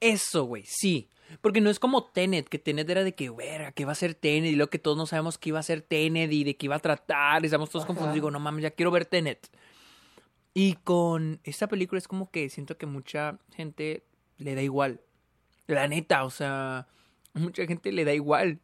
Eso, 0.00 0.44
güey, 0.44 0.64
sí. 0.66 1.08
Porque 1.42 1.60
no 1.60 1.68
es 1.68 1.78
como 1.78 2.04
Tenet, 2.04 2.48
que 2.48 2.58
Tenet 2.58 2.88
era 2.88 3.04
de 3.04 3.14
que, 3.14 3.28
güey, 3.28 3.48
que 3.74 3.84
va 3.84 3.92
a 3.92 3.96
ser 3.96 4.14
Tenet, 4.14 4.50
y 4.52 4.56
luego 4.56 4.70
que 4.70 4.78
todos 4.78 4.96
no 4.96 5.04
sabemos 5.06 5.36
qué 5.36 5.50
iba 5.50 5.58
a 5.58 5.62
ser 5.62 5.82
Tenet 5.82 6.32
y 6.32 6.44
de 6.44 6.56
qué 6.56 6.66
iba 6.66 6.76
a 6.76 6.80
tratar, 6.80 7.42
y 7.42 7.46
estamos 7.46 7.68
todos 7.70 7.84
confundidos. 7.84 8.14
Digo, 8.14 8.30
no 8.30 8.40
mames, 8.40 8.62
ya 8.62 8.70
quiero 8.70 8.90
ver 8.90 9.04
Tenet. 9.04 9.48
Y 10.54 10.74
con 10.84 11.40
esta 11.44 11.68
película 11.68 11.98
es 11.98 12.08
como 12.08 12.30
que 12.30 12.48
siento 12.48 12.78
que 12.78 12.86
mucha 12.86 13.38
gente 13.54 14.04
le 14.38 14.54
da 14.54 14.62
igual. 14.62 15.00
La 15.66 15.86
neta, 15.86 16.24
o 16.24 16.30
sea, 16.30 16.88
mucha 17.34 17.66
gente 17.66 17.92
le 17.92 18.04
da 18.06 18.14
igual. 18.14 18.58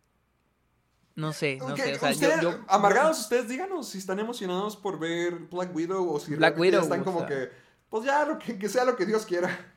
No 1.17 1.33
sé, 1.33 1.59
no 1.59 1.67
Ok, 1.75 1.77
sé, 1.77 1.95
o 1.95 1.99
sea, 1.99 2.11
yo- 2.11 2.15
ustedes, 2.15 2.41
yo, 2.41 2.65
amargados, 2.67 3.21
ustedes 3.21 3.47
díganos 3.49 3.89
si 3.91 3.99
están 3.99 4.19
emocionados 4.19 4.77
por 4.77 4.99
ver 4.99 5.35
Black 5.51 5.73
Widow 5.77 6.11
o 6.13 6.19
si 6.19 6.35
Black 6.35 6.59
Widow, 6.59 6.83
están 6.83 7.03
o 7.03 7.05
como 7.05 7.19
sea. 7.21 7.29
que, 7.29 7.49
pues 7.89 8.05
ya, 8.05 8.25
lo 8.25 8.39
que, 8.39 8.59
que 8.59 8.69
sea 8.69 8.85
lo 8.85 8.97
que 8.97 9.07
Dios 9.07 9.25
quiera. 9.27 9.74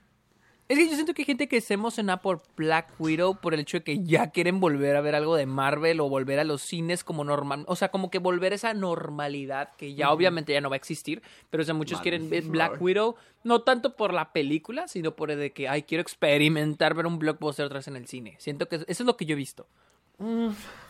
Es 0.69 0.77
que 0.77 0.89
yo 0.89 0.95
siento 0.95 1.13
que 1.13 1.21
hay 1.21 1.25
gente 1.25 1.47
que 1.47 1.61
se 1.61 1.75
emociona 1.75 2.21
por 2.21 2.41
Black 2.57 2.89
Widow 2.99 3.39
por 3.39 3.53
el 3.53 3.61
hecho 3.61 3.77
de 3.77 3.83
que 3.83 4.03
ya 4.03 4.31
quieren 4.31 4.59
volver 4.59 4.97
a 4.97 5.01
ver 5.01 5.15
algo 5.15 5.37
de 5.37 5.45
Marvel 5.45 6.01
o 6.01 6.09
volver 6.09 6.39
a 6.39 6.43
los 6.43 6.61
cines 6.61 7.05
como 7.05 7.23
normal. 7.23 7.63
O 7.67 7.77
sea, 7.77 7.89
como 7.89 8.11
que 8.11 8.19
volver 8.19 8.51
a 8.51 8.55
esa 8.55 8.73
normalidad 8.73 9.75
que 9.77 9.95
ya 9.95 10.11
obviamente 10.11 10.51
ya 10.51 10.59
no 10.59 10.69
va 10.69 10.75
a 10.75 10.77
existir. 10.77 11.21
Pero 11.49 11.63
o 11.63 11.65
sea, 11.65 11.73
muchos 11.73 12.01
quieren 12.01 12.29
ver 12.29 12.43
Black. 12.43 12.81
Widow 12.81 13.15
no 13.45 13.61
tanto 13.61 13.95
por 13.95 14.13
la 14.13 14.33
película, 14.33 14.89
sino 14.89 15.15
por 15.15 15.31
el 15.31 15.39
de 15.39 15.53
que, 15.53 15.69
ay, 15.69 15.83
quiero 15.83 16.01
experimentar 16.01 16.93
ver 16.95 17.05
un 17.05 17.17
blockbuster 17.17 17.65
otra 17.65 17.79
vez 17.79 17.87
en 17.87 17.95
el 17.95 18.07
cine. 18.07 18.35
Siento 18.39 18.67
que 18.67 18.75
eso 18.75 18.85
es 18.87 18.99
lo 18.99 19.15
que 19.15 19.25
yo 19.25 19.33
he 19.33 19.37
visto. 19.37 19.67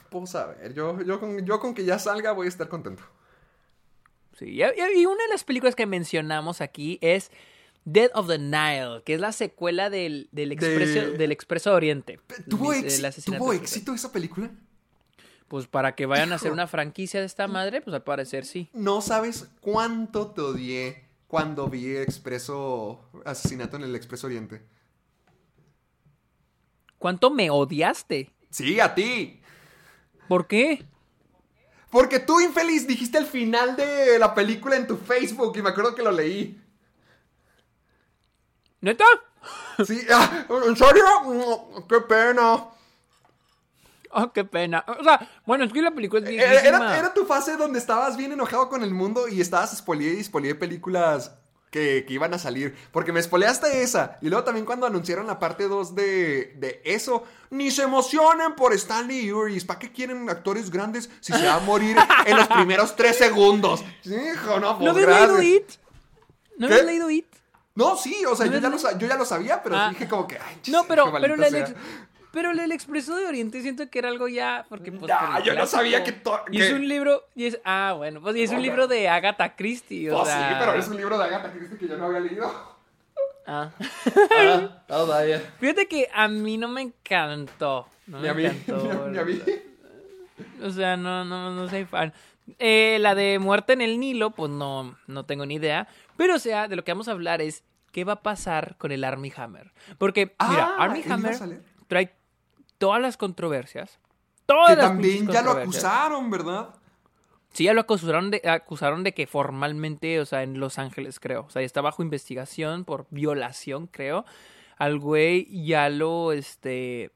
Pues 0.09 0.33
a 0.33 0.47
ver, 0.47 0.73
yo, 0.73 0.99
yo, 1.03 1.19
con, 1.19 1.45
yo 1.45 1.59
con 1.59 1.75
que 1.75 1.85
ya 1.85 1.99
salga 1.99 2.31
voy 2.31 2.47
a 2.47 2.49
estar 2.49 2.67
contento. 2.67 3.03
Sí, 4.33 4.59
y 4.59 5.05
una 5.05 5.23
de 5.23 5.29
las 5.29 5.43
películas 5.43 5.75
que 5.75 5.85
mencionamos 5.85 6.61
aquí 6.61 6.97
es 7.01 7.31
Dead 7.89 8.11
of 8.15 8.27
the 8.27 8.37
Nile, 8.37 9.01
que 9.05 9.13
es 9.13 9.21
la 9.21 9.31
secuela 9.31 9.89
del, 9.89 10.27
del, 10.33 10.51
Expreso, 10.51 11.11
del 11.11 11.31
Expreso 11.31 11.73
Oriente. 11.73 12.19
¿Tuvo, 12.49 12.73
éxito, 12.73 13.07
asesinato 13.07 13.41
¿tuvo 13.41 13.51
de- 13.53 13.57
éxito 13.59 13.93
esa 13.93 14.11
película? 14.11 14.51
Pues 15.47 15.67
para 15.67 15.95
que 15.95 16.05
vayan 16.05 16.33
a 16.33 16.35
hacer 16.35 16.51
una 16.51 16.67
franquicia 16.67 17.21
de 17.21 17.25
esta 17.25 17.47
madre, 17.47 17.79
pues 17.79 17.93
al 17.93 18.03
parecer 18.03 18.43
sí. 18.43 18.69
No 18.73 18.99
sabes 19.01 19.47
cuánto 19.61 20.31
te 20.31 20.41
odié 20.41 21.05
cuando 21.27 21.69
vi 21.69 21.95
Expreso 21.95 23.09
Asesinato 23.23 23.77
en 23.77 23.83
el 23.83 23.95
Expreso 23.95 24.27
Oriente. 24.27 24.61
¿Cuánto 26.97 27.31
me 27.31 27.49
odiaste? 27.49 28.33
Sí, 28.49 28.81
a 28.81 28.93
ti. 28.95 29.39
¿Por 30.27 30.47
qué? 30.47 30.83
Porque 31.89 32.19
tú, 32.19 32.41
infeliz, 32.41 32.85
dijiste 32.85 33.17
el 33.17 33.25
final 33.25 33.77
de 33.77 34.19
la 34.19 34.35
película 34.35 34.75
en 34.75 34.87
tu 34.87 34.97
Facebook 34.97 35.55
y 35.57 35.61
me 35.61 35.69
acuerdo 35.69 35.95
que 35.95 36.03
lo 36.03 36.11
leí. 36.11 36.61
¿Neta? 38.81 39.05
Sí, 39.85 40.01
ah, 40.11 40.45
¿en 40.65 40.75
serio? 40.75 41.03
Mm, 41.25 41.87
¡Qué 41.87 42.01
pena! 42.01 42.65
Oh, 44.09 44.31
qué 44.33 44.43
pena. 44.43 44.83
O 44.87 45.03
sea, 45.03 45.29
bueno, 45.45 45.65
es 45.65 45.71
que 45.73 45.81
la 45.81 45.91
película 45.91 46.21
es 46.27 46.29
Era, 46.35 46.49
viejísima. 46.51 46.77
era- 46.77 46.97
era 46.99 47.13
tu 47.13 47.25
fase 47.25 47.55
donde 47.57 47.77
estabas 47.77 48.17
bien 48.17 48.31
enojado 48.31 48.69
con 48.69 48.81
el 48.83 48.93
mundo 48.93 49.27
y 49.27 49.39
estabas 49.41 49.77
spoileé 49.77 50.13
y 50.13 50.23
spoileé 50.23 50.55
películas 50.55 51.31
que, 51.69 52.05
que 52.07 52.13
iban 52.13 52.33
a 52.33 52.39
salir. 52.39 52.75
Porque 52.91 53.11
me 53.13 53.21
spoileaste 53.21 53.83
esa. 53.83 54.17
Y 54.21 54.29
luego 54.29 54.43
también 54.45 54.65
cuando 54.65 54.87
anunciaron 54.87 55.27
la 55.27 55.37
parte 55.37 55.67
2 55.67 55.93
de, 55.93 56.53
de 56.57 56.81
eso, 56.85 57.23
ni 57.51 57.69
se 57.69 57.83
emocionen 57.83 58.55
por 58.55 58.73
Stanley 58.73 59.31
Uris. 59.31 59.63
¿Para 59.65 59.77
qué 59.79 59.91
quieren 59.91 60.27
actores 60.29 60.71
grandes 60.71 61.09
si 61.19 61.33
se 61.33 61.45
va 61.45 61.55
a 61.55 61.59
morir 61.59 61.95
en 62.25 62.35
los 62.37 62.47
primeros 62.57 62.95
tres 62.95 63.17
segundos? 63.17 63.83
Hijo, 64.05 64.59
no, 64.59 64.77
pues 64.79 64.85
¿No 64.85 64.91
habías 64.91 65.29
leído. 65.29 65.41
It? 65.43 65.69
¿No 66.57 66.65
habías 66.67 66.85
leído 66.85 67.09
It? 67.11 67.27
No, 67.77 67.95
sí, 67.95 68.25
o 68.25 68.35
sea, 68.35 68.47
¿No 68.47 68.53
yo 68.53 68.59
ya, 68.59 68.69
lo, 68.69 68.77
yo 68.97 69.07
ya 69.07 69.15
lo 69.17 69.25
sabía, 69.25 69.61
pero 69.63 69.75
Ah. 69.77 69.89
dije 69.89 70.07
como 70.07 70.27
que... 70.27 70.35
Ay, 70.37 70.57
No, 70.69 70.81
qué 70.81 70.87
pero, 70.89 71.11
pero, 71.21 71.35
la 71.35 71.47
ex- 71.47 71.73
pero 72.31 72.51
el 72.51 72.71
Expreso 72.71 73.15
de 73.15 73.25
Oriente 73.27 73.61
siento 73.61 73.89
que 73.89 73.99
era 73.99 74.09
algo 74.09 74.27
ya... 74.27 74.65
Porque, 74.67 74.91
pues, 74.91 75.11
Ah, 75.15 75.35
el 75.37 75.43
yo 75.43 75.53
no 75.55 75.65
sabía 75.65 76.03
que 76.03 76.11
to- 76.11 76.41
Y 76.51 76.61
es 76.61 76.67
que- 76.69 76.73
un 76.73 76.87
libro... 76.87 77.23
Y 77.35 77.45
es, 77.45 77.59
ah, 77.63 77.93
bueno, 77.95 78.19
pues 78.21 78.35
y 78.35 78.43
es 78.43 78.51
un 78.51 78.61
libro 78.61 78.87
de 78.87 79.07
Agatha 79.09 79.55
Christie, 79.55 80.11
o 80.11 80.17
Pues 80.17 80.29
sea... 80.29 80.49
sí, 80.49 80.55
pero 80.59 80.73
es 80.73 80.87
un 80.87 80.97
libro 80.97 81.17
de 81.17 81.23
Agatha 81.25 81.51
Christie 81.51 81.77
que 81.77 81.87
yo 81.87 81.97
no 81.97 82.05
había 82.07 82.19
leído. 82.19 82.51
Ah. 83.45 83.69
Ah, 84.35 84.81
oh, 84.89 85.05
vaya. 85.07 85.41
Fíjate 85.59 85.87
que 85.87 86.09
a 86.13 86.27
mí 86.27 86.57
no 86.57 86.67
me 86.67 86.81
encantó. 86.81 87.87
No 88.07 88.17
Ni 88.17 88.23
me 88.23 88.29
a 88.29 88.33
mí, 88.33 88.45
encantó. 88.45 89.07
ni 89.09 89.17
a 89.19 89.23
mí. 89.23 89.41
O 90.63 90.69
sea, 90.69 90.97
no, 90.97 91.23
no, 91.23 91.51
no 91.51 91.69
soy 91.69 91.85
fan. 91.85 92.11
Eh, 92.59 92.97
la 93.01 93.15
de 93.15 93.39
Muerte 93.39 93.73
en 93.73 93.81
el 93.81 93.99
Nilo, 93.99 94.31
pues 94.31 94.51
no, 94.51 94.97
no 95.07 95.25
tengo 95.25 95.45
ni 95.45 95.55
idea. 95.55 95.87
Pero, 96.15 96.35
o 96.35 96.39
sea, 96.39 96.67
de 96.67 96.75
lo 96.75 96.83
que 96.83 96.91
vamos 96.91 97.07
a 97.07 97.11
hablar 97.11 97.41
es 97.41 97.63
qué 97.91 98.03
va 98.03 98.13
a 98.13 98.21
pasar 98.21 98.77
con 98.77 98.91
el 98.91 99.03
Army 99.03 99.31
Hammer. 99.35 99.73
Porque, 99.97 100.35
mira, 100.49 100.75
Ah, 100.77 100.83
Army 100.83 100.99
¿él 100.99 101.05
iba 101.05 101.15
a 101.15 101.17
Hammer 101.17 101.61
trae 101.87 102.15
todas 102.77 103.01
las 103.01 103.17
controversias. 103.17 103.99
Todas 104.45 104.69
Que 104.69 104.75
las 104.77 104.85
también 104.87 105.27
ya 105.27 105.41
lo 105.41 105.51
acusaron, 105.51 106.29
¿verdad? 106.29 106.69
Sí, 107.53 107.63
ya 107.63 107.73
lo 107.73 107.81
acusaron 107.81 108.29
de, 108.29 108.41
acusaron 108.47 109.03
de 109.03 109.13
que 109.13 109.25
formalmente, 109.25 110.19
o 110.19 110.25
sea, 110.25 110.43
en 110.43 110.59
Los 110.59 110.77
Ángeles, 110.77 111.19
creo. 111.19 111.45
O 111.47 111.49
sea, 111.49 111.61
está 111.61 111.81
bajo 111.81 112.03
investigación 112.03 112.85
por 112.85 113.07
violación, 113.09 113.87
creo. 113.87 114.25
Al 114.77 114.99
güey 114.99 115.47
ya 115.65 115.89
lo, 115.89 116.33
este, 116.33 117.11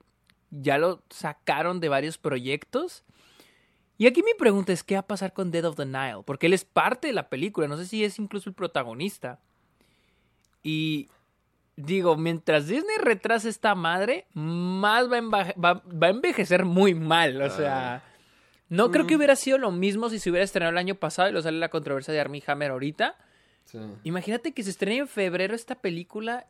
ya 0.49 0.77
lo 0.77 1.03
sacaron 1.09 1.79
de 1.79 1.89
varios 1.89 2.17
proyectos. 2.17 3.03
Y 4.01 4.07
aquí 4.07 4.23
mi 4.23 4.33
pregunta 4.33 4.73
es, 4.73 4.81
¿qué 4.83 4.95
va 4.95 5.01
a 5.01 5.07
pasar 5.07 5.31
con 5.31 5.51
Dead 5.51 5.63
of 5.63 5.75
the 5.75 5.85
Nile? 5.85 6.23
Porque 6.25 6.47
él 6.47 6.53
es 6.53 6.65
parte 6.65 7.05
de 7.05 7.13
la 7.13 7.29
película, 7.29 7.67
no 7.67 7.77
sé 7.77 7.85
si 7.85 8.03
es 8.03 8.17
incluso 8.17 8.49
el 8.49 8.55
protagonista. 8.55 9.39
Y 10.63 11.07
digo, 11.75 12.17
mientras 12.17 12.65
Disney 12.67 12.97
retrasa 12.99 13.47
esta 13.47 13.75
madre, 13.75 14.25
más 14.33 15.07
va 15.07 15.17
a, 15.17 15.53
va- 15.53 15.83
va 15.85 16.07
a 16.07 16.09
envejecer 16.09 16.65
muy 16.65 16.95
mal. 16.95 17.41
O 17.43 17.49
sea, 17.51 18.03
no 18.69 18.89
creo 18.91 19.05
que 19.05 19.15
hubiera 19.15 19.35
sido 19.35 19.59
lo 19.59 19.69
mismo 19.71 20.09
si 20.09 20.17
se 20.17 20.31
hubiera 20.31 20.45
estrenado 20.45 20.71
el 20.71 20.77
año 20.79 20.95
pasado 20.95 21.29
y 21.29 21.33
lo 21.33 21.41
sale 21.43 21.59
la 21.59 21.69
controversia 21.69 22.11
de 22.11 22.21
Armie 22.21 22.43
Hammer 22.47 22.71
ahorita. 22.71 23.15
Sí. 23.65 23.77
Imagínate 24.03 24.51
que 24.53 24.63
se 24.63 24.71
estrene 24.71 24.97
en 24.97 25.07
febrero 25.07 25.53
esta 25.53 25.75
película. 25.75 26.47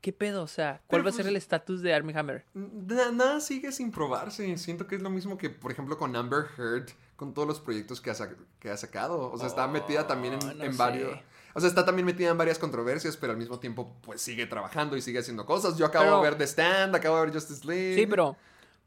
¿Qué 0.00 0.12
pedo? 0.12 0.42
O 0.42 0.46
sea, 0.48 0.80
¿cuál 0.86 1.00
Pero, 1.00 1.04
va 1.04 1.10
a 1.10 1.12
ser 1.12 1.24
pues, 1.24 1.30
el 1.30 1.36
estatus 1.36 1.82
de 1.82 1.94
Armie 1.94 2.16
Hammer? 2.16 2.44
Na- 2.54 3.10
nada 3.12 3.40
sigue 3.40 3.72
sin 3.72 3.90
probarse. 3.90 4.56
Siento 4.58 4.86
que 4.86 4.96
es 4.96 5.02
lo 5.02 5.10
mismo 5.10 5.36
que, 5.38 5.50
por 5.50 5.72
ejemplo, 5.72 5.96
con 5.98 6.14
Amber 6.16 6.46
Heard, 6.58 6.90
con 7.16 7.32
todos 7.34 7.48
los 7.48 7.60
proyectos 7.60 8.00
que 8.00 8.10
ha, 8.10 8.14
sac- 8.14 8.36
que 8.60 8.70
ha 8.70 8.76
sacado. 8.76 9.30
O 9.32 9.38
sea, 9.38 9.46
está 9.46 9.66
metida 9.68 10.06
también 10.06 10.34
en, 10.34 10.42
Oh, 10.42 10.54
no 10.54 10.64
en 10.64 10.72
sé. 10.72 10.78
varios. 10.78 11.18
O 11.54 11.60
sea, 11.60 11.68
está 11.70 11.84
también 11.86 12.04
metida 12.04 12.30
en 12.30 12.36
varias 12.38 12.58
controversias, 12.58 13.16
pero 13.16 13.32
al 13.32 13.38
mismo 13.38 13.58
tiempo, 13.58 13.96
pues 14.02 14.20
sigue 14.20 14.46
trabajando 14.46 14.96
y 14.96 15.00
sigue 15.02 15.20
haciendo 15.20 15.46
cosas. 15.46 15.78
Yo 15.78 15.86
acabo 15.86 16.04
Pero- 16.04 16.16
de 16.22 16.28
ver 16.30 16.38
The 16.38 16.44
Stand, 16.44 16.94
acabo 16.94 17.16
de 17.18 17.22
ver 17.26 17.34
Justice 17.34 17.66
League. 17.66 17.94
Sí, 17.94 18.06
pero, 18.06 18.36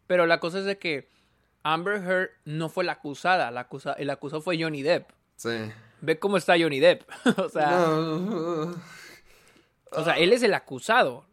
pero 0.05 0.25
la 0.27 0.39
cosa 0.39 0.59
es 0.59 0.65
de 0.65 0.77
que 0.77 1.09
Amber 1.63 2.03
Heard 2.03 2.29
no 2.45 2.69
fue 2.69 2.83
la 2.83 2.91
acusada. 2.93 3.49
La 3.51 3.61
acusa, 3.61 3.93
el 3.93 4.09
acusado 4.11 4.41
fue 4.41 4.61
Johnny 4.61 4.83
Depp. 4.83 5.09
Sí. 5.35 5.49
Ve 6.01 6.19
cómo 6.19 6.37
está 6.37 6.53
Johnny 6.59 6.79
Depp. 6.79 7.01
o 7.37 7.49
sea, 7.49 7.71
No. 7.71 8.75
O 9.91 10.03
sea, 10.03 10.13
él 10.17 10.33
es 10.33 10.43
el 10.43 10.53
acusado. 10.53 11.25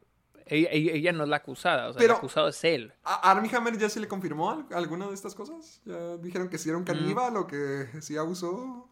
Ella, 0.49 0.69
ella- 0.71 0.93
ella 0.93 1.13
no 1.13 1.25
es 1.25 1.29
la 1.29 1.37
acusada. 1.39 1.89
O 1.89 1.93
sea, 1.93 1.99
Pero- 1.99 2.13
el 2.15 2.19
acusado 2.19 2.49
es 2.49 2.63
él. 2.65 2.93
¿A 3.03 3.31
Armie 3.33 3.51
Hammer 3.55 3.77
ya 3.79 3.89
se 3.89 3.99
le 3.99 4.07
confirmó 4.07 4.51
al- 4.53 4.67
alguna 4.75 5.09
de 5.09 5.15
estas 5.15 5.35
cosas? 5.35 5.81
¿Ya 5.85 6.17
dijeron 6.19 6.49
que 6.49 6.57
sí 6.59 6.69
era 6.69 6.79
un 6.79 6.85
caníbal 6.85 7.37
o 7.37 7.47
que 7.49 7.89
sí 8.01 8.17
abusó? 8.17 8.89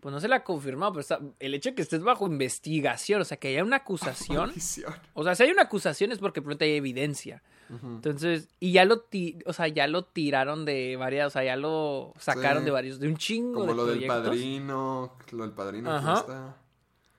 Pues 0.00 0.12
no 0.12 0.20
se 0.20 0.28
la 0.28 0.44
confirmó, 0.44 0.90
pero 0.92 1.00
está- 1.00 1.18
el 1.40 1.54
hecho 1.54 1.70
de 1.70 1.74
que 1.74 1.80
estés 1.80 2.02
bajo 2.02 2.26
investigación, 2.26 3.22
o 3.22 3.24
sea, 3.24 3.38
que 3.38 3.48
haya 3.48 3.64
una 3.64 3.76
acusación. 3.76 4.52
O 5.14 5.24
sea, 5.24 5.34
si 5.34 5.44
hay 5.44 5.50
una 5.50 5.62
acusación 5.62 6.12
es 6.12 6.18
porque 6.18 6.42
pronto 6.42 6.62
hay 6.64 6.72
evidencia. 6.72 7.42
Entonces, 7.82 8.48
y 8.60 8.72
ya 8.72 8.84
lo, 8.84 9.00
ti- 9.00 9.38
o 9.46 9.54
sea, 9.54 9.66
ya 9.68 9.86
lo 9.86 10.04
tiraron 10.04 10.66
de 10.66 10.96
varias, 10.96 11.28
o 11.28 11.30
sea, 11.30 11.42
ya 11.44 11.56
lo 11.56 12.12
sacaron 12.18 12.58
Sí. 12.58 12.64
de 12.66 12.70
varios, 12.70 13.00
de 13.00 13.08
un 13.08 13.16
chingo 13.16 13.60
Como 13.60 13.72
de 13.72 13.74
lo 13.74 13.86
del 13.86 14.06
padrino, 14.06 15.16
lo 15.32 15.42
del 15.44 15.52
padrino 15.52 15.88
que 15.90 15.96
Ajá. 15.96 16.14
está. 16.18 16.56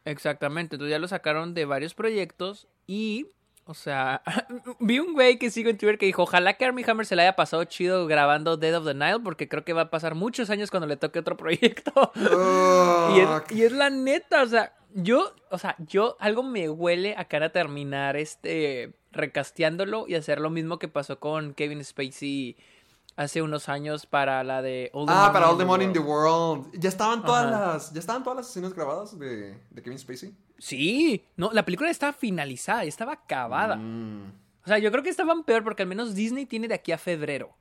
Exactamente, 0.05 0.75
entonces 0.75 0.91
ya 0.91 0.99
lo 0.99 1.07
sacaron 1.07 1.53
de 1.53 1.65
varios 1.65 1.95
proyectos 1.95 2.67
y, 2.85 3.27
o 3.65 3.73
sea, 3.73 4.21
vi 4.79 4.99
un 4.99 5.13
güey 5.13 5.39
que 5.39 5.49
sigo 5.49 5.69
en 5.69 5.77
Twitter 5.77 5.97
que 5.97 6.05
dijo, 6.05 6.23
ojalá 6.23 6.53
que 6.53 6.65
Armie 6.65 6.85
Hammer 6.87 7.07
se 7.07 7.15
le 7.15 7.23
haya 7.23 7.35
pasado 7.35 7.63
chido 7.63 8.05
grabando 8.05 8.55
Dead 8.55 8.77
of 8.77 8.85
the 8.85 8.93
Nile 8.93 9.19
porque 9.23 9.49
creo 9.49 9.65
que 9.65 9.73
va 9.73 9.81
a 9.81 9.89
pasar 9.89 10.13
muchos 10.13 10.51
años 10.51 10.69
cuando 10.69 10.85
le 10.85 10.95
toque 10.95 11.19
otro 11.19 11.35
proyecto. 11.37 12.11
y, 12.15 13.19
es, 13.19 13.51
y 13.51 13.69
la 13.69 13.89
neta, 13.89 14.43
o 14.43 14.47
sea, 14.47 14.73
yo, 14.93 15.35
o 15.49 15.57
sea, 15.57 15.75
yo, 15.79 16.15
algo 16.19 16.43
me 16.43 16.69
huele 16.69 17.15
a 17.17 17.25
cara 17.25 17.51
terminar 17.51 18.15
este, 18.15 18.93
recasteándolo 19.11 20.05
y 20.07 20.15
hacer 20.15 20.39
lo 20.39 20.49
mismo 20.49 20.79
que 20.79 20.87
pasó 20.87 21.19
con 21.19 21.53
Kevin 21.53 21.83
Spacey 21.83 22.55
hace 23.15 23.41
unos 23.41 23.69
años 23.69 24.05
para 24.05 24.43
la 24.43 24.61
de 24.61 24.89
All 24.93 25.05
the 25.05 25.11
Ah, 25.13 25.15
Money 25.15 25.33
para 25.33 25.49
All 25.49 25.57
the 25.57 25.65
Money 25.65 25.85
in 25.85 25.93
the 25.93 25.99
World. 25.99 26.65
World. 26.67 26.79
Ya 26.79 26.89
estaban 26.89 27.23
todas 27.23 27.45
Ajá. 27.45 27.67
las. 27.73 27.93
Ya 27.93 27.99
estaban 27.99 28.23
todas 28.23 28.37
las 28.37 28.49
escenas 28.49 28.73
grabadas 28.73 29.17
de, 29.17 29.57
de 29.69 29.81
Kevin 29.81 29.99
Spacey. 29.99 30.33
Sí, 30.57 31.25
no, 31.35 31.51
la 31.51 31.65
película 31.65 31.89
estaba 31.89 32.13
finalizada, 32.13 32.83
estaba 32.83 33.13
acabada. 33.13 33.75
Mm. 33.77 34.31
O 34.63 34.67
sea, 34.67 34.79
yo 34.79 34.91
creo 34.91 35.03
que 35.03 35.09
estaban 35.09 35.43
peor 35.43 35.63
porque 35.63 35.83
al 35.83 35.89
menos 35.89 36.15
Disney 36.15 36.45
tiene 36.45 36.67
de 36.67 36.73
aquí 36.73 36.91
a 36.91 36.97
febrero. 36.97 37.55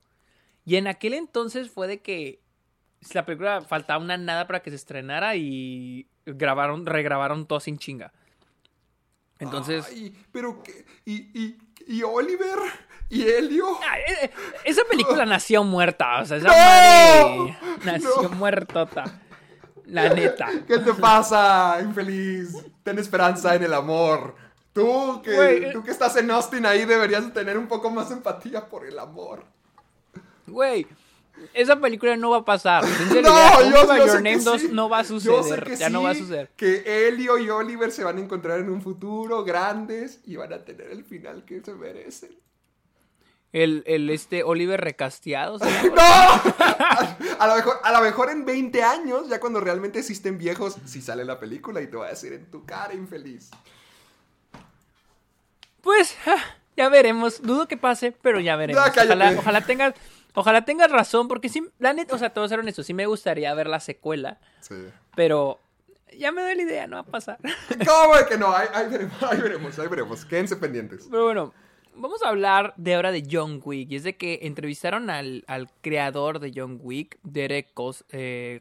Y 0.64 0.76
en 0.76 0.86
aquel 0.86 1.14
entonces 1.14 1.70
fue 1.70 1.86
de 1.86 2.00
que 2.00 2.40
la 3.12 3.26
película 3.26 3.60
faltaba 3.60 4.02
una 4.02 4.16
nada 4.16 4.46
para 4.46 4.62
que 4.62 4.70
se 4.70 4.76
estrenara 4.76 5.36
y 5.36 6.08
grabaron, 6.24 6.86
regrabaron 6.86 7.46
todo 7.46 7.60
sin 7.60 7.78
chinga. 7.78 8.12
Entonces, 9.38 9.86
Ay, 9.90 10.14
pero 10.32 10.62
qué. 10.62 10.86
Y, 11.04 11.14
y, 11.38 11.58
y 11.86 12.02
Oliver. 12.02 12.58
Y 13.08 13.22
Helio. 13.28 13.78
Ah, 13.82 13.98
eh, 13.98 14.14
eh, 14.22 14.30
esa 14.64 14.82
película 14.84 15.24
nació 15.26 15.62
muerta, 15.62 16.20
o 16.20 16.24
sea, 16.24 16.38
esa 16.38 16.48
¡No! 16.48 16.54
madre 17.44 17.58
nació 17.84 18.22
¡No! 18.22 18.28
muertota. 18.30 19.20
La 19.86 20.08
neta. 20.08 20.48
¿Qué 20.66 20.78
te 20.78 20.94
pasa, 20.94 21.78
infeliz? 21.82 22.56
Ten 22.82 22.98
esperanza 22.98 23.54
en 23.54 23.64
el 23.64 23.74
amor. 23.74 24.34
Tú 24.72 25.20
que, 25.22 25.70
tú 25.72 25.84
que 25.84 25.90
estás 25.90 26.16
en 26.16 26.30
Austin 26.30 26.66
ahí 26.66 26.84
deberías 26.84 27.32
tener 27.32 27.56
un 27.58 27.68
poco 27.68 27.90
más 27.90 28.10
empatía 28.10 28.66
por 28.66 28.86
el 28.86 28.98
amor. 28.98 29.44
Güey, 30.46 30.86
Esa 31.52 31.80
película 31.80 32.16
no 32.16 32.30
va 32.30 32.38
a 32.38 32.44
pasar. 32.44 32.84
No, 33.14 33.20
no, 33.22 33.62
yo, 33.62 33.96
yo 33.96 34.06
Your 34.06 34.14
Name 34.16 34.38
que 34.38 34.44
2 34.44 34.60
sí. 34.60 34.68
no 34.72 34.88
va 34.88 35.00
a 35.00 35.02
Yo 35.02 35.18
sé 35.20 35.30
suceder. 35.30 35.64
que 35.64 35.76
Ya 35.76 35.88
no 35.88 36.02
va 36.02 36.10
a 36.10 36.14
suceder. 36.14 36.50
Que 36.56 37.08
Elio 37.08 37.38
y 37.38 37.50
Oliver 37.50 37.90
se 37.92 38.04
van 38.04 38.18
a 38.18 38.20
encontrar 38.20 38.60
en 38.60 38.70
un 38.70 38.82
futuro 38.82 39.44
grandes 39.44 40.20
y 40.24 40.36
van 40.36 40.52
a 40.52 40.64
tener 40.64 40.90
el 40.90 41.04
final 41.04 41.44
que 41.44 41.60
se 41.60 41.74
merecen. 41.74 42.30
El, 43.52 43.84
el 43.86 44.10
este 44.10 44.42
Oliver 44.42 44.80
recasteado. 44.80 45.58
¿se 45.60 45.64
¡No! 45.90 46.02
A 47.38 47.46
lo, 47.46 47.56
mejor, 47.56 47.78
a 47.82 47.92
lo 47.92 48.00
mejor 48.00 48.30
en 48.30 48.44
20 48.44 48.82
años, 48.82 49.28
ya 49.28 49.38
cuando 49.38 49.60
realmente 49.60 49.98
existen 50.00 50.38
viejos, 50.38 50.76
si 50.86 51.00
sale 51.02 51.24
la 51.24 51.38
película 51.38 51.80
y 51.82 51.86
te 51.86 51.96
va 51.96 52.06
a 52.06 52.10
decir 52.10 52.32
en 52.32 52.50
tu 52.50 52.64
cara 52.64 52.94
infeliz. 52.94 53.50
Pues 55.82 56.16
ya 56.76 56.88
veremos. 56.88 57.42
Dudo 57.42 57.68
que 57.68 57.76
pase, 57.76 58.12
pero 58.22 58.40
ya 58.40 58.56
veremos. 58.56 58.82
Ojalá, 58.88 59.34
ojalá 59.38 59.60
tengas, 59.60 59.94
ojalá 60.34 60.64
tengas 60.64 60.90
razón, 60.90 61.28
porque 61.28 61.48
sí, 61.48 61.64
la 61.78 61.92
neta, 61.92 62.14
o 62.14 62.18
sea, 62.18 62.30
te 62.30 62.40
voy 62.40 62.46
a 62.46 62.48
ser 62.48 62.58
honesto, 62.60 62.82
sí 62.82 62.94
me 62.94 63.06
gustaría 63.06 63.52
ver 63.54 63.66
la 63.68 63.80
secuela, 63.80 64.38
Sí. 64.60 64.74
pero 65.16 65.60
ya 66.18 66.30
me 66.32 66.42
doy 66.42 66.54
la 66.56 66.62
idea, 66.62 66.86
no 66.86 66.96
va 66.96 67.00
a 67.02 67.06
pasar. 67.06 67.38
¿Cómo 67.86 68.16
de 68.16 68.26
que 68.26 68.36
no? 68.38 68.54
Ahí, 68.54 68.68
ahí 68.74 68.88
veremos, 68.88 69.22
ahí 69.22 69.40
veremos, 69.40 69.78
ahí 69.78 69.88
veremos. 69.88 70.24
Quédense 70.24 70.56
pendientes. 70.56 71.08
Pero 71.10 71.24
bueno, 71.24 71.52
vamos 71.96 72.22
a 72.22 72.28
hablar 72.28 72.72
de 72.76 72.94
ahora 72.94 73.10
de 73.12 73.26
John 73.30 73.60
Wick. 73.64 73.90
Y 73.90 73.96
es 73.96 74.04
de 74.04 74.16
que 74.16 74.40
entrevistaron 74.42 75.10
al, 75.10 75.44
al 75.48 75.68
creador 75.80 76.38
de 76.38 76.52
John 76.54 76.78
Wick, 76.82 77.18
Derek 77.22 77.72
Kos- 77.74 78.04
eh. 78.10 78.60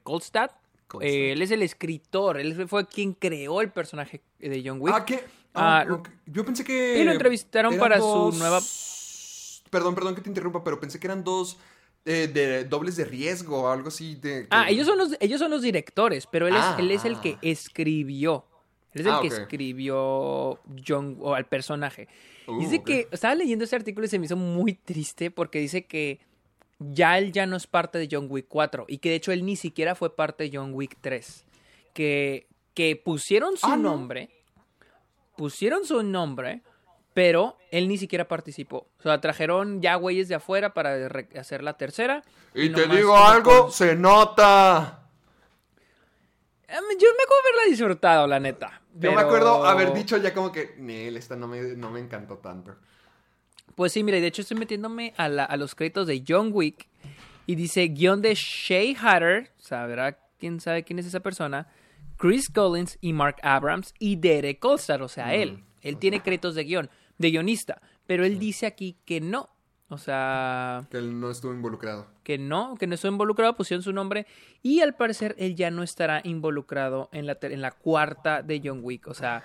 Eh, 1.02 1.32
él 1.32 1.42
es 1.42 1.50
el 1.52 1.64
escritor, 1.64 2.40
él 2.40 2.68
fue 2.68 2.88
quien 2.88 3.14
creó 3.14 3.62
el 3.62 3.72
personaje 3.72 4.22
de 4.40 4.62
John 4.66 4.78
Wick. 4.80 4.94
Ah, 4.96 5.06
¿qué? 5.06 5.24
Ah, 5.56 5.86
Ah. 5.88 6.02
Yo 6.26 6.44
pensé 6.46 6.64
que... 6.64 6.98
y 7.00 7.04
lo 7.04 7.12
entrevistaron 7.12 7.74
eran 7.74 7.80
para 7.80 8.00
su 8.00 8.32
nueva- 8.38 8.60
Perdón, 9.74 9.94
perdón 9.96 10.16
que 10.16 10.22
te 10.22 10.30
interrumpa, 10.30 10.64
pero 10.64 10.80
pensé 10.80 11.00
que 11.00 11.08
eran 11.08 11.24
dos 11.24 11.58
eh, 12.06 12.28
de 12.28 12.64
dobles 12.64 12.96
de 12.96 13.06
riesgo 13.06 13.64
o 13.64 13.68
algo 13.70 13.88
así 13.90 14.16
de... 14.16 14.48
Ah, 14.52 14.70
ellos 14.70 14.88
son 14.88 14.98
los, 14.98 15.18
ellos 15.20 15.40
son 15.40 15.52
los 15.52 15.62
directores, 15.62 16.28
pero 16.28 16.48
él, 16.48 16.54
Ah, 16.56 16.76
es, 16.78 16.80
él 16.84 16.92
es 16.92 17.04
el 17.06 17.16
ah. 17.16 17.22
que 17.22 17.38
escribió. 17.42 18.46
Él 18.94 19.02
es 19.02 19.08
el 19.08 19.14
Ah, 19.14 19.20
que 19.22 19.28
escribió 19.28 20.60
John 20.88 21.18
o 21.20 21.34
al 21.34 21.46
personaje. 21.46 22.08
Uh, 22.48 22.60
dice 22.60 22.84
que 22.84 23.08
estaba 23.12 23.36
leyendo 23.36 23.66
ese 23.66 23.76
artículo 23.76 24.06
y 24.06 24.10
se 24.10 24.20
me 24.20 24.26
hizo 24.28 24.36
muy 24.38 24.74
triste 24.76 25.32
porque 25.32 25.60
dice 25.60 25.86
que 25.86 26.20
ya 26.80 27.18
él 27.18 27.32
ya 27.32 27.46
no 27.46 27.56
es 27.56 27.66
parte 27.68 27.98
de 27.98 28.08
John 28.12 28.28
Wick 28.30 28.46
4 28.50 28.86
y 28.88 29.00
que 29.00 29.10
de 29.10 29.16
hecho 29.16 29.32
él 29.32 29.46
ni 29.46 29.56
siquiera 29.56 29.96
fue 29.96 30.16
parte 30.16 30.44
de 30.48 30.58
John 30.58 30.74
Wick 30.74 30.98
3. 31.02 31.46
Que, 31.94 32.48
que 32.74 32.96
pusieron 32.96 33.56
su 33.58 33.66
Ah, 33.68 33.78
¿no? 33.78 33.92
nombre, 33.92 34.30
pusieron 35.38 35.86
su 35.86 36.04
nombre, 36.04 36.62
pero 37.14 37.58
él 37.72 37.88
ni 37.88 37.98
siquiera 37.98 38.28
participó. 38.28 38.88
O 39.00 39.04
sea, 39.04 39.20
trajeron 39.22 39.82
ya 39.82 39.96
güeyes 39.96 40.28
de 40.28 40.36
afuera 40.36 40.74
para 40.74 41.08
hacer 41.40 41.64
la 41.64 41.78
tercera. 41.78 42.24
Y 42.54 42.70
te 42.70 42.88
digo 42.88 43.16
algo, 43.18 43.64
con- 43.64 43.72
se 43.72 43.96
nota. 43.96 45.00
Em, 46.68 46.76
Yo 47.00 47.08
me 47.18 47.24
acuerdo 47.24 47.42
haberla 47.50 47.70
disfrutado, 47.70 48.28
la 48.28 48.40
neta. 48.40 48.82
Yo 48.96 49.12
me 49.12 49.18
pero- 49.18 49.20
acuerdo 49.28 49.66
haber 49.66 49.94
dicho 49.94 50.18
ya 50.18 50.34
como 50.34 50.52
que, 50.52 50.76
Nel, 50.78 51.18
esta 51.18 51.36
no 51.36 51.48
me, 51.48 51.62
no 51.76 51.92
me 51.92 52.00
encantó 52.00 52.38
tanto. 52.38 52.76
Pues 53.76 53.92
sí, 53.92 54.04
mira, 54.04 54.18
y 54.18 54.22
de 54.22 54.28
hecho 54.28 54.42
estoy 54.42 54.58
metiéndome 54.58 55.14
a, 55.18 55.30
la- 55.30 55.46
a 55.46 55.58
los 55.58 55.76
créditos 55.76 56.08
de 56.08 56.24
John 56.28 56.50
Wick. 56.54 56.88
Y 57.46 57.56
dice 57.56 57.88
guion 57.90 58.22
de 58.22 58.36
Shay 58.36 58.96
Hatter, 59.00 59.52
sabrá 59.58 60.18
quién 60.40 60.62
sabe 60.62 60.84
quién 60.84 61.00
es 61.00 61.06
esa 61.06 61.20
persona, 61.20 61.68
Chris 62.18 62.50
Collins 62.50 62.98
y 63.02 63.12
Mark 63.14 63.36
Abrams 63.42 63.94
y 64.00 64.16
Derek 64.16 64.60
Kolstad, 64.60 65.02
o 65.02 65.10
sea, 65.10 65.34
él. 65.34 65.64
Él 65.82 65.98
tiene 65.98 66.22
créditos 66.22 66.56
de 66.56 66.64
guion, 66.64 66.90
de 67.18 67.32
guionista. 67.32 67.82
Pero 68.06 68.26
él 68.26 68.40
dice 68.40 68.66
aquí 68.66 68.98
que 69.06 69.22
no. 69.22 69.50
O 69.90 69.98
sea, 69.98 70.88
Que 70.90 70.98
él 70.98 71.20
no 71.20 71.30
estuvo 71.30 71.54
involucrado. 71.54 72.08
que 72.24 72.38
no, 72.40 72.76
que 72.80 72.88
no 72.88 72.96
estuvo 72.96 73.12
involucrado, 73.12 73.56
pusieron 73.56 73.84
su 73.84 73.94
nombre. 73.94 74.26
Y 74.64 74.80
al 74.82 74.96
parecer 74.96 75.36
él 75.38 75.56
ya 75.56 75.70
no 75.72 75.84
estará 75.84 76.22
involucrado 76.24 77.10
en 77.12 77.28
la, 77.28 77.38
en 77.42 77.62
la 77.62 77.72
cuarta 77.72 78.42
de 78.42 78.60
John 78.64 78.80
Wick. 78.82 79.08
O 79.08 79.14
sea, 79.14 79.44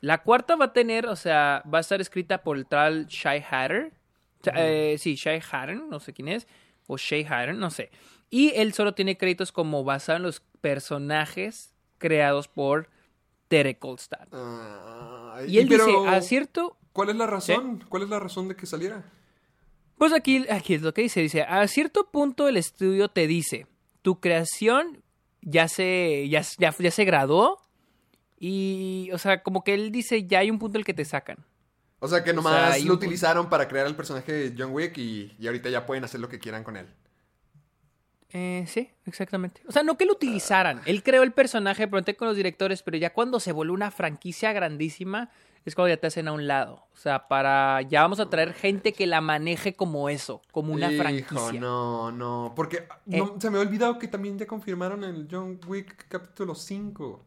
la 0.00 0.22
cuarta 0.22 0.54
va 0.56 0.66
a 0.66 0.72
tener, 0.72 1.06
o 1.06 1.16
sea, 1.16 1.62
va 1.72 1.78
a 1.78 1.80
estar 1.80 2.00
escrita 2.00 2.42
por 2.42 2.56
el 2.56 2.66
tal 2.66 3.06
Shy 3.06 3.42
Hatter. 3.50 3.92
O 4.40 4.44
sea, 4.44 4.54
eh, 4.56 4.96
sí, 4.98 5.16
Shy 5.16 5.40
Hatter, 5.50 5.76
no 5.76 5.98
sé 5.98 6.12
quién 6.12 6.28
es. 6.28 6.46
O 6.86 6.96
Shay 6.96 7.24
Hatter, 7.24 7.54
no 7.56 7.70
sé. 7.70 7.90
Y 8.30 8.52
él 8.54 8.72
solo 8.74 8.94
tiene 8.94 9.16
créditos 9.18 9.50
como 9.50 9.82
basado 9.82 10.18
en 10.18 10.22
los 10.22 10.42
personajes 10.60 11.74
creados 11.98 12.46
por 12.48 12.88
Derek 13.50 13.78
Kolstad. 13.78 14.28
Ah, 14.32 15.40
Y 15.46 15.58
él 15.58 15.66
pero, 15.68 15.86
dice, 15.86 16.08
a 16.08 16.20
cierto 16.22 16.77
¿Cuál 16.98 17.10
es 17.10 17.16
la 17.16 17.28
razón? 17.28 17.84
¿Cuál 17.88 18.02
es 18.02 18.08
la 18.08 18.18
razón 18.18 18.48
de 18.48 18.56
que 18.56 18.66
saliera? 18.66 19.04
Pues 19.98 20.12
aquí, 20.12 20.44
aquí 20.50 20.74
es 20.74 20.82
lo 20.82 20.92
que 20.92 21.02
dice. 21.02 21.20
Dice, 21.20 21.42
a 21.42 21.64
cierto 21.68 22.10
punto 22.10 22.48
el 22.48 22.56
estudio 22.56 23.08
te 23.08 23.28
dice, 23.28 23.68
tu 24.02 24.18
creación 24.18 25.04
ya 25.40 25.68
se, 25.68 26.28
ya, 26.28 26.42
ya, 26.58 26.74
ya 26.76 26.90
se 26.90 27.04
graduó 27.04 27.62
y, 28.36 29.10
o 29.12 29.18
sea, 29.18 29.44
como 29.44 29.62
que 29.62 29.74
él 29.74 29.92
dice, 29.92 30.26
ya 30.26 30.40
hay 30.40 30.50
un 30.50 30.58
punto 30.58 30.76
en 30.76 30.80
el 30.80 30.84
que 30.84 30.92
te 30.94 31.04
sacan. 31.04 31.38
O 32.00 32.08
sea, 32.08 32.24
que 32.24 32.32
nomás 32.32 32.72
hay 32.74 32.82
lo 32.82 32.94
un- 32.94 32.98
utilizaron 32.98 33.48
para 33.48 33.68
crear 33.68 33.86
el 33.86 33.94
personaje 33.94 34.32
de 34.32 34.54
John 34.58 34.72
Wick 34.72 34.98
y, 34.98 35.36
y 35.38 35.46
ahorita 35.46 35.68
ya 35.70 35.86
pueden 35.86 36.02
hacer 36.02 36.18
lo 36.18 36.28
que 36.28 36.40
quieran 36.40 36.64
con 36.64 36.76
él. 36.76 36.86
Eh, 38.30 38.64
sí, 38.66 38.90
exactamente. 39.06 39.62
O 39.68 39.72
sea, 39.72 39.84
no 39.84 39.96
que 39.96 40.04
lo 40.04 40.12
utilizaran. 40.14 40.80
Él 40.84 41.04
creó 41.04 41.22
el 41.22 41.30
personaje, 41.32 41.86
pronto 41.86 42.14
con 42.16 42.26
los 42.28 42.36
directores, 42.36 42.82
pero 42.82 42.96
ya 42.98 43.12
cuando 43.12 43.38
se 43.40 43.52
vuelve 43.52 43.72
una 43.72 43.90
franquicia 43.92 44.52
grandísima, 44.52 45.30
es 45.64 45.74
cuando 45.74 45.88
ya 45.94 46.00
te 46.00 46.06
hacen 46.06 46.28
a 46.28 46.32
un 46.32 46.46
lado. 46.46 46.84
O 46.92 46.96
sea, 46.96 47.28
para, 47.28 47.82
ya 47.82 48.02
vamos 48.02 48.20
a 48.20 48.28
traer 48.30 48.52
gente 48.54 48.92
que 48.92 49.06
la 49.06 49.20
maneje 49.20 49.74
como 49.74 50.08
eso, 50.08 50.42
como 50.52 50.72
una 50.72 50.90
Hijo, 50.90 51.02
franquicia. 51.02 51.60
no, 51.60 52.10
no. 52.12 52.52
Porque 52.56 52.86
Eh. 53.10 53.18
no, 53.18 53.34
se 53.40 53.50
me 53.50 53.58
ha 53.58 53.60
olvidado 53.60 53.98
que 53.98 54.08
también 54.08 54.38
ya 54.38 54.46
confirmaron 54.46 55.04
el 55.04 55.28
John 55.30 55.60
Wick 55.66 56.06
capítulo 56.08 56.54
5. 56.54 57.24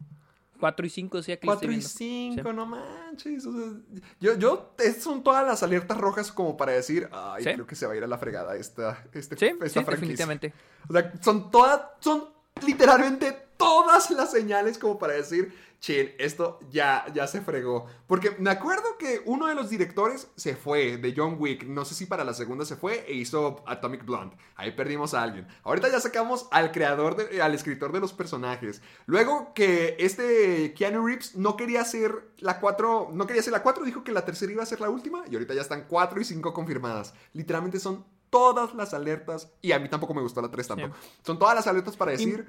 4 0.60 0.86
y 0.86 0.90
5, 0.91 1.24
sí, 1.24 1.32
aquí 1.32 1.48
lo 1.48 1.53
estoy 1.53 1.68
4 1.70 1.72
y 1.72 1.76
viendo. 1.76 1.90
5, 1.90 2.49
Sí. 2.52 2.56
no 2.56 2.66
manches. 2.68 3.45
o 3.48 3.52
sea, 3.52 3.72
yo, 4.20 4.36
yo, 4.38 4.74
son 4.99 5.24
todas 5.24 5.44
las 5.45 5.64
alertas 5.64 5.98
rojas 5.98 6.32
como 6.32 6.56
para 6.56 6.74
decir, 6.74 7.10
ay, 7.12 7.44
Sí. 7.44 7.53
creo 7.53 7.66
que 7.66 7.76
se 7.76 7.88
va 7.88 7.94
a 7.94 7.95
ir 7.98 8.03
a 8.03 8.08
la 8.08 8.20
fregada 8.20 8.56
esta, 8.56 9.03
este, 9.14 9.38
Sí, 9.38 9.45
esta 9.48 9.82
franquicia. 9.84 9.91
definitivamente. 9.91 10.53
O 10.88 10.94
sea, 10.94 11.12
son 11.22 11.49
todas, 11.49 11.82
son 11.99 12.26
literalmente 12.66 13.36
todas 13.58 14.12
las 14.12 14.32
señales 14.32 14.78
como 14.78 14.99
para 14.99 15.14
decir, 15.14 15.52
chin, 15.82 16.12
esto 16.20 16.60
ya, 16.70 17.06
ya 17.14 17.26
se 17.28 17.41
fregó. 17.41 17.88
Porque 18.08 18.36
me 18.38 18.52
acuerdo 18.52 18.98
que 18.99 19.22
uno 19.26 19.48
de 19.48 19.56
los 19.56 19.70
directores 19.70 20.28
se 20.36 20.56
fue 20.56 20.98
de 20.98 21.14
John 21.18 21.38
Wick, 21.40 21.64
no 21.66 21.84
sé 21.86 21.95
si 21.95 22.06
para 22.06 22.24
la 22.24 22.36
segunda 22.36 22.66
se 22.66 22.76
fue 22.76 23.03
e 23.08 23.14
hizo 23.16 23.64
Atomic 23.66 24.06
Blonde. 24.06 24.38
Ahí 24.56 24.72
perdimos 24.72 25.16
a 25.16 25.24
alguien. 25.24 25.48
Ahorita 25.64 25.90
ya 25.91 25.99
sacamos 25.99 26.48
al 26.52 26.72
creador, 26.72 27.16
de- 27.16 27.41
al 27.41 27.56
escritor 27.56 27.91
de 27.91 27.99
los 27.99 28.14
personajes. 28.14 28.82
Luego 29.08 29.53
que 29.56 29.95
este 29.99 30.74
Keanu 30.76 31.06
Reeves 31.06 31.36
no 31.36 31.58
quería 31.58 31.82
hacer 31.82 32.30
la 32.38 32.60
4, 32.60 33.10
no 33.12 33.26
quería 33.26 33.40
hacer 33.41 33.52
la 33.53 33.64
4, 33.64 33.84
dijo 33.84 34.03
que 34.03 34.12
la 34.12 34.24
tercera 34.24 34.52
iba 34.52 34.62
a 34.62 34.68
ser 34.68 34.82
la 34.82 34.90
última 34.91 35.24
y 35.30 35.34
ahorita 35.34 35.56
ya 35.56 35.62
están 35.62 35.86
4 35.90 36.22
y 36.22 36.24
5 36.26 36.53
confirmadas. 36.53 37.16
Literalmente 37.34 37.80
son 37.80 38.06
todas 38.30 38.74
las 38.76 38.94
alertas, 38.94 39.52
y 39.62 39.72
a 39.74 39.80
mí 39.80 39.90
tampoco 39.90 40.14
me 40.14 40.22
gustó 40.22 40.41
la 40.41 40.49
3 40.52 40.66
tanto, 40.68 40.91
son 41.26 41.38
todas 41.40 41.53
las 41.56 41.68
alertas 41.68 41.98
para 41.98 42.12
decir, 42.12 42.48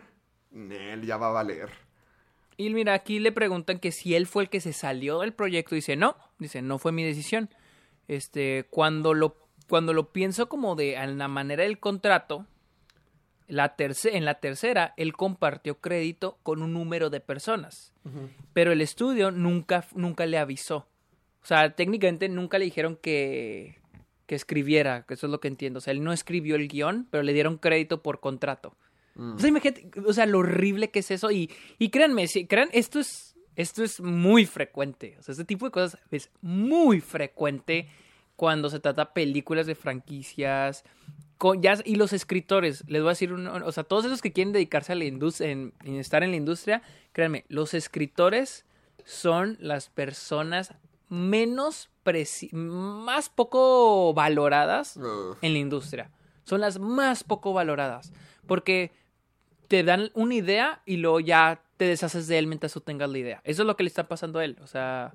Nel, 0.51 1.05
ya 1.07 1.17
va 1.17 1.29
a 1.29 1.33
valer. 1.33 1.71
Y 2.57 2.71
mira, 2.71 2.95
aquí 2.95 3.19
le 3.19 3.33
preguntan 3.33 3.79
que 3.79 3.93
si 3.93 4.15
él 4.15 4.27
fue 4.27 4.45
el 4.45 4.49
que 4.51 4.61
se 4.61 4.73
salió 4.73 5.21
del 5.21 5.33
proyecto. 5.33 5.75
Dice, 5.75 5.97
no, 5.97 6.17
dice, 6.39 6.63
no 6.63 6.79
fue 6.79 6.93
mi 6.93 7.03
decisión. 7.05 7.49
Este, 8.09 8.67
cuando 8.71 9.15
lo, 9.15 9.37
cuando 9.69 9.93
lo 9.93 10.13
pienso 10.13 10.49
como 10.49 10.75
de 10.77 10.97
la 11.07 11.29
manera 11.29 11.63
del 11.65 11.79
contrato, 11.79 12.47
la 13.49 13.77
terce- 13.77 14.15
en 14.17 14.25
la 14.25 14.35
tercera, 14.41 14.95
él 14.97 15.13
compartió 15.15 15.79
crédito 15.81 16.39
con 16.43 16.63
un 16.63 16.73
número 16.73 17.11
de 17.11 17.21
personas. 17.21 17.93
Pero 18.53 18.73
el 18.73 18.81
estudio 18.81 19.31
nunca, 19.31 19.87
nunca 19.95 20.27
le 20.27 20.39
avisó. 20.39 20.89
O 21.43 21.47
sea, 21.47 21.75
técnicamente 21.75 22.29
nunca 22.29 22.59
le 22.59 22.67
dijeron 22.67 22.97
que, 22.97 23.79
que 24.27 24.35
escribiera, 24.35 25.05
que 25.07 25.15
eso 25.15 25.27
es 25.27 25.31
lo 25.33 25.41
que 25.41 25.49
entiendo. 25.49 25.79
O 25.79 25.81
sea, 25.81 25.93
él 25.93 26.05
no 26.05 26.13
escribió 26.13 26.55
el 26.57 26.69
guion, 26.69 27.09
pero 27.11 27.23
le 27.23 27.33
dieron 27.33 27.59
crédito 27.59 28.03
por 28.03 28.21
contrato. 28.21 28.77
O 29.17 29.39
sea, 29.39 29.49
imagínate, 29.49 29.91
o 30.07 30.13
sea, 30.13 30.27
lo 30.27 30.39
horrible 30.39 30.91
que 30.91 31.01
es 31.01 31.11
eso. 31.11 31.31
Y, 31.31 31.51
y 31.79 31.91
créanme, 31.91 32.27
si, 32.29 32.47
crean, 32.47 32.69
esto 32.73 32.99
es, 33.01 33.35
esto 33.57 33.85
es 33.85 34.01
muy 34.01 34.47
frecuente. 34.47 35.17
O 35.19 35.23
sea, 35.23 35.33
este 35.33 35.45
tipo 35.45 35.67
de 35.67 35.71
cosas 35.73 35.99
es 36.11 36.31
muy 36.41 37.01
frecuente 37.01 37.87
cuando 38.37 38.71
se 38.71 38.81
trata 38.81 39.05
de 39.05 39.11
películas 39.13 39.67
de 39.67 39.75
franquicias. 39.75 40.85
Con, 41.39 41.61
ya, 41.61 41.75
y 41.85 41.97
los 41.97 42.13
escritores, 42.13 42.85
les 42.89 43.03
voy 43.03 43.09
a 43.09 43.13
decir, 43.13 43.33
un- 43.33 43.47
o 43.49 43.73
sea, 43.73 43.85
todos 43.85 44.05
esos 44.05 44.23
que 44.23 44.33
quieren 44.33 44.53
dedicarse 44.53 44.93
a 44.93 44.95
la 44.95 45.05
industria, 45.05 45.51
en, 45.51 45.75
en 45.85 45.97
estar 45.97 46.23
en 46.23 46.31
la 46.31 46.37
industria, 46.37 46.83
créanme, 47.13 47.45
los 47.49 47.75
escritores 47.75 48.65
son 49.05 49.57
las 49.61 49.89
personas 49.91 50.73
menos, 51.09 51.91
preci- 52.05 52.53
más 52.53 53.29
poco 53.29 54.15
valoradas 54.15 54.97
en 55.43 55.53
la 55.53 55.59
industria. 55.59 56.11
Son 56.45 56.61
las 56.61 56.79
más 56.79 57.23
poco 57.25 57.53
valoradas. 57.53 58.13
Porque 58.47 58.91
te 59.73 59.83
dan 59.85 60.11
una 60.13 60.35
idea 60.35 60.83
y 60.85 60.99
luego 60.99 61.19
ya 61.21 61.63
te 61.79 61.87
deshaces 61.87 62.27
de 62.29 62.37
él 62.37 62.47
mientras 62.47 62.75
tú 62.75 62.83
tengas 62.83 63.09
la 63.09 63.17
idea. 63.17 63.41
Eso 63.43 63.63
es 63.63 63.67
lo 63.67 63.75
que 63.75 63.85
le 63.85 63.89
está 63.89 64.07
pasando 64.07 64.39
a 64.39 64.45
él. 64.45 64.59
O 64.61 64.67
sea, 64.67 65.15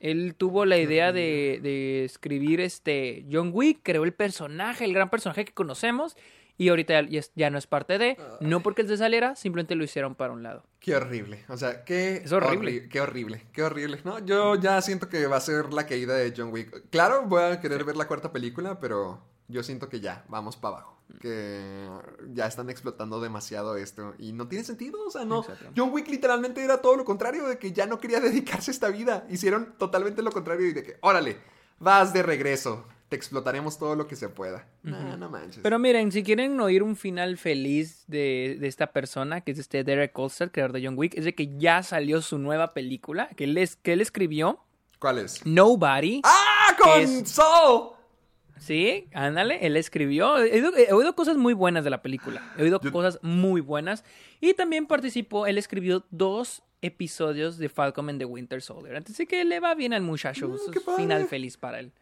él 0.00 0.34
tuvo 0.36 0.64
la 0.64 0.76
idea 0.76 1.12
de, 1.12 1.60
de 1.62 2.04
escribir 2.04 2.60
este 2.60 3.24
John 3.30 3.50
Wick, 3.54 3.78
creó 3.84 4.02
el 4.02 4.12
personaje, 4.12 4.84
el 4.84 4.92
gran 4.92 5.08
personaje 5.08 5.44
que 5.44 5.54
conocemos, 5.54 6.16
Y 6.58 6.68
ahorita 6.68 7.02
ya, 7.36 7.50
no 7.50 7.58
es 7.58 7.66
parte 7.68 7.96
de, 7.98 8.16
no 8.40 8.60
porque 8.60 8.82
él 8.82 8.88
se 8.88 8.96
saliera, 8.96 9.36
simplemente 9.36 9.76
lo 9.76 9.84
hicieron 9.84 10.14
para 10.16 10.32
un 10.32 10.42
lado. 10.42 10.64
Qué 10.80 10.96
horrible. 10.96 11.44
O 11.48 11.56
sea, 11.56 11.84
qué 11.84 12.16
Es 12.24 12.32
horrible. 12.32 12.70
horri- 12.72 12.88
qué 12.88 13.00
horrible. 13.00 13.42
Qué 13.52 13.62
horrible. 13.62 13.98
No, 14.04 14.18
yo 14.18 14.56
ya 14.56 14.82
siento 14.82 15.08
que 15.08 15.26
va 15.28 15.36
a 15.36 15.40
ser 15.40 15.72
la 15.72 15.86
caída 15.86 16.14
de 16.16 16.34
John 16.36 16.50
Wick. 16.52 16.90
Claro, 16.90 17.22
voy 17.26 17.42
a 17.44 17.60
querer 17.60 17.84
ver 17.84 17.94
la 17.96 18.06
cuarta 18.08 18.32
película, 18.32 18.80
pero 18.80 19.22
yo 19.48 19.62
siento 19.62 19.88
que 19.88 20.00
ya, 20.00 20.24
vamos 20.28 20.56
para 20.56 20.76
abajo. 20.78 21.01
Que 21.20 21.88
ya 22.32 22.46
están 22.46 22.70
explotando 22.70 23.20
demasiado 23.20 23.76
esto. 23.76 24.14
Y 24.18 24.32
no 24.32 24.48
tiene 24.48 24.64
sentido. 24.64 24.98
O 25.06 25.10
sea, 25.10 25.24
no. 25.24 25.40
Exacto. 25.40 25.70
John 25.76 25.90
Wick 25.92 26.08
literalmente 26.08 26.62
era 26.62 26.78
todo 26.78 26.96
lo 26.96 27.04
contrario, 27.04 27.46
de 27.46 27.58
que 27.58 27.72
ya 27.72 27.86
no 27.86 27.98
quería 27.98 28.20
dedicarse 28.20 28.70
a 28.70 28.74
esta 28.74 28.88
vida. 28.88 29.26
Hicieron 29.30 29.74
totalmente 29.78 30.22
lo 30.22 30.32
contrario 30.32 30.66
y 30.66 30.72
de 30.72 30.82
que, 30.82 30.96
órale, 31.00 31.36
vas 31.78 32.12
de 32.12 32.22
regreso. 32.22 32.84
Te 33.08 33.16
explotaremos 33.16 33.78
todo 33.78 33.94
lo 33.94 34.06
que 34.06 34.16
se 34.16 34.30
pueda. 34.30 34.66
No, 34.82 35.18
no 35.18 35.28
manches. 35.28 35.62
Pero 35.62 35.78
miren, 35.78 36.10
si 36.12 36.22
quieren 36.22 36.58
oír 36.60 36.82
un 36.82 36.96
final 36.96 37.36
feliz 37.36 38.04
de, 38.06 38.56
de 38.58 38.66
esta 38.68 38.92
persona, 38.92 39.42
que 39.42 39.52
es 39.52 39.58
este 39.58 39.84
Derek 39.84 40.12
Kolstad, 40.12 40.50
creador 40.50 40.72
de 40.72 40.86
John 40.86 40.96
Wick, 40.96 41.18
es 41.18 41.26
de 41.26 41.34
que 41.34 41.58
ya 41.58 41.82
salió 41.82 42.22
su 42.22 42.38
nueva 42.38 42.72
película, 42.72 43.28
que 43.36 43.44
él, 43.44 43.58
es, 43.58 43.76
que 43.76 43.92
él 43.92 44.00
escribió, 44.00 44.60
¿Cuál 45.02 45.18
es? 45.18 45.44
Nobody. 45.44 46.22
¡Ah! 46.22 46.76
¡Con 46.78 47.00
Es-! 47.00 47.24
Sí, 48.64 49.08
ándale, 49.12 49.66
él 49.66 49.76
escribió. 49.76 50.38
He 50.38 50.52
oído, 50.54 50.70
he 50.76 50.92
oído 50.92 51.14
cosas 51.16 51.36
muy 51.36 51.52
buenas 51.52 51.82
de 51.84 51.90
la 51.90 52.00
película. 52.02 52.42
He 52.56 52.62
oído 52.62 52.80
Yo- 52.80 52.92
cosas 52.92 53.18
muy 53.22 53.60
buenas. 53.60 54.04
Y 54.40 54.54
también 54.54 54.86
participó, 54.86 55.46
él 55.46 55.58
escribió 55.58 56.04
dos 56.10 56.62
episodios 56.80 57.58
de 57.58 57.68
Falcon 57.68 58.08
and 58.08 58.18
the 58.20 58.24
Winter 58.24 58.62
Soldier. 58.62 58.94
Entonces 58.96 59.16
sí 59.16 59.26
que 59.26 59.44
le 59.44 59.58
va 59.60 59.74
bien 59.74 59.92
al 59.92 60.02
muchacho. 60.02 60.48
Mm, 60.48 60.72
padre. 60.84 60.96
final 61.02 61.26
feliz 61.26 61.56
para 61.56 61.80
él. 61.80 61.92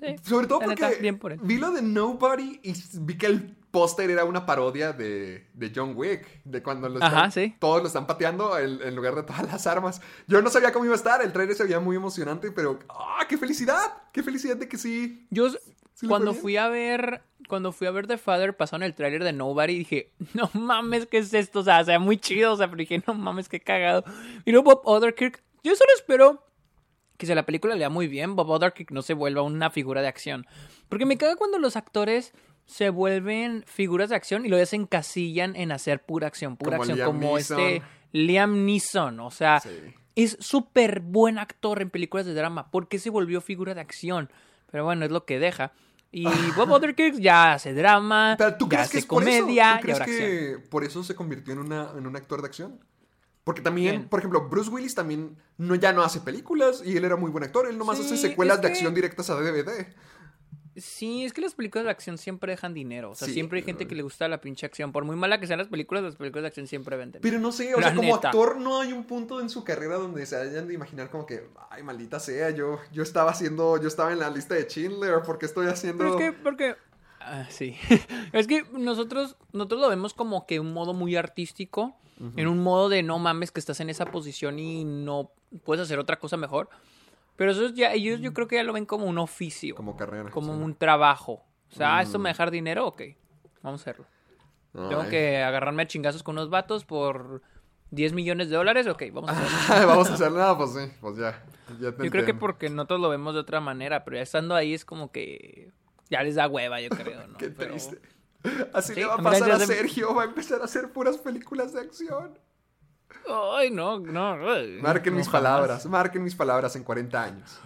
Sí, 0.00 0.14
Sobre 0.22 0.46
todo 0.46 0.60
porque 0.60 0.98
bien 1.00 1.18
por 1.18 1.32
él. 1.32 1.40
vi 1.42 1.56
lo 1.58 1.72
de 1.72 1.82
Nobody 1.82 2.60
y 2.62 2.72
vi 3.00 3.18
que 3.18 3.26
el 3.26 3.56
póster 3.72 4.08
era 4.10 4.24
una 4.24 4.46
parodia 4.46 4.92
de, 4.92 5.48
de 5.54 5.72
John 5.74 5.92
Wick, 5.96 6.42
de 6.44 6.62
cuando 6.62 6.88
lo 6.88 6.98
Ajá, 7.02 7.26
están- 7.26 7.32
sí. 7.32 7.56
todos 7.58 7.80
lo 7.82 7.88
están 7.88 8.06
pateando 8.06 8.56
en, 8.58 8.80
en 8.80 8.94
lugar 8.94 9.16
de 9.16 9.24
todas 9.24 9.42
las 9.50 9.66
armas. 9.66 10.00
Yo 10.28 10.40
no 10.40 10.50
sabía 10.50 10.72
cómo 10.72 10.84
iba 10.84 10.94
a 10.94 10.96
estar, 10.96 11.20
el 11.20 11.32
trailer 11.32 11.56
se 11.56 11.64
veía 11.64 11.80
muy 11.80 11.96
emocionante, 11.96 12.52
pero 12.52 12.78
¡ah, 12.88 13.26
qué 13.28 13.36
felicidad! 13.36 13.80
¡Qué 14.12 14.22
felicidad 14.22 14.56
de 14.56 14.68
que 14.68 14.78
sí! 14.78 15.26
Yo 15.30 15.48
¿Sí 15.98 16.06
le 16.06 16.10
cuando 16.10 16.32
fui 16.32 16.56
a 16.56 16.68
ver 16.68 17.22
cuando 17.48 17.72
fui 17.72 17.86
a 17.86 17.90
ver 17.90 18.06
The 18.06 18.18
Father 18.18 18.56
pasaron 18.56 18.84
el 18.84 18.94
tráiler 18.94 19.24
de 19.24 19.32
Nobody 19.32 19.72
y 19.72 19.78
dije, 19.78 20.12
no 20.34 20.48
mames, 20.54 21.06
¿qué 21.06 21.18
es 21.18 21.34
esto? 21.34 21.60
O 21.60 21.62
sea, 21.64 21.80
o 21.80 21.84
sea, 21.84 21.98
muy 21.98 22.18
chido, 22.18 22.52
o 22.52 22.56
sea, 22.56 22.68
pero 22.68 22.78
dije, 22.78 23.02
no 23.06 23.14
mames, 23.14 23.48
qué 23.48 23.58
cagado. 23.58 24.04
Y 24.44 24.52
luego 24.52 24.70
Bob 24.76 24.82
Odenkirk, 24.84 25.42
yo 25.64 25.74
solo 25.74 25.90
espero 25.96 26.44
que 27.16 27.26
si 27.26 27.34
la 27.34 27.44
película 27.44 27.74
le 27.74 27.84
va 27.84 27.90
muy 27.90 28.06
bien, 28.06 28.36
Bob 28.36 28.48
Odenkirk 28.50 28.92
no 28.92 29.02
se 29.02 29.14
vuelva 29.14 29.42
una 29.42 29.70
figura 29.70 30.02
de 30.02 30.08
acción. 30.08 30.46
Porque 30.88 31.04
me 31.04 31.18
caga 31.18 31.34
cuando 31.34 31.58
los 31.58 31.74
actores 31.74 32.32
se 32.64 32.90
vuelven 32.90 33.64
figuras 33.66 34.10
de 34.10 34.16
acción 34.16 34.46
y 34.46 34.50
lo 34.50 34.64
se 34.64 34.76
encasillan 34.76 35.56
en 35.56 35.72
hacer 35.72 36.04
pura 36.04 36.26
acción, 36.28 36.56
pura 36.56 36.76
Como 36.76 36.82
acción, 36.82 36.96
Liam 36.98 37.06
como 37.08 37.34
Neeson. 37.34 37.60
este 37.60 37.82
Liam 38.12 38.64
Neeson, 38.66 39.20
o 39.20 39.30
sea, 39.30 39.60
Sí. 39.60 39.70
es 40.14 40.36
súper 40.38 41.00
buen 41.00 41.38
actor 41.38 41.80
en 41.82 41.90
películas 41.90 42.26
de 42.26 42.34
drama. 42.34 42.70
¿Por 42.70 42.88
qué 42.88 42.98
se 42.98 43.10
volvió 43.10 43.40
figura 43.40 43.74
de 43.74 43.80
acción? 43.80 44.30
Pero 44.70 44.84
bueno, 44.84 45.06
es 45.06 45.10
lo 45.10 45.24
que 45.24 45.38
deja. 45.38 45.72
Y 46.10 46.24
Bob 46.56 46.70
Odenkirk 46.70 47.16
ya 47.18 47.52
hace 47.54 47.74
drama, 47.74 48.34
Pero, 48.38 48.56
¿Tú 48.56 48.64
ya 48.66 48.68
crees 48.78 48.90
que 48.90 48.96
hace 48.96 48.98
es 49.00 49.06
por 49.06 49.22
eso? 49.28 49.40
comedia 49.42 49.72
¿Tú 49.74 49.78
y 49.78 49.82
crees 49.82 50.00
acción. 50.00 50.18
que 50.18 50.58
por 50.70 50.84
eso 50.84 51.04
se 51.04 51.14
convirtió 51.14 51.52
en, 51.52 51.58
una, 51.58 51.90
en 51.96 52.06
un 52.06 52.16
actor 52.16 52.40
de 52.40 52.46
acción? 52.48 52.80
Porque 53.44 53.60
también, 53.62 54.08
por 54.08 54.18
ejemplo, 54.20 54.48
Bruce 54.48 54.70
Willis 54.70 54.94
también 54.94 55.36
no, 55.56 55.74
ya 55.74 55.92
no 55.92 56.02
hace 56.02 56.20
películas 56.20 56.82
y 56.84 56.96
él 56.96 57.04
era 57.04 57.16
muy 57.16 57.30
buen 57.30 57.44
actor. 57.44 57.66
Él 57.68 57.78
nomás 57.78 57.98
Sí, 57.98 58.04
hace 58.04 58.16
secuelas 58.16 58.58
de 58.60 58.68
que- 58.68 58.72
acción 58.74 58.94
directas 58.94 59.30
a 59.30 59.34
DVD. 59.36 59.94
Sí, 60.80 61.24
es 61.24 61.32
que 61.32 61.40
las 61.40 61.54
películas 61.54 61.84
de 61.84 61.90
acción 61.90 62.18
siempre 62.18 62.52
dejan 62.52 62.74
dinero. 62.74 63.10
O 63.10 63.14
sea, 63.14 63.26
Sí, 63.26 63.34
siempre 63.34 63.58
hay 63.58 63.64
gente 63.64 63.86
que 63.86 63.94
le 63.94 64.02
gusta 64.02 64.28
la 64.28 64.40
pinche 64.40 64.66
acción. 64.66 64.92
Por 64.92 65.04
muy 65.04 65.16
mala 65.16 65.40
que 65.40 65.46
sean 65.46 65.58
las 65.58 65.68
películas, 65.68 66.02
las 66.04 66.16
películas 66.16 66.42
de 66.42 66.48
acción 66.48 66.66
siempre 66.66 66.96
venden. 66.96 67.20
Pero 67.22 67.38
no 67.38 67.52
sé, 67.52 67.74
o 67.74 67.80
La 67.80 67.88
sea, 67.88 67.96
como 67.96 68.14
neta. 68.14 68.28
actor 68.28 68.58
no 68.58 68.80
hay 68.80 68.92
un 68.92 69.04
punto 69.04 69.40
en 69.40 69.50
su 69.50 69.64
carrera 69.64 69.96
donde 69.96 70.24
se 70.26 70.36
hayan 70.36 70.68
de 70.68 70.74
imaginar 70.74 71.10
como 71.10 71.26
que, 71.26 71.48
ay, 71.70 71.82
maldita 71.82 72.20
sea, 72.20 72.50
yo, 72.50 72.78
yo 72.92 73.02
estaba 73.02 73.30
haciendo, 73.30 73.80
yo 73.80 73.88
estaba 73.88 74.12
en 74.12 74.18
la 74.18 74.30
lista 74.30 74.54
de 74.54 74.64
Schindler, 74.64 75.20
porque 75.24 75.46
estoy 75.46 75.66
haciendo... 75.66 75.98
Pero 76.04 76.18
es 76.18 76.24
que, 76.24 76.32
porque... 76.32 76.76
Ah, 77.20 77.46
sí. 77.50 77.76
es 78.32 78.46
que 78.46 78.64
nosotros, 78.72 79.36
nosotros 79.52 79.80
lo 79.80 79.88
vemos 79.88 80.14
como 80.14 80.46
que 80.46 80.60
un 80.60 80.72
modo 80.72 80.94
muy 80.94 81.16
artístico. 81.16 81.96
En 82.34 82.48
un 82.48 82.58
modo 82.64 82.88
de 82.88 83.04
no 83.04 83.20
mames 83.20 83.52
que 83.52 83.60
estás 83.60 83.78
en 83.78 83.90
esa 83.90 84.06
posición 84.06 84.58
y 84.58 84.84
no 84.84 85.30
puedes 85.62 85.84
hacer 85.84 86.00
otra 86.00 86.18
cosa 86.18 86.36
mejor. 86.36 86.68
Pero 87.38 87.52
eso 87.52 87.66
es 87.66 87.74
ya, 87.74 87.92
ellos 87.92 88.18
yo 88.20 88.34
creo 88.34 88.48
que 88.48 88.56
ya 88.56 88.64
lo 88.64 88.72
ven 88.72 88.84
como 88.84 89.06
un 89.06 89.16
oficio. 89.16 89.76
Como 89.76 89.96
carrera. 89.96 90.28
como 90.30 90.54
sí. 90.56 90.60
un 90.60 90.74
trabajo. 90.74 91.44
O 91.70 91.74
sea, 91.76 91.98
ah, 91.98 92.02
¿esto 92.02 92.18
me 92.18 92.30
dejar 92.30 92.50
dinero? 92.50 92.84
Ok, 92.84 93.02
vamos 93.62 93.80
a 93.80 93.82
hacerlo. 93.82 94.06
Tengo 94.72 95.08
que 95.08 95.38
agarrarme 95.38 95.84
a 95.84 95.86
chingazos 95.86 96.24
con 96.24 96.34
unos 96.36 96.50
vatos 96.50 96.84
por 96.84 97.40
10 97.92 98.12
millones 98.12 98.50
de 98.50 98.56
dólares. 98.56 98.88
Ok, 98.88 99.04
vamos 99.12 99.30
a 99.30 99.34
hacerlo. 99.40 99.86
Vamos 99.86 100.10
a 100.10 100.14
hacer 100.14 100.32
nada, 100.32 100.58
pues 100.58 100.72
sí, 100.72 100.92
pues 101.00 101.16
ya. 101.16 101.44
ya 101.80 101.92
te 101.92 102.04
Yo 102.04 102.10
creo 102.10 102.24
que 102.26 102.34
porque 102.34 102.70
nosotros 102.70 102.98
lo 102.98 103.08
vemos 103.08 103.34
de 103.34 103.40
otra 103.40 103.60
manera, 103.60 104.04
pero 104.04 104.16
ya 104.16 104.22
estando 104.24 104.56
ahí 104.56 104.74
es 104.74 104.84
como 104.84 105.12
que 105.12 105.70
ya 106.10 106.24
les 106.24 106.34
da 106.34 106.48
hueva, 106.48 106.80
yo 106.80 106.90
creo, 106.90 107.24
¿no? 107.28 107.38
Qué 107.38 107.50
Pero- 107.50 107.70
triste. 107.70 108.00
Así 108.72 108.94
Sí, 108.94 109.00
le 109.00 109.06
va 109.06 109.14
a 109.14 109.18
pasar 109.22 109.50
a 109.52 109.58
se- 109.60 109.66
Sergio, 109.66 110.12
va 110.14 110.22
a 110.22 110.26
empezar 110.26 110.60
a 110.60 110.64
hacer 110.64 110.90
puras 110.92 111.18
películas 111.18 111.72
de 111.72 111.80
acción. 111.82 112.36
Ay, 113.54 113.70
no, 113.70 113.98
no. 113.98 114.50
ay, 114.50 114.78
Marquen 114.80 115.12
no, 115.14 115.18
mis 115.18 115.28
jamás. 115.28 115.42
palabras, 115.42 115.86
marquen 115.86 116.22
mis 116.24 116.34
palabras 116.34 116.76
en 116.76 116.84
40 116.84 117.22
años. 117.22 117.60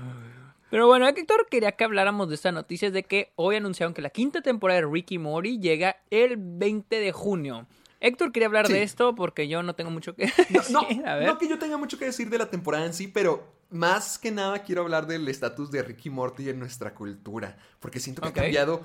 Pero 0.70 0.86
bueno, 0.86 1.06
Héctor 1.06 1.46
quería 1.50 1.72
que 1.72 1.84
habláramos 1.84 2.28
de 2.28 2.34
esta 2.34 2.50
noticia 2.50 2.90
de 2.90 3.02
que 3.02 3.32
hoy 3.36 3.56
anunciaron 3.56 3.92
que 3.92 4.00
la 4.02 4.10
quinta 4.10 4.40
temporada 4.40 4.80
de 4.80 4.86
Ricky 4.86 5.18
Mori 5.18 5.58
llega 5.58 5.96
el 6.10 6.36
20 6.38 6.98
de 6.98 7.12
junio. 7.12 7.66
Héctor 8.00 8.32
quería 8.32 8.46
hablar 8.48 8.66
Sí. 8.66 8.72
de 8.72 8.82
esto 8.82 9.14
porque 9.14 9.46
yo 9.48 9.62
no 9.62 9.74
tengo 9.74 9.90
mucho 9.90 10.14
que 10.16 10.26
decir. 10.26 10.60
no, 10.70 10.80
a 11.06 11.14
ver. 11.16 11.26
no 11.28 11.38
que 11.38 11.46
yo 11.48 11.58
tenga 11.58 11.76
mucho 11.76 11.98
que 11.98 12.06
decir 12.06 12.30
de 12.30 12.38
la 12.38 12.46
temporada 12.50 12.86
en 12.86 12.94
sí, 12.94 13.06
pero 13.06 13.46
más 13.70 14.18
que 14.18 14.30
nada 14.32 14.60
quiero 14.60 14.82
hablar 14.82 15.06
del 15.06 15.28
estatus 15.28 15.70
de 15.70 15.82
Ricky 15.82 16.10
Morty 16.10 16.48
en 16.48 16.58
nuestra 16.58 16.94
cultura, 16.94 17.56
porque 17.78 18.00
siento 18.00 18.22
que 18.22 18.28
ha 18.28 18.32
cambiado 18.32 18.84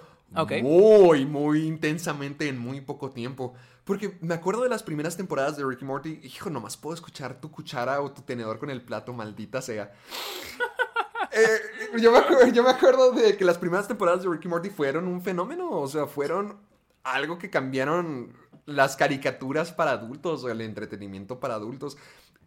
muy, 0.61 1.25
muy 1.25 1.65
intensamente 1.65 2.47
en 2.49 2.59
muy 2.59 2.81
poco 2.81 3.11
tiempo. 3.11 3.53
Porque 3.87 4.17
me 4.19 4.33
acuerdo 4.33 4.63
de 4.63 4.69
las 4.69 4.83
primeras 4.83 5.15
temporadas 5.15 5.55
de 5.55 5.63
Ricky 5.63 5.85
Morty, 5.85 6.19
hijo, 6.21 6.49
nomás 6.49 6.75
puedo 6.75 6.93
escuchar 6.93 7.39
tu 7.39 7.49
cuchara 7.49 8.01
o 8.01 8.11
tu 8.11 8.21
tenedor 8.21 8.59
con 8.59 8.69
el 8.69 8.81
plato, 8.81 9.13
maldita 9.13 9.61
sea. 9.63 9.91
Eh, 11.29 11.99
yo, 11.99 12.11
me 12.11 12.17
acuerdo, 12.19 12.47
yo 12.47 12.63
me 12.63 12.69
acuerdo 12.69 13.11
de 13.11 13.37
que 13.37 13.45
las 13.45 13.59
primeras 13.59 13.87
temporadas 13.87 14.23
de 14.23 14.29
Ricky 14.29 14.47
Morty 14.47 14.69
fueron 14.71 15.07
un 15.07 15.21
fenómeno, 15.21 15.69
o 15.69 15.87
sea, 15.87 16.07
fueron 16.07 16.57
algo 17.03 17.37
que 17.37 17.51
cambiaron 17.51 18.33
las 18.65 18.95
caricaturas 18.95 19.71
para 19.71 19.91
adultos, 19.91 20.43
o 20.43 20.49
el 20.49 20.61
entretenimiento 20.61 21.39
para 21.39 21.55
adultos, 21.55 21.97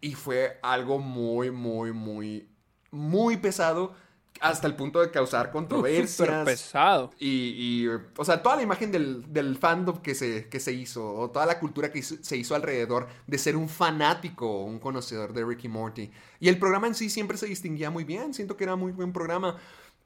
y 0.00 0.14
fue 0.14 0.58
algo 0.62 0.98
muy, 0.98 1.52
muy, 1.52 1.92
muy, 1.92 2.48
muy 2.90 3.36
pesado, 3.36 3.94
hasta 4.40 4.66
el 4.66 4.74
punto 4.74 5.00
de 5.00 5.10
causar 5.10 5.50
controversias. 5.50 6.44
pesado. 6.46 7.10
Y, 7.18 7.82
y, 7.84 7.88
o 8.16 8.24
sea, 8.24 8.42
toda 8.42 8.56
la 8.56 8.62
imagen 8.62 8.90
del, 8.90 9.30
del 9.32 9.56
fandom 9.58 9.98
que 10.00 10.14
se, 10.14 10.48
que 10.48 10.60
se 10.60 10.72
hizo, 10.72 11.14
o 11.14 11.30
toda 11.30 11.44
la 11.46 11.58
cultura 11.58 11.92
que 11.92 11.98
hizo- 11.98 12.16
se 12.22 12.36
hizo 12.36 12.54
alrededor 12.54 13.08
de 13.26 13.36
ser 13.38 13.56
un 13.56 13.68
fanático, 13.68 14.62
un 14.64 14.78
conocedor 14.78 15.32
de 15.32 15.44
Ricky 15.44 15.68
Morty. 15.68 16.10
Y 16.40 16.48
el 16.48 16.58
programa 16.58 16.86
en 16.86 16.94
sí 16.94 17.10
siempre 17.10 17.36
se 17.36 17.46
distinguía 17.46 17.90
muy 17.90 18.04
bien, 18.04 18.32
siento 18.32 18.56
que 18.56 18.64
era 18.64 18.76
muy 18.76 18.92
buen 18.92 19.12
programa. 19.12 19.56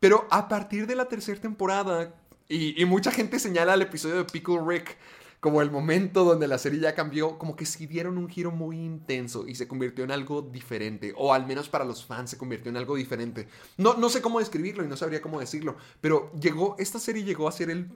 Pero 0.01 0.27
a 0.31 0.49
partir 0.49 0.87
de 0.87 0.97
la 0.97 1.05
tercera 1.07 1.41
temporada, 1.41 2.15
y, 2.49 2.81
y 2.81 2.85
mucha 2.85 3.11
gente 3.11 3.39
señala 3.39 3.75
el 3.75 3.83
episodio 3.83 4.17
de 4.17 4.25
Pickle 4.25 4.59
Rick 4.67 4.97
como 5.45 5.61
el 5.61 5.71
momento 5.71 6.25
donde 6.25 6.49
la 6.49 6.57
serie 6.57 6.81
ya 6.81 6.95
cambió, 6.95 7.37
como 7.37 7.55
que 7.55 7.67
sí 7.67 7.87
dieron 7.87 8.17
un 8.17 8.31
giro 8.31 8.51
muy 8.51 8.79
intenso 8.79 9.47
y 9.47 9.55
se 9.57 9.69
convirtió 9.69 10.03
en 10.03 10.11
algo 10.11 10.41
diferente, 10.41 11.13
o 11.19 11.35
al 11.35 11.47
menos 11.47 11.69
para 11.69 11.85
los 11.85 12.03
fans 12.03 12.31
se 12.31 12.39
convirtió 12.39 12.71
en 12.71 12.79
algo 12.79 12.97
diferente. 12.97 13.47
No, 13.77 13.93
no 13.93 14.09
sé 14.09 14.23
cómo 14.23 14.39
describirlo 14.39 14.83
y 14.83 14.89
no 14.89 14.97
sabría 14.97 15.21
cómo 15.21 15.39
decirlo, 15.41 15.77
pero 16.01 16.33
llegó, 16.33 16.77
esta 16.79 16.99
serie 16.99 17.25
llegó 17.25 17.47
a 17.47 17.53
ser 17.53 17.69
el... 17.69 17.91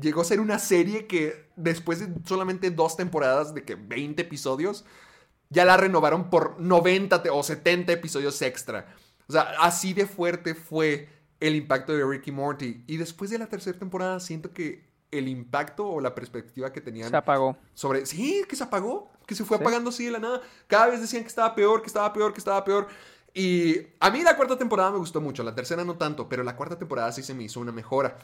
Llegó 0.00 0.20
a 0.20 0.24
ser 0.24 0.38
una 0.38 0.60
serie 0.60 1.08
que 1.08 1.50
después 1.56 1.98
de 1.98 2.14
solamente 2.24 2.70
dos 2.70 2.96
temporadas 2.96 3.52
de 3.52 3.64
que 3.64 3.74
20 3.74 4.22
episodios, 4.22 4.84
ya 5.50 5.64
la 5.64 5.76
renovaron 5.76 6.30
por 6.30 6.60
90 6.60 7.20
te- 7.24 7.30
o 7.30 7.42
70 7.42 7.92
episodios 7.92 8.40
extra. 8.42 8.94
O 9.26 9.32
sea, 9.32 9.42
así 9.58 9.92
de 9.92 10.06
fuerte 10.06 10.54
fue 10.54 11.08
el 11.40 11.56
impacto 11.56 11.92
de 11.94 12.06
Ricky 12.06 12.30
Morty. 12.30 12.84
Y 12.86 12.96
después 12.96 13.30
de 13.32 13.38
la 13.38 13.48
tercera 13.48 13.76
temporada 13.76 14.20
siento 14.20 14.52
que 14.52 14.91
el 15.12 15.28
impacto 15.28 15.86
o 15.86 16.00
la 16.00 16.14
perspectiva 16.14 16.72
que 16.72 16.80
tenían 16.80 17.10
Se 17.10 17.16
apagó. 17.16 17.56
sobre... 17.74 18.04
Sí, 18.06 18.42
que 18.48 18.56
se 18.56 18.64
apagó, 18.64 19.10
que 19.26 19.34
se 19.36 19.44
fue 19.44 19.58
Sí. 19.58 19.62
apagando 19.62 19.90
así 19.90 20.04
de 20.06 20.10
la 20.10 20.18
nada. 20.18 20.40
Cada 20.66 20.88
vez 20.88 21.00
decían 21.00 21.22
que 21.22 21.28
estaba 21.28 21.54
peor, 21.54 21.82
que 21.82 21.86
estaba 21.86 22.12
peor, 22.12 22.32
que 22.32 22.38
estaba 22.38 22.64
peor. 22.64 22.88
Y 23.34 23.76
a 24.00 24.10
mí 24.10 24.22
la 24.22 24.36
cuarta 24.36 24.56
temporada 24.58 24.90
me 24.90 24.98
gustó 24.98 25.20
mucho, 25.20 25.42
la 25.42 25.54
tercera 25.54 25.84
no 25.84 25.96
tanto, 25.96 26.28
pero 26.28 26.42
la 26.42 26.56
cuarta 26.56 26.76
temporada 26.78 27.12
sí 27.12 27.22
se 27.22 27.34
me 27.34 27.44
hizo 27.44 27.60
una 27.60 27.72
mejora. 27.72 28.18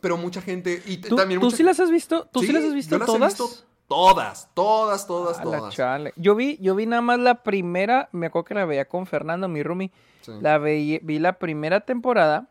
Pero 0.00 0.16
mucha 0.16 0.40
gente... 0.40 0.82
Y 0.86 0.98
¿Tú, 0.98 1.16
también 1.16 1.40
tú 1.40 1.46
mucha- 1.46 1.56
sí 1.56 1.62
las 1.64 1.80
has 1.80 1.90
visto? 1.90 2.28
¿Tú 2.32 2.40
sí, 2.40 2.46
Sí, 2.46 2.52
las 2.52 2.64
has 2.64 2.74
visto 2.74 2.94
yo 2.94 2.98
las 2.98 3.08
he 3.08 3.12
todas? 3.12 3.32
visto 3.38 3.64
todas, 3.88 4.48
todas, 4.54 5.06
todas, 5.06 5.38
A 5.40 5.44
la 5.46 5.58
todas. 5.58 5.74
chale. 5.74 6.12
Yo 6.16 6.34
vi, 6.34 6.58
yo 6.60 6.74
vi 6.74 6.84
nada 6.86 7.00
más 7.02 7.18
la 7.18 7.42
primera, 7.42 8.08
me 8.12 8.26
acuerdo 8.26 8.44
que 8.44 8.54
la 8.54 8.64
veía 8.66 8.86
con 8.86 9.06
Fernando, 9.06 9.48
mi 9.48 9.62
roomie. 9.62 9.90
Sí. 10.20 10.32
La 10.40 10.58
veí, 10.58 11.00
vi 11.02 11.18
la 11.18 11.38
primera 11.38 11.80
temporada 11.80 12.50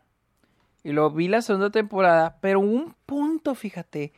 y 0.88 0.92
luego 0.92 1.10
vi 1.10 1.28
la 1.28 1.42
segunda 1.42 1.68
temporada, 1.68 2.38
pero 2.40 2.60
un 2.60 2.94
punto, 3.04 3.54
fíjate, 3.54 4.14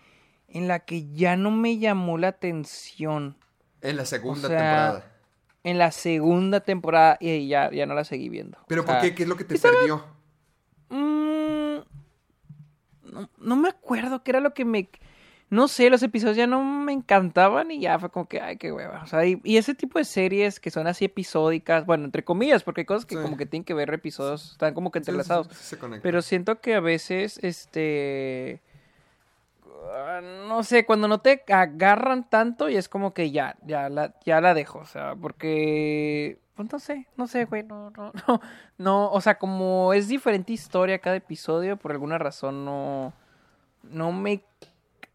en 0.46 0.68
la 0.68 0.78
que 0.78 1.10
ya 1.10 1.34
no 1.34 1.50
me 1.50 1.78
llamó 1.78 2.16
la 2.16 2.28
atención. 2.28 3.36
En 3.80 3.96
la 3.96 4.04
segunda 4.04 4.46
O 4.46 4.50
sea, 4.50 4.58
temporada. 4.58 5.12
En 5.64 5.78
la 5.78 5.90
segunda 5.90 6.60
temporada 6.60 7.16
y 7.18 7.48
ya, 7.48 7.72
ya 7.72 7.86
no 7.86 7.94
la 7.94 8.04
seguí 8.04 8.28
viendo. 8.28 8.56
¿Pero 8.68 8.82
O 8.82 8.84
por 8.84 8.94
sea, 8.94 9.02
qué? 9.02 9.16
¿Qué 9.16 9.24
es 9.24 9.28
lo 9.28 9.36
que 9.36 9.42
te 9.42 9.58
perdió? 9.58 10.04
Mm, 10.90 11.78
no, 13.02 13.28
no 13.38 13.56
me 13.56 13.68
acuerdo 13.68 14.22
qué 14.22 14.30
era 14.30 14.38
lo 14.38 14.54
que 14.54 14.64
me... 14.64 14.90
No 15.50 15.66
sé, 15.66 15.90
los 15.90 16.02
episodios 16.04 16.36
ya 16.36 16.46
no 16.46 16.62
me 16.62 16.92
encantaban 16.92 17.70
y 17.72 17.80
ya 17.80 17.98
fue 17.98 18.08
como 18.10 18.26
que, 18.28 18.40
ay, 18.40 18.56
qué 18.56 18.70
hueva. 18.72 19.02
O 19.02 19.06
sea, 19.08 19.26
y, 19.26 19.40
y 19.42 19.56
ese 19.56 19.74
tipo 19.74 19.98
de 19.98 20.04
series 20.04 20.60
que 20.60 20.70
son 20.70 20.86
así 20.86 21.04
episódicas, 21.06 21.84
bueno, 21.86 22.04
entre 22.04 22.24
comillas, 22.24 22.62
porque 22.62 22.82
hay 22.82 22.84
cosas 22.84 23.04
que 23.04 23.16
Sí. 23.16 23.22
como 23.22 23.36
que 23.36 23.46
tienen 23.46 23.64
que 23.64 23.74
ver 23.74 23.92
episodios, 23.92 24.52
están 24.52 24.74
como 24.74 24.90
que 24.92 24.98
entrelazados. 25.00 25.48
sí. 25.52 25.76
Pero 26.02 26.22
siento 26.22 26.60
que 26.60 26.74
a 26.76 26.80
veces, 26.80 27.38
este... 27.42 28.60
No 30.48 30.62
sé, 30.62 30.84
cuando 30.86 31.08
no 31.08 31.18
te 31.20 31.42
agarran 31.48 32.28
tanto 32.28 32.68
y 32.68 32.76
es 32.76 32.88
como 32.88 33.12
que 33.14 33.30
ya, 33.30 33.56
ya 33.66 33.88
la, 33.88 34.14
ya 34.24 34.40
la 34.40 34.54
dejo, 34.54 34.78
o 34.80 34.86
sea, 34.86 35.14
porque... 35.16 36.38
Pues 36.54 36.70
no 36.70 36.78
sé, 36.78 37.06
no 37.16 37.26
sé, 37.26 37.46
güey, 37.46 37.62
no, 37.62 37.90
no, 37.90 38.12
no, 38.28 38.40
no, 38.76 39.10
o 39.10 39.20
sea, 39.22 39.38
como 39.38 39.94
es 39.94 40.08
diferente 40.08 40.52
historia 40.52 40.98
cada 40.98 41.16
episodio, 41.16 41.76
por 41.78 41.90
alguna 41.92 42.18
razón 42.18 42.64
no, 42.66 43.14
no 43.82 44.12
me 44.12 44.42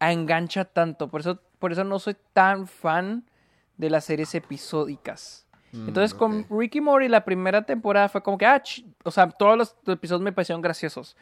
engancha 0.00 0.64
tanto, 0.64 1.08
por 1.08 1.20
eso, 1.20 1.40
por 1.58 1.72
eso 1.72 1.84
no 1.84 1.98
soy 1.98 2.16
tan 2.32 2.66
fan 2.66 3.24
de 3.76 3.90
las 3.90 4.04
series 4.04 4.34
episódicas. 4.34 5.46
Mm, 5.72 5.88
Entonces 5.88 6.14
con. 6.14 6.46
Ricky 6.50 6.80
Morty 6.80 7.08
la 7.08 7.24
primera 7.24 7.62
temporada 7.62 8.08
fue 8.08 8.22
como 8.22 8.38
que, 8.38 8.46
ah, 8.46 8.62
o 9.04 9.10
sea, 9.10 9.28
todos 9.30 9.56
los 9.56 9.76
episodios 9.86 10.22
me 10.22 10.32
parecieron 10.32 10.62
graciosos. 10.62 11.16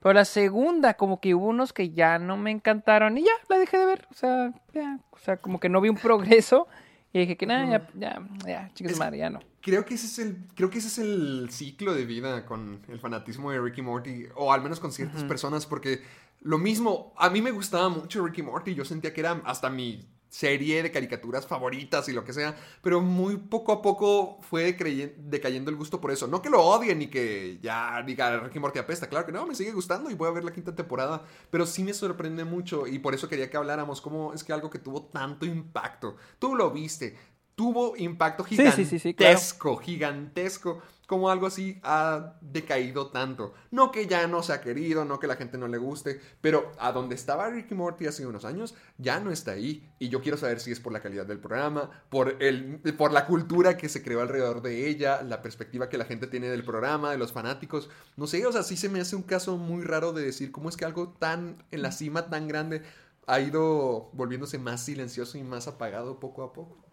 Pero 0.00 0.12
la 0.12 0.24
segunda, 0.24 0.94
como 0.94 1.20
que 1.20 1.34
hubo 1.34 1.46
unos 1.46 1.72
que 1.72 1.90
ya 1.90 2.18
no 2.18 2.36
me 2.36 2.50
encantaron 2.50 3.16
y 3.18 3.22
ya, 3.24 3.32
la 3.48 3.58
dejé 3.58 3.78
de 3.78 3.86
ver. 3.86 4.06
O 4.10 4.14
sea, 4.14 4.52
ya, 4.74 4.98
o 5.10 5.18
sea, 5.18 5.38
como 5.38 5.58
que 5.58 5.68
no 5.68 5.80
vi 5.80 5.88
un 5.88 5.96
progreso 5.96 6.68
y 7.12 7.20
dije 7.20 7.36
que 7.36 7.46
nada, 7.46 7.66
ya, 7.66 7.88
ya, 7.94 8.22
ya, 8.46 8.70
chicas 8.74 8.92
Es- 8.92 8.98
madre, 8.98 9.18
ya 9.18 9.30
no. 9.30 9.40
Creo 9.62 9.84
que 9.84 9.94
ese 9.94 10.06
es 10.06 10.20
el, 10.20 10.36
creo 10.54 10.70
que 10.70 10.78
ese 10.78 10.86
es 10.86 10.98
el 10.98 11.48
ciclo 11.50 11.92
de 11.92 12.04
vida 12.04 12.46
con 12.46 12.82
el 12.88 13.00
fanatismo 13.00 13.50
de 13.50 13.60
Ricky 13.60 13.82
Morty, 13.82 14.26
o 14.36 14.52
al 14.52 14.62
menos 14.62 14.78
con 14.78 14.92
ciertas 14.92 15.24
personas, 15.24 15.66
porque 15.66 16.02
lo 16.46 16.58
mismo, 16.58 17.12
a 17.16 17.28
mí 17.28 17.42
me 17.42 17.50
gustaba 17.50 17.88
mucho 17.88 18.24
Ricky 18.24 18.40
Morty, 18.40 18.74
yo 18.74 18.84
sentía 18.84 19.12
que 19.12 19.20
era 19.20 19.42
hasta 19.44 19.68
mi 19.68 20.08
serie 20.28 20.80
de 20.82 20.92
caricaturas 20.92 21.44
favoritas 21.44 22.08
y 22.08 22.12
lo 22.12 22.24
que 22.24 22.32
sea, 22.32 22.54
pero 22.82 23.00
muy 23.00 23.36
poco 23.36 23.72
a 23.72 23.82
poco 23.82 24.38
fue 24.42 24.76
decayendo 25.18 25.70
el 25.70 25.76
gusto 25.76 26.00
por 26.00 26.12
eso. 26.12 26.28
No 26.28 26.42
que 26.42 26.50
lo 26.50 26.62
odie 26.62 26.94
ni 26.94 27.08
que 27.08 27.58
ya 27.60 28.00
diga 28.06 28.38
Ricky 28.38 28.60
Morty 28.60 28.78
apesta, 28.78 29.08
claro 29.08 29.26
que 29.26 29.32
no, 29.32 29.44
me 29.44 29.56
sigue 29.56 29.72
gustando 29.72 30.08
y 30.08 30.14
voy 30.14 30.28
a 30.28 30.32
ver 30.32 30.44
la 30.44 30.52
quinta 30.52 30.74
temporada, 30.74 31.24
pero 31.50 31.66
sí 31.66 31.82
me 31.82 31.92
sorprende 31.92 32.44
mucho 32.44 32.86
y 32.86 33.00
por 33.00 33.14
eso 33.14 33.28
quería 33.28 33.50
que 33.50 33.56
habláramos 33.56 34.00
cómo 34.00 34.32
es 34.32 34.44
que 34.44 34.52
algo 34.52 34.70
que 34.70 34.78
tuvo 34.78 35.06
tanto 35.06 35.46
impacto, 35.46 36.16
tú 36.38 36.54
lo 36.54 36.70
viste, 36.70 37.16
tuvo 37.56 37.96
impacto 37.96 38.44
Sí, 38.56 38.70
gigantesco, 38.70 38.70
sí, 38.70 38.84
sí, 38.84 38.98
sí, 39.00 39.14
claro. 39.14 39.40
gigantesco, 39.40 39.76
gigantesco, 39.78 40.82
como 41.06 41.30
algo 41.30 41.46
así 41.46 41.80
ha 41.82 42.34
decaído 42.42 43.10
tanto. 43.10 43.54
No 43.70 43.90
que 43.92 44.06
ya 44.06 44.26
no 44.26 44.42
se 44.42 44.52
ha 44.52 44.60
querido, 44.60 45.04
no 45.04 45.18
que 45.18 45.26
la 45.26 45.36
gente 45.36 45.56
no 45.56 45.68
le 45.68 45.78
guste, 45.78 46.20
pero 46.40 46.72
a 46.78 46.92
donde 46.92 47.14
estaba 47.14 47.48
Ricky 47.48 47.74
Morty 47.74 48.06
hace 48.06 48.26
unos 48.26 48.44
años, 48.44 48.74
ya 48.98 49.20
no 49.20 49.30
está 49.30 49.52
ahí. 49.52 49.88
Y 49.98 50.10
yo 50.10 50.20
quiero 50.20 50.36
saber 50.36 50.60
si 50.60 50.72
es 50.72 50.80
por 50.80 50.92
la 50.92 51.00
calidad 51.00 51.26
del 51.26 51.38
programa, 51.40 51.90
por, 52.10 52.42
el, 52.42 52.80
por 52.98 53.12
la 53.12 53.26
cultura 53.26 53.76
que 53.76 53.88
se 53.88 54.02
creó 54.02 54.20
alrededor 54.20 54.62
de 54.62 54.88
ella, 54.88 55.22
la 55.22 55.42
perspectiva 55.42 55.88
que 55.88 55.98
la 55.98 56.04
gente 56.04 56.26
tiene 56.26 56.48
del 56.48 56.64
programa, 56.64 57.12
de 57.12 57.18
los 57.18 57.32
fanáticos. 57.32 57.88
No 58.16 58.26
sé, 58.26 58.44
o 58.46 58.52
sea, 58.52 58.64
sí 58.64 58.76
se 58.76 58.88
me 58.88 59.00
hace 59.00 59.16
un 59.16 59.22
caso 59.22 59.56
muy 59.56 59.84
raro 59.84 60.12
de 60.12 60.24
decir 60.24 60.52
cómo 60.52 60.68
es 60.68 60.76
que 60.76 60.84
algo 60.84 61.10
tan 61.18 61.64
en 61.70 61.82
la 61.82 61.92
cima, 61.92 62.28
tan 62.28 62.48
grande, 62.48 62.82
ha 63.26 63.40
ido 63.40 64.10
volviéndose 64.12 64.58
más 64.58 64.84
silencioso 64.84 65.38
y 65.38 65.44
más 65.44 65.68
apagado 65.68 66.20
poco 66.20 66.42
a 66.42 66.52
poco. 66.52 66.85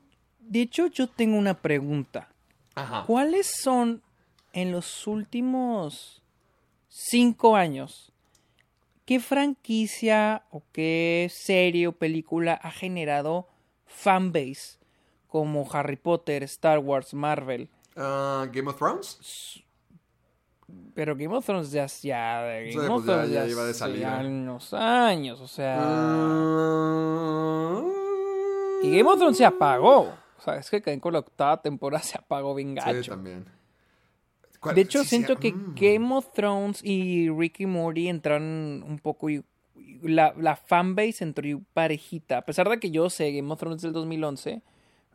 De 0.48 0.62
hecho, 0.62 0.88
yo 0.88 1.08
tengo 1.08 1.38
una 1.38 1.62
pregunta. 1.62 2.30
Ajá. 2.76 3.04
¿Cuáles 3.06 3.52
son 3.62 4.02
en 4.54 4.72
los 4.72 5.08
últimos 5.08 6.22
cinco 6.90 7.56
años? 7.56 8.12
¿Qué 9.06 9.20
franquicia 9.20 10.44
o 10.52 10.64
qué 10.72 11.30
serie 11.34 11.88
o 11.88 11.92
película 11.92 12.54
ha 12.54 12.72
generado 12.72 13.48
fanbase 13.86 14.78
como 15.28 15.68
Harry 15.74 15.98
Potter, 15.98 16.44
Star 16.44 16.80
Wars, 16.80 17.14
Marvel? 17.14 17.70
Ah, 17.96 18.48
Game 18.52 18.70
of 18.70 18.78
Thrones. 18.78 19.60
Pero 20.96 21.16
Game 21.16 21.36
of 21.36 21.46
Thrones 21.46 21.72
ya, 21.72 21.86
ya, 22.02 22.42
Game 22.44 22.78
of 22.90 23.04
pues 23.04 23.06
ya- 23.06 23.14
Thrones 23.14 23.32
ya 23.32 23.46
ya 23.46 23.52
iba 23.52 23.66
de 23.66 23.74
salida. 23.74 24.22
unos 24.24 24.74
años, 24.74 25.40
o 25.42 25.48
sea... 25.48 25.78
Ah. 25.82 27.84
Y 28.84 28.98
Game 28.98 29.10
of 29.10 29.18
Thrones 29.20 29.38
se 29.38 29.46
apagó. 29.46 30.14
O 30.44 30.46
sea, 30.46 30.56
es 30.58 30.70
que 30.70 30.82
quedé 30.82 31.00
con 31.00 31.14
la 31.14 31.20
octava 31.20 31.62
temporada 31.62 32.04
se 32.04 32.18
apagó 32.18 32.54
bien 32.54 32.70
Sí, 32.70 32.76
gacho. 32.76 33.12
también. 33.12 33.46
¿Cuál- 34.60 34.76
De 34.76 34.82
hecho, 34.82 35.00
sí, 35.00 35.06
sí, 35.06 35.10
siento 35.16 35.38
que 35.38 35.54
mm. 35.54 35.74
Game 35.76 36.14
of 36.16 36.34
Thrones 36.34 36.82
y 36.84 37.30
Ricky 37.30 37.66
Morty 37.66 38.10
entraron 38.10 38.84
un 38.88 39.00
poco 39.00 39.30
y 39.30 39.44
y 39.76 40.08
la, 40.10 40.34
la 40.38 40.56
fanbase 40.58 41.24
entró 41.24 41.48
y 41.48 41.56
parejita. 41.56 42.38
A 42.40 42.42
pesar 42.44 42.70
de 42.70 42.78
que 42.80 42.92
yo 42.92 43.10
sé 43.10 43.32
Game 43.32 43.52
of 43.52 43.60
Thrones 43.60 43.82
del 43.82 43.94
2011, 43.94 44.62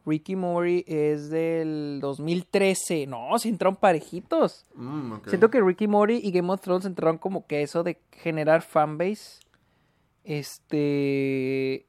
Ricky 0.07 0.35
Morty 0.37 0.83
es 0.87 1.29
del 1.31 1.99
2013. 2.01 3.07
No, 3.07 3.39
sí 3.39 3.51
entraron 3.51 3.77
parejitos. 3.77 4.65
Mm. 4.75 5.15
Siento 5.27 5.51
que 5.51 5.61
Ricky 5.61 5.87
Morty 5.87 6.21
y 6.23 6.31
Game 6.33 6.51
of 6.51 6.61
Thrones 6.63 6.87
entraron 6.87 7.19
como 7.19 7.47
que 7.47 7.63
eso 7.63 7.83
de 7.83 7.99
generar 8.13 8.63
fanbase 8.63 9.41
este 10.25 11.87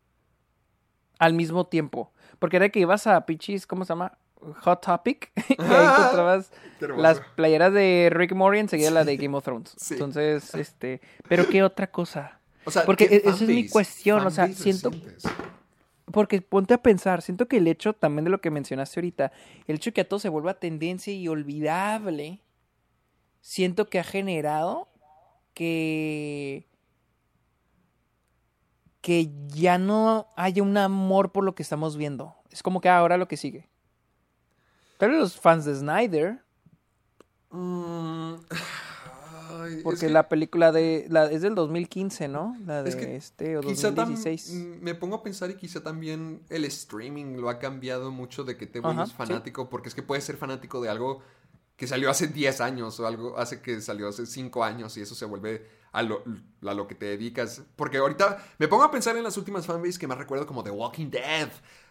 al 1.17 1.33
mismo 1.33 1.67
tiempo. 1.67 2.11
Porque 2.39 2.57
era 2.57 2.69
que 2.69 2.79
ibas 2.79 3.05
a 3.07 3.25
Pichis, 3.25 3.67
¿cómo 3.67 3.83
se 3.85 3.89
llama? 3.89 4.17
Hot 4.61 4.81
Topic. 4.85 5.31
y 5.49 5.61
ahí 5.61 5.85
encontrabas 5.99 6.51
las 6.97 7.19
playeras 7.35 7.73
de 7.73 8.09
Rick 8.11 8.33
Morty 8.33 8.59
enseguida 8.59 8.91
la 8.91 9.03
de 9.03 9.17
Game 9.17 9.35
of 9.37 9.43
Thrones. 9.43 9.73
Sí. 9.77 9.95
Entonces, 9.95 10.55
este, 10.55 11.01
pero 11.27 11.47
qué 11.47 11.61
otra 11.63 11.87
cosa. 11.87 12.39
O 12.65 12.71
sea, 12.71 12.85
porque 12.85 13.07
¿qué 13.07 13.15
e- 13.15 13.21
esa 13.25 13.31
es 13.43 13.49
mi 13.49 13.67
cuestión, 13.67 14.25
o 14.25 14.29
sea, 14.31 14.47
siento- 14.47 14.89
recientes. 14.91 15.23
Porque 16.11 16.41
ponte 16.41 16.73
a 16.73 16.79
pensar, 16.81 17.21
siento 17.21 17.47
que 17.47 17.57
el 17.57 17.67
hecho 17.67 17.93
también 17.93 18.23
de 18.25 18.31
lo 18.31 18.41
que 18.41 18.49
mencionaste 18.49 18.99
ahorita, 18.99 19.31
el 19.67 19.75
hecho 19.75 19.93
que 19.93 20.01
a 20.01 20.07
todo 20.07 20.19
se 20.19 20.29
vuelva 20.29 20.55
tendencia 20.55 21.13
y 21.13 21.27
olvidable, 21.27 22.39
siento 23.41 23.89
que 23.89 23.99
ha 23.99 24.03
generado 24.03 24.87
que 25.53 26.65
que 29.01 29.31
ya 29.47 29.77
no 29.77 30.27
haya 30.35 30.61
un 30.63 30.75
amor 30.77 31.31
por 31.31 31.43
lo 31.43 31.55
que 31.55 31.63
estamos 31.63 31.95
viendo. 31.97 32.35
Es 32.51 32.61
como 32.63 32.81
que 32.81 32.89
ahora 32.89 33.17
lo 33.17 33.27
que 33.27 33.37
sigue. 33.37 33.69
Pero 34.97 35.13
los 35.13 35.39
fans 35.39 35.65
de 35.65 35.75
Snyder, 35.75 36.41
Mm, 37.51 38.35
ay, 39.61 39.73
es 39.77 39.83
porque 39.83 40.01
que 40.01 40.09
la 40.09 40.29
película 40.29 40.71
de 40.71 41.07
la 41.09 41.25
es 41.31 41.41
del 41.41 41.55
2015, 41.55 42.27
¿no? 42.27 42.55
La 42.65 42.83
de 42.83 42.89
Es 42.89 42.95
que 42.95 43.15
este 43.15 43.57
o 43.57 43.61
quizá 43.61 43.89
tam- 43.89 44.07
2016. 44.07 44.53
mm, 44.53 44.83
me 44.83 44.93
pongo 44.95 45.15
a 45.15 45.23
pensar 45.23 45.49
y 45.49 45.55
quizá 45.55 45.81
también 45.81 46.43
el 46.49 46.65
streaming 46.65 47.37
lo 47.37 47.49
ha 47.49 47.57
cambiado 47.57 48.11
mucho 48.11 48.43
de 48.43 48.55
que 48.55 48.67
te 48.67 48.79
vuelves 48.81 49.09
sí. 49.09 49.15
fanático, 49.15 49.67
porque 49.69 49.89
es 49.89 49.95
que 49.95 50.03
puedes 50.03 50.23
ser 50.23 50.37
fanático 50.37 50.79
de 50.81 50.89
algo 50.89 51.21
que 51.79 51.87
salió 51.87 52.09
hace 52.09 52.27
10 52.27 52.59
años 52.59 52.99
o 52.99 53.07
algo 53.07 53.37
hace 53.39 53.61
que 53.61 53.79
salió 53.79 54.09
hace 54.09 54.25
5 54.25 54.65
años 54.65 54.97
y 54.97 55.01
eso 55.01 55.15
se 55.15 55.23
vuelve 55.23 55.65
a 55.93 56.03
lo, 56.03 56.21
a 56.67 56.73
lo 56.73 56.87
que 56.87 56.93
te 56.93 57.05
dedicas. 57.05 57.61
Porque 57.77 57.97
ahorita 57.99 58.43
me 58.57 58.67
pongo 58.67 58.83
a 58.83 58.91
pensar 58.91 59.15
en 59.15 59.23
las 59.23 59.37
últimas 59.37 59.65
fanbase 59.65 59.97
que 59.97 60.05
más 60.05 60.17
recuerdo 60.17 60.45
como 60.45 60.61
The 60.61 60.71
Walking 60.71 61.09
Dead, 61.09 61.49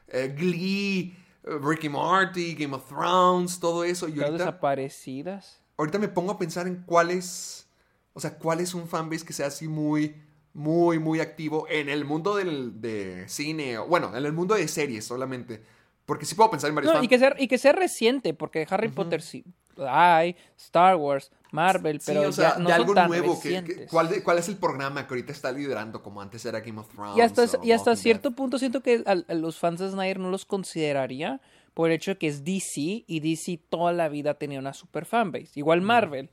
eh, 0.08 0.34
Glee, 0.36 1.16
eh, 1.42 1.58
Ricky 1.62 1.88
Morty, 1.88 2.54
Game 2.54 2.76
of 2.76 2.86
Thrones, 2.86 3.58
todo 3.58 3.82
eso. 3.82 4.08
Y 4.08 4.20
ahorita, 4.20 4.44
desaparecidas. 4.44 5.62
ahorita 5.78 5.98
me 5.98 6.08
pongo 6.08 6.32
a 6.32 6.38
pensar 6.38 6.66
en 6.66 6.82
cuál 6.84 7.10
es, 7.10 7.66
o 8.12 8.20
sea, 8.20 8.36
cuál 8.38 8.60
es 8.60 8.74
un 8.74 8.86
fanbase 8.88 9.24
que 9.24 9.32
sea 9.32 9.46
así 9.46 9.68
muy, 9.68 10.14
muy, 10.52 10.98
muy 10.98 11.20
activo 11.20 11.66
en 11.70 11.88
el 11.88 12.04
mundo 12.04 12.36
del, 12.36 12.78
de 12.78 13.26
cine, 13.26 13.78
o 13.78 13.86
bueno, 13.86 14.14
en 14.14 14.22
el 14.26 14.34
mundo 14.34 14.54
de 14.54 14.68
series 14.68 15.06
solamente. 15.06 15.62
Porque 16.04 16.26
sí 16.26 16.34
puedo 16.34 16.50
pensar 16.50 16.68
en 16.68 16.74
varios 16.74 16.92
No, 16.92 16.98
y 16.98 17.02
fan- 17.02 17.08
que, 17.08 17.18
sea, 17.18 17.34
y 17.38 17.48
que 17.48 17.56
sea 17.58 17.72
reciente, 17.72 18.34
porque 18.34 18.66
Harry 18.68 18.88
Potter 18.88 19.22
sí 19.22 19.44
hay, 19.86 20.36
Star 20.56 20.96
Wars, 20.96 21.30
Marvel, 21.52 22.00
Sí, 22.00 22.12
pero 22.12 22.28
o 22.28 22.32
sea, 22.32 22.52
ya 22.54 22.58
no 22.58 22.68
de 22.68 22.74
son 22.74 22.80
algo 22.82 22.94
tan 22.94 23.08
nuevo. 23.08 23.40
que- 23.40 23.48
que- 23.48 23.60
recientes. 23.60 23.90
¿cuál, 23.90 24.08
de- 24.08 24.22
¿Cuál 24.22 24.38
es 24.38 24.48
el 24.48 24.56
programa 24.56 25.06
que 25.06 25.14
ahorita 25.14 25.32
está 25.32 25.50
liderando 25.52 26.02
como 26.02 26.20
antes 26.20 26.44
era 26.44 26.60
Game 26.60 26.78
of 26.80 26.88
Thrones? 26.88 27.16
Y 27.16 27.20
hasta, 27.20 27.42
o 27.44 27.64
y 27.64 27.72
hasta 27.72 27.90
Walking 27.90 28.02
cierto 28.02 28.30
punto 28.32 28.58
siento 28.58 28.82
que 28.82 29.02
a, 29.06 29.12
a 29.12 29.34
los 29.34 29.58
fans 29.58 29.80
de 29.80 29.90
Snyder 29.90 30.18
no 30.18 30.30
los 30.30 30.44
consideraría 30.44 31.40
por 31.74 31.88
el 31.90 31.96
hecho 31.96 32.12
de 32.12 32.18
que 32.18 32.26
es 32.26 32.44
DC 32.44 33.04
y 33.06 33.20
DC 33.20 33.60
toda 33.68 33.92
la 33.92 34.08
vida 34.08 34.34
tenía 34.34 34.58
una 34.58 34.72
super 34.74 35.04
fanbase. 35.06 35.50
Igual 35.54 35.80
Marvel 35.80 36.30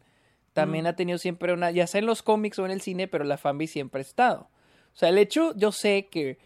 también 0.54 0.88
ha 0.88 0.96
tenido 0.96 1.18
siempre 1.18 1.52
una, 1.54 1.70
ya 1.72 1.86
sea 1.86 2.00
en 2.00 2.06
los 2.06 2.24
cómics 2.24 2.58
o 2.60 2.66
en 2.66 2.72
el 2.72 2.82
cine, 2.82 3.08
pero 3.08 3.24
la 3.26 3.38
fanbase 3.38 3.74
siempre 3.74 4.00
ha 4.00 4.02
estado. 4.02 4.50
O 4.94 4.98
sea, 4.98 5.10
el 5.10 5.18
hecho, 5.18 5.54
yo 5.56 5.72
sé 5.74 6.08
que 6.10 6.38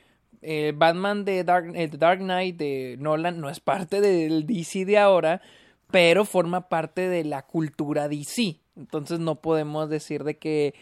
eh, 0.41 0.73
Batman 0.75 1.25
de 1.25 1.43
Dark, 1.43 1.71
eh, 1.75 1.87
Dark 1.89 2.19
Knight 2.19 2.57
de 2.57 2.95
Nolan 2.99 3.39
no 3.39 3.49
es 3.49 3.59
parte 3.59 4.01
del 4.01 4.45
DC 4.47 4.85
de 4.85 4.97
ahora, 4.97 5.41
pero 5.91 6.25
forma 6.25 6.69
parte 6.69 7.09
de 7.09 7.23
la 7.23 7.45
cultura 7.45 8.07
DC. 8.07 8.59
Entonces 8.75 9.19
no 9.19 9.41
podemos 9.41 9.89
decir 9.89 10.23
de 10.23 10.37
que 10.37 10.73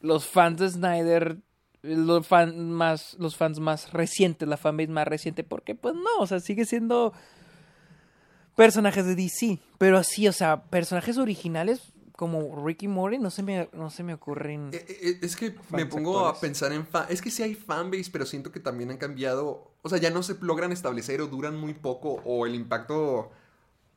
los 0.00 0.26
fans 0.26 0.58
de 0.60 0.70
Snyder 0.70 1.38
los 1.84 2.26
fan 2.26 2.70
más, 2.70 3.14
los 3.18 3.36
fans 3.36 3.60
más 3.60 3.92
recientes, 3.92 4.48
la 4.48 4.56
fanbase 4.56 4.88
más 4.88 5.06
reciente, 5.06 5.44
porque 5.44 5.74
pues 5.74 5.94
no, 5.94 6.18
o 6.18 6.26
sea, 6.26 6.40
sigue 6.40 6.64
siendo 6.64 7.12
personajes 8.56 9.04
de 9.04 9.14
DC, 9.14 9.58
pero 9.78 9.98
así, 9.98 10.26
o 10.26 10.32
sea, 10.32 10.62
personajes 10.64 11.18
originales 11.18 11.92
como 12.16 12.64
Ricky 12.64 12.86
Morty 12.88 13.18
no 13.18 13.30
se 13.30 13.42
me, 13.42 13.68
no 13.72 13.90
se 13.90 14.02
me 14.02 14.14
ocurren. 14.14 14.70
Eh, 14.72 14.84
eh, 14.88 15.18
Es 15.20 15.36
que 15.36 15.50
me 15.70 15.80
Fans 15.80 15.86
pongo 15.86 16.26
a 16.26 16.38
pensar 16.38 16.72
en 16.72 16.86
fan. 16.86 17.06
Es 17.08 17.20
que 17.20 17.30
sí 17.30 17.42
hay 17.42 17.54
fanbase, 17.54 18.10
pero 18.12 18.24
siento 18.24 18.52
que 18.52 18.60
también 18.60 18.90
han 18.90 18.98
cambiado. 18.98 19.72
O 19.82 19.88
sea, 19.88 19.98
ya 19.98 20.10
no 20.10 20.22
se 20.22 20.36
logran 20.40 20.70
establecer 20.70 21.20
o 21.20 21.26
duran 21.26 21.58
muy 21.58 21.74
poco. 21.74 22.22
O 22.24 22.46
el 22.46 22.54
impacto. 22.54 23.32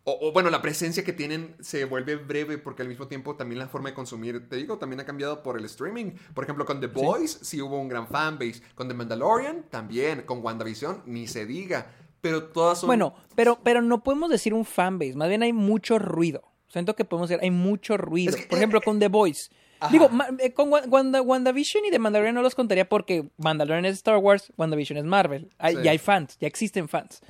O, 0.10 0.18
o, 0.22 0.32
bueno, 0.32 0.50
la 0.50 0.62
presencia 0.62 1.04
que 1.04 1.12
tienen 1.12 1.54
se 1.60 1.84
vuelve 1.84 2.16
breve 2.16 2.58
porque 2.58 2.82
al 2.82 2.88
mismo 2.88 3.08
tiempo 3.10 3.36
también 3.36 3.60
la 3.60 3.68
forma 3.68 3.90
de 3.90 3.94
consumir, 3.94 4.48
te 4.48 4.56
digo, 4.56 4.78
también 4.78 5.02
ha 5.02 5.06
cambiado 5.06 5.44
por 5.44 5.58
el 5.58 5.66
streaming. 5.66 6.12
Por 6.34 6.46
ejemplo, 6.46 6.64
con 6.64 6.80
The 6.80 6.88
Boys 6.88 7.40
sí, 7.42 7.62
hubo 7.62 7.78
un 7.78 7.90
gran 7.90 8.08
fanbase. 8.08 8.62
Con 8.74 8.88
The 8.88 8.94
Mandalorian 8.94 9.64
también. 9.70 10.22
Con 10.22 10.42
WandaVision 10.42 11.04
ni 11.08 11.28
se 11.28 11.46
diga. 11.46 11.92
Pero 12.22 12.46
todas 12.46 12.80
son. 12.80 12.88
Bueno, 12.88 13.16
pero, 13.36 13.60
pero 13.62 13.82
no 13.82 14.02
podemos 14.02 14.30
decir 14.30 14.54
un 14.54 14.64
fanbase, 14.64 15.16
más 15.16 15.28
bien 15.28 15.44
hay 15.44 15.52
mucho 15.52 16.00
ruido. 16.00 16.42
Siento 16.70 16.96
que 16.96 17.04
podemos 17.04 17.28
decir, 17.28 17.44
hay 17.44 17.52
mucho 17.52 17.98
ruido. 17.98 18.30
Es 18.30 18.38
que, 18.42 18.48
Por 18.48 18.60
ejemplo, 18.60 18.80
con 18.82 19.00
The 19.00 19.10
Voice. 19.10 19.50
Ajá. 19.82 19.92
Digo, 19.92 20.10
eh, 20.40 20.54
con 20.54 20.72
Wa- 20.72 20.86
Wanda, 20.88 21.22
WandaVision 21.22 21.84
y 21.86 21.92
The 21.92 22.00
Mandalorian 22.00 22.34
no 22.34 22.42
los 22.42 22.56
contaría 22.56 22.88
porque 22.88 23.30
Mandalorian 23.38 23.84
es 23.86 23.96
Star 23.98 24.18
Wars, 24.18 24.54
WandaVision 24.58 24.98
es 25.00 25.04
Marvel. 25.04 25.50
Hay, 25.58 25.76
Sí. 25.76 25.82
Ya 25.84 25.92
hay 25.92 25.98
fans, 25.98 26.38
ya 26.40 26.48
existen 26.48 26.88
fans. 26.88 27.22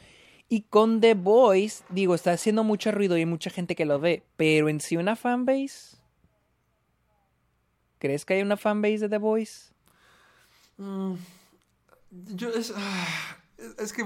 Y 0.50 0.62
con 0.62 1.02
The 1.02 1.14
Voice, 1.14 1.84
digo, 1.90 2.16
está 2.16 2.32
haciendo 2.32 2.64
mucho 2.64 2.92
ruido 2.92 3.18
y 3.18 3.22
hay 3.22 3.26
mucha 3.26 3.50
gente 3.50 3.76
que 3.76 3.86
lo 3.86 4.00
ve. 4.00 4.24
Pero 4.38 4.70
en 4.70 4.80
sí 4.80 4.98
una 4.98 5.16
fanbase... 5.16 5.98
¿Crees 8.00 8.26
que 8.26 8.36
hay 8.36 8.42
una 8.44 8.58
fanbase 8.58 9.00
de 9.00 9.10
The 9.10 9.18
Voice? 9.18 9.72
Yo 10.78 12.50
es, 12.50 12.74
es- 13.80 13.92
que 13.94 14.04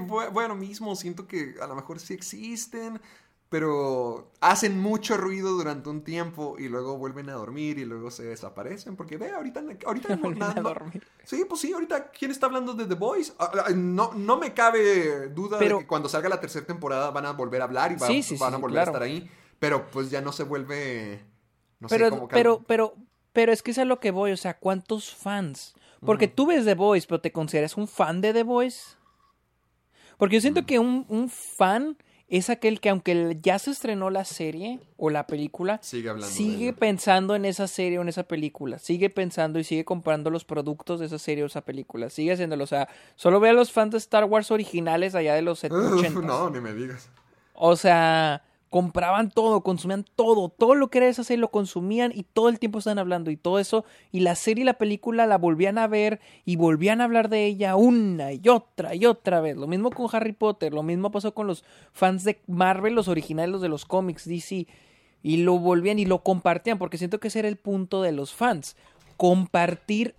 lo 0.47 0.55
mismo, 0.55 0.95
siento 0.95 1.27
que 1.27 1.55
a 1.61 1.67
lo 1.67 1.75
mejor 1.75 1.99
sí 1.99 2.13
existen, 2.13 3.01
pero 3.51 4.31
hacen 4.39 4.79
mucho 4.79 5.17
ruido 5.17 5.49
durante 5.51 5.89
un 5.89 6.05
tiempo 6.05 6.55
y 6.57 6.69
luego 6.69 6.97
vuelven 6.97 7.29
a 7.29 7.33
dormir 7.33 7.79
y 7.79 7.83
luego 7.83 8.09
se 8.09 8.23
desaparecen, 8.23 8.95
porque 8.95 9.17
ve, 9.17 9.29
ahorita, 9.31 9.61
ahorita 9.85 10.15
no, 10.15 10.45
a 10.45 10.53
dormir. 10.53 11.05
Sí, 11.25 11.43
pues 11.49 11.59
sí, 11.59 11.73
ahorita, 11.73 12.11
¿quién 12.11 12.31
está 12.31 12.45
hablando 12.45 12.73
de 12.73 12.85
The 12.85 12.95
Voice? 12.95 13.33
Ah, 13.37 13.51
ah, 13.65 13.69
No, 13.75 14.13
no 14.13 14.37
me 14.37 14.53
cabe 14.53 15.27
duda 15.27 15.59
Pero- 15.59 15.75
de 15.79 15.81
que 15.81 15.87
cuando 15.87 16.07
salga 16.07 16.29
la 16.29 16.39
tercera 16.39 16.65
temporada 16.65 17.11
van 17.11 17.25
a 17.25 17.33
volver 17.33 17.59
a 17.59 17.65
hablar 17.65 17.91
y 17.91 17.95
va- 17.95 18.07
Sí, 18.07 18.23
sí, 18.23 18.37
van 18.37 18.53
a 18.53 18.57
volver 18.57 18.75
claro. 18.75 18.91
a 18.91 18.93
estar 18.93 19.03
ahí, 19.03 19.29
pero 19.59 19.85
pues 19.91 20.09
ya 20.09 20.21
no 20.21 20.31
se 20.31 20.43
vuelve... 20.43 21.21
No 21.81 21.89
pero, 21.89 22.05
sé, 22.05 22.09
como 22.11 22.27
que- 22.29 22.33
pero, 22.33 22.63
pero, 22.65 22.93
pero 23.33 23.51
es 23.51 23.61
que 23.61 23.71
es 23.71 23.77
a 23.79 23.83
lo 23.83 23.99
que 23.99 24.11
voy, 24.11 24.31
o 24.31 24.37
sea, 24.37 24.57
¿cuántos 24.59 25.13
fans? 25.13 25.73
Porque 26.05 26.29
tú 26.29 26.45
ves 26.45 26.63
The 26.63 26.75
Voice, 26.75 27.05
pero 27.05 27.19
¿te 27.19 27.33
consideras 27.33 27.75
un 27.75 27.89
fan 27.89 28.21
de 28.21 28.31
The 28.31 28.43
Voice? 28.43 28.95
Porque 30.17 30.35
yo 30.35 30.41
siento 30.41 30.65
que 30.65 30.79
un, 30.79 31.05
un 31.09 31.29
fan 31.29 31.97
es 32.31 32.49
aquel 32.49 32.79
que 32.79 32.89
aunque 32.89 33.37
ya 33.41 33.59
se 33.59 33.71
estrenó 33.71 34.09
la 34.09 34.23
serie 34.23 34.79
o 34.95 35.09
la 35.09 35.27
película, 35.27 35.79
Sigue 35.81 36.09
sigue 36.21 36.71
pensando 36.71 37.35
en 37.35 37.43
esa 37.43 37.67
serie 37.67 37.99
o 37.99 38.01
en 38.01 38.07
esa 38.07 38.23
película, 38.23 38.79
sigue 38.79 39.09
pensando 39.09 39.59
y 39.59 39.65
sigue 39.65 39.83
comprando 39.83 40.29
los 40.29 40.45
productos 40.45 41.01
de 41.01 41.07
esa 41.07 41.19
serie 41.19 41.43
o 41.43 41.47
esa 41.47 41.61
película, 41.61 42.09
sigue 42.09 42.31
haciéndolo, 42.31 42.63
o 42.63 42.67
sea, 42.67 42.87
solo 43.17 43.41
ve 43.41 43.49
a 43.49 43.53
los 43.53 43.73
fans 43.73 43.91
de 43.91 43.97
Star 43.97 44.23
Wars 44.23 44.49
originales 44.49 45.13
allá 45.13 45.35
de 45.35 45.41
los 45.41 45.61
80 45.65 46.21
no, 46.21 46.49
ni 46.49 46.61
me 46.61 46.73
digas. 46.73 47.09
o 47.53 47.75
sea, 47.75 48.43
compraban 48.71 49.29
todo, 49.31 49.63
consumían 49.63 50.05
todo, 50.15 50.47
todo 50.47 50.75
lo 50.75 50.89
que 50.89 50.99
era 50.99 51.09
esa 51.09 51.25
serie 51.25 51.41
lo 51.41 51.51
consumían 51.51 52.13
y 52.15 52.23
todo 52.23 52.47
el 52.47 52.57
tiempo 52.57 52.79
estaban 52.79 52.99
hablando 52.99 53.29
y 53.29 53.35
todo 53.35 53.59
eso. 53.59 53.83
Y 54.13 54.21
la 54.21 54.33
serie 54.35 54.61
y 54.61 54.65
la 54.65 54.75
película 54.75 55.27
la 55.27 55.37
volvían 55.37 55.77
a 55.77 55.87
ver 55.87 56.21
y 56.45 56.55
volvían 56.55 57.01
a 57.01 57.03
hablar 57.03 57.27
de 57.27 57.45
ella 57.45 57.75
una 57.75 58.31
y 58.31 58.47
otra 58.47 58.95
y 58.95 59.05
otra 59.05 59.41
vez. 59.41 59.57
Lo 59.57 59.67
mismo 59.67 59.91
con 59.91 60.07
Harry 60.13 60.31
Potter, 60.31 60.73
lo 60.73 60.83
mismo 60.83 61.11
pasó 61.11 61.33
con 61.33 61.47
los 61.47 61.65
fans 61.91 62.23
de 62.23 62.39
Marvel, 62.47 62.95
los 62.95 63.09
originales, 63.09 63.51
los 63.51 63.61
de 63.61 63.67
los 63.67 63.83
cómics, 63.83 64.25
DC. 64.25 64.67
Y 65.21 65.37
lo 65.37 65.59
volvían 65.59 65.99
y 65.99 66.05
lo 66.05 66.23
compartían 66.23 66.77
porque 66.77 66.97
siento 66.97 67.19
que 67.19 67.27
ese 67.27 67.39
era 67.39 67.49
el 67.49 67.57
punto 67.57 68.01
de 68.01 68.13
los 68.13 68.33
fans. 68.33 68.77
Compartir 69.17 70.15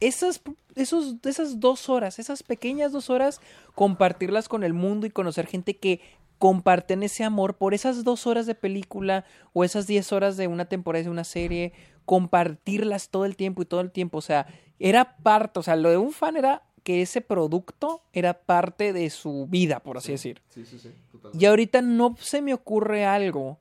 esas, 0.00 0.42
esos, 0.74 1.14
esas 1.24 1.60
dos 1.60 1.88
horas, 1.88 2.18
esas 2.18 2.42
pequeñas 2.42 2.90
dos 2.90 3.10
horas, 3.10 3.40
compartirlas 3.76 4.48
con 4.48 4.64
el 4.64 4.72
mundo 4.72 5.06
y 5.06 5.10
conocer 5.10 5.46
gente 5.46 5.76
que 5.76 6.00
comparten 6.38 7.02
ese 7.02 7.24
amor 7.24 7.56
por 7.56 7.72
esas 7.74 8.04
dos 8.04 8.26
horas 8.26 8.46
de 8.46 8.54
película 8.54 9.24
o 9.52 9.64
esas 9.64 9.86
diez 9.86 10.12
horas 10.12 10.36
de 10.36 10.46
una 10.48 10.66
temporada 10.66 11.04
de 11.04 11.10
una 11.10 11.24
serie, 11.24 11.72
compartirlas 12.04 13.08
todo 13.10 13.24
el 13.24 13.36
tiempo 13.36 13.62
y 13.62 13.66
todo 13.66 13.80
el 13.80 13.90
tiempo. 13.90 14.18
O 14.18 14.22
sea, 14.22 14.46
era 14.78 15.16
parte, 15.18 15.60
o 15.60 15.62
sea, 15.62 15.76
lo 15.76 15.90
de 15.90 15.96
un 15.96 16.12
fan 16.12 16.36
era 16.36 16.62
que 16.82 17.02
ese 17.02 17.20
producto 17.20 18.02
era 18.12 18.34
parte 18.40 18.92
de 18.92 19.10
su 19.10 19.46
vida, 19.48 19.80
por 19.80 19.98
así 19.98 20.12
decir. 20.12 20.40
Sí, 20.50 20.64
sí. 20.78 20.92
Y 21.38 21.44
ahorita 21.46 21.82
no 21.82 22.14
se 22.18 22.42
me 22.42 22.54
ocurre 22.54 23.04
algo 23.04 23.58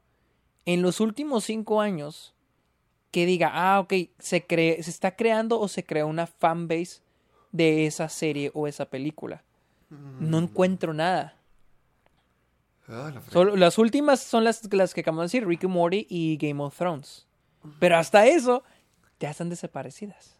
en 0.65 0.81
los 0.81 0.99
últimos 0.99 1.43
cinco 1.43 1.81
años 1.81 2.33
que 3.11 3.25
diga, 3.25 3.51
ah, 3.53 3.79
ok, 3.79 3.93
se, 4.19 4.45
cre- 4.47 4.81
se 4.81 4.89
está 4.91 5.15
creando 5.15 5.59
o 5.59 5.67
se 5.67 5.83
creó 5.83 6.07
una 6.07 6.27
fanbase 6.27 7.01
de 7.51 7.85
esa 7.85 8.09
serie 8.09 8.51
o 8.53 8.67
esa 8.67 8.85
película. 8.85 9.43
No 10.19 10.39
encuentro 10.39 10.93
nada. 10.93 11.37
Ah, 12.87 13.11
la 13.13 13.21
fregada. 13.21 13.31
Solo- 13.31 13.55
las 13.55 13.77
últimas 13.77 14.19
son 14.21 14.43
las, 14.43 14.71
las 14.73 14.93
que 14.93 15.01
acabamos 15.01 15.23
de 15.23 15.37
decir, 15.37 15.47
Ricky 15.47 15.67
Morty 15.67 16.05
y 16.09 16.37
Game 16.37 16.61
of 16.63 16.77
Thrones. 16.77 17.27
Pero 17.79 17.97
hasta 17.97 18.27
eso 18.27 18.63
ya 19.19 19.31
están 19.31 19.49
desaparecidas. 19.49 20.37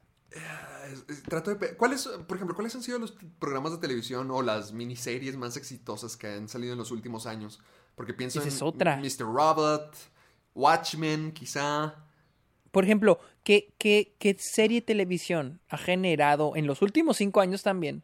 Es- 0.92 1.06
es- 1.10 1.24
Trato 1.24 1.56
de... 1.56 1.76
¿Cuáles, 1.76 2.08
por 2.28 2.38
ejemplo, 2.38 2.56
cuáles 2.56 2.76
han 2.76 2.84
sido 2.84 3.00
los 3.00 3.14
programas 3.40 3.72
de 3.72 3.78
televisión 3.80 4.30
o 4.32 4.42
las 4.42 4.74
miniseries 4.74 5.36
más 5.38 5.58
exitosas 5.58 6.18
que 6.18 6.28
han 6.28 6.48
salido 6.48 6.74
en 6.74 6.80
los 6.80 6.92
últimos 6.92 7.26
años? 7.26 7.60
Porque 7.96 8.14
pienso 8.14 8.40
Esa 8.40 8.50
en 8.50 8.54
es 8.56 8.62
otra. 8.62 8.98
Mr. 8.98 9.26
Robot, 9.26 9.96
Watchmen, 10.54 11.32
quizá. 11.32 11.96
Por 12.72 12.84
ejemplo, 12.84 13.20
¿qué, 13.44 13.74
qué, 13.78 14.16
qué 14.20 14.36
serie 14.40 14.82
de 14.82 14.86
televisión 14.86 15.62
ha 15.70 15.78
generado 15.78 16.56
en 16.56 16.68
los 16.68 16.82
últimos 16.82 17.18
cinco 17.18 17.40
años 17.42 17.64
también? 17.64 18.04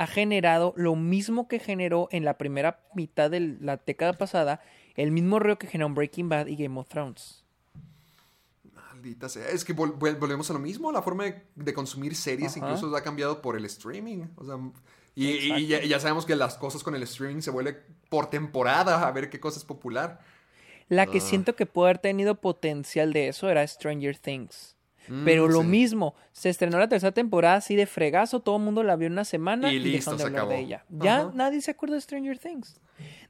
Ha 0.00 0.06
generado 0.06 0.72
lo 0.76 0.96
mismo 0.96 1.46
que 1.46 1.58
generó 1.58 2.08
en 2.10 2.24
la 2.24 2.38
primera 2.38 2.80
mitad 2.94 3.30
de 3.30 3.40
la 3.60 3.76
década 3.76 4.14
pasada, 4.14 4.62
el 4.96 5.10
mismo 5.10 5.38
río 5.38 5.58
que 5.58 5.66
generó 5.66 5.90
Breaking 5.90 6.30
Bad 6.30 6.46
y 6.46 6.56
Game 6.56 6.78
of 6.80 6.88
Thrones. 6.88 7.44
Maldita 8.72 9.28
sea. 9.28 9.48
Es 9.50 9.62
que 9.64 9.76
vol- 9.76 9.98
vol- 9.98 10.18
volvemos 10.18 10.48
a 10.50 10.54
lo 10.54 10.58
mismo. 10.58 10.90
La 10.90 11.02
forma 11.02 11.24
de, 11.24 11.42
de 11.54 11.74
consumir 11.74 12.14
series 12.16 12.56
Ajá. 12.56 12.66
incluso 12.66 12.96
ha 12.96 13.02
cambiado 13.02 13.42
por 13.42 13.56
el 13.56 13.64
streaming. 13.66 14.24
O 14.36 14.44
sea, 14.46 14.56
y, 15.14 15.26
y 15.28 15.66
ya, 15.66 15.82
ya 15.84 16.00
sabemos 16.00 16.24
que 16.24 16.34
las 16.36 16.56
cosas 16.56 16.82
con 16.82 16.94
el 16.94 17.02
streaming 17.02 17.42
se 17.42 17.50
vuelve 17.50 17.74
por 18.08 18.30
temporada 18.30 19.06
a 19.06 19.12
ver 19.12 19.28
qué 19.28 19.38
cosa 19.38 19.58
es 19.58 19.64
popular. 19.64 20.20
La 20.88 21.06
que 21.06 21.18
Ah. 21.18 21.22
siento 21.22 21.56
que 21.56 21.66
puede 21.66 21.90
haber 21.90 21.98
tenido 21.98 22.36
potencial 22.40 23.12
de 23.12 23.28
eso 23.28 23.48
era 23.50 23.66
Stranger 23.66 24.16
Things. 24.18 24.76
Mm, 25.10 25.24
Pero 25.24 25.48
lo 25.48 25.60
sí. 25.62 25.66
mismo, 25.66 26.14
se 26.32 26.48
estrenó 26.50 26.78
la 26.78 26.88
tercera 26.88 27.12
temporada 27.12 27.56
así 27.56 27.74
de 27.76 27.86
fregazo, 27.86 28.40
todo 28.40 28.56
el 28.58 28.62
mundo 28.62 28.82
la 28.82 28.96
vio 28.96 29.06
en 29.08 29.12
una 29.14 29.24
semana 29.24 29.72
Y 29.72 29.76
y, 29.76 29.78
listo, 29.80 30.12
dejaron 30.12 30.16
de 30.18 30.22
se 30.22 30.26
hablar 30.28 30.48
de 30.48 30.54
acabó. 30.54 30.66
ella. 30.66 30.84
Ya 30.88 31.16
Ajá. 31.20 31.30
nadie 31.34 31.60
se 31.60 31.70
acuerda 31.72 31.96
de 31.96 32.00
Stranger 32.00 32.38
Things. 32.38 32.80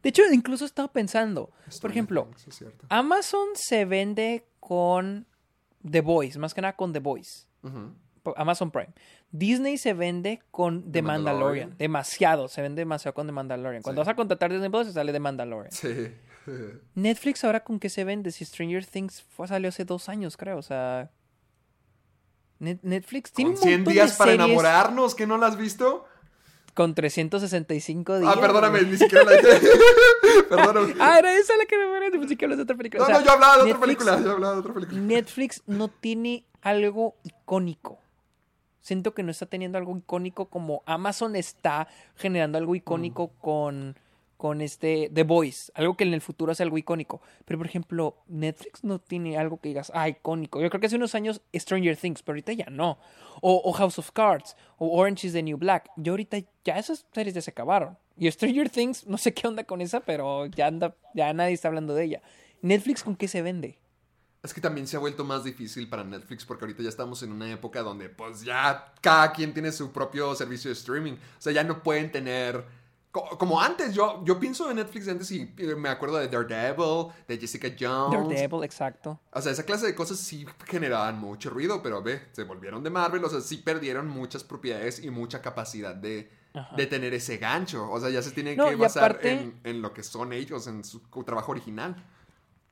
De 0.03 0.09
hecho, 0.11 0.23
incluso 0.33 0.65
he 0.65 0.67
estado 0.67 0.93
pensando, 0.93 1.51
por 1.81 1.91
ejemplo, 1.91 2.25
Things, 2.27 2.49
es 2.49 2.55
cierto. 2.57 2.87
Amazon 2.91 3.49
se 3.55 3.85
vende 3.85 4.45
con 4.61 5.27
The 5.91 6.01
Voice, 6.03 6.39
más 6.39 6.53
que 6.55 6.61
nada 6.61 6.77
con 6.77 6.93
The 6.93 6.99
Voice. 7.01 7.47
Amazon 8.37 8.71
Prime. 8.71 8.91
Disney 9.33 9.79
se 9.79 9.95
vende 9.95 10.43
con 10.51 10.83
The, 10.85 10.91
The 10.93 11.03
Mandalorian. 11.03 11.39
Mandalorian. 11.39 11.79
Demasiado, 11.79 12.49
se 12.49 12.61
vende 12.63 12.81
demasiado 12.81 13.15
con 13.15 13.27
The 13.27 13.33
Mandalorian. 13.33 13.83
Cuando 13.83 14.03
Sí. 14.03 14.07
vas 14.07 14.13
a 14.13 14.17
contratar 14.17 14.51
Disney 14.53 14.69
Plus, 14.69 14.89
se 14.89 14.93
sale 14.93 15.13
The 15.13 15.21
Mandalorian. 15.21 15.73
Sí. 15.73 16.13
Netflix 16.95 17.45
ahora 17.45 17.61
con 17.65 17.79
qué 17.79 17.89
se 17.89 18.03
vende 18.05 18.31
si 18.33 18.45
Stranger 18.45 18.85
Things 18.87 19.23
fue, 19.23 19.47
salió 19.47 19.69
hace 19.69 19.85
dos 19.85 20.09
años, 20.09 20.37
creo. 20.37 20.59
O 20.59 20.63
sea. 20.63 21.11
Net- 22.61 22.81
Netflix 22.83 23.33
tiene 23.33 23.53
Con 23.53 23.59
un 23.59 23.63
100 23.63 23.79
montón 23.81 23.93
días 23.95 24.13
de 24.13 24.17
para 24.19 24.31
series 24.33 24.47
enamorarnos, 24.47 25.15
¿que 25.15 25.27
no 25.27 25.37
la 25.39 25.47
has 25.49 25.57
visto? 25.57 26.07
Con 26.75 26.95
365 26.95 28.21
días. 28.21 28.33
Ah, 28.37 28.41
perdóname, 28.41 28.83
ni 28.83 28.97
siquiera 28.97 29.25
la 29.25 29.33
perdóname. 30.49 30.95
Ah, 31.01 31.19
era 31.19 31.35
esa 31.37 31.57
la 31.57 31.65
que 31.67 31.77
me. 31.77 32.11
Pensé 32.11 32.37
que 32.37 32.45
hablas 32.45 32.59
de 32.59 32.63
otra 32.65 32.77
película. 32.77 33.01
no, 33.01 33.05
O 33.05 33.09
sea, 33.09 33.19
no, 33.19 33.25
yo 33.25 33.33
hablaba 33.33 33.57
de 33.57 33.63
otra 33.71 33.81
película. 33.81 34.21
Yo 34.23 34.31
hablaba 34.33 34.55
de 34.55 34.61
otra 34.61 34.75
película. 34.75 35.01
Netflix 35.01 35.63
no 35.67 35.89
tiene 35.89 36.45
algo 36.63 37.17
icónico. 37.25 37.99
Siento 38.81 39.15
que 39.15 39.23
no 39.23 39.31
está 39.31 39.47
teniendo 39.47 39.79
algo 39.79 39.97
icónico 39.97 40.47
como 40.47 40.83
Amazon 40.87 41.37
está 41.37 41.89
generando 42.17 42.57
algo 42.59 42.75
icónico 42.75 43.29
con, 43.41 43.97
con 44.41 44.63
este 44.63 45.11
The 45.13 45.25
Voice. 45.25 45.71
Algo 45.75 45.99
que 45.99 46.05
en 46.05 46.15
el 46.15 46.23
futuro 46.23 46.51
hace 46.51 46.63
algo 46.63 46.79
icónico. 46.79 47.21
Pero, 47.45 47.59
por 47.59 47.67
ejemplo, 47.67 48.17
Netflix 48.27 48.83
no 48.83 48.99
tiene 48.99 49.37
algo 49.37 49.61
que 49.61 49.69
digas, 49.69 49.93
ah, 49.95 50.09
icónico. 50.09 50.63
Yo 50.63 50.71
creo 50.71 50.81
que 50.81 50.87
hace 50.87 50.97
unos 50.97 51.15
años 51.15 51.43
Stranger 51.55 51.95
Things, 51.95 52.23
pero 52.23 52.37
ahorita 52.37 52.55
ya 52.55 52.71
no. 52.71 52.99
O, 53.43 53.61
o 53.63 53.73
House 53.75 53.99
of 53.99 54.13
Cards, 54.13 54.57
o 54.79 54.99
Orange 54.99 55.27
is 55.27 55.35
the 55.35 55.43
New 55.43 55.59
Black. 55.59 55.91
Yo 55.97 56.15
ahorita 56.15 56.39
ya 56.65 56.79
esas 56.79 57.05
series 57.13 57.35
ya 57.35 57.43
se 57.43 57.51
acabaron. 57.51 57.99
Y 58.17 58.31
Stranger 58.31 58.71
Things, 58.71 59.07
no 59.07 59.19
sé 59.19 59.35
qué 59.35 59.47
onda 59.47 59.65
con 59.65 59.83
esa, 59.83 60.01
pero 60.01 60.47
ya 60.47 60.69
anda, 60.69 60.97
ya 61.15 61.35
nadie 61.35 61.53
está 61.53 61.69
hablando 61.69 61.95
de 61.95 62.05
ella. 62.05 62.23
Netflix, 62.63 63.03
¿con 63.03 63.17
qué 63.17 63.29
se 63.29 63.43
vende? 63.43 63.79
Es 64.43 64.55
que 64.55 64.63
también 64.63 64.87
se 64.87 64.97
ha 64.97 65.01
vuelto 65.01 65.23
más 65.23 65.45
difícil 65.45 65.87
para 65.87 66.03
Netflix 66.03 66.47
porque 66.47 66.65
ahorita 66.65 66.83
ya 66.83 66.89
estamos 66.89 67.23
en 67.23 67.33
una 67.33 67.53
época 67.53 67.83
donde 67.83 68.09
pues 68.09 68.41
ya 68.41 68.95
cada 69.03 69.33
quien 69.33 69.53
tiene 69.53 69.71
su 69.71 69.93
propio 69.93 70.35
servicio 70.35 70.71
de 70.71 70.77
streaming. 70.77 71.13
O 71.13 71.41
sea, 71.41 71.53
ya 71.53 71.63
no 71.63 71.83
pueden 71.83 72.11
tener... 72.11 72.80
co- 73.11 73.37
Como 73.39 73.61
antes, 73.61 73.95
yo, 73.95 74.23
yo 74.25 74.39
pienso 74.39 74.71
en 74.71 74.77
Netflix 74.77 75.07
de 75.07 75.13
antes 75.13 75.31
y 75.31 75.47
me 75.77 75.89
acuerdo 75.89 76.17
de 76.19 76.29
Daredevil, 76.29 77.07
de 77.29 77.39
Jessica 77.39 77.69
Jones. 77.79 78.19
Daredevil, 78.29 78.65
exacto. 78.65 79.21
O 79.33 79.41
sea, 79.41 79.53
esa 79.53 79.65
clase 79.65 79.87
de 79.87 79.95
cosas 79.95 80.19
sí 80.19 80.47
generaban 80.67 81.19
mucho 81.19 81.51
ruido, 81.51 81.83
pero 81.83 82.03
ve, 82.03 82.23
se 82.33 82.45
volvieron 82.45 82.83
de 82.85 82.91
Marvel, 82.91 83.25
o 83.25 83.29
sea, 83.29 83.41
sí 83.41 83.59
perdieron 83.59 84.09
muchas 84.09 84.45
propiedades 84.45 85.03
y 85.05 85.11
mucha 85.11 85.41
capacidad 85.43 85.95
de, 85.95 86.31
de 86.77 86.87
tener 86.87 87.15
ese 87.15 87.37
gancho. 87.39 87.91
O 87.91 87.99
sea, 88.01 88.11
ya 88.11 88.23
se 88.23 88.31
tienen 88.31 88.57
No, 88.57 88.69
que 88.69 88.77
basar 88.77 89.13
aparte- 89.13 89.33
en, 89.33 89.61
en 89.65 89.83
lo 89.83 89.93
que 89.93 90.03
son 90.03 90.33
ellos, 90.33 90.67
en 90.67 90.85
su 90.85 91.01
trabajo 91.25 91.53
original. 91.53 91.97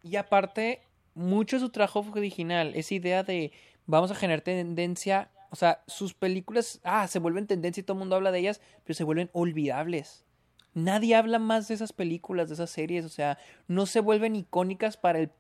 Y 0.03 0.17
aparte, 0.17 0.83
mucho 1.15 1.57
de 1.57 1.61
su 1.61 1.71
trabajo 1.71 2.05
original, 2.15 2.73
esa 2.77 2.95
idea 2.95 3.23
de 3.25 3.53
vamos 3.87 4.11
a 4.11 4.15
generar 4.15 4.43
tendencia, 4.43 5.31
o 5.51 5.57
sea, 5.57 5.83
sus 5.87 6.15
películas, 6.15 6.79
ah, 6.85 7.09
se 7.09 7.19
vuelven 7.19 7.47
tendencia 7.47 7.81
y 7.81 7.85
todo 7.85 7.95
el 7.95 8.01
mundo 8.01 8.17
habla 8.17 8.31
de 8.31 8.39
ellas, 8.39 8.61
pero 8.85 8.95
se 8.95 9.03
vuelven 9.03 9.31
olvidables. 9.33 10.25
Nadie 10.85 11.15
habla 11.17 11.39
más 11.39 11.69
de 11.69 11.75
esas 11.75 11.93
películas, 11.93 12.49
de 12.49 12.55
esas 12.55 12.71
series, 12.71 13.05
o 13.05 13.09
sea, 13.09 13.39
no 13.67 13.87
se 13.87 14.01
vuelven 14.01 14.37
icónicas 14.37 14.97
para 14.97 15.19
el 15.19 15.31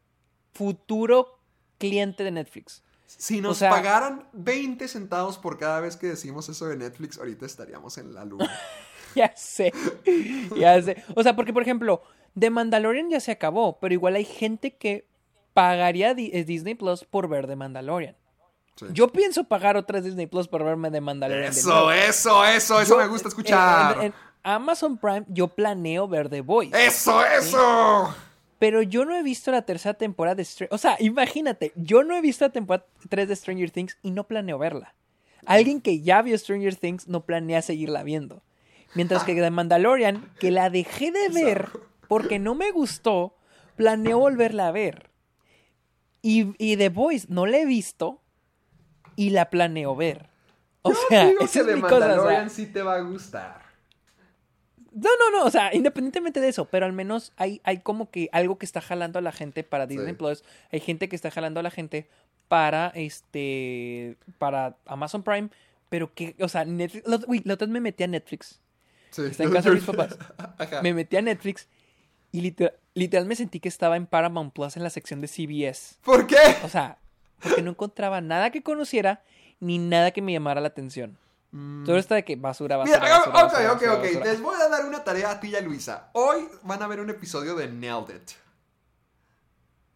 futuro 0.52 1.38
cliente 1.78 2.24
de 2.24 2.30
Netflix. 2.30 2.82
Si 3.06 3.40
nos 3.40 3.58
sea- 3.58 3.70
pagaran 3.70 4.28
20 4.34 4.86
centavos 4.88 5.38
por 5.38 5.58
cada 5.58 5.80
vez 5.80 5.96
que 5.96 6.08
decimos 6.08 6.48
eso 6.48 6.66
de 6.66 6.76
Netflix, 6.76 7.18
ahorita 7.18 7.46
estaríamos 7.46 7.96
en 7.98 8.14
la 8.14 8.24
luna. 8.24 8.50
Ya 9.14 9.32
sé, 9.34 9.72
ya 10.54 10.80
sé. 10.82 11.02
O 11.16 11.22
sea, 11.22 11.34
porque 11.34 11.54
por 11.54 11.62
ejemplo, 11.62 12.02
The 12.38 12.50
Mandalorian 12.50 13.08
ya 13.08 13.20
se 13.20 13.32
acabó, 13.32 13.78
pero 13.80 13.94
igual 13.94 14.16
hay 14.16 14.26
gente 14.26 14.76
que 14.76 15.08
pagaría 15.54 16.10
eh, 16.10 16.44
Disney 16.44 16.74
Plus 16.74 17.04
por 17.04 17.26
ver 17.26 17.46
The 17.46 17.56
Mandalorian. 17.56 18.16
Sí. 18.76 18.84
Yo 18.92 19.08
pienso 19.08 19.44
pagar 19.44 19.78
otras 19.78 20.04
Disney 20.04 20.26
Plus 20.26 20.46
por 20.46 20.62
verme 20.62 20.90
The 20.90 21.00
Mandalorian. 21.00 21.52
de 21.54 21.58
Eso, 21.58 21.90
eso, 21.90 22.44
eso, 22.44 22.80
eso 22.82 22.94
Yo, 22.96 22.98
me 23.02 23.08
gusta 23.08 23.28
escuchar. 23.28 23.96
en- 23.96 24.02
en 24.04 24.14
Amazon 24.42 24.98
Prime 24.98 25.24
yo 25.28 25.48
planeo 25.48 26.08
ver 26.08 26.28
The 26.28 26.40
Voice. 26.40 26.86
Eso, 26.86 27.24
eso. 27.24 28.14
Pero 28.58 28.82
yo 28.82 29.04
no 29.04 29.14
he 29.14 29.22
visto 29.22 29.50
la 29.52 29.62
tercera 29.62 29.94
temporada 29.94 30.34
de 30.34 30.44
Stranger 30.44 30.74
O 30.74 30.78
sea, 30.78 30.96
imagínate, 30.98 31.72
yo 31.76 32.02
no 32.02 32.16
he 32.16 32.20
visto 32.20 32.44
la 32.44 32.50
temporada 32.50 32.86
3 33.08 33.28
de 33.28 33.36
Stranger 33.36 33.70
Things 33.70 33.98
y 34.02 34.10
no 34.10 34.24
planeo 34.24 34.58
verla. 34.58 34.94
Alguien 35.46 35.80
que 35.80 36.00
ya 36.00 36.20
vio 36.22 36.36
Stranger 36.36 36.74
Things 36.74 37.06
no 37.06 37.24
planea 37.24 37.62
seguirla 37.62 38.02
viendo. 38.02 38.42
Mientras 38.94 39.24
que 39.24 39.34
The 39.34 39.50
Mandalorian, 39.50 40.30
que 40.40 40.50
la 40.50 40.70
dejé 40.70 41.12
de 41.12 41.28
ver 41.28 41.68
porque 42.08 42.38
no 42.38 42.54
me 42.54 42.72
gustó, 42.72 43.36
planeo 43.76 44.18
volverla 44.18 44.68
a 44.68 44.72
ver. 44.72 45.10
Y, 46.22 46.54
y 46.58 46.76
The 46.76 46.88
Voice 46.88 47.26
no 47.28 47.46
la 47.46 47.58
he 47.58 47.66
visto 47.66 48.20
y 49.14 49.30
la 49.30 49.50
planeo 49.50 49.94
ver. 49.94 50.30
O 50.82 50.92
sea, 50.94 51.26
Digo 51.26 51.42
esa 51.42 51.52
que 51.52 51.58
es 51.60 51.66
de 51.66 51.76
mi 51.76 51.82
cosa. 51.82 51.96
o 51.96 51.98
sea, 51.98 52.08
Mandalorian 52.08 52.50
sí 52.50 52.66
te 52.66 52.82
va 52.82 52.96
a 52.96 53.00
gustar. 53.00 53.67
No, 54.92 55.10
no, 55.18 55.38
no, 55.38 55.44
o 55.44 55.50
sea, 55.50 55.74
independientemente 55.74 56.40
de 56.40 56.48
eso, 56.48 56.64
pero 56.66 56.86
al 56.86 56.92
menos 56.92 57.32
hay, 57.36 57.60
hay 57.64 57.78
como 57.80 58.10
que 58.10 58.28
algo 58.32 58.58
que 58.58 58.66
está 58.66 58.80
jalando 58.80 59.18
a 59.18 59.22
la 59.22 59.32
gente 59.32 59.62
para 59.64 59.86
Disney 59.86 60.08
Sí. 60.08 60.12
Plus, 60.14 60.44
hay 60.72 60.80
gente 60.80 61.08
que 61.08 61.16
está 61.16 61.30
jalando 61.30 61.60
a 61.60 61.62
la 61.62 61.70
gente 61.70 62.08
para 62.48 62.88
este, 62.94 64.16
para 64.38 64.76
Amazon 64.86 65.22
Prime, 65.22 65.50
pero 65.88 66.12
que, 66.14 66.34
o 66.40 66.48
sea, 66.48 66.64
Netflix, 66.64 67.06
lo- 67.06 67.20
uy, 67.26 67.42
la 67.44 67.54
otra 67.54 67.66
vez 67.66 67.72
me 67.72 67.80
metí 67.80 68.04
a 68.04 68.06
Netflix, 68.06 68.60
Sí. 69.10 69.22
está 69.22 69.44
en 69.44 69.52
casa 69.52 69.68
de 69.70 69.76
mis 69.76 69.84
papás, 69.86 70.16
Ajá. 70.58 70.82
me 70.82 70.92
metí 70.94 71.16
a 71.16 71.22
Netflix 71.22 71.68
y 72.32 72.40
literal, 72.42 72.74
literal 72.94 73.26
me 73.26 73.36
sentí 73.36 73.60
que 73.60 73.68
estaba 73.68 73.96
en 73.96 74.06
Paramount 74.06 74.52
Plus 74.52 74.76
en 74.76 74.82
la 74.82 74.90
sección 74.90 75.20
de 75.20 75.28
CBS, 75.28 75.96
¿Por 76.04 76.26
qué? 76.26 76.36
o 76.64 76.68
sea, 76.68 76.98
porque 77.42 77.62
no 77.62 77.70
encontraba 77.70 78.20
nada 78.20 78.50
que 78.50 78.62
conociera 78.62 79.22
ni 79.60 79.78
nada 79.78 80.10
que 80.10 80.22
me 80.22 80.32
llamara 80.32 80.60
la 80.60 80.68
atención. 80.68 81.16
Todo 81.50 81.96
está 81.96 82.14
de 82.16 82.24
que 82.24 82.36
basura, 82.36 82.76
basura, 82.76 82.98
Mira, 83.00 83.10
basura, 83.18 83.30
ok, 83.30 83.52
basura, 83.52 83.72
ok, 83.72 83.80
basura, 83.80 84.18
ok. 84.18 84.24
Les 84.24 84.40
voy 84.42 84.56
a 84.60 84.68
dar 84.68 84.84
una 84.84 85.02
tarea 85.02 85.30
a 85.30 85.40
ti 85.40 85.48
y 85.48 85.56
a 85.56 85.60
Luisa. 85.62 86.10
Hoy 86.12 86.46
van 86.62 86.82
a 86.82 86.86
ver 86.86 87.00
un 87.00 87.08
episodio 87.08 87.54
de 87.54 87.68
Nailed 87.68 88.14
It. 88.16 88.30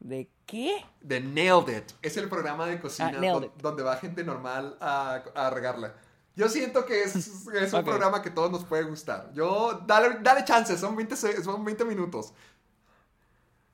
¿De 0.01 0.31
qué? 0.47 0.85
De 1.03 1.21
Nailed 1.21 1.69
It. 1.77 1.93
Es 2.01 2.17
el 2.17 2.29
programa 2.29 2.67
de 2.67 2.81
cocina 2.81 3.13
Ah, 3.15 3.39
It. 3.45 3.53
donde 3.61 3.83
va 3.83 3.97
gente 3.97 4.25
normal 4.25 4.77
a, 4.81 5.23
a 5.35 5.51
regarla. 5.51 5.95
Yo 6.35 6.49
siento 6.49 6.87
que 6.87 7.03
es, 7.03 7.15
es 7.15 7.73
un 7.75 7.85
programa 7.85 8.23
que 8.23 8.31
todos 8.31 8.51
nos 8.51 8.65
puede 8.65 8.85
gustar. 8.85 9.31
Yo, 9.35 9.83
dale, 9.87 10.19
dale 10.23 10.45
chance, 10.47 10.79
son 10.79 10.97
20, 10.97 11.15
se- 11.17 11.45
son 11.45 11.63
20 11.65 11.85
minutos. 11.85 12.33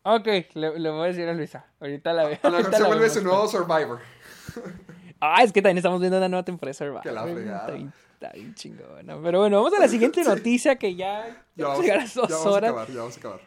Ok, 0.02 0.26
le, 0.54 0.78
le 0.80 0.90
voy 0.90 1.04
a 1.04 1.06
decir 1.06 1.28
a 1.28 1.32
Luisa. 1.32 1.64
Ahorita 1.80 2.12
la 2.12 2.24
veo. 2.26 2.38
A 2.42 2.50
lo 2.50 2.58
mejor 2.58 2.74
se 2.74 2.82
vuelve 2.82 3.08
su 3.10 3.22
nuevo 3.22 3.46
Survivor. 3.46 4.00
Ah, 5.20 5.42
es 5.42 5.52
que 5.52 5.60
también 5.62 5.78
estamos 5.78 6.00
viendo 6.00 6.16
una 6.18 6.28
nueva 6.28 6.44
temporada 6.44 6.70
de 6.70 6.74
Survivor. 6.74 7.02
Que 7.02 7.12
la 7.12 7.22
fregada. 7.24 7.76
Está 8.14 8.30
bien, 8.32 8.54
chingona. 8.54 9.16
Pero 9.22 9.38
bueno, 9.40 9.58
vamos 9.62 9.72
a 9.74 9.80
la 9.80 9.88
siguiente 9.88 10.22
noticia 10.24 10.76
que 10.76 10.94
ya, 10.96 11.26
ya 11.26 11.44
Ya 11.56 11.66
vamos 11.66 11.78
a 11.78 11.82
vamos, 11.82 11.84
a 11.84 11.86
ya 11.86 11.96
las 11.96 12.14
dos 12.14 12.30
vamos 12.30 12.46
a 12.46 12.50
horas. 12.50 12.70
acabar, 12.70 12.88
ya 12.88 12.98
vamos 12.98 13.16
a 13.16 13.18
acabar. 13.20 13.40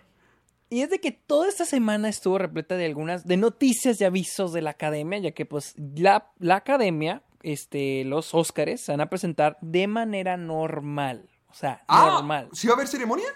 Y 0.70 0.82
es 0.82 0.90
de 0.90 1.00
que 1.00 1.12
toda 1.12 1.50
esta 1.50 1.66
semana 1.66 2.08
estuvo 2.08 2.38
repleta 2.38 2.78
de 2.78 2.86
algunas, 2.86 3.26
de 3.28 3.36
noticias 3.36 4.00
y 4.00 4.06
avisos 4.06 4.54
de 4.54 4.62
la 4.62 4.70
academia, 4.70 5.20
ya 5.20 5.32
que 5.32 5.46
pues 5.46 5.74
la, 5.96 6.32
la 6.40 6.56
academia, 6.56 7.24
este, 7.44 8.06
los 8.06 8.34
Óscares, 8.34 8.80
se 8.82 8.94
van 8.94 9.02
a 9.02 9.10
presentar 9.10 9.58
de 9.60 9.88
manera 9.88 10.38
normal. 10.38 11.28
O 11.50 11.54
sea, 11.54 11.82
Ah, 11.90 12.12
normal. 12.14 12.48
¿sí 12.54 12.68
va 12.68 12.74
a 12.74 12.76
haber 12.78 12.88
ceremonia? 12.88 13.28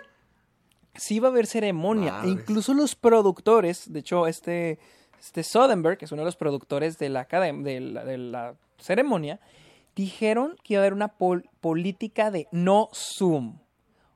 sí 0.97 1.19
va 1.19 1.27
a 1.27 1.31
haber 1.31 1.45
ceremonia. 1.45 2.21
E 2.23 2.29
incluso 2.29 2.73
los 2.73 2.95
productores, 2.95 3.91
de 3.91 3.99
hecho, 3.99 4.27
este, 4.27 4.79
este 5.19 5.43
Soderbergh, 5.43 5.97
que 5.97 6.05
es 6.05 6.11
uno 6.11 6.21
de 6.21 6.25
los 6.25 6.35
productores 6.35 6.97
de 6.97 7.09
la, 7.09 7.27
academ- 7.27 7.63
de 7.63 7.79
la, 7.79 8.05
de 8.05 8.17
la 8.17 8.55
ceremonia, 8.77 9.39
dijeron 9.95 10.55
que 10.63 10.73
iba 10.73 10.81
a 10.81 10.83
haber 10.83 10.93
una 10.93 11.07
pol- 11.09 11.49
política 11.61 12.31
de 12.31 12.47
no 12.51 12.89
Zoom. 12.93 13.59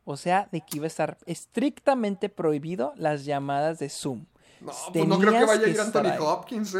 O 0.05 0.17
sea, 0.17 0.49
de 0.51 0.61
que 0.61 0.77
iba 0.77 0.85
a 0.85 0.87
estar 0.87 1.17
estrictamente 1.25 2.29
prohibido 2.29 2.93
las 2.95 3.25
llamadas 3.25 3.77
de 3.79 3.89
Zoom. 3.89 4.25
No, 4.59 4.71
pues 4.91 5.07
no 5.07 5.19
creo 5.19 5.31
que 5.31 5.45
vaya 5.45 5.65
a 5.65 5.69
ir 5.69 5.79
Anthony. 5.79 6.19
Hopkins, 6.19 6.75
¿eh? 6.75 6.79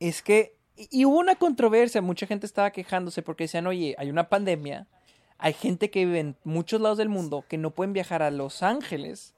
Es 0.00 0.22
que, 0.22 0.56
y 0.76 1.04
hubo 1.04 1.18
una 1.18 1.36
controversia, 1.36 2.00
mucha 2.00 2.26
gente 2.26 2.46
estaba 2.46 2.70
quejándose 2.70 3.22
porque 3.22 3.44
decían, 3.44 3.66
oye, 3.66 3.94
hay 3.98 4.10
una 4.10 4.28
pandemia, 4.28 4.86
hay 5.38 5.52
gente 5.52 5.90
que 5.90 6.04
vive 6.06 6.20
en 6.20 6.36
muchos 6.44 6.80
lados 6.80 6.98
del 6.98 7.08
mundo 7.08 7.44
que 7.48 7.58
no 7.58 7.70
pueden 7.70 7.92
viajar 7.92 8.22
a 8.22 8.30
Los 8.30 8.62
Ángeles 8.62 9.34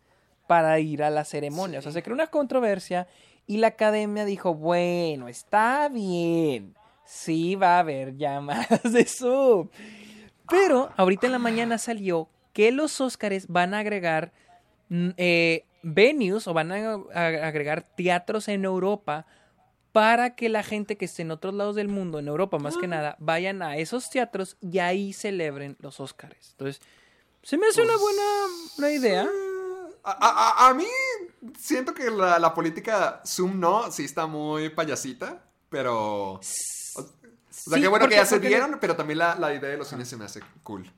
para 0.51 0.81
ir 0.81 1.05
a 1.05 1.11
la 1.11 1.25
ceremonia. 1.25 1.79
O 1.79 1.83
sea, 1.83 1.93
se 1.93 2.03
creó 2.03 2.13
una 2.13 2.27
controversia 2.27 3.07
y 3.47 3.59
la 3.59 3.69
academia 3.69 4.25
dijo, 4.25 4.53
bueno, 4.53 5.29
está 5.29 5.89
bien, 5.89 6.75
sí 7.05 7.55
va 7.55 7.77
a 7.77 7.79
haber 7.79 8.17
llamadas 8.17 8.83
de 8.93 9.05
Zoom. 9.05 9.69
Pero 10.49 10.91
ahorita 10.97 11.27
en 11.27 11.33
la 11.33 11.39
mañana 11.39 11.79
salió 11.79 12.29
que 12.53 12.73
los 12.73 13.01
Óscares 13.01 13.47
van 13.47 13.75
a 13.75 13.79
agregar 13.79 14.33
mm, 14.89 15.11
eh, 15.19 15.67
venues 15.85 16.49
o 16.49 16.53
van 16.53 16.73
a, 16.73 16.95
agregar 17.15 17.83
teatros 17.83 18.49
en 18.49 18.65
Europa 18.65 19.27
para 19.93 20.35
que 20.35 20.49
la 20.49 20.65
gente 20.65 20.97
que 20.97 21.05
esté 21.05 21.23
en 21.23 21.31
otros 21.31 21.55
lados 21.55 21.77
del 21.77 21.87
mundo, 21.87 22.19
en 22.19 22.27
Europa 22.27 22.59
más 22.59 22.77
que 22.77 22.89
nada, 22.89 23.15
vayan 23.21 23.63
a 23.63 23.77
esos 23.77 24.11
teatros 24.11 24.57
y 24.61 24.81
ahí 24.81 25.13
celebren 25.13 25.77
los 25.79 26.01
Óscares. 26.01 26.49
Entonces, 26.59 26.83
se 27.45 27.57
me 27.57 27.69
hace 27.69 27.83
una 27.83 27.97
buena, 27.97 28.23
buena 28.77 28.93
idea. 28.93 29.29
A, 30.03 30.65
a- 30.67 30.69
a- 30.71 30.75
mí 30.75 30.85
siento 31.59 31.93
que 31.95 32.11
la, 32.11 32.39
la 32.39 32.55
política 32.55 33.21
Zoom 33.27 33.59
no, 33.61 33.91
sí 33.93 34.05
está 34.05 34.27
muy 34.27 34.69
payasita, 34.71 35.43
pero... 35.69 36.33
O, 36.35 36.41
sea, 36.43 37.05
Sí, 37.51 37.81
qué 37.83 37.89
bueno 37.89 38.05
porque- 38.05 38.15
que 38.15 38.21
ya 38.21 38.27
se 38.27 38.39
dieron, 38.41 38.79
pero 38.81 38.97
también 38.97 39.19
la, 39.19 39.35
la 39.35 39.53
idea 39.55 39.71
de 39.71 39.77
los 39.77 39.89
cines 39.89 40.09
se 40.09 40.17
me 40.17 40.25
hace 40.25 40.41
cool. 40.63 40.91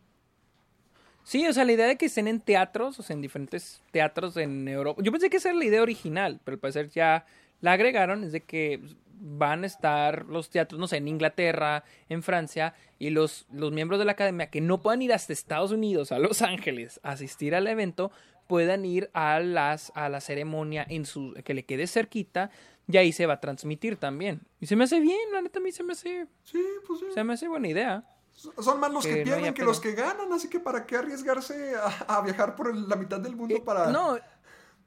Sí, 1.24 1.46
o 1.46 1.52
sea, 1.52 1.64
la 1.64 1.72
idea 1.72 1.86
de 1.86 1.96
que 1.96 2.06
estén 2.06 2.28
en 2.28 2.40
teatros, 2.40 2.98
o 2.98 3.02
sea, 3.02 3.14
en 3.14 3.22
diferentes 3.22 3.80
teatros 3.90 4.36
en 4.36 4.66
Europa. 4.68 5.00
Yo 5.02 5.12
pensé 5.12 5.30
que 5.30 5.36
esa 5.38 5.50
era 5.50 5.58
la 5.58 5.64
idea 5.64 5.82
original, 5.82 6.40
pero 6.44 6.56
al 6.56 6.58
parecer 6.60 6.90
ya 6.90 7.24
la 7.60 7.72
agregaron, 7.72 8.24
es 8.24 8.32
de 8.32 8.40
que 8.42 8.80
van 9.24 9.62
a 9.62 9.66
estar 9.68 10.26
los 10.26 10.50
teatros, 10.50 10.80
no 10.80 10.88
sé, 10.88 10.96
en 10.96 11.06
Inglaterra, 11.06 11.84
en 12.08 12.24
Francia, 12.24 12.74
y 12.98 13.10
los, 13.10 13.46
los 13.52 13.70
miembros 13.70 14.00
de 14.00 14.04
la 14.04 14.12
academia 14.12 14.50
que 14.50 14.60
no 14.60 14.82
puedan 14.82 15.00
ir 15.00 15.12
hasta 15.12 15.32
Estados 15.32 15.70
Unidos, 15.70 16.10
a 16.10 16.18
Los 16.18 16.42
Ángeles, 16.42 16.98
a 17.04 17.12
asistir 17.12 17.54
al 17.54 17.68
evento, 17.68 18.10
puedan 18.46 18.84
ir 18.84 19.10
a 19.14 19.40
las 19.40 19.92
a 19.94 20.08
la 20.08 20.20
ceremonia 20.20 20.86
en 20.88 21.04
su 21.06 21.34
que 21.44 21.54
le 21.54 21.64
quede 21.64 21.86
cerquita 21.86 22.50
y 22.88 22.96
ahí 22.96 23.12
se 23.12 23.26
va 23.26 23.34
a 23.34 23.40
transmitir 23.40 23.96
también. 23.96 24.42
Y 24.60 24.66
se 24.66 24.76
me 24.76 24.84
hace 24.84 25.00
bien, 25.00 25.18
la 25.32 25.40
neta 25.40 25.58
a 25.58 25.62
mí 25.62 25.72
se 25.72 25.82
me 25.84 25.92
hace 25.92 26.26
Sí, 26.44 26.62
pues 26.86 27.00
sí. 27.00 27.06
se 27.14 27.24
me 27.24 27.34
hace 27.34 27.48
buena 27.48 27.68
idea. 27.68 28.04
Son 28.32 28.80
más 28.80 28.92
los 28.92 29.06
que, 29.06 29.22
pierden 29.22 29.44
que 29.54 29.60
pedo. 29.60 29.66
los 29.66 29.78
que 29.80 29.92
ganan, 29.92 30.32
así 30.32 30.48
que 30.48 30.58
para 30.58 30.86
qué 30.86 30.96
arriesgarse 30.96 31.74
a, 31.76 32.16
a 32.18 32.22
viajar 32.22 32.56
por 32.56 32.74
la 32.74 32.96
mitad 32.96 33.20
del 33.20 33.36
mundo 33.36 33.54
Eh, 33.54 33.62
para... 33.64 33.90
No, 33.92 34.18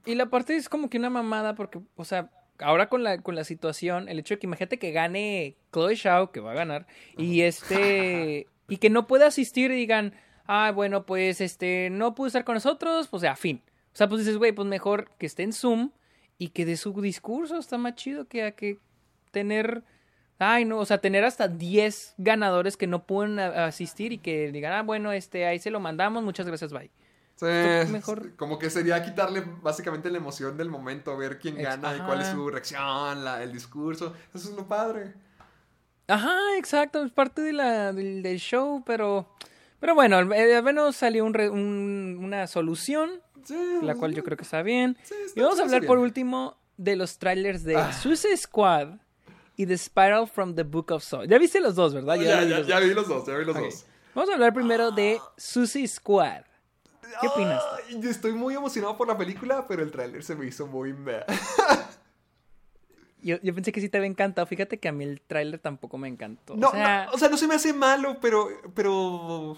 y 0.03 0.15
la 0.15 0.25
parte 0.27 0.55
es 0.55 0.67
como 0.67 0.89
que 0.89 0.97
una 0.97 1.09
mamada 1.09 1.55
porque, 1.55 1.79
o 1.95 2.05
sea, 2.05 2.31
ahora 2.59 2.89
con 2.89 3.03
la, 3.03 3.21
con 3.21 3.35
la 3.35 3.43
situación, 3.43 4.09
el 4.09 4.19
hecho 4.19 4.33
de 4.33 4.39
que 4.39 4.47
imagínate 4.47 4.79
que 4.79 4.91
gane 4.91 5.57
Chloe 5.71 5.95
Shaw, 5.95 6.31
que 6.31 6.39
va 6.39 6.51
a 6.51 6.55
ganar, 6.55 6.87
y 7.17 7.41
este, 7.41 8.47
y 8.67 8.77
que 8.77 8.89
no 8.89 9.07
pueda 9.07 9.27
asistir 9.27 9.71
y 9.71 9.75
digan, 9.75 10.13
ah, 10.47 10.71
bueno, 10.73 11.05
pues 11.05 11.41
este, 11.41 11.89
no 11.91 12.15
pudo 12.15 12.27
estar 12.27 12.43
con 12.43 12.55
nosotros, 12.55 13.07
pues 13.07 13.21
ya, 13.23 13.35
fin. 13.35 13.61
O 13.93 13.97
sea, 13.97 14.07
pues 14.09 14.19
dices, 14.19 14.37
güey, 14.37 14.51
pues 14.51 14.67
mejor 14.67 15.09
que 15.17 15.25
esté 15.25 15.43
en 15.43 15.53
Zoom 15.53 15.91
y 16.37 16.49
que 16.49 16.65
de 16.65 16.75
su 16.77 16.91
discurso 17.01 17.57
está 17.57 17.77
más 17.77 17.95
chido 17.95 18.27
que 18.27 18.43
a 18.43 18.51
que 18.51 18.79
tener. 19.31 19.83
Ay, 20.37 20.65
no, 20.65 20.79
o 20.79 20.85
sea, 20.85 20.97
tener 20.97 21.23
hasta 21.23 21.47
10 21.47 22.13
ganadores 22.17 22.75
que 22.75 22.87
no 22.87 23.05
pueden 23.05 23.39
a- 23.39 23.67
asistir 23.67 24.11
y 24.11 24.17
que 24.17 24.51
digan, 24.51 24.73
ah, 24.73 24.81
bueno, 24.83 25.13
este, 25.13 25.45
ahí 25.45 25.59
se 25.59 25.71
lo 25.71 25.79
mandamos, 25.79 26.23
muchas 26.23 26.45
gracias, 26.45 26.73
bye. 26.73 26.91
Sí, 27.37 27.45
mejor- 27.91 28.35
Como 28.35 28.59
que 28.59 28.69
sería 28.69 29.01
quitarle 29.03 29.43
básicamente 29.61 30.09
la 30.09 30.17
emoción 30.17 30.57
del 30.57 30.69
momento, 30.69 31.15
ver 31.17 31.39
quién 31.39 31.55
gana 31.55 31.95
y 31.95 31.99
cuál 32.01 32.19
es 32.21 32.27
su 32.27 32.49
reacción, 32.49 33.23
la- 33.23 33.41
el 33.43 33.53
discurso. 33.53 34.13
Eso 34.33 34.49
es 34.49 34.55
lo 34.55 34.67
padre. 34.67 35.13
Ajá, 36.07 36.37
exacto, 36.57 37.03
es 37.03 37.11
parte 37.11 37.41
de 37.41 37.53
la, 37.53 37.93
del, 37.93 38.21
del 38.21 38.37
show, 38.39 38.83
pero. 38.85 39.27
Pero 39.85 39.93
bueno, 39.93 40.17
al, 40.17 40.31
eh, 40.33 40.59
menos 40.63 40.95
salió 40.95 41.23
un 41.23 41.35
re- 41.35 41.47
un- 41.51 42.19
una 42.19 42.47
solución, 42.47 43.21
Sí, 43.43 43.55
la 43.83 43.93
cual 43.93 44.15
yo 44.15 44.23
creo 44.23 44.35
que 44.35 44.41
está 44.41 44.63
bien. 44.63 44.97
Sí, 45.03 45.13
está- 45.27 45.39
y 45.39 45.43
vamos 45.43 45.59
a 45.59 45.61
hablar 45.61 45.81
bien. 45.81 45.87
por 45.87 45.99
último 45.99 46.57
de 46.75 46.95
los 46.95 47.19
trailers 47.19 47.63
de 47.63 47.75
Ah. 47.75 47.93
Suicide 47.93 48.35
Squad 48.35 48.95
y 49.55 49.67
The 49.67 49.77
Spiral 49.77 50.27
from 50.27 50.55
the 50.55 50.63
Book 50.63 50.89
of 50.91 51.03
Souls. 51.03 51.29
Ya 51.29 51.37
viste 51.37 51.59
los 51.61 51.75
dos, 51.75 51.93
¿verdad? 51.93 52.15
Ya, 52.15 52.21
vi 52.21 52.25
ya, 52.49 52.57
los 52.57 52.67
ya 52.67 52.79
dos. 52.79 52.83
vi 52.89 52.93
los 52.95 53.07
dos, 53.07 53.27
ya 53.27 53.35
vi 53.37 53.45
los 53.45 53.55
dos. 53.55 53.85
Vamos 54.15 54.31
a 54.31 54.33
hablar 54.33 54.55
primero 54.55 54.89
de 54.89 55.19
Suicide 55.37 55.87
Squad. 55.87 56.41
¿Qué 57.21 57.27
opinas? 57.27 57.61
Yo 57.99 58.09
estoy 58.09 58.31
muy 58.33 58.55
emocionado 58.55 58.97
por 58.97 59.07
la 59.07 59.15
película, 59.15 59.67
pero 59.67 59.83
el 59.83 59.91
tráiler 59.91 60.23
se 60.23 60.35
me 60.35 60.47
hizo 60.47 60.65
muy 60.65 60.93
meh. 60.93 61.19
Yo, 63.21 63.37
yo 63.43 63.53
pensé 63.53 63.71
que 63.71 63.81
sí 63.81 63.89
te 63.89 63.97
había 63.97 64.09
encantado. 64.09 64.45
Fíjate 64.47 64.79
que 64.79 64.87
a 64.87 64.91
mí 64.91 65.03
el 65.03 65.21
tráiler 65.21 65.59
tampoco 65.59 65.99
me 65.99 66.07
encantó. 66.07 66.55
No, 66.55 66.69
o 66.69 66.71
sea, 66.71 67.05
no, 67.05 67.11
o 67.11 67.17
sea, 67.19 67.29
no 67.29 67.37
se 67.37 67.47
me 67.47 67.53
hace 67.55 67.71
malo, 67.73 68.17
pero, 68.21 68.49
pero, 68.75 69.57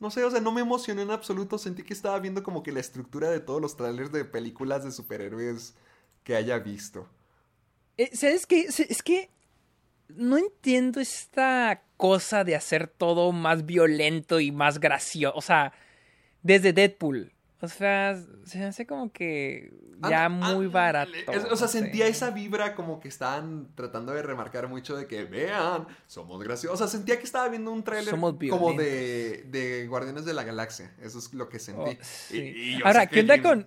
no 0.00 0.10
sé, 0.10 0.24
o 0.24 0.30
sea, 0.30 0.40
no 0.40 0.52
me 0.52 0.60
emocionó 0.60 1.02
en 1.02 1.10
absoluto. 1.10 1.58
Sentí 1.58 1.82
que 1.82 1.94
estaba 1.94 2.18
viendo 2.18 2.42
como 2.42 2.62
que 2.62 2.72
la 2.72 2.80
estructura 2.80 3.30
de 3.30 3.40
todos 3.40 3.60
los 3.60 3.76
trailers 3.76 4.12
de 4.12 4.24
películas 4.24 4.84
de 4.84 4.92
superhéroes 4.92 5.74
que 6.22 6.36
haya 6.36 6.58
visto. 6.58 7.08
eh, 7.96 8.10
¿sabes 8.14 8.46
qué? 8.46 8.62
Es 8.62 9.02
que 9.02 9.30
no 10.08 10.38
entiendo 10.38 11.00
esta 11.00 11.82
cosa 11.96 12.44
de 12.44 12.54
hacer 12.54 12.86
todo 12.86 13.32
más 13.32 13.66
violento 13.66 14.40
y 14.40 14.52
más 14.52 14.78
gracioso. 14.78 15.36
O 15.36 15.42
sea, 15.42 15.72
desde 16.42 16.72
Deadpool. 16.72 17.32
O 17.60 17.66
sea, 17.68 18.16
se 18.44 18.62
hace 18.62 18.86
como 18.86 19.10
que 19.12 19.72
ya 20.08 20.26
And- 20.26 20.36
muy 20.42 20.66
and- 20.66 20.72
barato. 20.72 21.10
es- 21.12 21.44
o 21.44 21.48
no 21.50 21.56
sea, 21.56 21.66
sé. 21.66 21.80
sentía 21.80 22.06
esa 22.06 22.30
vibra 22.30 22.76
como 22.76 23.00
que 23.00 23.08
estaban 23.08 23.68
tratando 23.74 24.12
de 24.12 24.22
remarcar 24.22 24.68
mucho 24.68 24.96
de 24.96 25.06
que 25.08 25.24
vean, 25.24 25.86
somos 26.06 26.40
graciosos. 26.42 26.80
O 26.80 26.84
sea, 26.84 26.86
sentía 26.86 27.18
que 27.18 27.24
estaba 27.24 27.48
viendo 27.48 27.72
un 27.72 27.82
tráiler 27.82 28.14
como 28.14 28.32
de, 28.74 29.44
de 29.50 29.86
Guardianes 29.88 30.24
de 30.24 30.34
la 30.34 30.44
Galaxia. 30.44 30.94
Eso 31.02 31.18
es 31.18 31.34
lo 31.34 31.48
que 31.48 31.58
sentí. 31.58 31.80
Oh, 31.80 31.96
sí. 32.02 32.38
Y- 32.38 32.74
y 32.74 32.78
yo 32.78 32.86
Ahora, 32.86 33.06
¿qué 33.08 33.20
onda 33.20 33.42
con...? 33.42 33.66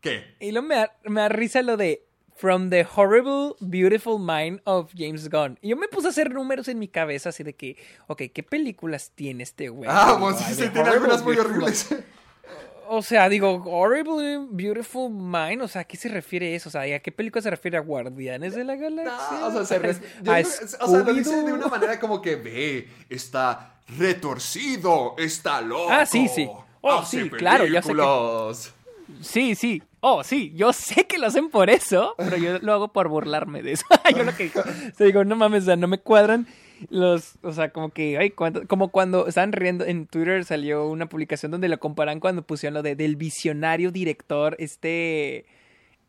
¿Qué? 0.00 0.36
Y 0.40 0.52
luego 0.52 0.68
me 0.68 0.88
me 1.04 1.20
da 1.22 1.28
risa 1.28 1.62
lo 1.62 1.76
de 1.76 2.06
From 2.36 2.68
the 2.70 2.86
Horrible, 2.94 3.54
Beautiful 3.60 4.18
Mind 4.20 4.60
of 4.64 4.92
James 4.96 5.28
Gunn. 5.30 5.58
Y 5.62 5.70
yo 5.70 5.76
me 5.76 5.88
puse 5.88 6.06
a 6.06 6.10
hacer 6.10 6.32
números 6.32 6.68
en 6.68 6.78
mi 6.78 6.86
cabeza 6.86 7.30
así 7.30 7.42
de 7.42 7.54
que, 7.54 7.76
ok, 8.06 8.22
¿qué 8.32 8.42
películas 8.42 9.12
tiene 9.14 9.42
este 9.42 9.68
güey? 9.70 9.88
Ah, 9.92 10.16
pues 10.20 10.36
sí, 10.36 10.44
"Ay, 10.46 10.54
se 10.54 10.62
The 10.64 10.70
tiene 10.70 10.88
algunas 10.90 11.22
muy 11.24 11.36
horribles. 11.38 11.88
O 12.88 13.02
sea, 13.02 13.28
digo, 13.28 13.62
Horrible, 13.66 14.46
Beautiful 14.50 15.10
Mind, 15.10 15.62
o 15.62 15.68
sea, 15.68 15.82
¿a 15.82 15.84
qué 15.84 15.96
se 15.96 16.08
refiere 16.08 16.54
eso? 16.54 16.68
O 16.68 16.72
sea, 16.72 16.82
¿a 16.82 16.98
qué 17.00 17.10
película 17.12 17.42
se 17.42 17.50
refiere? 17.50 17.76
¿A 17.76 17.80
Guardianes 17.80 18.54
de 18.54 18.64
la 18.64 18.76
Galaxia? 18.76 19.38
No, 19.40 19.46
o 19.48 19.52
sea, 19.52 19.64
se 19.64 19.78
res- 19.78 20.00
yo 20.22 20.32
¿A 20.32 20.36
creo- 20.42 20.48
o 20.80 20.88
sea, 20.90 20.98
lo 21.00 21.14
dice 21.14 21.42
de 21.42 21.52
una 21.52 21.66
manera 21.68 21.98
como 22.00 22.20
que 22.22 22.36
ve, 22.36 22.88
está 23.08 23.74
retorcido, 23.98 25.14
está 25.18 25.60
loco. 25.60 25.88
Ah, 25.90 26.06
sí, 26.06 26.28
sí. 26.28 26.48
Oh, 26.80 26.92
hace 27.00 27.22
sí, 27.24 27.30
claro, 27.30 27.66
ya 27.66 27.82
sé 27.82 27.88
que- 27.88 27.94
películas. 27.96 28.72
Sí, 29.20 29.54
sí. 29.54 29.82
Oh, 30.00 30.22
sí, 30.22 30.52
yo 30.54 30.72
sé 30.72 31.06
que 31.06 31.18
lo 31.18 31.26
hacen 31.26 31.48
por 31.48 31.70
eso, 31.70 32.14
pero 32.16 32.36
yo 32.36 32.58
lo 32.60 32.72
hago 32.72 32.88
por 32.92 33.08
burlarme 33.08 33.62
de 33.62 33.72
eso. 33.72 33.84
yo 34.16 34.22
lo 34.24 34.34
que 34.36 34.44
digo, 34.44 34.60
o 34.60 34.96
sea, 34.96 35.06
digo, 35.06 35.24
no 35.24 35.34
mames, 35.36 35.62
o 35.64 35.66
sea, 35.66 35.76
no 35.76 35.88
me 35.88 35.98
cuadran 35.98 36.46
los, 36.90 37.38
o 37.42 37.52
sea, 37.52 37.70
como 37.70 37.90
que, 37.90 38.18
ay, 38.18 38.30
cuánto- 38.30 38.66
como 38.66 38.88
cuando 38.90 39.26
estaban 39.26 39.52
riendo 39.52 39.84
en 39.84 40.06
Twitter 40.06 40.44
salió 40.44 40.86
una 40.88 41.08
publicación 41.08 41.50
donde 41.52 41.68
lo 41.68 41.78
comparan 41.80 42.20
cuando 42.20 42.42
pusieron 42.42 42.74
lo 42.74 42.82
de 42.82 42.96
del 42.96 43.16
visionario 43.16 43.90
director, 43.90 44.56
este, 44.58 45.46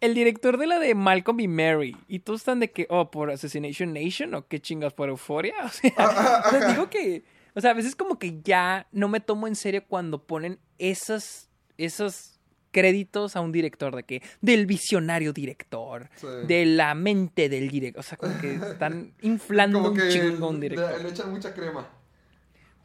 el 0.01 0.13
director 0.13 0.57
de 0.57 0.67
la 0.67 0.79
de 0.79 0.93
Malcolm 0.93 1.39
y 1.39 1.47
Mary, 1.47 1.95
y 2.07 2.19
todos 2.19 2.41
están 2.41 2.59
de 2.59 2.71
que, 2.71 2.85
oh, 2.89 3.09
por 3.11 3.31
Assassination 3.31 3.93
Nation 3.93 4.33
o 4.35 4.45
qué 4.47 4.59
chingas 4.59 4.93
por 4.93 5.09
Euforia, 5.09 5.55
o 5.65 5.69
sea, 5.69 6.43
o 6.45 6.49
sea, 6.49 6.67
digo 6.71 6.89
que, 6.89 7.23
o 7.55 7.61
sea, 7.61 7.71
a 7.71 7.73
veces 7.73 7.95
como 7.95 8.19
que 8.19 8.39
ya 8.43 8.87
no 8.91 9.07
me 9.07 9.19
tomo 9.19 9.47
en 9.47 9.55
serio 9.55 9.83
cuando 9.87 10.23
ponen 10.23 10.59
esas, 10.77 11.49
esos 11.77 12.36
créditos 12.81 13.35
a 13.35 13.41
un 13.41 13.51
director 13.51 13.95
de 13.95 14.03
que 14.03 14.21
del 14.39 14.67
visionario 14.67 15.33
director, 15.33 16.09
Sí. 16.15 16.27
de 16.45 16.65
la 16.65 16.93
mente 16.93 17.49
del 17.49 17.69
director, 17.69 17.99
o 18.01 18.03
sea, 18.03 18.17
como 18.19 18.39
que 18.39 18.53
están 18.53 19.13
inflando 19.23 19.79
Como 19.81 19.93
un 19.93 20.09
chingo 20.09 20.45
a 20.45 20.49
un 20.49 20.59
director, 20.59 21.01
le 21.01 21.09
echan 21.09 21.31
mucha 21.31 21.53
crema. 21.55 21.89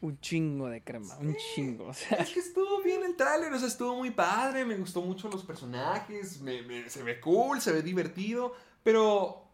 un 0.00 0.18
chingo 0.20 0.68
de 0.70 0.80
crema, 0.82 1.16
un 1.18 1.36
chingo, 1.54 1.88
o 1.88 1.94
sea, 1.94 2.18
Es 2.18 2.30
que 2.30 2.40
estuvo 2.40 2.82
bien 2.82 3.02
el 3.04 3.16
tráiler, 3.16 3.52
o 3.52 3.58
sea, 3.58 3.68
estuvo 3.68 3.94
muy 3.96 4.10
padre, 4.12 4.64
me 4.64 4.76
gustó 4.76 5.02
mucho 5.02 5.28
los 5.28 5.44
personajes, 5.44 6.40
me- 6.40 6.62
me- 6.62 6.88
se 6.88 7.02
ve 7.02 7.20
cool, 7.20 7.60
se 7.60 7.70
ve 7.72 7.82
divertido, 7.82 8.54
pero 8.82 9.44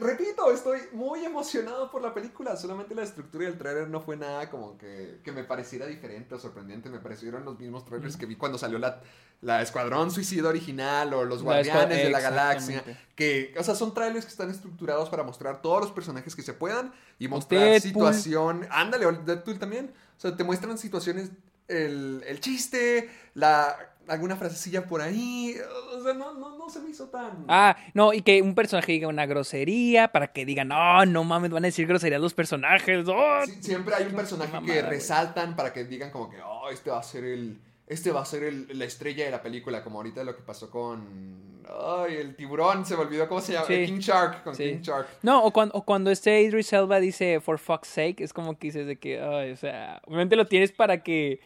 repito, 0.00 0.52
estoy 0.52 0.80
muy 0.92 1.24
emocionado 1.24 1.90
por 1.90 2.00
la 2.00 2.14
película, 2.14 2.56
solamente 2.56 2.94
la 2.94 3.02
estructura 3.02 3.46
del 3.46 3.58
tráiler 3.58 3.88
no 3.88 4.00
fue 4.00 4.16
nada 4.16 4.48
como 4.50 4.78
que, 4.78 5.20
que 5.24 5.32
me 5.32 5.44
pareciera 5.44 5.86
diferente 5.86 6.34
o 6.34 6.38
sorprendente, 6.38 6.88
me 6.88 7.00
parecieron 7.00 7.44
los 7.44 7.58
mismos 7.58 7.84
trailers 7.84 8.16
que 8.16 8.26
vi 8.26 8.36
cuando 8.36 8.56
salió 8.56 8.78
la, 8.78 9.00
la 9.40 9.60
Escuadrón 9.60 10.10
Suicida 10.10 10.48
original 10.48 11.12
o 11.12 11.24
los 11.24 11.42
Guardianes 11.42 12.04
de 12.04 12.10
la 12.10 12.20
Galaxia, 12.20 12.84
que, 13.14 13.54
o 13.58 13.64
sea, 13.64 13.74
son 13.74 13.92
trailers 13.92 14.24
que 14.24 14.30
están 14.30 14.50
estructurados 14.50 15.08
para 15.10 15.24
mostrar 15.24 15.60
todos 15.60 15.80
los 15.80 15.90
personajes 15.90 16.36
que 16.36 16.42
se 16.42 16.52
puedan 16.52 16.92
y 17.18 17.26
mostrar 17.26 17.62
Deadpool. 17.62 17.82
situación, 17.82 18.68
ándale, 18.70 19.06
o 19.06 19.12
Deadpool 19.12 19.58
también, 19.58 19.92
o 20.16 20.20
sea, 20.20 20.36
te 20.36 20.44
muestran 20.44 20.78
situaciones 20.78 21.30
el, 21.66 22.22
el 22.26 22.40
chiste, 22.40 23.10
la, 23.34 23.76
alguna 24.08 24.36
frasecilla 24.36 24.86
por 24.86 25.00
ahí. 25.00 25.54
O 25.96 26.02
sea, 26.02 26.14
no, 26.14 26.34
no, 26.34 26.56
no 26.58 26.68
se 26.70 26.80
me 26.80 26.90
hizo 26.90 27.08
tan. 27.08 27.44
Ah, 27.48 27.76
no, 27.94 28.12
y 28.12 28.22
que 28.22 28.40
un 28.42 28.54
personaje 28.54 28.92
diga 28.92 29.08
una 29.08 29.26
grosería 29.26 30.08
para 30.08 30.28
que 30.32 30.44
digan, 30.44 30.68
no, 30.68 31.04
no 31.06 31.24
mames, 31.24 31.50
van 31.50 31.64
a 31.64 31.68
decir 31.68 31.86
grosería 31.86 32.18
los 32.18 32.34
personajes. 32.34 33.06
oh". 33.08 33.40
Sí, 33.46 33.58
siempre 33.60 33.94
hay 33.94 34.06
un 34.06 34.14
personaje 34.14 34.58
que 34.64 34.82
resaltan 34.82 35.56
para 35.56 35.72
que 35.72 35.84
digan 35.84 36.10
como 36.10 36.28
que, 36.30 36.36
oh, 36.42 36.68
este 36.70 36.90
va 36.90 36.98
a 36.98 37.02
ser 37.02 37.24
el. 37.24 37.60
Este 37.86 38.12
va 38.12 38.20
a 38.20 38.24
ser 38.26 38.42
el- 38.44 38.78
la 38.78 38.84
estrella 38.84 39.24
de 39.24 39.30
la 39.30 39.40
película, 39.42 39.82
como 39.82 39.98
ahorita 39.98 40.22
lo 40.24 40.36
que 40.36 40.42
pasó 40.42 40.70
con. 40.70 41.48
Ay, 41.70 42.16
el 42.16 42.34
tiburón, 42.34 42.84
se 42.86 42.94
me 42.96 43.02
olvidó 43.02 43.28
cómo 43.28 43.40
se 43.42 43.52
llama. 43.52 43.66
Sí. 43.66 43.84
King 43.86 43.98
Shark, 43.98 44.42
con 44.42 44.54
Sí. 44.54 44.64
King 44.64 44.80
Shark. 44.82 45.06
No, 45.22 45.42
o 45.44 45.52
cuando, 45.52 45.74
o 45.74 45.82
cuando 45.84 46.10
este 46.10 46.40
Idris 46.42 46.72
Elba 46.72 46.98
dice 47.00 47.40
for 47.40 47.58
fuck's 47.58 47.88
sake, 47.88 48.20
es 48.22 48.32
como 48.32 48.58
que 48.58 48.68
dices 48.68 48.86
de 48.86 48.96
que, 48.96 49.20
ay, 49.20 49.50
o 49.52 49.56
sea, 49.56 50.00
obviamente 50.06 50.34
lo 50.36 50.46
tienes 50.46 50.72
para 50.72 51.02
que 51.02 51.40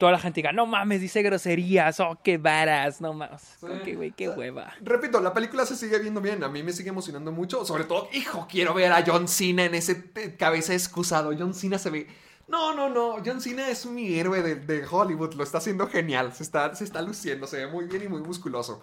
toda 0.00 0.12
la 0.12 0.18
gente 0.18 0.38
diga, 0.40 0.50
no 0.50 0.64
mames, 0.66 1.00
dice 1.02 1.22
groserías, 1.22 2.00
oh, 2.00 2.18
qué 2.24 2.38
varas, 2.38 3.00
no 3.02 3.12
mames. 3.12 3.56
Como 3.60 3.80
que, 3.82 3.94
güey, 3.94 4.10
qué 4.12 4.30
hueva. 4.30 4.72
Repito, 4.80 5.20
la 5.20 5.32
película 5.34 5.66
se 5.66 5.76
sigue 5.76 5.98
viendo 5.98 6.20
bien. 6.22 6.42
A 6.42 6.48
mí 6.48 6.62
me 6.62 6.72
sigue 6.72 6.88
emocionando 6.88 7.30
mucho. 7.30 7.64
Sobre 7.66 7.84
todo, 7.84 8.08
hijo, 8.12 8.46
quiero 8.50 8.72
ver 8.74 8.90
a 8.92 9.04
John 9.06 9.28
Cena 9.28 9.64
en 9.66 9.74
ese 9.74 10.10
cabeza 10.38 10.72
excusado. 10.72 11.32
John 11.38 11.52
Cena 11.54 11.78
se 11.78 11.90
ve. 11.90 12.06
No, 12.48 12.74
no, 12.74 12.88
no. 12.88 13.22
John 13.24 13.40
Cena 13.42 13.68
es 13.68 13.84
mi 13.86 14.18
héroe 14.18 14.42
de, 14.42 14.54
de 14.56 14.84
Hollywood. 14.90 15.34
Lo 15.34 15.44
está 15.44 15.58
haciendo 15.58 15.86
genial. 15.86 16.32
Se 16.32 16.42
está, 16.42 16.74
se 16.74 16.82
está 16.84 17.02
luciendo. 17.02 17.46
Se 17.46 17.58
ve 17.58 17.66
muy 17.70 17.84
bien 17.84 18.02
y 18.04 18.08
muy 18.08 18.22
musculoso. 18.22 18.80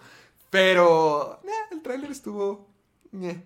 Pero. 0.50 1.40
eh, 1.44 1.50
el 1.72 1.82
tráiler 1.82 2.10
estuvo. 2.10 2.68
eh. 3.12 3.42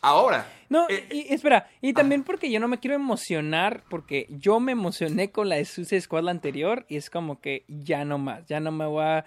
Ahora. 0.00 0.46
No, 0.68 0.86
eh, 0.88 1.06
y, 1.10 1.32
espera, 1.32 1.68
y 1.80 1.92
también 1.94 2.24
porque 2.24 2.50
yo 2.50 2.60
no 2.60 2.68
me 2.68 2.78
quiero 2.78 2.94
emocionar, 2.94 3.84
porque 3.88 4.26
yo 4.30 4.60
me 4.60 4.72
emocioné 4.72 5.30
con 5.30 5.48
la 5.48 5.56
de 5.56 5.64
Suicide 5.64 6.00
Squad 6.00 6.24
la 6.24 6.30
anterior, 6.30 6.84
y 6.88 6.96
es 6.96 7.08
como 7.10 7.40
que 7.40 7.64
ya 7.68 8.04
no 8.04 8.18
más, 8.18 8.44
ya 8.46 8.60
no 8.60 8.70
me 8.70 8.86
voy 8.86 9.04
a... 9.04 9.24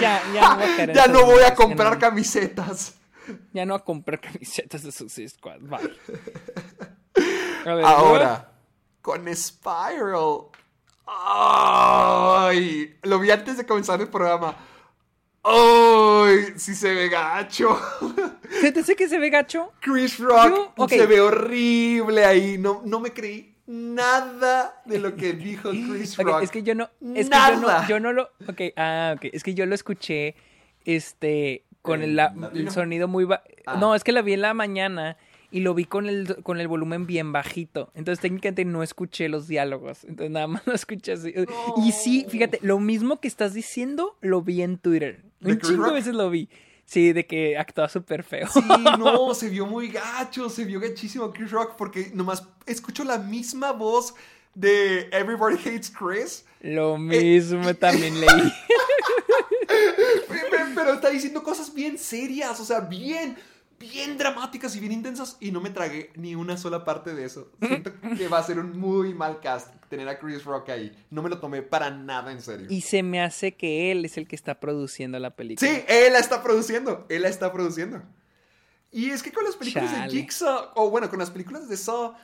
Ya, 0.00 0.22
ya 0.32 0.54
no 0.54 0.56
voy 0.56 0.64
a, 0.64 0.92
ya 0.92 1.06
no 1.06 1.24
voy 1.24 1.42
a 1.44 1.54
comprar 1.54 1.98
camisetas. 1.98 2.96
Ya 3.52 3.64
no 3.64 3.74
voy 3.74 3.80
a 3.80 3.84
comprar 3.84 4.20
camisetas 4.20 4.82
de 4.82 4.92
Suicide 4.92 5.28
Squad. 5.30 5.60
A 7.64 7.74
ver, 7.74 7.84
Ahora, 7.84 8.52
con 9.00 9.26
Spiral. 9.34 10.46
¡Ay! 11.06 12.96
Lo 13.02 13.18
vi 13.18 13.30
antes 13.30 13.56
de 13.56 13.66
comenzar 13.66 14.00
el 14.00 14.08
programa. 14.08 14.56
¡Ay! 15.44 16.54
Sí 16.56 16.74
se 16.74 16.94
ve 16.94 17.08
gacho. 17.08 17.78
¿Se 18.60 18.70
te 18.72 18.80
hace 18.80 18.94
que 18.96 19.08
se 19.08 19.18
ve 19.18 19.30
gacho? 19.30 19.72
Chris 19.80 20.18
Rock 20.18 20.88
se 20.88 21.06
ve 21.06 21.20
horrible 21.20 22.24
ahí. 22.24 22.58
No, 22.58 22.82
no 22.84 23.00
me 23.00 23.12
creí 23.12 23.54
nada 23.66 24.80
de 24.84 24.98
lo 24.98 25.16
que 25.16 25.32
dijo 25.32 25.70
Chris 25.70 26.18
Ok, 26.18 26.26
Rock. 26.26 26.42
es 26.42 26.50
que 26.50 26.62
yo 26.62 26.74
no, 26.74 26.90
es 27.14 27.28
que 27.28 27.34
yo 27.34 27.56
Nada. 27.56 27.82
no, 27.82 27.88
yo 27.88 28.00
no 28.00 28.12
lo, 28.12 28.24
ok, 28.48 28.60
ah, 28.76 29.14
ok, 29.16 29.26
es 29.32 29.42
que 29.42 29.54
yo 29.54 29.66
lo 29.66 29.74
escuché, 29.74 30.34
este, 30.84 31.64
con 31.80 32.02
¿En 32.02 32.10
el, 32.10 32.16
la- 32.16 32.32
latino? 32.36 32.60
el 32.68 32.70
sonido 32.70 33.08
muy, 33.08 33.24
ba- 33.24 33.42
Ah. 33.66 33.76
no, 33.80 33.94
es 33.94 34.02
que 34.04 34.10
la 34.12 34.22
vi 34.22 34.32
en 34.32 34.40
la 34.42 34.54
mañana 34.54 35.16
y 35.52 35.60
lo 35.60 35.74
vi 35.74 35.84
con 35.84 36.08
el, 36.08 36.42
con 36.42 36.58
el 36.60 36.66
volumen 36.66 37.06
bien 37.06 37.30
bajito, 37.32 37.92
entonces 37.94 38.20
técnicamente 38.20 38.64
no 38.64 38.82
escuché 38.82 39.28
los 39.28 39.46
diálogos, 39.46 40.02
entonces 40.04 40.30
nada 40.32 40.48
más 40.48 40.66
lo 40.66 40.74
escuché 40.74 41.12
así, 41.12 41.32
y 41.84 41.92
sí, 41.92 42.26
fíjate, 42.28 42.58
lo 42.62 42.80
mismo 42.80 43.20
que 43.20 43.28
estás 43.28 43.54
diciendo, 43.54 44.16
lo 44.20 44.42
vi 44.42 44.62
en 44.62 44.78
Twitter, 44.78 45.22
¿De 45.22 45.31
un 45.42 45.58
chingo 45.58 45.86
de 45.86 45.92
veces 45.92 46.14
lo 46.14 46.30
vi, 46.30 46.48
Sí, 46.84 47.12
de 47.12 47.26
que 47.26 47.56
actúa 47.56 47.88
súper 47.88 48.22
feo. 48.22 48.48
Sí, 48.48 48.60
no, 48.98 49.34
se 49.34 49.48
vio 49.48 49.66
muy 49.66 49.88
gacho, 49.88 50.50
se 50.50 50.64
vio 50.64 50.80
gachísimo 50.80 51.32
Chris 51.32 51.50
Rock 51.50 51.74
porque 51.76 52.10
nomás 52.12 52.42
escucho 52.66 53.04
la 53.04 53.18
misma 53.18 53.72
voz 53.72 54.14
de 54.54 55.08
Everybody 55.12 55.54
Hates 55.56 55.90
Chris. 55.90 56.44
Lo 56.60 56.98
mismo 56.98 57.72
también 57.74 58.20
leí. 58.20 58.52
Pero 60.74 60.94
está 60.94 61.08
diciendo 61.08 61.42
cosas 61.42 61.72
bien 61.72 61.96
serias, 61.96 62.60
o 62.60 62.64
sea, 62.64 62.80
bien, 62.80 63.36
bien 63.82 64.16
dramáticas 64.16 64.74
y 64.76 64.80
bien 64.80 64.92
intensas. 64.92 65.36
Y 65.40 65.50
no 65.50 65.60
me 65.60 65.70
tragué 65.70 66.10
ni 66.14 66.34
una 66.34 66.56
sola 66.56 66.84
parte 66.84 67.14
de 67.14 67.24
eso. 67.24 67.50
Siento 67.60 67.92
que 68.16 68.28
va 68.28 68.38
a 68.38 68.42
ser 68.42 68.58
un 68.58 68.78
muy 68.78 69.12
mal 69.12 69.40
cast 69.40 69.74
tener 69.88 70.08
a 70.08 70.18
Chris 70.18 70.44
Rock 70.44 70.70
ahí. 70.70 70.96
No 71.10 71.22
me 71.22 71.28
lo 71.28 71.38
tomé 71.38 71.62
para 71.62 71.90
nada 71.90 72.32
en 72.32 72.40
serio. 72.40 72.66
Y 72.70 72.80
se 72.80 73.02
me 73.02 73.20
hace 73.20 73.56
que 73.56 73.90
él 73.90 74.04
es 74.04 74.16
el 74.16 74.26
que 74.26 74.36
está 74.36 74.60
produciendo 74.60 75.18
la 75.18 75.36
película. 75.36 75.70
Sí, 75.70 75.84
él 75.88 76.12
la 76.12 76.18
está 76.18 76.42
produciendo. 76.42 77.04
Él 77.08 77.22
la 77.22 77.28
está 77.28 77.52
produciendo. 77.52 78.02
Y 78.90 79.10
es 79.10 79.22
que 79.22 79.32
con 79.32 79.44
las 79.44 79.56
películas 79.56 79.90
de 79.90 80.10
Jigsaw, 80.10 80.70
o 80.74 80.90
bueno, 80.90 81.10
con 81.10 81.18
las 81.18 81.30
películas 81.30 81.68
de 81.68 81.76
Saw, 81.76 82.14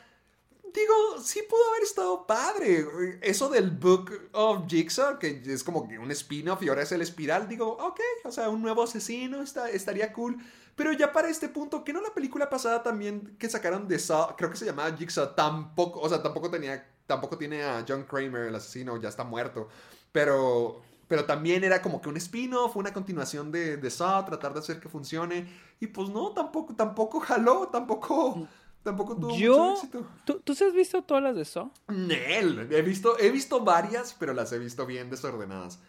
digo, 0.75 1.23
sí 1.23 1.41
pudo 1.49 1.67
haber 1.71 1.83
estado 1.83 2.27
padre. 2.27 2.87
Eso 3.23 3.49
del 3.49 3.71
Book 3.71 4.29
of 4.33 4.67
Jigsaw, 4.69 5.19
que 5.19 5.43
es 5.45 5.65
como 5.65 5.89
que 5.89 5.99
un 5.99 6.11
spin-off 6.11 6.63
y 6.63 6.69
ahora 6.69 6.83
es 6.83 6.93
el 6.93 7.03
espiral, 7.03 7.49
digo, 7.49 7.69
ok, 7.69 8.01
o 8.25 8.31
sea, 8.31 8.49
un 8.49 8.63
nuevo 8.63 8.83
asesino 8.83 9.43
está, 9.43 9.71
estaría 9.71 10.13
cool. 10.13 10.37
Pero 10.79 10.93
ya 10.93 11.13
para 11.13 11.29
este 11.29 11.49
punto, 11.49 11.83
que 11.83 11.93
no 11.93 12.01
la 12.01 12.15
película 12.15 12.49
pasada 12.49 12.85
también 12.85 13.35
que 13.37 13.51
sacaron 13.51 13.89
de 13.89 13.99
Saw, 13.99 14.37
creo 14.37 14.49
que 14.49 14.57
se 14.57 14.65
llamaba 14.65 14.97
Jigsaw, 14.97 15.35
tampoco, 15.35 15.99
o 15.99 16.09
sea, 16.09 16.23
tampoco 16.23 16.49
tenía, 16.49 16.89
tampoco 17.05 17.37
tiene 17.37 17.65
a 17.65 17.85
John 17.87 18.05
Kramer, 18.05 18.43
el 18.43 18.55
asesino, 18.55 18.97
ya 18.97 19.09
está 19.09 19.25
muerto. 19.25 19.69
Pero, 20.13 20.81
pero 21.09 21.25
también 21.25 21.65
era 21.65 21.83
como 21.83 22.01
que 22.01 22.09
un 22.09 22.17
spin-off, 22.17 22.77
una 22.77 22.93
continuación 22.93 23.51
de, 23.51 23.77
de 23.77 23.91
Saw, 23.91 24.25
tratar 24.25 24.55
de 24.55 24.61
hacer 24.61 24.79
que 24.79 24.89
funcione. 24.89 25.49
Y 25.81 25.89
pues 25.89 26.11
no, 26.11 26.31
tampoco, 26.31 26.73
tampoco 26.77 27.19
jaló, 27.19 27.67
tampoco 27.73 28.47
tampoco 28.85 29.17
tuvo 29.17 29.31
mucho 29.31 29.73
éxito. 29.73 30.07
¿tú, 30.25 30.39
¿Tú 30.45 30.53
has 30.53 30.73
visto 30.73 31.03
todas 31.03 31.25
las 31.25 31.35
de 31.35 31.45
Saw? 31.45 31.73
Nel, 31.89 32.73
he 32.73 32.83
visto, 32.83 33.19
he 33.19 33.33
visto 33.33 33.65
varias, 33.65 34.15
pero 34.17 34.33
las 34.33 34.53
he 34.53 34.61
visto 34.61 34.87
bien 34.87 35.11
desordenadas. 35.11 35.81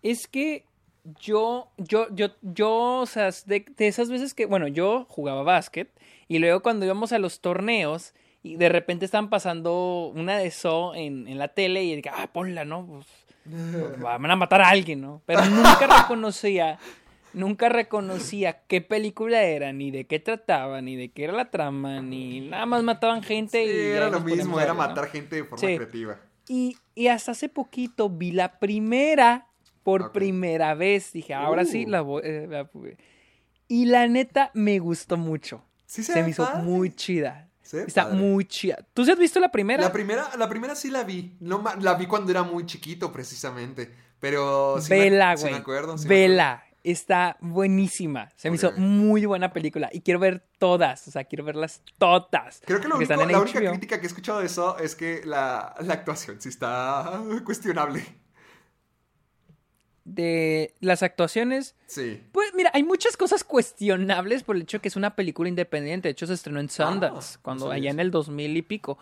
Es 0.00 0.26
que 0.26 0.64
yo, 1.20 1.70
yo, 1.76 2.06
yo, 2.14 2.28
yo, 2.42 3.00
o 3.00 3.06
sea, 3.06 3.30
de, 3.46 3.64
esas 3.78 4.10
veces 4.10 4.34
que, 4.34 4.46
bueno, 4.46 4.68
yo 4.68 5.06
jugaba 5.08 5.42
básquet 5.42 5.90
y 6.28 6.38
luego 6.38 6.60
cuando 6.60 6.84
íbamos 6.84 7.12
a 7.12 7.18
los 7.18 7.40
torneos 7.40 8.14
y 8.42 8.56
de 8.56 8.68
repente 8.68 9.04
estaban 9.04 9.30
pasando 9.30 10.12
una 10.14 10.38
de 10.38 10.46
eso 10.46 10.94
en, 10.94 11.28
en 11.28 11.38
la 11.38 11.48
tele 11.48 11.84
y 11.84 11.96
dije, 11.96 12.10
ah, 12.12 12.28
ponla, 12.32 12.64
¿no? 12.64 12.86
Pues, 12.86 13.06
pues, 13.44 14.00
van 14.00 14.30
a 14.30 14.36
matar 14.36 14.62
a 14.62 14.68
alguien, 14.68 15.00
¿no? 15.00 15.22
Pero 15.26 15.44
nunca 15.46 15.86
reconocía, 16.02 16.78
nunca 17.32 17.68
reconocía 17.68 18.62
qué 18.66 18.80
película 18.80 19.42
era, 19.42 19.72
ni 19.72 19.90
de 19.90 20.06
qué 20.06 20.20
trataba, 20.20 20.80
ni 20.80 20.96
de 20.96 21.10
qué 21.10 21.24
era 21.24 21.32
la 21.32 21.50
trama, 21.50 22.00
ni 22.00 22.40
nada 22.40 22.66
más 22.66 22.82
mataban 22.82 23.22
gente 23.22 23.64
sí, 23.64 23.70
y... 23.70 23.80
Era 23.90 24.08
lo 24.08 24.20
mismo, 24.20 24.60
era 24.60 24.74
matar 24.74 25.08
gente 25.08 25.36
de 25.36 25.44
forma 25.44 25.66
creativa. 25.66 26.18
Y, 26.48 26.76
y 26.94 27.08
hasta 27.08 27.32
hace 27.32 27.48
poquito 27.48 28.08
vi 28.08 28.32
la 28.32 28.58
primera 28.58 29.49
por 29.82 30.12
primera 30.12 30.74
vez. 30.74 31.12
Dije, 31.12 31.34
ahora 31.34 31.64
sí 31.64 31.84
uh. 31.86 31.88
la 31.88 32.00
voy. 32.02 32.22
Eh, 32.24 32.96
y 33.68 33.84
la 33.86 34.08
neta 34.08 34.50
me 34.54 34.78
gustó 34.78 35.16
mucho. 35.16 35.62
¿Sí 35.86 36.02
se, 36.02 36.22
me 36.22 36.30
hizo 36.30 36.44
muy 36.56 36.94
chida. 36.94 37.48
Está 37.72 38.08
muy 38.08 38.44
chida. 38.44 38.78
¿Tú 38.92 39.04
sí 39.04 39.12
has 39.12 39.18
visto 39.18 39.38
la 39.38 39.50
primera? 39.50 39.82
La 39.82 39.92
primera, 39.92 40.28
la 40.36 40.48
primera 40.48 40.74
sí 40.74 40.90
la 40.90 41.04
vi. 41.04 41.36
No, 41.40 41.62
la 41.80 41.94
vi 41.94 42.06
cuando 42.06 42.30
era 42.30 42.42
muy 42.42 42.66
chiquito, 42.66 43.12
precisamente. 43.12 43.90
Pero 44.18 44.80
sí 44.80 44.90
Vela, 44.90 45.36
güey. 45.36 45.54
Vela. 46.06 46.64
Está 46.82 47.36
buenísima. 47.40 48.30
Se 48.36 48.48
me 48.48 48.56
hizo 48.56 48.72
muy 48.72 49.26
buena 49.26 49.52
película. 49.52 49.90
Y 49.92 50.00
quiero 50.00 50.18
ver 50.18 50.42
todas. 50.58 51.06
O 51.06 51.10
sea, 51.10 51.24
quiero 51.24 51.44
verlas 51.44 51.82
todas. 51.98 52.62
Creo 52.64 52.80
que 52.80 52.88
lo 52.88 52.96
único, 52.96 53.14
la 53.14 53.40
única 53.40 53.60
crítica 53.60 54.00
que 54.00 54.06
he 54.06 54.08
escuchado 54.08 54.40
de 54.40 54.46
eso 54.46 54.78
es 54.78 54.96
que 54.96 55.22
la, 55.24 55.74
la 55.80 55.94
actuación 55.94 56.40
sí 56.40 56.48
está 56.48 57.22
cuestionable 57.44 58.02
de 60.04 60.74
las 60.80 61.02
actuaciones. 61.02 61.74
Sí. 61.86 62.22
Pues 62.32 62.52
mira, 62.54 62.70
hay 62.74 62.82
muchas 62.82 63.16
cosas 63.16 63.44
cuestionables 63.44 64.42
por 64.42 64.56
el 64.56 64.62
hecho 64.62 64.78
de 64.78 64.82
que 64.82 64.88
es 64.88 64.96
una 64.96 65.14
película 65.14 65.48
independiente. 65.48 66.08
De 66.08 66.12
hecho, 66.12 66.26
se 66.26 66.34
estrenó 66.34 66.60
en 66.60 66.68
Sundance, 66.68 67.36
ah, 67.36 67.40
cuando 67.42 67.70
allá 67.70 67.90
en 67.90 68.00
el 68.00 68.10
2000 68.10 68.56
y 68.56 68.62
pico. 68.62 68.98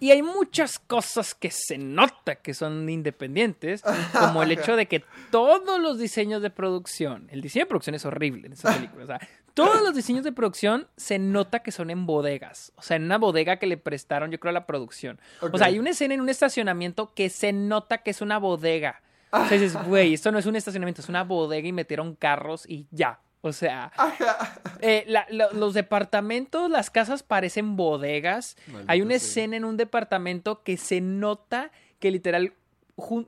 Y 0.00 0.10
hay 0.10 0.22
muchas 0.22 0.78
cosas 0.78 1.34
que 1.34 1.50
se 1.50 1.78
nota 1.78 2.36
que 2.36 2.54
son 2.54 2.88
independientes, 2.88 3.82
como 4.12 4.42
el 4.42 4.52
hecho 4.52 4.76
de 4.76 4.86
que 4.86 5.04
todos 5.30 5.80
los 5.80 5.98
diseños 5.98 6.42
de 6.42 6.50
producción, 6.50 7.28
el 7.30 7.40
diseño 7.40 7.64
de 7.64 7.68
producción 7.68 7.94
es 7.94 8.04
horrible 8.04 8.46
en 8.46 8.52
esa 8.52 8.74
película. 8.74 9.04
O 9.04 9.06
sea, 9.06 9.20
todos 9.56 9.82
los 9.82 9.94
diseños 9.94 10.22
de 10.22 10.32
producción 10.32 10.86
se 10.98 11.18
nota 11.18 11.60
que 11.60 11.72
son 11.72 11.88
en 11.88 12.04
bodegas. 12.04 12.72
O 12.76 12.82
sea, 12.82 12.98
en 12.98 13.04
una 13.04 13.16
bodega 13.16 13.56
que 13.56 13.66
le 13.66 13.78
prestaron, 13.78 14.30
yo 14.30 14.38
creo, 14.38 14.50
a 14.50 14.52
la 14.52 14.66
producción. 14.66 15.18
O 15.40 15.56
sea, 15.56 15.68
hay 15.68 15.78
una 15.78 15.90
escena 15.90 16.12
en 16.12 16.20
un 16.20 16.28
estacionamiento 16.28 17.14
que 17.14 17.30
se 17.30 17.54
nota 17.54 17.98
que 17.98 18.10
es 18.10 18.20
una 18.20 18.38
bodega. 18.38 19.00
O 19.30 19.46
sea, 19.46 19.58
dices, 19.58 19.76
güey, 19.86 20.14
esto 20.14 20.32
no 20.32 20.38
es 20.38 20.46
un 20.46 20.56
estacionamiento, 20.56 21.00
es 21.00 21.08
una 21.08 21.24
bodega 21.24 21.66
y 21.66 21.72
metieron 21.72 22.14
carros 22.14 22.64
y 22.68 22.86
ya. 22.90 23.20
O 23.40 23.52
sea, 23.52 23.92
eh, 24.80 25.06
los 25.52 25.74
departamentos, 25.74 26.70
las 26.70 26.90
casas 26.90 27.22
parecen 27.22 27.76
bodegas. 27.76 28.56
Hay 28.86 29.02
una 29.02 29.14
escena 29.14 29.56
en 29.56 29.64
un 29.64 29.76
departamento 29.76 30.62
que 30.62 30.76
se 30.76 31.00
nota 31.00 31.70
que 31.98 32.10
literal 32.10 32.54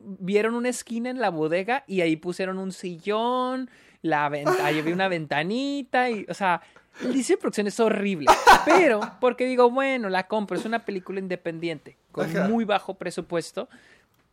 vieron 0.01 0.55
una 0.55 0.71
esquina 0.71 1.11
en 1.11 1.21
la 1.21 1.31
bodega 1.31 1.85
y 1.87 2.01
ahí 2.01 2.17
pusieron 2.17 2.59
un 2.59 2.73
sillón, 2.73 3.71
la 4.03 4.27
ahí 4.27 4.79
había 4.79 4.95
una 4.95 5.09
ventanita 5.09 6.11
y, 6.11 6.27
o 6.29 6.35
sea, 6.35 6.63
el 7.03 7.13
diseño 7.13 7.37
de 7.37 7.41
producción 7.41 7.67
es 7.67 7.79
horrible. 7.79 8.27
Pero, 8.65 9.01
porque 9.21 9.47
digo, 9.47 9.71
bueno, 9.71 10.09
la 10.09 10.27
compro, 10.27 10.57
es 10.57 10.65
una 10.65 10.85
película 10.85 11.21
independiente 11.21 11.97
con 12.11 12.51
muy 12.51 12.65
bajo 12.65 12.95
presupuesto. 12.95 13.69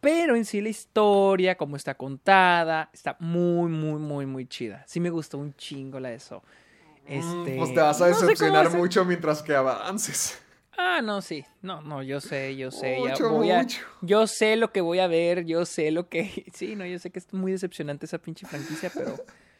Pero 0.05 0.35
en 0.35 0.45
sí 0.45 0.61
la 0.61 0.69
historia, 0.69 1.57
como 1.57 1.75
está 1.75 1.95
contada, 1.95 2.91
está 2.93 3.17
muy, 3.19 3.71
muy, 3.71 3.99
muy, 3.99 4.27
muy 4.27 4.45
chida. 4.45 4.83
Sí 4.85 4.99
me 4.99 5.09
gustó 5.09 5.39
un 5.39 5.55
chingo 5.55 5.99
la 5.99 6.09
de 6.09 6.15
eso. 6.17 6.43
Mm, 7.07 7.11
este... 7.11 7.57
Pues 7.57 7.73
te 7.73 7.79
vas 7.79 7.99
a 8.01 8.05
decepcionar 8.09 8.69
mucho 8.69 9.03
mientras 9.03 9.41
que 9.41 9.55
avances. 9.55 10.39
Ah, 10.77 11.01
no, 11.01 11.23
sí. 11.23 11.43
No, 11.63 11.81
no, 11.81 12.03
yo 12.03 12.21
sé, 12.21 12.55
yo 12.55 12.69
sé. 12.69 12.99
ya 13.03 13.27
voy 13.27 13.49
a, 13.49 13.65
yo 14.01 14.27
sé 14.27 14.57
lo 14.57 14.71
que 14.71 14.81
voy 14.81 14.99
a 14.99 15.07
ver, 15.07 15.43
yo 15.45 15.65
sé 15.65 15.89
lo 15.89 16.07
que... 16.07 16.45
Sí, 16.53 16.75
no, 16.75 16.85
yo 16.85 16.99
sé 16.99 17.09
que 17.09 17.17
es 17.17 17.33
muy 17.33 17.53
decepcionante 17.53 18.05
esa 18.05 18.19
pinche 18.19 18.45
franquicia, 18.45 18.91
pero... 18.93 19.15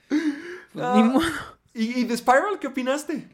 Pues, 0.08 0.86
ni 0.96 1.04
modo. 1.04 1.26
¿Y, 1.74 2.02
¿Y 2.02 2.04
de 2.04 2.16
Spiral 2.16 2.60
qué 2.60 2.68
opinaste? 2.68 3.28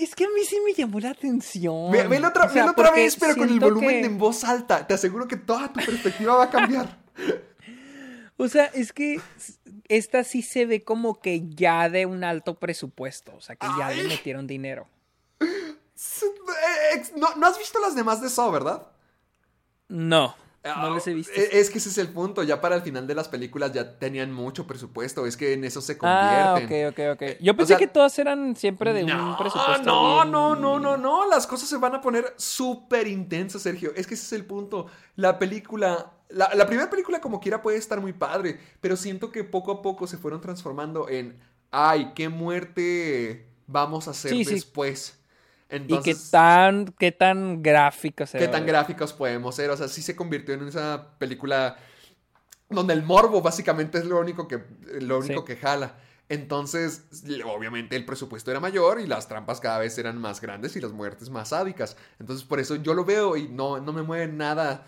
Es 0.00 0.14
que 0.14 0.24
a 0.24 0.28
mí 0.28 0.44
sí 0.44 0.58
me 0.64 0.72
llamó 0.72 1.00
la 1.00 1.10
atención. 1.10 1.90
Velo 1.90 2.28
otra, 2.28 2.50
otra 2.70 2.90
vez, 2.90 3.16
pero 3.16 3.36
con 3.36 3.48
el 3.48 3.60
volumen 3.60 4.04
en 4.04 4.18
voz 4.18 4.44
alta. 4.44 4.86
Te 4.86 4.94
aseguro 4.94 5.28
que 5.28 5.36
toda 5.36 5.72
tu 5.72 5.80
perspectiva 5.80 6.34
va 6.34 6.44
a 6.44 6.50
cambiar. 6.50 6.98
o 8.36 8.48
sea, 8.48 8.66
es 8.66 8.92
que 8.92 9.20
esta 9.88 10.24
sí 10.24 10.42
se 10.42 10.66
ve 10.66 10.82
como 10.82 11.20
que 11.20 11.42
ya 11.48 11.88
de 11.88 12.06
un 12.06 12.24
alto 12.24 12.58
presupuesto. 12.58 13.34
O 13.36 13.40
sea, 13.40 13.56
que 13.56 13.66
ya 13.78 13.90
le 13.90 14.04
metieron 14.04 14.46
dinero. 14.46 14.88
No, 17.16 17.34
no 17.36 17.46
has 17.46 17.58
visto 17.58 17.78
las 17.80 17.94
demás 17.94 18.20
de 18.20 18.28
Saw, 18.28 18.50
¿verdad? 18.50 18.88
No. 19.88 20.34
No 20.64 20.94
les 20.94 21.06
he 21.08 21.14
visto. 21.14 21.32
E, 21.34 21.58
es 21.58 21.70
que 21.70 21.78
ese 21.78 21.88
es 21.88 21.98
el 21.98 22.08
punto. 22.08 22.42
Ya 22.42 22.60
para 22.60 22.76
el 22.76 22.82
final 22.82 23.06
de 23.06 23.14
las 23.14 23.28
películas 23.28 23.72
ya 23.72 23.98
tenían 23.98 24.32
mucho 24.32 24.66
presupuesto. 24.66 25.26
Es 25.26 25.36
que 25.36 25.54
en 25.54 25.64
eso 25.64 25.80
se 25.80 25.98
ah, 26.00 26.54
convierten. 26.56 26.84
Ah, 26.84 26.88
ok, 26.90 27.16
ok, 27.16 27.22
ok. 27.22 27.40
Yo 27.40 27.56
pensé 27.56 27.76
que 27.76 27.88
todas 27.88 28.16
eran 28.18 28.54
siempre 28.54 28.92
de 28.92 29.04
un 29.04 29.36
presupuesto. 29.36 29.82
No, 29.82 30.24
no, 30.24 30.54
no, 30.54 30.78
no, 30.78 30.96
no. 30.96 31.28
Las 31.28 31.46
cosas 31.46 31.68
se 31.68 31.76
van 31.78 31.94
a 31.96 32.00
poner 32.00 32.32
súper 32.36 33.08
intensas, 33.08 33.62
Sergio. 33.62 33.92
Es 33.96 34.06
que 34.06 34.14
ese 34.14 34.24
es 34.24 34.32
el 34.32 34.44
punto. 34.44 34.86
La 35.16 35.38
película. 35.38 36.12
La, 36.28 36.66
primera 36.66 36.88
película, 36.88 37.20
como 37.20 37.40
quiera, 37.40 37.60
puede 37.60 37.76
estar 37.76 38.00
muy 38.00 38.12
padre. 38.12 38.58
Pero 38.80 38.96
siento 38.96 39.32
que 39.32 39.44
poco 39.44 39.72
a 39.72 39.82
poco 39.82 40.06
se 40.06 40.16
fueron 40.16 40.40
transformando 40.40 41.08
en. 41.08 41.38
Ay, 41.70 42.12
qué 42.14 42.28
muerte 42.28 43.48
vamos 43.66 44.06
a 44.06 44.12
hacer 44.12 44.32
después 44.44 45.21
y 45.72 46.00
qué 46.00 46.14
tan, 46.30 46.86
qué 46.98 47.12
tan 47.12 47.62
gráficos 47.62 48.32
Qué 48.32 48.48
tan 48.48 48.66
gráficos 48.66 49.12
podemos 49.12 49.54
ser. 49.54 49.70
O 49.70 49.76
sea, 49.76 49.88
sí 49.88 50.02
se 50.02 50.14
convirtió 50.14 50.54
en 50.54 50.68
esa 50.68 51.16
película 51.18 51.76
donde 52.68 52.94
el 52.94 53.02
morbo 53.02 53.40
básicamente 53.42 53.98
es 53.98 54.04
lo 54.04 54.20
único 54.20 54.48
que, 54.48 54.62
lo 55.00 55.18
único 55.18 55.44
que 55.44 55.56
jala. 55.56 55.96
Entonces, 56.28 57.04
obviamente 57.44 57.96
el 57.96 58.04
presupuesto 58.04 58.50
era 58.50 58.60
mayor 58.60 59.00
y 59.00 59.06
las 59.06 59.28
trampas 59.28 59.60
cada 59.60 59.78
vez 59.78 59.98
eran 59.98 60.18
más 60.18 60.40
grandes 60.40 60.76
y 60.76 60.80
las 60.80 60.92
muertes 60.92 61.30
más 61.30 61.50
sádicas. 61.50 61.96
Entonces, 62.18 62.46
por 62.46 62.60
eso 62.60 62.76
yo 62.76 62.94
lo 62.94 63.04
veo 63.04 63.36
y 63.36 63.48
no, 63.48 63.80
no 63.80 63.92
me 63.92 64.02
mueve 64.02 64.28
nada 64.28 64.86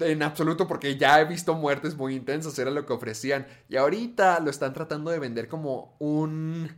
en 0.00 0.22
absoluto 0.22 0.66
porque 0.66 0.96
ya 0.96 1.20
he 1.20 1.24
visto 1.24 1.54
muertes 1.54 1.96
muy 1.96 2.14
intensas, 2.14 2.58
era 2.58 2.70
lo 2.70 2.86
que 2.86 2.92
ofrecían. 2.92 3.46
Y 3.68 3.76
ahorita 3.76 4.40
lo 4.40 4.50
están 4.50 4.72
tratando 4.72 5.10
de 5.10 5.18
vender 5.18 5.48
como 5.48 5.96
un 5.98 6.70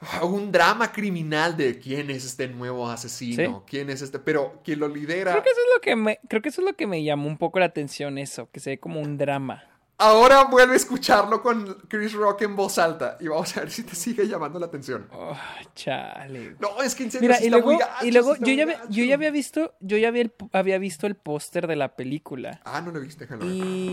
un 0.22 0.50
drama 0.52 0.92
criminal 0.92 1.56
de 1.56 1.78
quién 1.78 2.10
es 2.10 2.24
este 2.24 2.48
nuevo 2.48 2.88
asesino, 2.88 3.64
quién 3.66 3.90
es 3.90 4.02
este, 4.02 4.18
pero 4.18 4.60
quien 4.64 4.80
lo 4.80 4.88
lidera. 4.88 5.32
Creo 5.32 5.42
que 5.42 5.50
eso 5.50 5.60
es 5.60 5.74
lo 5.74 5.80
que 5.80 5.96
me, 5.96 6.20
creo 6.28 6.42
que 6.42 6.48
eso 6.48 6.60
es 6.62 6.66
lo 6.66 6.74
que 6.74 6.86
me 6.86 7.02
llamó 7.04 7.26
un 7.28 7.38
poco 7.38 7.58
la 7.58 7.66
atención 7.66 8.18
eso, 8.18 8.50
que 8.50 8.60
se 8.60 8.70
ve 8.70 8.80
como 8.80 9.00
un 9.00 9.16
drama. 9.18 9.64
Ahora 10.02 10.44
vuelve 10.44 10.72
a 10.72 10.76
escucharlo 10.76 11.42
con 11.42 11.74
Chris 11.86 12.14
Rock 12.14 12.40
en 12.40 12.56
voz 12.56 12.78
alta 12.78 13.18
y 13.20 13.28
vamos 13.28 13.54
a 13.54 13.60
ver 13.60 13.70
si 13.70 13.82
te 13.82 13.94
sigue 13.94 14.26
llamando 14.26 14.58
la 14.58 14.64
atención. 14.64 15.06
Oh, 15.12 15.36
chale. 15.74 16.56
No, 16.58 16.80
es 16.82 16.94
que 16.94 17.02
en 17.02 17.10
serio 17.10 17.28
Mira, 17.28 17.38
sí 17.38 17.48
y 17.48 17.50
luego, 17.50 17.76
gacho, 17.76 18.06
y 18.06 18.10
luego 18.10 18.34
sí 18.36 18.40
yo, 18.46 18.52
ya, 18.54 18.62
había- 18.62 18.80
yo 18.88 19.04
ya 19.04 19.14
había 19.16 19.30
visto, 19.30 19.74
yo 19.80 19.98
ya 19.98 20.08
había, 20.08 20.22
el- 20.22 20.32
había 20.52 20.78
visto 20.78 21.06
el 21.06 21.16
póster 21.16 21.66
de 21.66 21.76
la 21.76 21.96
película. 21.96 22.62
Ah, 22.64 22.80
no 22.80 22.92
lo 22.92 23.00
viste, 23.00 23.24
déjalo 23.26 23.44
ver. 23.44 23.92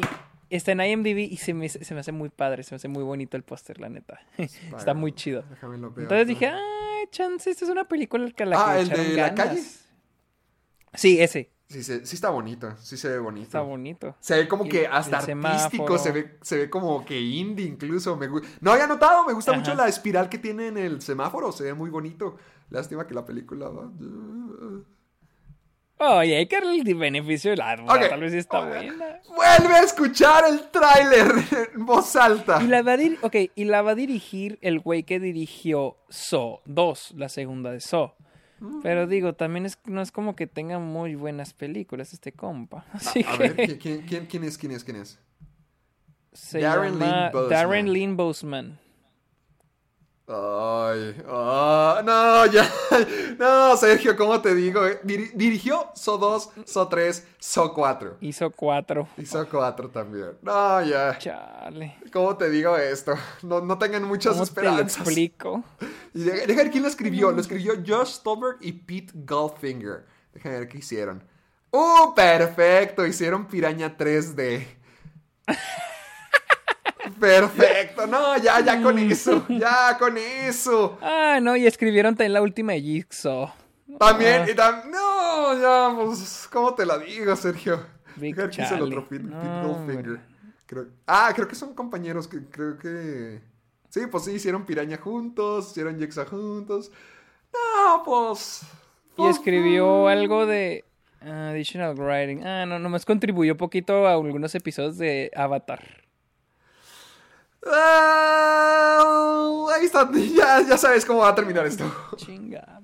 Está 0.49 0.71
en 0.71 0.81
IMDb 0.81 1.19
y 1.29 1.37
se 1.37 1.53
me, 1.53 1.67
se 1.69 1.93
me 1.93 1.99
hace 1.99 2.11
muy 2.11 2.29
padre, 2.29 2.63
se 2.63 2.73
me 2.73 2.77
hace 2.77 2.87
muy 2.87 3.03
bonito 3.03 3.35
el 3.37 3.43
póster, 3.43 3.79
la 3.79 3.89
neta. 3.89 4.19
Está 4.37 4.93
muy 4.93 5.11
chido. 5.13 5.43
Déjame 5.49 5.77
lo 5.77 5.91
veo 5.91 6.03
Entonces 6.03 6.27
dije, 6.27 6.47
ah, 6.47 6.59
chance, 7.11 7.49
esta 7.49 7.65
es 7.65 7.71
una 7.71 7.87
película 7.87 8.29
que 8.31 8.45
la 8.45 8.55
Ah, 8.57 8.75
que 8.75 8.81
¿el 8.81 8.89
de 8.89 9.13
la 9.15 9.29
ganas". 9.29 9.35
calle? 9.47 9.63
Sí, 10.93 11.19
ese. 11.21 11.51
Sí, 11.69 11.83
se- 11.83 12.05
sí 12.05 12.15
está 12.15 12.29
bonito, 12.29 12.73
sí 12.79 12.95
se 12.95 13.09
ve 13.09 13.19
bonito. 13.19 13.43
Está 13.43 13.59
bonito. 13.59 14.15
Se 14.21 14.37
ve 14.37 14.47
como 14.47 14.65
Y 14.65 14.69
que 14.69 14.87
hasta 14.87 15.19
semáforo. 15.19 15.63
artístico, 15.65 15.97
se 15.97 16.11
ve, 16.13 16.37
se 16.41 16.57
ve 16.57 16.69
como 16.69 17.03
que 17.05 17.19
indie 17.19 17.65
incluso. 17.65 18.15
Me 18.15 18.29
no 18.61 18.71
había 18.71 18.87
notado, 18.87 19.25
me 19.25 19.33
gusta 19.33 19.51
mucho 19.51 19.73
la 19.75 19.89
espiral 19.89 20.29
que 20.29 20.37
tiene 20.37 20.67
en 20.67 20.77
el 20.77 21.01
semáforo, 21.01 21.51
se 21.51 21.65
ve 21.65 21.73
muy 21.73 21.89
bonito. 21.89 22.37
Lástima 22.69 23.05
que 23.05 23.13
la 23.13 23.25
película 23.25 23.67
va... 23.67 23.91
Oye, 25.99 26.37
hay 26.37 26.45
que 26.47 26.57
darle 26.61 26.75
el 26.81 26.95
beneficio 26.95 27.51
de 27.51 27.57
la 27.57 27.75
duda. 27.75 27.95
Ok. 27.95 28.09
Tal 28.09 28.19
vez 28.19 28.33
está 28.33 28.59
buena. 28.65 29.19
Vuelve 29.35 29.75
a 29.75 29.81
escuchar 29.81 30.43
el 30.47 30.69
tráiler 30.69 31.31
en 31.73 31.85
voz 31.85 32.15
alta. 32.15 32.61
Y 32.61 32.67
la, 32.67 32.81
va 32.83 32.93
a 32.93 32.97
dir- 32.97 33.17
ok, 33.21 33.35
y 33.55 33.63
la 33.65 33.81
va 33.81 33.91
a 33.91 33.95
dirigir 33.95 34.59
el 34.61 34.79
güey 34.79 35.03
que 35.03 35.19
dirigió 35.19 35.97
So 36.09 36.61
2, 36.65 37.13
la 37.17 37.29
segunda 37.29 37.71
de 37.71 37.79
So. 37.81 38.15
Mm. 38.59 38.81
Pero 38.81 39.07
digo, 39.07 39.33
también 39.33 39.65
es, 39.65 39.79
no 39.85 40.01
es 40.01 40.11
como 40.11 40.35
que 40.35 40.45
tenga 40.47 40.77
muy 40.79 41.15
buenas 41.15 41.53
películas 41.53 42.13
este 42.13 42.31
compa. 42.31 42.85
Así 42.93 43.25
A 43.27 43.31
que 43.37 43.37
ver, 43.37 43.55
¿qui- 43.57 43.77
¿quién, 43.79 44.01
quién, 44.01 44.25
quién 44.27 44.43
es? 44.43 44.57
¿Quién 44.57 44.71
es? 44.73 44.83
¿Quién 44.83 44.97
es? 44.97 45.19
se 46.33 46.59
Darren 46.59 46.99
llama 46.99 47.31
Lynn. 47.33 47.49
Darren 47.49 47.93
Lynn 47.93 48.17
Bousman. 48.17 48.79
Ay, 50.29 51.15
ah, 51.29 52.01
no, 52.03 52.45
ya. 52.51 52.69
No, 53.39 53.77
Sergio, 53.77 54.17
¿cómo 54.17 54.41
te 54.41 54.53
digo? 54.55 54.81
Diri- 55.03 55.31
dirigió 55.33 55.89
So 55.95 56.17
2, 56.17 56.49
So 56.65 56.87
3, 56.89 57.25
So 57.39 57.73
4. 57.73 58.17
Hizo 58.19 58.51
cuatro. 58.51 59.07
Y 59.17 59.25
So 59.25 59.47
4 59.47 59.89
también. 59.89 60.31
No, 60.41 60.83
ya. 60.83 61.17
Chale. 61.17 61.95
¿Cómo 62.11 62.35
te 62.35 62.49
digo 62.49 62.75
esto? 62.75 63.13
No, 63.43 63.61
no 63.61 63.77
tengan 63.77 64.03
muchas 64.03 64.33
¿Cómo 64.33 64.45
te 64.45 64.61
lo 64.63 64.69
esperanzas. 64.69 64.97
explico? 64.97 65.63
Y 66.13 66.23
de- 66.23 66.45
deja 66.45 66.63
ver 66.63 66.71
quién 66.71 66.83
lo 66.83 66.89
escribió. 66.89 67.31
Lo 67.31 67.39
escribió 67.39 67.73
Josh 67.87 68.15
Stolberg 68.15 68.57
y 68.59 68.73
Pete 68.73 69.13
Goldfinger. 69.13 70.05
Déjame 70.33 70.59
ver 70.59 70.67
qué 70.67 70.79
hicieron. 70.79 71.23
¡Uh! 71.71 72.13
Perfecto. 72.15 73.05
Hicieron 73.05 73.45
Piraña 73.47 73.95
3D. 73.95 74.65
Perfecto. 77.19 78.07
No, 78.07 78.37
ya, 78.37 78.59
ya 78.61 78.81
con 78.81 78.97
eso. 78.99 79.45
Ya 79.49 79.97
con 79.97 80.17
eso. 80.17 80.97
Ah, 81.01 81.39
no, 81.41 81.55
y 81.55 81.65
escribieron 81.65 82.15
también 82.15 82.33
la 82.33 82.41
última 82.41 82.73
de 82.73 82.81
Jigsaw. 82.81 83.51
También, 83.99 84.43
Ah. 84.43 84.49
y 84.49 84.53
tam- 84.53 84.85
no, 84.85 85.59
ya, 85.59 85.95
pues, 85.95 86.47
¿cómo 86.51 86.75
te 86.75 86.85
la 86.85 86.97
digo, 86.97 87.35
Sergio? 87.35 87.85
Big 88.17 88.37
el 88.37 88.81
otro, 88.81 89.07
No. 89.09 89.85
Creo- 90.65 90.87
ah, 91.05 91.31
creo 91.33 91.47
que 91.47 91.55
son 91.55 91.73
compañeros 91.73 92.27
que 92.27 92.43
creo 92.49 92.77
que... 92.77 93.41
Sí, 93.89 94.01
pues 94.11 94.25
sí, 94.25 94.31
hicieron 94.33 94.65
Piraña 94.65 94.97
juntos, 94.97 95.71
hicieron 95.71 95.97
Jexa 95.97 96.25
juntos. 96.25 96.91
No, 97.53 98.03
pues... 98.03 98.63
Y 99.13 99.15
pues, 99.15 99.37
escribió 99.37 100.03
mm. 100.03 100.07
algo 100.07 100.45
de 100.45 100.83
additional 101.21 101.95
writing. 101.97 102.43
Ah, 102.45 102.65
no, 102.65 102.79
nomás 102.79 103.05
contribuyó 103.05 103.55
poquito 103.55 104.07
a 104.07 104.13
algunos 104.13 104.53
episodios 104.55 104.97
de 104.97 105.31
Avatar. 105.35 106.06
Ah, 107.73 109.65
ahí 109.75 109.85
está, 109.85 110.09
ya, 110.13 110.61
ya 110.67 110.77
sabes 110.77 111.05
cómo 111.05 111.19
va 111.19 111.29
a 111.29 111.35
terminar 111.35 111.65
esto. 111.65 111.83
Chinga. 112.15 112.81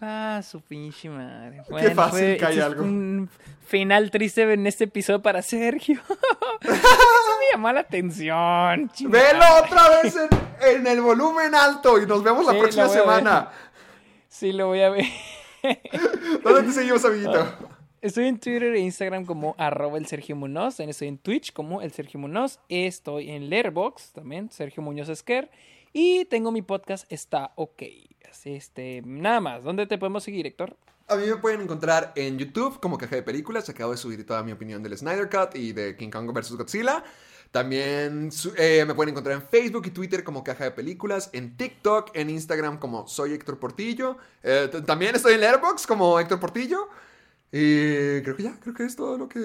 Ah, 0.00 0.40
su 0.48 0.60
pinche 0.60 1.08
madre. 1.08 1.62
fácil 1.94 2.36
cae 2.38 2.50
este 2.50 2.58
es 2.58 2.64
algo. 2.64 2.82
Un 2.84 3.30
final 3.66 4.10
triste 4.10 4.52
en 4.52 4.66
este 4.66 4.84
episodio 4.84 5.22
para 5.22 5.40
Sergio. 5.42 6.00
Eso 6.60 6.72
me 7.40 7.46
llamó 7.52 7.72
la 7.72 7.80
atención. 7.80 8.90
chingada. 8.90 9.24
Velo 9.32 9.44
otra 9.64 9.88
vez 10.02 10.14
en, 10.16 10.76
en 10.78 10.86
el 10.86 11.00
volumen 11.00 11.54
alto 11.54 12.00
y 12.00 12.06
nos 12.06 12.22
vemos 12.22 12.44
la 12.44 12.52
Sí, 12.52 12.58
próxima 12.58 12.88
semana. 12.88 13.48
Sí, 14.28 14.52
lo 14.52 14.66
voy 14.68 14.82
a 14.82 14.90
ver. 14.90 15.04
¿Dónde 16.44 16.62
te 16.64 16.72
seguimos, 16.72 17.04
amiguito? 17.04 17.46
Estoy 18.02 18.26
en 18.26 18.38
Twitter 18.38 18.74
e 18.74 18.80
Instagram 18.80 19.24
como 19.24 19.54
arroba 19.58 19.96
el 19.96 20.06
Sergio 20.06 20.36
Munoz. 20.36 20.78
Estoy 20.80 21.08
en 21.08 21.16
Twitch 21.16 21.52
como 21.52 21.80
el 21.80 21.92
Sergio 21.92 22.20
Munoz. 22.20 22.60
Estoy 22.68 23.30
en 23.30 23.48
Letterboxd 23.48 24.12
también, 24.12 24.50
Sergio 24.50 24.82
Muñoz 24.82 25.08
Esquer. 25.08 25.50
Y 25.94 26.26
tengo 26.26 26.52
mi 26.52 26.60
podcast 26.60 27.10
Está 27.10 27.52
OK. 27.56 27.82
Este, 28.44 29.02
nada 29.04 29.40
más. 29.40 29.64
¿Dónde 29.64 29.86
te 29.86 29.96
podemos 29.96 30.22
seguir, 30.22 30.46
Héctor? 30.46 30.76
A 31.08 31.16
mí 31.16 31.26
me 31.26 31.36
pueden 31.36 31.62
encontrar 31.62 32.12
en 32.16 32.38
YouTube 32.38 32.78
como 32.80 32.98
Caja 32.98 33.16
de 33.16 33.22
Películas. 33.22 33.68
Acabo 33.70 33.92
de 33.92 33.96
subir 33.96 34.26
toda 34.26 34.42
mi 34.42 34.52
opinión 34.52 34.82
del 34.82 34.96
Snyder 34.96 35.30
Cut 35.30 35.56
y 35.56 35.72
de 35.72 35.96
King 35.96 36.10
Kong 36.10 36.30
vs. 36.32 36.52
Godzilla. 36.52 37.02
También 37.50 38.30
eh, 38.58 38.84
me 38.86 38.94
pueden 38.94 39.12
encontrar 39.12 39.36
en 39.36 39.42
Facebook 39.42 39.86
y 39.86 39.90
Twitter 39.90 40.22
como 40.22 40.44
Caja 40.44 40.64
de 40.64 40.70
Películas, 40.72 41.30
en 41.32 41.56
TikTok, 41.56 42.10
en 42.14 42.28
Instagram 42.28 42.78
como 42.78 43.08
Soy 43.08 43.32
Héctor 43.32 43.58
Portillo. 43.58 44.18
Eh, 44.42 44.68
también 44.84 45.16
estoy 45.16 45.34
en 45.34 45.40
Letterboxd 45.40 45.86
como 45.86 46.20
Héctor 46.20 46.38
Portillo. 46.38 46.88
Y 47.52 48.20
creo 48.22 48.36
que 48.36 48.42
ya, 48.42 48.58
creo 48.60 48.74
que 48.74 48.84
es 48.84 48.96
todo 48.96 49.16
lo 49.16 49.28
que... 49.28 49.40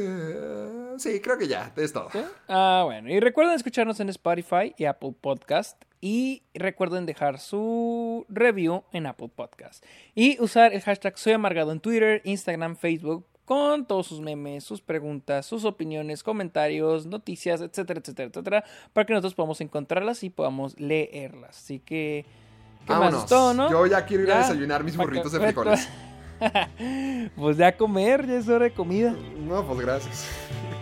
sí, 0.98 1.20
creo 1.22 1.38
que 1.38 1.48
ya, 1.48 1.72
es 1.78 1.94
todo. 1.94 2.10
Ah, 2.48 2.82
bueno. 2.86 3.10
Y 3.10 3.20
recuerden 3.20 3.54
escucharnos 3.56 4.00
en 4.00 4.10
Spotify 4.10 4.74
y 4.78 4.86
Apple 4.86 5.14
Podcast. 5.20 5.82
Y 6.02 6.42
recuerden 6.56 7.06
dejar 7.06 7.40
su 7.40 8.26
review 8.28 8.84
en 8.92 9.06
Apple 9.06 9.30
Podcast. 9.34 9.86
Y 10.16 10.42
usar 10.42 10.74
el 10.74 10.82
hashtag 10.82 11.18
Soy 11.18 11.34
Amargado 11.34 11.72
en 11.72 11.80
Twitter, 11.80 12.22
Instagram, 12.26 12.76
Facebook. 12.76 13.26
Con 13.46 13.86
todos 13.86 14.08
sus 14.08 14.22
memes, 14.22 14.64
sus 14.64 14.82
preguntas, 14.82 15.46
sus 15.46 15.66
opiniones, 15.66 16.24
comentarios, 16.24 17.06
noticias, 17.06 17.60
etcétera, 17.62 18.00
etcétera, 18.00 18.30
etcétera. 18.30 18.64
Para 18.94 19.06
que 19.06 19.14
nosotros 19.14 19.36
podamos 19.36 19.60
encontrarlas 19.62 20.24
y 20.24 20.30
podamos 20.30 20.80
leerlas. 20.80 21.58
Así 21.58 21.80
que. 21.80 22.26
¿Qué 22.86 22.94
más 22.94 23.00
Vámonos. 23.00 23.26
todo, 23.28 23.54
no? 23.54 23.70
Yo 23.70 23.86
ya 23.86 24.06
quiero 24.06 24.24
ir 24.24 24.32
a 24.32 24.40
desayunar 24.40 24.84
mis 24.84 24.98
burritos 24.98 25.32
de 25.34 25.40
que- 25.40 25.46
frijoles. 25.46 25.88
pues 27.36 27.58
ya 27.58 27.68
a 27.68 27.72
comer, 27.72 28.28
ya 28.28 28.36
es 28.36 28.48
hora 28.50 28.66
de 28.66 28.72
comida. 28.72 29.14
No, 29.48 29.64
pues 29.64 29.80
gracias. 29.80 30.28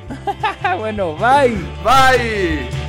bueno, 0.79 1.15
bye. 1.15 1.55
Bye. 1.83 2.88